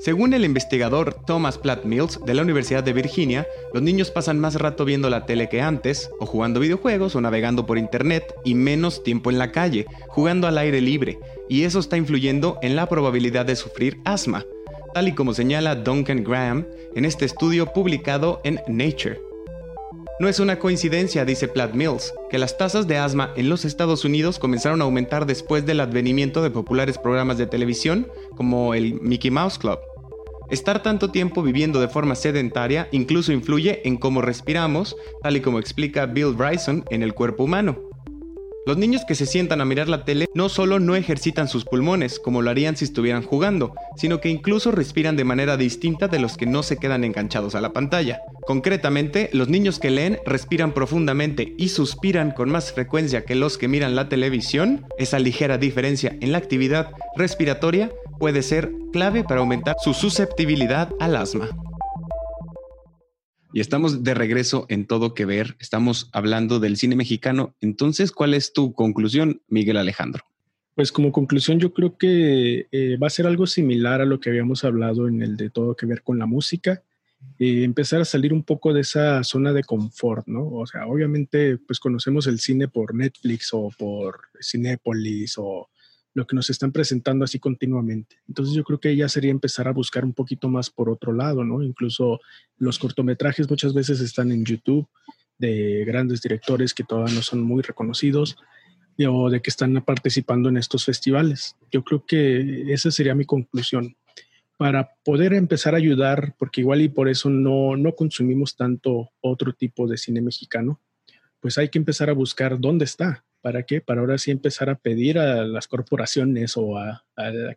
Según 0.00 0.34
el 0.34 0.44
investigador 0.44 1.14
Thomas 1.24 1.58
Platt 1.58 1.84
Mills 1.84 2.18
de 2.26 2.34
la 2.34 2.42
Universidad 2.42 2.82
de 2.82 2.92
Virginia, 2.92 3.46
los 3.72 3.84
niños 3.84 4.10
pasan 4.10 4.40
más 4.40 4.56
rato 4.56 4.84
viendo 4.84 5.10
la 5.10 5.26
tele 5.26 5.48
que 5.48 5.62
antes, 5.62 6.10
o 6.18 6.26
jugando 6.26 6.58
videojuegos 6.58 7.14
o 7.14 7.20
navegando 7.20 7.64
por 7.64 7.78
internet, 7.78 8.34
y 8.44 8.56
menos 8.56 9.04
tiempo 9.04 9.30
en 9.30 9.38
la 9.38 9.52
calle, 9.52 9.86
jugando 10.08 10.48
al 10.48 10.58
aire 10.58 10.80
libre, 10.80 11.20
y 11.48 11.62
eso 11.62 11.78
está 11.78 11.96
influyendo 11.96 12.58
en 12.62 12.74
la 12.74 12.88
probabilidad 12.88 13.46
de 13.46 13.54
sufrir 13.54 14.00
asma, 14.04 14.44
tal 14.92 15.06
y 15.06 15.12
como 15.12 15.34
señala 15.34 15.76
Duncan 15.76 16.24
Graham 16.24 16.66
en 16.96 17.04
este 17.04 17.26
estudio 17.26 17.72
publicado 17.72 18.40
en 18.42 18.60
Nature. 18.66 19.20
No 20.18 20.28
es 20.28 20.40
una 20.40 20.58
coincidencia, 20.58 21.26
dice 21.26 21.46
Platt 21.46 21.74
Mills, 21.74 22.14
que 22.30 22.38
las 22.38 22.56
tasas 22.56 22.86
de 22.86 22.96
asma 22.96 23.34
en 23.36 23.50
los 23.50 23.66
Estados 23.66 24.02
Unidos 24.02 24.38
comenzaron 24.38 24.80
a 24.80 24.84
aumentar 24.84 25.26
después 25.26 25.66
del 25.66 25.78
advenimiento 25.78 26.42
de 26.42 26.50
populares 26.50 26.96
programas 26.96 27.36
de 27.36 27.46
televisión 27.46 28.08
como 28.34 28.72
el 28.72 28.98
Mickey 29.02 29.30
Mouse 29.30 29.58
Club. 29.58 29.78
Estar 30.48 30.82
tanto 30.82 31.10
tiempo 31.10 31.42
viviendo 31.42 31.80
de 31.80 31.88
forma 31.88 32.14
sedentaria 32.14 32.88
incluso 32.92 33.30
influye 33.30 33.86
en 33.86 33.98
cómo 33.98 34.22
respiramos, 34.22 34.96
tal 35.22 35.36
y 35.36 35.42
como 35.42 35.58
explica 35.58 36.06
Bill 36.06 36.32
Bryson 36.32 36.86
en 36.88 37.02
El 37.02 37.12
cuerpo 37.12 37.44
humano. 37.44 37.85
Los 38.66 38.78
niños 38.78 39.04
que 39.06 39.14
se 39.14 39.26
sientan 39.26 39.60
a 39.60 39.64
mirar 39.64 39.88
la 39.88 40.04
tele 40.04 40.28
no 40.34 40.48
solo 40.48 40.80
no 40.80 40.96
ejercitan 40.96 41.46
sus 41.46 41.64
pulmones, 41.64 42.18
como 42.18 42.42
lo 42.42 42.50
harían 42.50 42.76
si 42.76 42.84
estuvieran 42.84 43.22
jugando, 43.22 43.76
sino 43.96 44.20
que 44.20 44.28
incluso 44.28 44.72
respiran 44.72 45.14
de 45.16 45.22
manera 45.22 45.56
distinta 45.56 46.08
de 46.08 46.18
los 46.18 46.36
que 46.36 46.46
no 46.46 46.64
se 46.64 46.76
quedan 46.76 47.04
enganchados 47.04 47.54
a 47.54 47.60
la 47.60 47.72
pantalla. 47.72 48.18
Concretamente, 48.44 49.30
los 49.32 49.48
niños 49.48 49.78
que 49.78 49.92
leen 49.92 50.18
respiran 50.26 50.74
profundamente 50.74 51.54
y 51.56 51.68
suspiran 51.68 52.32
con 52.32 52.50
más 52.50 52.72
frecuencia 52.72 53.24
que 53.24 53.36
los 53.36 53.56
que 53.56 53.68
miran 53.68 53.94
la 53.94 54.08
televisión. 54.08 54.84
Esa 54.98 55.20
ligera 55.20 55.58
diferencia 55.58 56.16
en 56.20 56.32
la 56.32 56.38
actividad 56.38 56.90
respiratoria 57.14 57.92
puede 58.18 58.42
ser 58.42 58.72
clave 58.92 59.22
para 59.22 59.42
aumentar 59.42 59.76
su 59.80 59.94
susceptibilidad 59.94 60.90
al 60.98 61.14
asma. 61.14 61.50
Y 63.52 63.60
estamos 63.60 64.02
de 64.04 64.14
regreso 64.14 64.66
en 64.68 64.86
todo 64.86 65.14
que 65.14 65.24
ver. 65.24 65.56
Estamos 65.60 66.10
hablando 66.12 66.60
del 66.60 66.76
cine 66.76 66.96
mexicano. 66.96 67.54
Entonces, 67.60 68.12
¿cuál 68.12 68.34
es 68.34 68.52
tu 68.52 68.72
conclusión, 68.72 69.42
Miguel 69.48 69.76
Alejandro? 69.76 70.24
Pues 70.74 70.92
como 70.92 71.10
conclusión, 71.10 71.58
yo 71.58 71.72
creo 71.72 71.96
que 71.96 72.66
eh, 72.70 72.98
va 72.98 73.06
a 73.06 73.10
ser 73.10 73.26
algo 73.26 73.46
similar 73.46 74.02
a 74.02 74.04
lo 74.04 74.20
que 74.20 74.28
habíamos 74.28 74.62
hablado 74.62 75.08
en 75.08 75.22
el 75.22 75.36
de 75.36 75.48
todo 75.48 75.74
que 75.74 75.86
ver 75.86 76.02
con 76.02 76.18
la 76.18 76.26
música. 76.26 76.82
Empezar 77.38 78.00
a 78.00 78.04
salir 78.04 78.32
un 78.32 78.42
poco 78.42 78.74
de 78.74 78.82
esa 78.82 79.24
zona 79.24 79.52
de 79.52 79.64
confort, 79.64 80.26
¿no? 80.26 80.48
O 80.48 80.66
sea, 80.66 80.86
obviamente, 80.86 81.56
pues 81.58 81.80
conocemos 81.80 82.26
el 82.26 82.40
cine 82.40 82.68
por 82.68 82.94
Netflix 82.94 83.50
o 83.52 83.70
por 83.78 84.20
Cinépolis 84.42 85.36
o 85.38 85.70
lo 86.16 86.26
que 86.26 86.34
nos 86.34 86.48
están 86.48 86.72
presentando 86.72 87.26
así 87.26 87.38
continuamente. 87.38 88.16
Entonces 88.26 88.54
yo 88.54 88.64
creo 88.64 88.80
que 88.80 88.96
ya 88.96 89.06
sería 89.06 89.30
empezar 89.30 89.68
a 89.68 89.72
buscar 89.72 90.02
un 90.02 90.14
poquito 90.14 90.48
más 90.48 90.70
por 90.70 90.88
otro 90.88 91.12
lado, 91.12 91.44
¿no? 91.44 91.62
Incluso 91.62 92.20
los 92.56 92.78
cortometrajes 92.78 93.50
muchas 93.50 93.74
veces 93.74 94.00
están 94.00 94.32
en 94.32 94.42
YouTube 94.42 94.88
de 95.36 95.84
grandes 95.84 96.22
directores 96.22 96.72
que 96.72 96.84
todavía 96.84 97.14
no 97.14 97.20
son 97.20 97.42
muy 97.42 97.60
reconocidos 97.60 98.38
o 99.06 99.28
de 99.28 99.42
que 99.42 99.50
están 99.50 99.74
participando 99.84 100.48
en 100.48 100.56
estos 100.56 100.86
festivales. 100.86 101.54
Yo 101.70 101.84
creo 101.84 102.06
que 102.06 102.72
esa 102.72 102.90
sería 102.90 103.14
mi 103.14 103.26
conclusión. 103.26 103.94
Para 104.56 104.94
poder 105.04 105.34
empezar 105.34 105.74
a 105.74 105.76
ayudar, 105.76 106.34
porque 106.38 106.62
igual 106.62 106.80
y 106.80 106.88
por 106.88 107.10
eso 107.10 107.28
no, 107.28 107.76
no 107.76 107.94
consumimos 107.94 108.56
tanto 108.56 109.10
otro 109.20 109.52
tipo 109.52 109.86
de 109.86 109.98
cine 109.98 110.22
mexicano, 110.22 110.80
pues 111.40 111.58
hay 111.58 111.68
que 111.68 111.76
empezar 111.76 112.08
a 112.08 112.14
buscar 112.14 112.58
dónde 112.58 112.86
está, 112.86 113.25
¿Para 113.46 113.62
qué? 113.62 113.80
Para 113.80 114.00
ahora 114.00 114.18
sí 114.18 114.32
empezar 114.32 114.70
a 114.70 114.74
pedir 114.74 115.20
a 115.20 115.44
las 115.44 115.68
corporaciones 115.68 116.56
o 116.56 116.78
a, 116.78 117.04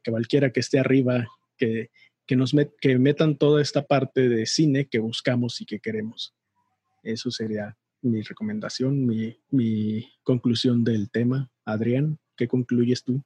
que 0.04 0.12
cualquiera 0.12 0.52
que 0.52 0.60
esté 0.60 0.78
arriba 0.78 1.28
que, 1.58 1.90
nos 2.30 2.56
que 2.80 3.00
metan 3.00 3.40
toda 3.40 3.60
esta 3.60 3.88
parte 3.88 4.30
de 4.30 4.46
cine 4.46 4.86
que 4.86 5.00
buscamos 5.00 5.62
y 5.62 5.66
que 5.66 5.80
queremos. 5.80 6.36
Eso 7.02 7.32
sería 7.32 7.76
mi 8.04 8.22
recomendación, 8.22 9.04
mi, 9.04 9.36
mi 9.50 10.08
conclusión 10.22 10.84
del 10.84 11.10
tema. 11.10 11.50
Adrián, 11.66 12.20
¿qué 12.38 12.48
concluyes 12.48 13.04
tú? 13.04 13.24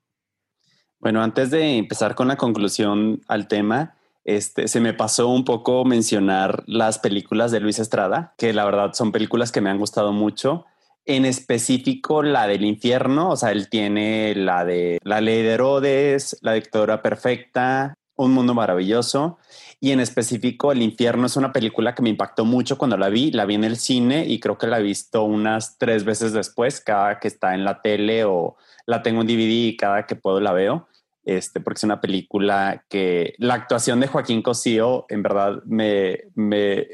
Bueno, 1.00 1.22
antes 1.22 1.52
de 1.52 1.76
empezar 1.76 2.16
con 2.16 2.30
la 2.30 2.38
conclusión 2.38 3.20
al 3.28 3.50
tema, 3.50 3.98
este, 4.24 4.70
se 4.70 4.80
me 4.80 4.94
pasó 4.94 5.28
un 5.28 5.44
poco 5.44 5.84
mencionar 5.84 6.64
las 6.66 6.98
películas 6.98 7.52
de 7.52 7.60
Luis 7.60 7.78
Estrada, 7.80 8.34
que 8.38 8.54
la 8.54 8.64
verdad 8.64 8.94
son 8.94 9.12
películas 9.12 9.52
que 9.52 9.60
me 9.60 9.70
han 9.70 9.80
gustado 9.80 10.14
mucho 10.14 10.66
en 11.06 11.26
específico 11.26 12.24
la 12.24 12.48
del 12.48 12.66
infierno, 12.66 13.32
o 13.32 13.36
sea, 13.36 13.52
él 13.52 13.70
tiene 13.70 14.36
la 14.36 14.66
de 14.66 15.00
la 15.04 15.22
ley 15.22 15.42
de 15.42 15.54
Herodes, 15.54 16.38
la 16.42 16.54
dictadura 16.54 17.02
perfecta, 17.02 17.96
un 18.16 18.32
mundo 18.32 18.54
maravilloso. 18.54 19.38
Y 19.80 19.92
en 19.92 20.00
específico, 20.00 20.72
El 20.72 20.82
infierno 20.82 21.26
es 21.26 21.36
una 21.36 21.52
película 21.52 21.94
que 21.94 22.02
me 22.02 22.10
impactó 22.10 22.46
mucho 22.46 22.78
cuando 22.78 22.98
la 22.98 23.10
vi. 23.10 23.32
La 23.32 23.46
vi 23.46 23.56
en 23.56 23.66
el 23.66 23.76
cine 23.76 24.26
y 24.26 24.40
creo 24.40 24.58
que 24.58 24.68
la 24.68 24.80
he 24.80 24.84
visto 24.84 25.24
unas 25.24 25.78
tres 25.78 26.06
veces 26.06 26.32
después, 26.32 26.80
cada 26.80 27.20
que 27.20 27.28
está 27.28 27.54
en 27.54 27.66
la 27.66 27.82
tele 27.82 28.24
o 28.24 28.56
la 28.86 29.02
tengo 29.02 29.22
en 29.22 29.28
DVD 29.28 29.68
y 29.68 29.78
cada 29.78 30.06
que 30.06 30.16
puedo 30.16 30.40
la 30.40 30.54
veo. 30.54 30.88
Este, 31.26 31.60
porque 31.60 31.80
es 31.80 31.84
una 31.84 32.02
película 32.02 32.84
que 32.90 33.34
la 33.38 33.54
actuación 33.56 34.00
de 34.00 34.08
Joaquín 34.08 34.42
Cosío 34.42 35.06
en 35.10 35.24
verdad 35.24 35.62
me, 35.66 36.20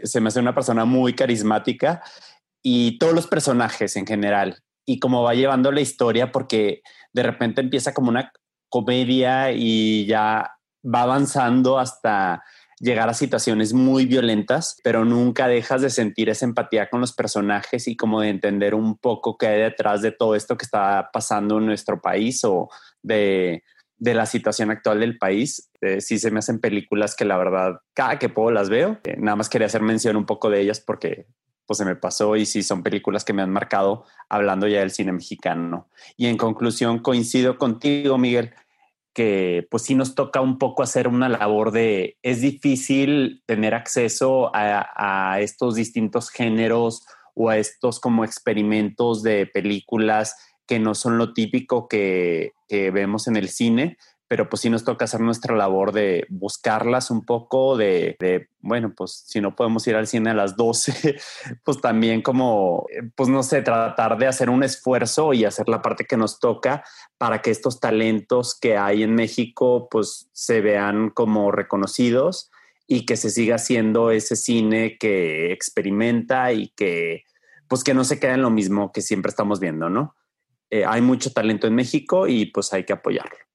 se 0.03 0.21
me 0.21 0.27
hace 0.27 0.39
una 0.39 0.53
persona 0.53 0.85
muy 0.85 1.13
carismática 1.13 2.01
y 2.61 2.97
todos 2.97 3.13
los 3.13 3.27
personajes 3.27 3.95
en 3.95 4.05
general 4.05 4.61
y 4.85 4.99
cómo 4.99 5.23
va 5.23 5.33
llevando 5.33 5.71
la 5.71 5.81
historia 5.81 6.31
porque 6.31 6.81
de 7.13 7.23
repente 7.23 7.61
empieza 7.61 7.93
como 7.93 8.09
una 8.09 8.31
comedia 8.69 9.51
y 9.51 10.05
ya 10.05 10.51
va 10.83 11.01
avanzando 11.01 11.79
hasta 11.79 12.43
llegar 12.79 13.09
a 13.09 13.13
situaciones 13.13 13.73
muy 13.73 14.05
violentas, 14.05 14.77
pero 14.83 15.03
nunca 15.03 15.47
dejas 15.47 15.81
de 15.81 15.89
sentir 15.89 16.29
esa 16.29 16.45
empatía 16.45 16.89
con 16.89 17.01
los 17.01 17.13
personajes 17.13 17.87
y 17.87 17.95
como 17.95 18.21
de 18.21 18.29
entender 18.29 18.73
un 18.73 18.97
poco 18.97 19.37
qué 19.37 19.47
hay 19.47 19.61
detrás 19.61 20.01
de 20.01 20.11
todo 20.11 20.35
esto 20.35 20.57
que 20.57 20.65
está 20.65 21.09
pasando 21.11 21.57
en 21.57 21.65
nuestro 21.65 22.01
país 22.01 22.43
o 22.45 22.69
de, 23.03 23.63
la 23.99 24.25
situación 24.25 24.71
actual 24.71 25.01
del 25.01 25.17
país. 25.17 25.69
Eh, 25.81 25.99
sí 25.99 26.19
se 26.19 26.31
me 26.31 26.39
hacen 26.39 26.59
películas 26.59 27.15
que 27.15 27.25
la 27.25 27.37
verdad 27.37 27.81
cada 27.93 28.17
que 28.17 28.29
puedo 28.29 28.49
las 28.49 28.69
veo. 28.69 28.97
Eh, 29.03 29.17
nada 29.17 29.35
más 29.35 29.49
quería 29.49 29.67
hacer 29.67 29.81
mención 29.81 30.15
un 30.15 30.25
poco 30.25 30.49
de 30.49 30.61
ellas 30.61 30.79
porque 30.79 31.27
pues 31.69 31.77
se 31.77 31.85
me 31.85 31.95
pasó 31.95 32.35
y 32.35 32.47
sí 32.47 32.63
son 32.63 32.81
películas 32.81 33.23
que 33.23 33.31
me 33.31 33.43
han 33.43 33.51
marcado 33.51 34.03
hablando 34.27 34.67
ya 34.67 34.79
del 34.79 34.89
cine 34.89 35.11
mexicano. 35.11 35.87
Y 36.17 36.25
en 36.25 36.35
conclusión, 36.35 36.97
coincido 36.97 37.59
contigo, 37.59 38.17
Miguel, 38.17 38.55
que 39.13 39.67
pues 39.69 39.83
sí 39.83 39.93
nos 39.93 40.15
toca 40.15 40.41
un 40.41 40.57
poco 40.57 40.81
hacer 40.81 41.07
una 41.07 41.29
labor 41.29 41.69
de, 41.69 42.17
es 42.23 42.41
difícil 42.41 43.43
tener 43.45 43.75
acceso 43.75 44.49
a, 44.51 45.37
estos 45.41 45.75
distintos 45.75 46.31
géneros 46.31 47.05
o 47.35 47.49
a 47.49 47.59
estos 47.59 47.99
como 47.99 48.25
experimentos 48.25 49.21
de 49.21 49.45
películas 49.45 50.35
que 50.65 50.79
no 50.79 50.95
son 50.95 51.19
lo 51.19 51.33
típico 51.33 51.87
que, 51.87 52.53
que 52.67 52.89
vemos 52.89 53.27
en 53.27 53.35
el 53.35 53.49
cine, 53.49 53.99
pero 54.29 54.47
pues 54.47 54.61
sí 54.61 54.69
nos 54.69 54.83
toca 54.83 55.05
hacer 55.05 55.21
nuestra 55.21 55.55
labor 55.55 55.91
de 55.91 56.27
buscarlas 56.29 57.09
un 57.09 57.25
poco, 57.25 57.75
de, 57.75 58.15
bueno, 58.59 58.93
pues 58.95 59.23
si 59.25 59.41
no 59.41 59.55
podemos 59.55 59.87
ir 59.87 59.95
al 59.95 60.05
cine 60.05 60.29
a 60.29 60.35
las 60.35 60.55
12, 60.55 61.19
pues 61.65 61.81
también 61.81 62.21
como, 62.21 62.85
pues 63.15 63.27
no 63.27 63.41
sé, 63.41 63.63
tratar 63.63 64.19
de 64.19 64.27
hacer 64.27 64.51
un 64.51 64.61
esfuerzo 64.61 65.33
y 65.33 65.45
hacer 65.45 65.67
la 65.67 65.81
parte 65.81 66.05
que 66.05 66.15
nos 66.15 66.39
toca 66.39 66.83
para 67.17 67.41
que 67.41 67.49
estos 67.49 67.79
talentos 67.79 68.55
que 68.57 68.77
hay 68.77 69.01
en 69.01 69.15
México 69.15 69.87
pues 69.89 70.29
se 70.31 70.61
vean 70.61 71.09
como 71.09 71.51
reconocidos 71.51 72.51
y 72.85 73.07
que 73.07 73.17
se 73.17 73.31
siga 73.31 73.55
haciendo 73.55 74.11
ese 74.11 74.35
cine 74.35 74.99
que 74.99 75.51
experimenta 75.51 76.53
y 76.53 76.69
que 76.69 77.23
pues 77.67 77.83
que 77.83 77.95
no 77.95 78.03
se 78.03 78.19
queda 78.19 78.35
en 78.35 78.43
lo 78.43 78.51
mismo 78.51 78.91
que 78.91 79.01
siempre 79.01 79.31
estamos 79.31 79.59
viendo, 79.59 79.89
¿no? 79.89 80.15
Eh, 80.69 80.85
hay 80.85 81.01
mucho 81.01 81.33
talento 81.33 81.65
en 81.65 81.73
México 81.73 82.27
y 82.27 82.45
pues 82.45 82.73
hay 82.73 82.83
que 82.83 82.93
apoyarlo. 82.93 83.48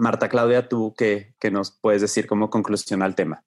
Marta 0.00 0.30
Claudia, 0.30 0.66
¿tú 0.66 0.94
qué, 0.96 1.34
nos 1.52 1.70
puedes 1.70 2.00
decir 2.00 2.26
como 2.26 2.48
conclusión 2.48 3.02
al 3.02 3.14
tema? 3.14 3.44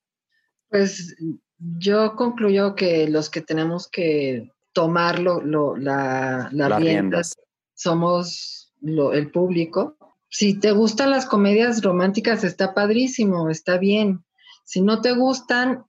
Pues 0.69 1.15
yo 1.57 2.15
concluyo 2.15 2.75
que 2.75 3.09
los 3.09 3.31
que 3.31 3.41
tenemos 3.41 3.87
que 3.89 4.51
tomar 4.71 5.19
la, 5.19 6.49
las 6.51 6.79
riendas 6.79 7.35
somos 7.73 8.71
el 8.81 9.31
público. 9.31 9.97
Si 10.29 10.59
te 10.59 10.71
gustan 10.73 11.09
las 11.09 11.25
comedias 11.25 11.81
románticas, 11.81 12.43
está 12.43 12.75
padrísimo, 12.75 13.49
está 13.49 13.79
bien. 13.79 14.23
Si 14.63 14.81
no 14.81 15.01
te 15.01 15.13
gustan, 15.13 15.85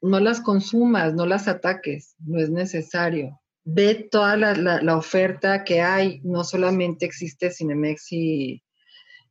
no 0.00 0.20
las 0.20 0.40
consumas, 0.40 1.14
no 1.14 1.26
las 1.26 1.48
ataques, 1.48 2.14
no 2.20 2.38
es 2.38 2.50
necesario. 2.50 3.40
Ve 3.64 4.08
toda 4.08 4.36
la, 4.36 4.54
la 4.54 4.96
oferta 4.96 5.64
que 5.64 5.82
hay, 5.82 6.20
no 6.22 6.44
solamente 6.44 7.06
existe 7.06 7.50
Cinemex 7.50 8.12
y 8.12 8.62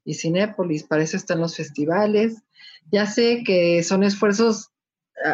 y 0.06 0.14
Cinépolis, 0.14 0.84
para 0.84 1.04
eso 1.04 1.18
están 1.18 1.42
los 1.42 1.58
festivales. 1.58 2.38
Ya 2.92 3.08
sé 3.08 3.44
que 3.44 3.84
son 3.84 4.04
esfuerzos 4.04 4.70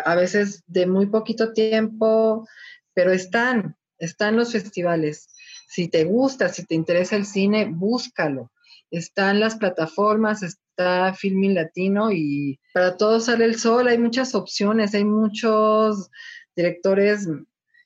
a, 0.05 0.15
veces 0.15 0.63
de 0.67 0.87
muy 0.87 1.07
poquito 1.07 1.53
tiempo, 1.53 2.47
pero 2.93 3.11
están, 3.11 3.75
están 3.99 4.37
los 4.37 4.53
festivales. 4.53 5.27
Si 5.67 5.89
te 5.89 6.05
gusta, 6.05 6.49
si 6.49 6.65
te 6.65 6.75
interesa 6.75 7.17
el 7.17 7.25
cine, 7.25 7.65
búscalo. 7.65 8.51
Están 8.89 9.39
las 9.39 9.55
plataformas, 9.55 10.41
está 10.41 11.13
Filming 11.13 11.53
Latino 11.53 12.11
y 12.11 12.59
para 12.73 12.97
todos 12.97 13.25
sale 13.25 13.45
el 13.45 13.59
sol, 13.59 13.87
hay 13.87 13.97
muchas 13.97 14.35
opciones, 14.35 14.93
hay 14.93 15.05
muchos 15.05 16.09
directores 16.55 17.27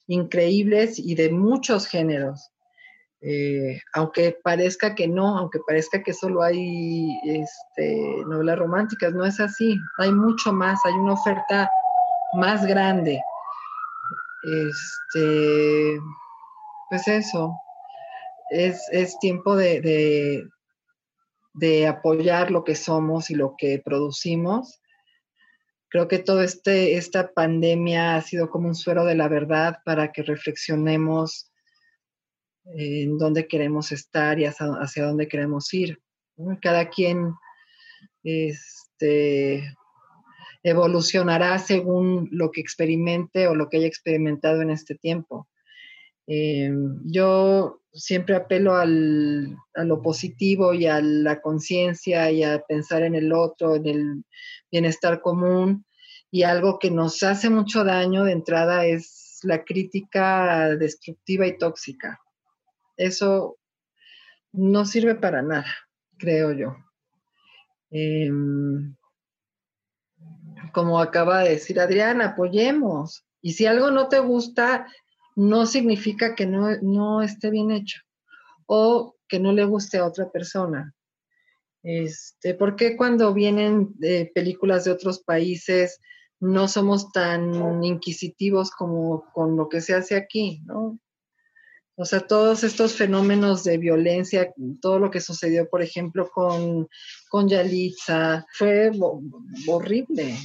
increíbles 0.08 1.00
y 1.00 1.16
de 1.16 1.32
muchos 1.32 1.88
géneros. 1.88 2.52
Eh, 3.28 3.82
aunque 3.94 4.38
parezca 4.44 4.94
que 4.94 5.08
no, 5.08 5.36
aunque 5.40 5.58
parezca 5.66 6.04
que 6.04 6.14
solo 6.14 6.44
hay 6.44 7.10
este, 7.24 8.24
novelas 8.28 8.60
románticas, 8.60 9.16
no 9.16 9.26
es 9.26 9.40
así, 9.40 9.80
hay 9.98 10.12
mucho 10.12 10.54
más, 10.54 10.80
hay 10.86 10.94
una 10.94 11.14
oferta 11.14 11.68
más 12.34 12.64
grande. 12.68 13.20
Este, 14.44 16.00
pues 16.88 17.08
eso, 17.08 17.56
es, 18.52 19.18
tiempo 19.20 19.56
de, 19.56 20.48
de, 21.56 21.88
apoyar 21.88 22.52
lo 22.52 22.64
que 22.64 22.76
somos 22.76 23.32
y 23.32 23.34
lo 23.34 23.56
que 23.58 23.82
producimos. 23.84 24.80
Creo 25.90 26.08
que 26.08 26.20
toda 26.20 26.44
este, 26.44 26.96
esta 26.98 27.32
pandemia 27.34 28.18
ha 28.18 28.22
sido 28.22 28.52
como 28.52 28.68
un 28.68 28.76
suero 28.76 29.04
de 29.04 29.16
la 29.16 29.28
verdad 29.30 29.80
para 29.84 30.12
que 30.12 30.22
reflexionemos 30.22 31.52
en 32.74 33.18
dónde 33.18 33.48
queremos 33.48 33.92
estar 33.92 34.40
y 34.40 34.46
hacia, 34.46 35.06
dónde 35.06 35.28
queremos 35.28 35.74
ir. 35.74 36.00
Cada 36.62 36.90
quien 36.90 37.34
este, 38.24 39.64
evolucionará 40.64 41.60
según 41.60 42.28
lo 42.32 42.52
que 42.52 42.62
experimente 42.62 43.48
o 43.48 43.56
lo 43.56 43.70
que 43.70 43.78
haya 43.78 43.88
experimentado 43.88 44.62
en 44.62 44.72
este 44.72 44.96
tiempo. 44.96 45.48
Eh, 46.28 46.72
yo 47.06 47.82
siempre 47.94 48.36
apelo 48.36 48.76
al, 48.76 49.56
a 49.76 49.84
lo 49.84 50.02
positivo 50.02 50.74
y 50.74 50.88
a 50.88 51.00
la 51.02 51.40
conciencia 51.42 52.32
y 52.32 52.44
a 52.44 52.62
pensar 52.68 53.04
en 53.04 53.16
el 53.16 53.32
otro, 53.32 53.76
en 53.76 53.86
el 53.86 54.24
bienestar 54.72 55.22
común. 55.22 55.86
Y 56.32 56.44
algo 56.44 56.80
que 56.80 56.92
nos 56.92 57.24
hace 57.24 57.50
mucho 57.50 57.84
daño 57.84 58.26
de 58.26 58.34
entrada 58.34 58.86
es 58.86 59.40
la 59.44 59.64
crítica 59.64 60.76
destructiva 60.76 61.48
y 61.48 61.58
tóxica. 61.58 62.20
Eso 62.98 63.58
no 64.52 64.86
sirve 64.86 65.16
para 65.16 65.42
nada, 65.42 65.74
creo 66.18 66.52
yo. 66.54 66.76
Em, 67.92 68.96
como 70.72 71.00
acaba 71.00 71.44
de 71.44 71.52
decir 71.52 71.80
Adriana, 71.80 72.28
apoyemos. 72.28 73.26
Y 73.42 73.54
si 73.54 73.66
algo 73.66 73.92
no 73.92 74.08
te 74.08 74.20
gusta, 74.20 74.88
no 75.36 75.66
significa 75.66 76.36
que 76.36 76.46
no, 76.46 76.70
no 76.82 77.22
esté 77.22 77.50
bien 77.50 77.72
hecho 77.72 78.02
o 78.66 79.16
que 79.28 79.40
no 79.40 79.52
le 79.52 79.66
guste 79.66 79.98
a 79.98 80.06
otra 80.06 80.32
persona. 80.32 80.94
Este, 81.84 82.56
¿Por 82.56 82.76
qué 82.76 82.98
cuando 82.98 83.34
vienen 83.34 83.94
películas 84.34 84.86
de 84.86 84.92
otros 84.92 85.20
países 85.20 86.00
no 86.40 86.68
somos 86.68 87.12
tan 87.12 87.84
inquisitivos 87.84 88.72
como 88.72 89.26
con 89.34 89.56
lo 89.56 89.70
que 89.70 89.82
se 89.82 89.94
hace 89.94 90.16
aquí? 90.16 90.62
¿no? 90.66 91.00
O 91.98 92.04
sea, 92.04 92.20
todos 92.20 92.64
estos 92.64 92.94
fenómenos 92.94 93.64
de 93.64 93.78
violencia, 93.78 94.54
todo 94.82 95.00
lo 95.00 95.10
que 95.10 95.22
sucedió, 95.22 95.70
por 95.70 95.82
ejemplo, 95.82 96.30
con, 96.30 96.90
con 97.30 97.48
Yalitza, 97.48 98.46
fue 98.54 98.92
horrible. 99.68 100.36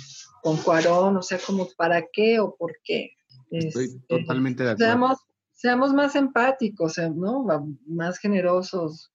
Con 0.42 0.56
Cuarón, 0.58 1.16
o 1.16 1.22
sea, 1.22 1.38
como 1.38 1.68
para 1.76 2.06
qué 2.12 2.40
o 2.40 2.54
por 2.56 2.72
qué. 2.82 3.10
Estoy 3.50 3.86
este, 3.86 3.98
totalmente 4.08 4.62
de 4.62 4.70
acuerdo. 4.70 4.86
Seamos, 4.86 5.18
seamos 5.52 5.92
más 5.92 6.14
empáticos, 6.14 6.96
¿no? 7.14 7.44
Más 7.86 8.18
generosos. 8.18 9.12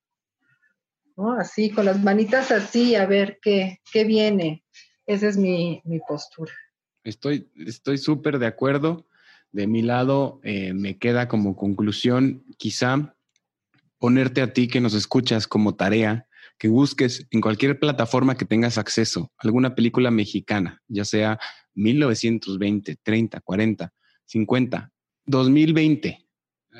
¿no? 1.17 1.33
Así, 1.33 1.71
con 1.71 1.85
las 1.85 2.03
manitas 2.03 2.51
así, 2.51 2.95
a 2.95 3.05
ver 3.05 3.39
qué, 3.41 3.79
qué 3.91 4.03
viene. 4.03 4.63
Esa 5.07 5.27
es 5.27 5.37
mi, 5.37 5.81
mi 5.85 5.99
postura. 5.99 6.51
Estoy 7.03 7.97
súper 7.97 8.39
de 8.39 8.47
acuerdo 8.47 9.07
de 9.55 9.67
mi 9.67 9.81
lado, 9.81 10.41
eh, 10.43 10.73
me 10.73 10.97
queda 10.97 11.29
como 11.29 11.55
conclusión 11.55 12.43
quizá 12.57 13.15
ponerte 13.99 14.41
a 14.41 14.51
ti 14.51 14.67
que 14.67 14.81
nos 14.81 14.93
escuchas 14.93 15.47
como 15.47 15.75
tarea 15.75 16.27
que 16.57 16.67
busques 16.67 17.25
en 17.31 17.39
cualquier 17.39 17.79
plataforma 17.79 18.35
que 18.35 18.43
tengas 18.43 18.77
acceso 18.77 19.31
alguna 19.37 19.73
película 19.73 20.11
mexicana, 20.11 20.83
ya 20.89 21.05
sea 21.05 21.39
1920, 21.73 22.97
30, 23.01 23.39
40, 23.39 23.93
50, 24.25 24.91
2020, 25.25 26.27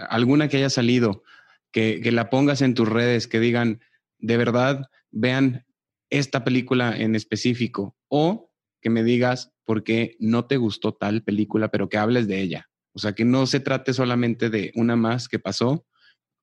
alguna 0.10 0.50
que 0.50 0.58
haya 0.58 0.70
salido, 0.70 1.24
que, 1.72 2.02
que 2.04 2.12
la 2.12 2.30
pongas 2.30 2.62
en 2.62 2.74
tus 2.74 2.90
redes, 2.90 3.28
que 3.28 3.40
digan, 3.40 3.80
de 4.20 4.36
verdad, 4.36 4.90
vean 5.12 5.66
esta 6.10 6.44
película 6.44 6.94
en 6.98 7.16
específico 7.16 7.96
o 8.10 8.45
que 8.86 8.92
me 8.92 9.04
digas 9.04 9.52
por 9.66 9.84
qué 9.84 10.16
no 10.20 10.46
te 10.46 10.58
gustó 10.58 10.94
tal 10.94 11.24
película, 11.24 11.72
pero 11.72 11.90
que 11.90 11.98
hables 11.98 12.28
de 12.28 12.40
ella. 12.40 12.70
O 12.94 13.00
sea, 13.00 13.14
que 13.14 13.26
no 13.26 13.48
se 13.48 13.60
trate 13.60 13.94
solamente 13.94 14.52
de 14.52 14.72
una 14.76 14.96
más 14.96 15.28
que 15.28 15.40
pasó, 15.40 15.88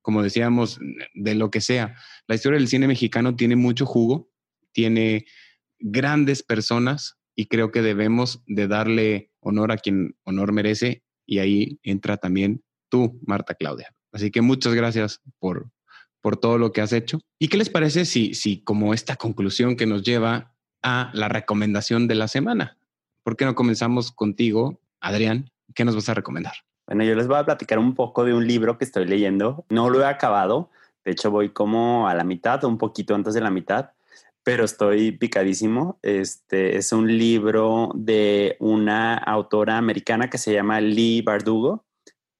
como 0.01 0.25
decíamos, 0.25 0.81
de 1.15 1.37
lo 1.37 1.53
que 1.53 1.61
sea. 1.61 1.95
La 2.27 2.35
historia 2.35 2.59
del 2.59 2.67
cine 2.67 2.89
mexicano 2.89 3.37
tiene 3.37 3.55
mucho 3.55 3.87
jugo, 3.87 4.29
tiene 4.73 5.25
grandes 5.79 6.43
personas 6.43 7.17
y 7.37 7.47
creo 7.47 7.71
que 7.71 7.81
debemos 7.81 8.43
de 8.49 8.67
darle 8.67 9.31
honor 9.39 9.71
a 9.71 9.77
quien 9.77 10.17
honor 10.25 10.51
merece 10.51 11.05
y 11.25 11.39
ahí 11.39 11.79
entra 11.85 12.17
también 12.17 12.65
tú, 12.89 13.21
Marta 13.25 13.55
Claudia. 13.55 13.95
Así 14.11 14.33
que 14.33 14.41
muchas 14.41 14.75
gracias 14.75 15.21
por, 15.39 15.71
por 16.21 16.39
todo 16.39 16.59
lo 16.59 16.73
que 16.73 16.81
has 16.81 16.93
hecho. 16.93 17.21
¿Y 17.39 17.47
qué 17.47 17.57
les 17.57 17.71
parece 17.71 18.05
si, 18.05 18.35
si 18.35 18.65
como 18.65 18.95
esta 18.95 19.15
conclusión 19.15 19.77
que 19.77 19.87
nos 19.87 20.03
lleva 20.03 20.52
a 20.83 21.11
la 21.15 21.29
recomendación 21.29 22.09
de 22.09 22.15
la 22.15 22.29
semana. 22.29 22.77
¿Por 23.23 23.37
qué 23.37 23.45
no 23.45 23.55
comenzamos 23.55 24.11
contigo, 24.13 24.81
Adrián? 25.01 25.51
¿Qué 25.75 25.85
nos 25.85 25.95
vas 25.95 26.09
a 26.09 26.15
recomendar? 26.15 26.55
Bueno, 26.87 27.05
yo 27.05 27.15
les 27.15 27.29
voy 27.29 27.39
a 27.39 27.45
platicar 27.45 27.79
un 27.79 27.95
poco 27.95 28.25
de 28.25 28.35
un 28.35 28.47
libro 28.47 28.77
que 28.79 28.85
estoy 28.85 29.07
leyendo. 29.07 29.65
No 29.71 29.89
lo 29.89 30.03
he 30.03 30.07
acabado. 30.07 30.71
De 31.05 31.13
hecho, 31.13 31.31
voy 31.31 31.51
como 31.51 32.09
a 32.09 32.15
la 32.15 32.25
mitad, 32.25 32.65
un 32.65 32.79
poquito 32.79 33.15
antes 33.15 33.35
de 33.35 33.41
la 33.41 33.51
mitad, 33.51 33.91
pero 34.43 34.65
estoy 34.65 35.13
picadísimo. 35.13 35.99
Este 36.03 36.77
es 36.77 36.93
un 36.93 37.17
libro 37.17 37.91
de 37.95 38.57
una 38.61 39.15
autora 39.15 39.79
americana 39.79 40.29
que 40.29 40.39
se 40.39 40.53
llama 40.53 40.81
Lee 40.81 41.23
Bardugo, 41.23 41.85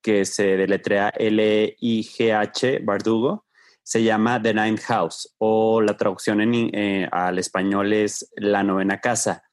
que 0.01 0.25
se 0.25 0.57
deletrea 0.57 1.09
L-I-G-H 1.09 2.79
Bardugo. 2.83 3.45
Se 3.83 4.03
llama 4.03 4.41
The 4.41 4.53
Ninth 4.53 4.81
House 4.81 5.35
o 5.37 5.81
la 5.81 5.97
traducción 5.97 6.41
en, 6.41 6.53
eh, 6.73 7.07
al 7.11 7.37
español 7.37 7.93
es 7.93 8.29
La 8.35 8.63
Novena 8.63 8.99
Casa. 8.99 9.43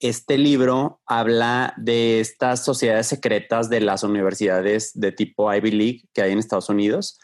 Este 0.00 0.38
libro 0.38 1.00
habla 1.06 1.74
de 1.76 2.20
estas 2.20 2.64
sociedades 2.64 3.06
secretas 3.06 3.68
de 3.68 3.80
las 3.80 4.02
universidades 4.04 4.92
de 4.94 5.12
tipo 5.12 5.52
Ivy 5.52 5.70
League 5.70 6.02
que 6.12 6.22
hay 6.22 6.32
en 6.32 6.38
Estados 6.38 6.68
Unidos, 6.68 7.18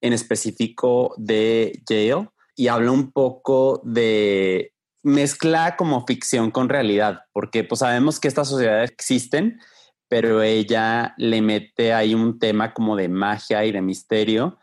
en 0.00 0.12
específico 0.12 1.14
de 1.16 1.82
Yale, 1.88 2.28
y 2.54 2.68
habla 2.68 2.90
un 2.90 3.12
poco 3.12 3.80
de 3.84 4.72
mezcla 5.02 5.76
como 5.76 6.04
ficción 6.06 6.50
con 6.50 6.68
realidad, 6.68 7.20
porque 7.32 7.64
pues 7.64 7.78
sabemos 7.80 8.18
que 8.18 8.28
estas 8.28 8.48
sociedades 8.48 8.90
existen, 8.90 9.60
pero 10.08 10.42
ella 10.42 11.14
le 11.18 11.40
mete 11.40 11.92
ahí 11.92 12.14
un 12.14 12.38
tema 12.38 12.74
como 12.74 12.96
de 12.96 13.08
magia 13.08 13.64
y 13.64 13.72
de 13.72 13.80
misterio 13.80 14.58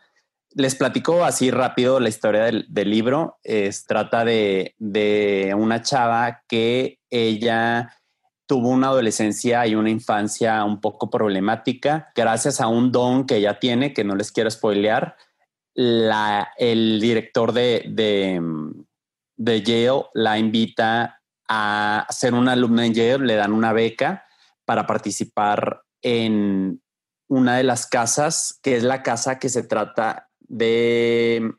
les 0.56 0.74
platico 0.74 1.22
así 1.22 1.50
rápido 1.50 2.00
la 2.00 2.08
historia 2.08 2.44
del, 2.44 2.90
libro. 2.90 3.38
Trata 3.86 4.24
de, 4.24 4.74
una 5.56 5.82
chava 5.82 6.42
que 6.48 6.98
ella 7.10 7.94
tuvo 8.46 8.70
una 8.70 8.88
adolescencia 8.88 9.66
y 9.66 9.74
una 9.74 9.90
infancia 9.90 10.64
un 10.64 10.80
poco 10.80 11.10
problemática. 11.10 12.10
Gracias 12.14 12.62
a 12.62 12.68
un 12.68 12.90
don 12.90 13.26
que 13.26 13.36
ella 13.36 13.58
tiene, 13.58 13.92
que 13.92 14.02
no 14.02 14.16
les 14.16 14.32
quiero 14.32 14.50
spoilear, 14.50 15.16
la, 15.74 16.48
el 16.56 17.00
director 17.02 17.52
de, 17.52 17.84
de, 17.90 18.40
de 19.36 19.62
Yale 19.62 20.04
la 20.14 20.38
invita 20.38 21.20
a 21.48 22.06
ser 22.08 22.32
una 22.32 22.52
alumna 22.52 22.86
en 22.86 22.94
Yale, 22.94 23.26
le 23.26 23.34
dan 23.34 23.52
una 23.52 23.74
beca 23.74 24.24
para 24.64 24.86
participar 24.86 25.82
en 26.00 26.80
una 27.28 27.58
de 27.58 27.64
las 27.64 27.86
casas, 27.86 28.58
que 28.62 28.76
es 28.76 28.84
la 28.84 29.02
casa 29.02 29.38
que 29.38 29.50
se 29.50 29.62
trata 29.62 30.26
de 30.48 31.52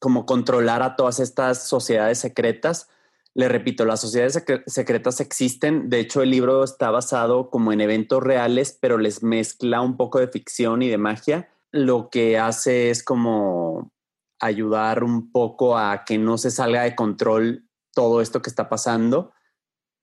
como 0.00 0.26
controlar 0.26 0.82
a 0.82 0.96
todas 0.96 1.20
estas 1.20 1.66
sociedades 1.68 2.18
secretas. 2.18 2.88
Le 3.34 3.48
repito, 3.48 3.84
las 3.84 4.00
sociedades 4.00 4.42
secretas 4.66 5.20
existen. 5.20 5.90
De 5.90 6.00
hecho, 6.00 6.22
el 6.22 6.30
libro 6.30 6.64
está 6.64 6.90
basado 6.90 7.50
como 7.50 7.72
en 7.72 7.80
eventos 7.80 8.22
reales, 8.22 8.76
pero 8.80 8.98
les 8.98 9.22
mezcla 9.22 9.80
un 9.80 9.96
poco 9.96 10.18
de 10.18 10.28
ficción 10.28 10.82
y 10.82 10.88
de 10.88 10.98
magia. 10.98 11.50
Lo 11.70 12.08
que 12.08 12.38
hace 12.38 12.90
es 12.90 13.02
como 13.02 13.92
ayudar 14.40 15.04
un 15.04 15.32
poco 15.32 15.76
a 15.76 16.04
que 16.04 16.18
no 16.18 16.38
se 16.38 16.50
salga 16.50 16.82
de 16.82 16.94
control 16.94 17.68
todo 17.94 18.20
esto 18.20 18.42
que 18.42 18.50
está 18.50 18.68
pasando. 18.68 19.32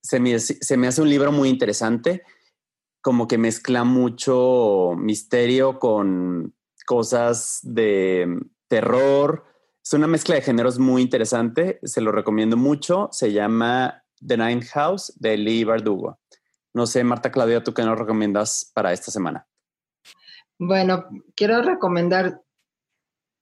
Se 0.01 0.19
me, 0.19 0.37
se 0.39 0.77
me 0.77 0.87
hace 0.87 1.01
un 1.01 1.09
libro 1.09 1.31
muy 1.31 1.49
interesante, 1.49 2.23
como 3.01 3.27
que 3.27 3.37
mezcla 3.37 3.83
mucho 3.83 4.95
misterio 4.97 5.79
con 5.79 6.53
cosas 6.85 7.59
de 7.63 8.39
terror. 8.67 9.45
Es 9.83 9.93
una 9.93 10.07
mezcla 10.07 10.35
de 10.35 10.41
géneros 10.41 10.79
muy 10.79 11.01
interesante, 11.01 11.79
se 11.83 12.01
lo 12.01 12.11
recomiendo 12.11 12.57
mucho. 12.57 13.09
Se 13.11 13.31
llama 13.33 14.03
The 14.25 14.37
Ninth 14.37 14.67
House 14.73 15.13
de 15.19 15.37
Lee 15.37 15.63
Bardugo. 15.63 16.19
No 16.73 16.87
sé, 16.87 17.03
Marta 17.03 17.31
Claudia, 17.31 17.63
¿tú 17.63 17.73
qué 17.73 17.83
nos 17.83 17.99
recomiendas 17.99 18.71
para 18.73 18.93
esta 18.93 19.11
semana? 19.11 19.47
Bueno, 20.57 21.07
quiero 21.35 21.61
recomendar 21.61 22.41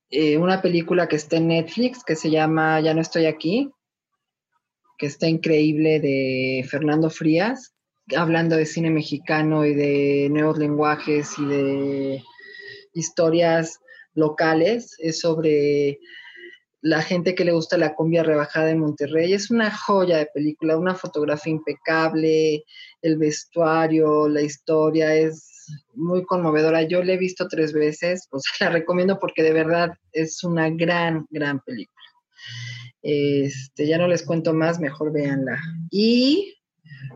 eh, 0.09 0.38
una 0.38 0.61
película 0.61 1.07
que 1.07 1.15
está 1.15 1.38
en 1.38 1.47
Netflix 1.47 2.03
que 2.03 2.15
se 2.15 2.30
llama 2.30 2.81
Ya 2.81 2.93
no 2.93 3.01
estoy 3.01 3.26
aquí, 3.27 3.72
que 4.97 5.05
está 5.05 5.27
increíble 5.27 5.99
de 6.01 6.65
Fernando 6.69 7.09
Frías, 7.09 7.73
hablando 8.15 8.57
de 8.57 8.65
cine 8.65 8.89
mexicano 8.89 9.65
y 9.65 9.73
de 9.73 10.27
nuevos 10.30 10.57
lenguajes 10.57 11.39
y 11.39 11.45
de 11.45 12.23
historias 12.93 13.80
locales, 14.13 14.95
es 14.99 15.19
sobre 15.19 15.99
la 16.81 17.01
gente 17.01 17.35
que 17.35 17.45
le 17.45 17.51
gusta 17.51 17.77
la 17.77 17.93
cumbia 17.93 18.23
rebajada 18.23 18.72
en 18.72 18.80
Monterrey. 18.80 19.34
Es 19.34 19.51
una 19.51 19.72
joya 19.72 20.18
de 20.18 20.30
película, 20.34 20.77
una 20.77 20.95
fotografía 20.95 21.53
impecable, 21.53 22.63
el 23.01 23.18
vestuario, 23.18 24.27
la 24.27 24.41
historia 24.41 25.13
es 25.15 25.68
muy 25.93 26.26
conmovedora. 26.26 26.81
Yo 26.81 27.03
la 27.03 27.13
he 27.13 27.18
visto 27.18 27.47
tres 27.47 27.72
veces, 27.72 28.27
pues 28.31 28.43
la 28.59 28.69
recomiendo 28.69 29.19
porque 29.19 29.43
de 29.43 29.53
verdad 29.53 29.91
es 30.11 30.43
una 30.43 30.69
gran, 30.69 31.27
gran 31.30 31.59
película. 31.61 31.97
Este, 33.03 33.88
ya 33.88 33.97
no 33.97 34.07
les 34.07 34.23
cuento 34.23 34.53
más, 34.53 34.80
mejor 34.80 35.11
véanla. 35.11 35.59
Y 35.91 36.55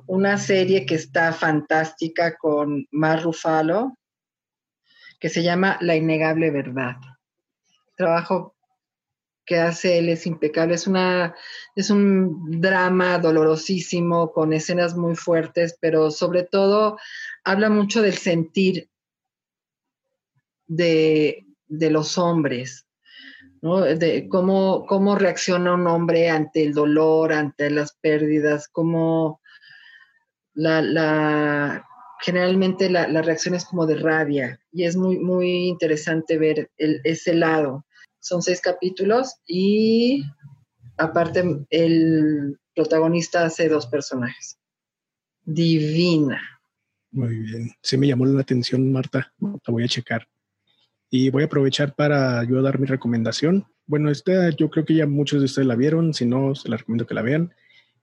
una 0.07 0.37
serie 0.37 0.85
que 0.85 0.95
está 0.95 1.33
fantástica 1.33 2.35
con 2.37 2.85
Mar 2.91 3.23
Rufalo, 3.23 3.97
que 5.19 5.29
se 5.29 5.43
llama 5.43 5.77
La 5.81 5.95
innegable 5.95 6.51
verdad. 6.51 6.95
El 7.89 7.95
trabajo 7.95 8.55
que 9.45 9.59
hace 9.59 9.99
él 9.99 10.09
es 10.09 10.25
impecable, 10.25 10.73
es, 10.73 10.87
una, 10.87 11.35
es 11.75 11.89
un 11.89 12.59
drama 12.59 13.19
dolorosísimo, 13.19 14.31
con 14.31 14.53
escenas 14.53 14.95
muy 14.95 15.15
fuertes, 15.15 15.77
pero 15.79 16.09
sobre 16.09 16.43
todo 16.43 16.97
habla 17.43 17.69
mucho 17.69 18.01
del 18.01 18.15
sentir 18.15 18.89
de, 20.67 21.45
los 21.67 22.17
hombres, 22.17 22.87
de 23.61 24.27
cómo, 24.29 24.85
cómo 24.87 25.15
reacciona 25.15 25.75
un 25.75 25.85
hombre 25.85 26.29
ante 26.29 26.63
el 26.63 26.73
dolor, 26.73 27.31
ante 27.31 27.69
las 27.69 27.93
pérdidas, 27.93 28.67
cómo 28.67 29.41
la, 30.55 30.81
la 30.81 31.85
generalmente 32.25 32.89
la, 32.89 33.21
reacción 33.21 33.53
es 33.53 33.65
como 33.65 33.85
de 33.85 33.97
rabia 33.97 34.59
y 34.71 34.85
es 34.85 34.95
muy, 34.95 35.19
muy 35.19 35.67
interesante 35.67 36.39
ver 36.39 36.71
ese 36.77 37.35
lado. 37.35 37.85
Son 38.19 38.41
seis 38.41 38.59
capítulos 38.61 39.35
y 39.45 40.23
aparte 40.97 41.43
el 41.69 42.57
protagonista 42.73 43.45
hace 43.45 43.69
dos 43.69 43.85
personajes. 43.85 44.57
Divina. 45.43 46.41
Muy 47.11 47.37
bien. 47.37 47.71
Sí 47.83 47.95
me 47.95 48.07
llamó 48.07 48.25
la 48.25 48.41
atención, 48.41 48.91
Marta. 48.91 49.31
La 49.39 49.59
voy 49.67 49.83
a 49.83 49.87
checar. 49.87 50.27
Y 51.11 51.29
voy 51.29 51.43
a 51.43 51.45
aprovechar 51.45 51.93
para 51.93 52.43
yo 52.43 52.59
dar 52.63 52.79
mi 52.79 52.87
recomendación. 52.87 53.67
Bueno, 53.85 54.09
esta 54.09 54.49
yo 54.49 54.71
creo 54.71 54.83
que 54.83 54.95
ya 54.95 55.05
muchos 55.05 55.41
de 55.41 55.45
ustedes 55.45 55.67
la 55.67 55.75
vieron. 55.75 56.15
Si 56.15 56.25
no, 56.25 56.55
se 56.55 56.69
la 56.69 56.77
recomiendo 56.77 57.05
que 57.05 57.13
la 57.13 57.21
vean. 57.21 57.53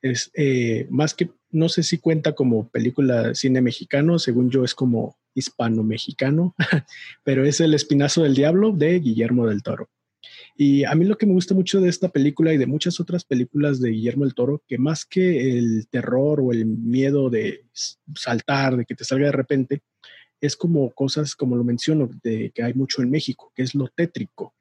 Es 0.02 0.30
eh, 0.34 0.86
más 0.90 1.14
que 1.14 1.30
no 1.50 1.68
sé 1.68 1.82
si 1.82 1.98
cuenta 1.98 2.34
como 2.34 2.68
película 2.68 3.34
cine 3.34 3.60
mexicano, 3.60 4.18
según 4.18 4.50
yo 4.50 4.64
es 4.64 4.74
como 4.74 5.16
hispano-mexicano, 5.34 6.54
pero 7.24 7.44
es 7.44 7.60
El 7.60 7.74
Espinazo 7.74 8.22
del 8.22 8.34
Diablo 8.34 8.72
de 8.72 8.98
Guillermo 8.98 9.46
del 9.46 9.62
Toro. 9.62 9.88
Y 10.56 10.84
a 10.84 10.94
mí 10.94 11.04
lo 11.04 11.16
que 11.16 11.26
me 11.26 11.32
gusta 11.32 11.54
mucho 11.54 11.80
de 11.80 11.88
esta 11.88 12.08
película 12.08 12.52
y 12.52 12.58
de 12.58 12.66
muchas 12.66 13.00
otras 13.00 13.24
películas 13.24 13.80
de 13.80 13.90
Guillermo 13.90 14.24
del 14.24 14.34
Toro, 14.34 14.62
que 14.66 14.78
más 14.78 15.04
que 15.04 15.58
el 15.58 15.86
terror 15.88 16.40
o 16.40 16.52
el 16.52 16.66
miedo 16.66 17.30
de 17.30 17.64
saltar, 18.14 18.76
de 18.76 18.84
que 18.84 18.94
te 18.94 19.04
salga 19.04 19.26
de 19.26 19.32
repente, 19.32 19.82
es 20.40 20.56
como 20.56 20.90
cosas, 20.90 21.34
como 21.34 21.56
lo 21.56 21.64
menciono, 21.64 22.10
de 22.22 22.50
que 22.54 22.62
hay 22.62 22.74
mucho 22.74 23.02
en 23.02 23.10
México, 23.10 23.52
que 23.54 23.62
es 23.62 23.74
lo 23.74 23.88
tétrico. 23.88 24.54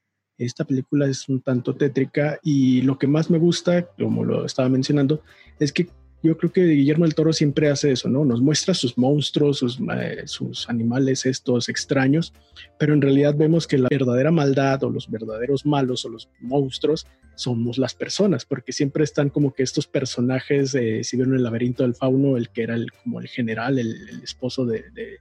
Esta 0.46 0.66
película 0.66 1.08
es 1.08 1.30
un 1.30 1.42
tanto 1.42 1.76
tétrica 1.76 2.40
y 2.42 2.82
lo 2.82 2.98
que 2.98 3.06
más 3.06 3.30
me 3.30 3.38
gusta, 3.38 3.88
como 4.00 4.24
lo 4.24 4.44
estaba 4.44 4.70
mencionando, 4.70 5.22
es 5.60 5.72
que 5.72 5.88
yo 6.24 6.38
creo 6.38 6.52
que 6.52 6.66
Guillermo 6.66 7.06
del 7.06 7.14
Toro 7.14 7.32
siempre 7.32 7.70
hace 7.70 7.92
eso, 7.92 8.10
¿no? 8.10 8.26
Nos 8.26 8.42
muestra 8.42 8.74
sus 8.74 8.98
monstruos, 8.98 9.64
sus, 10.26 10.70
animales 10.70 11.26
estos 11.28 11.70
extraños, 11.70 12.34
pero 12.80 12.94
en 12.94 13.02
realidad 13.02 13.36
vemos 13.36 13.68
que 13.68 13.78
la 13.78 13.88
verdadera 13.90 14.32
maldad 14.32 14.84
o 14.84 14.90
los 14.90 15.10
verdaderos 15.10 15.66
malos 15.66 16.06
o 16.06 16.10
los 16.10 16.30
monstruos 16.40 17.06
somos 17.36 17.78
las 17.78 17.94
personas, 17.94 18.46
porque 18.46 18.72
siempre 18.72 19.04
están 19.04 19.30
como 19.30 19.54
que 19.54 19.64
estos 19.64 19.86
personajes, 19.86 20.72
si 20.72 21.18
vieron 21.18 21.36
el 21.36 21.44
laberinto 21.44 21.84
del 21.84 21.96
fauno, 21.96 22.38
el 22.38 22.50
que 22.50 22.64
era 22.64 22.76
el, 22.76 22.92
como 23.04 23.20
el 23.20 23.28
general, 23.28 23.78
el, 23.78 24.22
esposo 24.24 24.66
de, 24.66 24.86
de, 24.92 25.18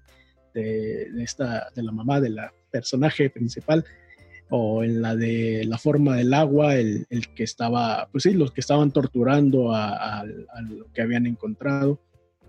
de, 0.55 1.23
esta, 1.23 1.69
de 1.75 1.83
la 1.83 1.93
mamá 1.93 2.21
de 2.21 2.31
la 2.31 2.53
personaje 2.71 3.31
principal, 3.31 3.85
o 4.51 4.83
en 4.83 5.01
la 5.01 5.17
de 5.17 5.65
la 5.65 5.79
forma 5.79 6.17
del 6.17 6.35
agua, 6.35 6.77
el, 6.77 7.07
que 7.35 7.45
estaba, 7.45 8.09
pues 8.11 8.25
sí, 8.25 8.33
los 8.33 8.53
que 8.53 8.61
estaban 8.61 8.91
torturando 8.91 9.73
a, 9.73 10.25
lo 10.69 10.93
que 10.93 11.03
habían 11.03 11.27
encontrado. 11.27 12.01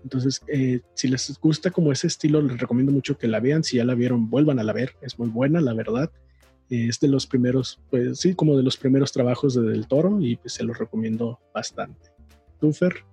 Entonces, 0.02 0.42
eh, 0.48 0.80
si 0.94 1.06
les 1.06 1.38
gusta 1.38 1.70
como 1.70 1.92
ese 1.92 2.08
estilo, 2.08 2.42
les 2.42 2.58
recomiendo 2.58 2.90
mucho 2.90 3.16
que 3.16 3.28
la 3.28 3.38
vean. 3.38 3.62
Si 3.62 3.76
ya 3.76 3.84
la 3.84 3.94
vieron, 3.94 4.28
vuelvan 4.28 4.58
a 4.58 4.64
la 4.64 4.72
ver. 4.72 4.96
Es 5.00 5.16
muy 5.18 5.28
buena, 5.28 5.60
la 5.60 5.74
verdad. 5.74 6.10
es 6.68 6.98
de 6.98 7.08
los 7.08 7.26
primeros, 7.26 7.80
pues 7.88 8.18
sí, 8.18 8.34
como 8.34 8.56
de 8.56 8.64
los 8.64 8.76
primeros 8.76 9.12
trabajos 9.12 9.54
de 9.54 9.62
Del 9.62 9.86
Toro 9.86 10.20
y 10.20 10.36
pues 10.36 10.54
se 10.54 10.64
los 10.64 10.76
recomiendo 10.76 11.38
bastante. 11.54 12.10
¿Tú, 12.58 12.72
Fer? 12.72 13.04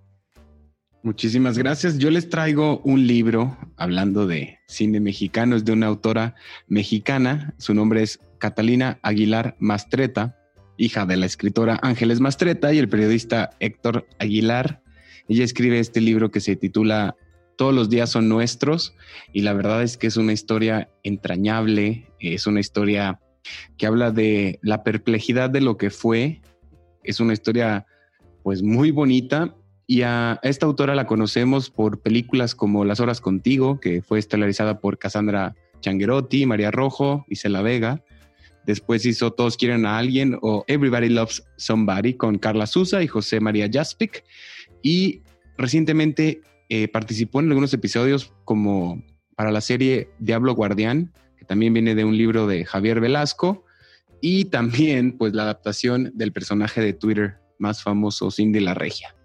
Muchísimas 1.03 1.57
gracias. 1.57 1.97
Yo 1.97 2.09
les 2.09 2.27
traigo 2.29 2.79
un 2.79 3.05
libro 3.07 3.57
hablando 3.77 4.27
de 4.27 4.57
cine 4.67 4.99
mexicano, 4.99 5.55
es 5.55 5.63
de 5.63 5.71
una 5.71 5.87
autora 5.87 6.35
mexicana. 6.67 7.53
Su 7.57 7.73
nombre 7.73 8.01
es 8.01 8.19
Catalina 8.39 8.99
Aguilar 9.03 9.55
Mastreta, 9.59 10.37
hija 10.77 11.05
de 11.05 11.17
la 11.17 11.25
escritora 11.25 11.79
Ángeles 11.81 12.19
Mastreta 12.19 12.73
y 12.73 12.79
el 12.79 12.89
periodista 12.89 13.51
Héctor 13.59 14.07
Aguilar. 14.17 14.81
Ella 15.27 15.43
escribe 15.43 15.79
este 15.79 16.01
libro 16.01 16.31
que 16.31 16.39
se 16.39 16.55
titula 16.55 17.15
Todos 17.57 17.75
los 17.75 17.89
días 17.89 18.09
son 18.09 18.29
nuestros 18.29 18.95
y 19.33 19.41
la 19.41 19.53
verdad 19.53 19.83
es 19.83 19.97
que 19.97 20.07
es 20.07 20.17
una 20.17 20.33
historia 20.33 20.89
entrañable, 21.03 22.07
es 22.19 22.47
una 22.47 22.61
historia 22.61 23.19
que 23.77 23.85
habla 23.85 24.11
de 24.11 24.59
la 24.61 24.83
perplejidad 24.83 25.49
de 25.49 25.61
lo 25.61 25.77
que 25.77 25.89
fue, 25.89 26.41
es 27.03 27.19
una 27.19 27.33
historia 27.33 27.85
pues 28.43 28.63
muy 28.63 28.91
bonita 28.91 29.55
y 29.85 30.03
a 30.03 30.39
esta 30.43 30.67
autora 30.67 30.93
la 30.93 31.07
conocemos 31.07 31.71
por 31.71 31.99
películas 31.99 32.53
como 32.53 32.85
Las 32.85 32.99
Horas 32.99 33.21
Contigo, 33.21 33.79
que 33.79 34.03
fue 34.03 34.19
estelarizada 34.19 34.79
por 34.79 34.99
Cassandra 34.99 35.55
Changuerotti, 35.81 36.45
María 36.45 36.69
Rojo, 36.69 37.25
y 37.27 37.33
Isela 37.33 37.63
Vega. 37.63 38.03
Después 38.69 39.03
hizo 39.07 39.31
Todos 39.31 39.57
quieren 39.57 39.87
a 39.87 39.97
alguien 39.97 40.37
o 40.43 40.63
Everybody 40.67 41.09
Loves 41.09 41.43
Somebody 41.57 42.13
con 42.13 42.37
Carla 42.37 42.67
Sousa 42.67 43.01
y 43.01 43.07
José 43.07 43.39
María 43.39 43.67
Jaspic. 43.67 44.23
Y 44.83 45.23
recientemente 45.57 46.43
eh, 46.69 46.87
participó 46.87 47.39
en 47.39 47.47
algunos 47.47 47.73
episodios 47.73 48.31
como 48.45 49.03
para 49.35 49.49
la 49.49 49.61
serie 49.61 50.11
Diablo 50.19 50.53
Guardián, 50.53 51.11
que 51.35 51.45
también 51.45 51.73
viene 51.73 51.95
de 51.95 52.05
un 52.05 52.15
libro 52.15 52.45
de 52.45 52.63
Javier 52.63 52.99
Velasco. 52.99 53.65
Y 54.21 54.45
también 54.45 55.17
pues 55.17 55.33
la 55.33 55.41
adaptación 55.41 56.11
del 56.13 56.31
personaje 56.31 56.79
de 56.79 56.93
Twitter 56.93 57.37
más 57.57 57.81
famoso, 57.81 58.29
Cindy 58.29 58.59
la 58.59 58.75
Regia. 58.75 59.15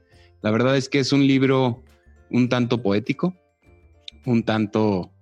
La 0.40 0.52
verdad 0.52 0.74
es 0.74 0.88
que 0.88 1.00
es 1.00 1.12
un 1.12 1.26
libro 1.26 1.84
un 2.30 2.48
tanto 2.48 2.82
poético, 2.82 3.36
un 4.24 4.42
tanto 4.42 5.12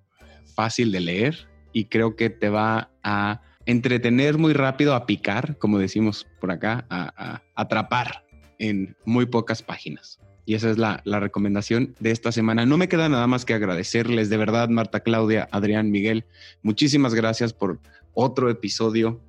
fácil 0.55 0.93
de 0.93 1.01
leer 1.01 1.49
y 1.73 1.87
creo 1.87 2.15
que 2.15 2.31
te 2.31 2.51
va 2.51 2.93
a 3.03 3.43
entretener 3.67 4.39
muy 4.39 4.53
rápido, 4.53 4.95
a 4.95 5.07
picar, 5.07 5.57
como 5.59 5.79
decimos 5.79 6.27
por 6.41 6.51
acá, 6.51 6.87
a, 6.91 7.43
atrapar 7.55 8.25
en 8.59 8.97
muy 9.05 9.27
pocas 9.27 9.63
páginas. 9.63 10.21
Y 10.45 10.55
esa 10.55 10.71
es 10.71 10.79
la, 10.79 11.01
la, 11.05 11.21
recomendación 11.21 11.95
de 12.01 12.11
esta 12.11 12.33
semana. 12.33 12.67
No 12.67 12.77
me 12.77 12.89
queda 12.89 13.09
nada 13.09 13.27
más 13.27 13.45
que 13.45 13.55
agradecerles 13.55 14.29
de 14.29 14.37
verdad, 14.37 14.69
Marta 14.69 15.01
Claudia, 15.01 15.49
Adrián, 15.53 15.91
Miguel. 15.91 16.25
Muchísimas 16.63 17.15
gracias 17.15 17.53
por 17.53 17.79
otro 18.15 18.51
episodio 18.51 19.21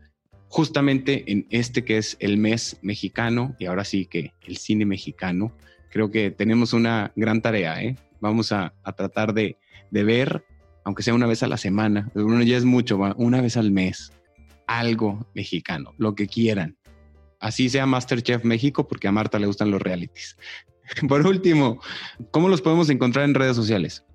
justamente 0.54 1.32
en 1.32 1.48
este 1.50 1.84
que 1.84 1.98
es 1.98 2.16
el 2.20 2.38
mes 2.38 2.78
mexicano 2.84 3.56
y 3.58 3.66
ahora 3.66 3.84
sí 3.84 4.06
que 4.06 4.34
el 4.46 4.58
cine 4.58 4.86
mexicano 4.86 5.52
creo 5.90 6.12
que 6.12 6.30
tenemos 6.30 6.74
una 6.74 7.12
gran 7.16 7.42
tarea. 7.42 7.82
¿eh? 7.82 7.96
Vamos 8.20 8.52
a, 8.52 8.72
tratar 8.96 9.34
de, 9.34 9.58
ver, 9.90 10.46
aunque 10.84 11.02
sea 11.02 11.16
una 11.16 11.26
vez 11.26 11.42
a 11.42 11.48
la 11.48 11.58
semana, 11.58 12.12
uno 12.14 12.44
ya 12.44 12.56
es 12.56 12.66
mucho, 12.66 13.00
una 13.18 13.42
vez 13.42 13.58
al 13.58 13.72
mes, 13.72 14.12
algo 14.68 15.28
mexicano, 15.34 15.94
lo 15.98 16.16
que 16.16 16.28
quieran. 16.28 16.78
Así 17.40 17.70
sea 17.70 17.86
Masterchef 17.86 18.46
México, 18.46 18.88
porque 18.88 19.08
a 19.08 19.12
Marta 19.12 19.38
le 19.40 19.48
gustan 19.48 19.72
los 19.72 19.82
realities. 19.82 20.38
Por 21.08 21.26
último, 21.26 21.80
¿cómo 22.32 22.50
los 22.50 22.62
podemos 22.62 22.90
encontrar 22.90 23.26
en 23.26 23.36
redes 23.36 23.56
sociales? 23.56 24.06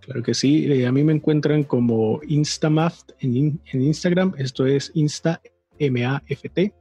Claro 0.00 0.22
que 0.22 0.34
sí, 0.34 0.64
eh, 0.66 0.86
a 0.86 0.92
mí 0.92 1.04
me 1.04 1.12
encuentran 1.12 1.64
como 1.64 2.20
Instamaft 2.26 3.10
en, 3.20 3.60
en 3.72 3.82
Instagram, 3.82 4.34
esto 4.38 4.64
es 4.64 4.90
Insta 4.94 5.40
M-A-F-T. 5.78 6.72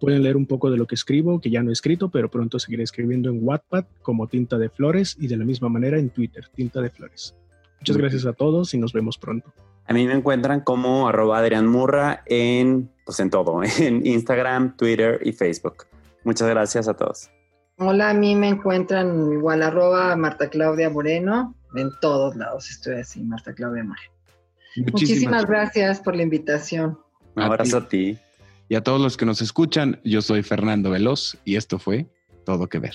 Pueden 0.00 0.22
leer 0.22 0.36
un 0.36 0.46
poco 0.46 0.70
de 0.70 0.78
lo 0.78 0.86
que 0.86 0.94
escribo, 0.94 1.40
que 1.40 1.50
ya 1.50 1.62
no 1.62 1.70
he 1.70 1.72
escrito, 1.74 2.10
pero 2.10 2.30
pronto 2.30 2.58
seguiré 2.58 2.82
escribiendo 2.82 3.28
en 3.28 3.40
Wattpad 3.42 3.84
como 4.02 4.28
Tinta 4.28 4.56
de 4.56 4.70
Flores 4.70 5.16
y 5.20 5.26
de 5.26 5.36
la 5.36 5.44
misma 5.44 5.68
manera 5.68 5.98
en 5.98 6.08
Twitter, 6.08 6.48
Tinta 6.54 6.80
de 6.80 6.90
Flores. 6.90 7.36
Muchas 7.80 7.96
gracias 7.96 8.26
a 8.26 8.32
todos 8.32 8.72
y 8.72 8.78
nos 8.78 8.92
vemos 8.92 9.18
pronto. 9.18 9.52
A 9.90 9.92
mí 9.92 10.06
me 10.06 10.14
encuentran 10.14 10.60
como 10.60 11.08
arroba 11.08 11.38
Adrián 11.38 11.66
Murra 11.66 12.22
en, 12.26 12.92
pues 13.04 13.18
en 13.18 13.28
todo, 13.28 13.60
en 13.80 14.06
Instagram, 14.06 14.76
Twitter 14.76 15.18
y 15.24 15.32
Facebook. 15.32 15.88
Muchas 16.22 16.48
gracias 16.48 16.86
a 16.86 16.94
todos. 16.94 17.28
Hola, 17.76 18.10
a 18.10 18.14
mí 18.14 18.36
me 18.36 18.46
encuentran 18.46 19.32
igual 19.32 19.64
arroba 19.64 20.14
Marta 20.14 20.48
Claudia 20.48 20.90
Moreno. 20.90 21.56
En 21.74 21.90
todos 22.00 22.36
lados 22.36 22.70
estoy 22.70 23.00
así, 23.00 23.20
Marta 23.24 23.52
Claudia 23.52 23.82
Moreno. 23.82 24.12
Muchísimas, 24.92 25.44
gracias 25.46 25.98
por 25.98 26.14
la 26.14 26.22
invitación. 26.22 26.96
Un 27.34 27.42
abrazo 27.42 27.78
a 27.78 27.88
ti. 27.88 28.16
Y 28.68 28.76
a 28.76 28.84
todos 28.84 29.00
los 29.00 29.16
que 29.16 29.26
nos 29.26 29.42
escuchan, 29.42 30.00
yo 30.04 30.22
soy 30.22 30.44
Fernando 30.44 30.90
Veloz 30.90 31.36
y 31.44 31.56
esto 31.56 31.80
fue 31.80 32.06
Todo 32.44 32.68
que 32.68 32.78
Ver. 32.78 32.94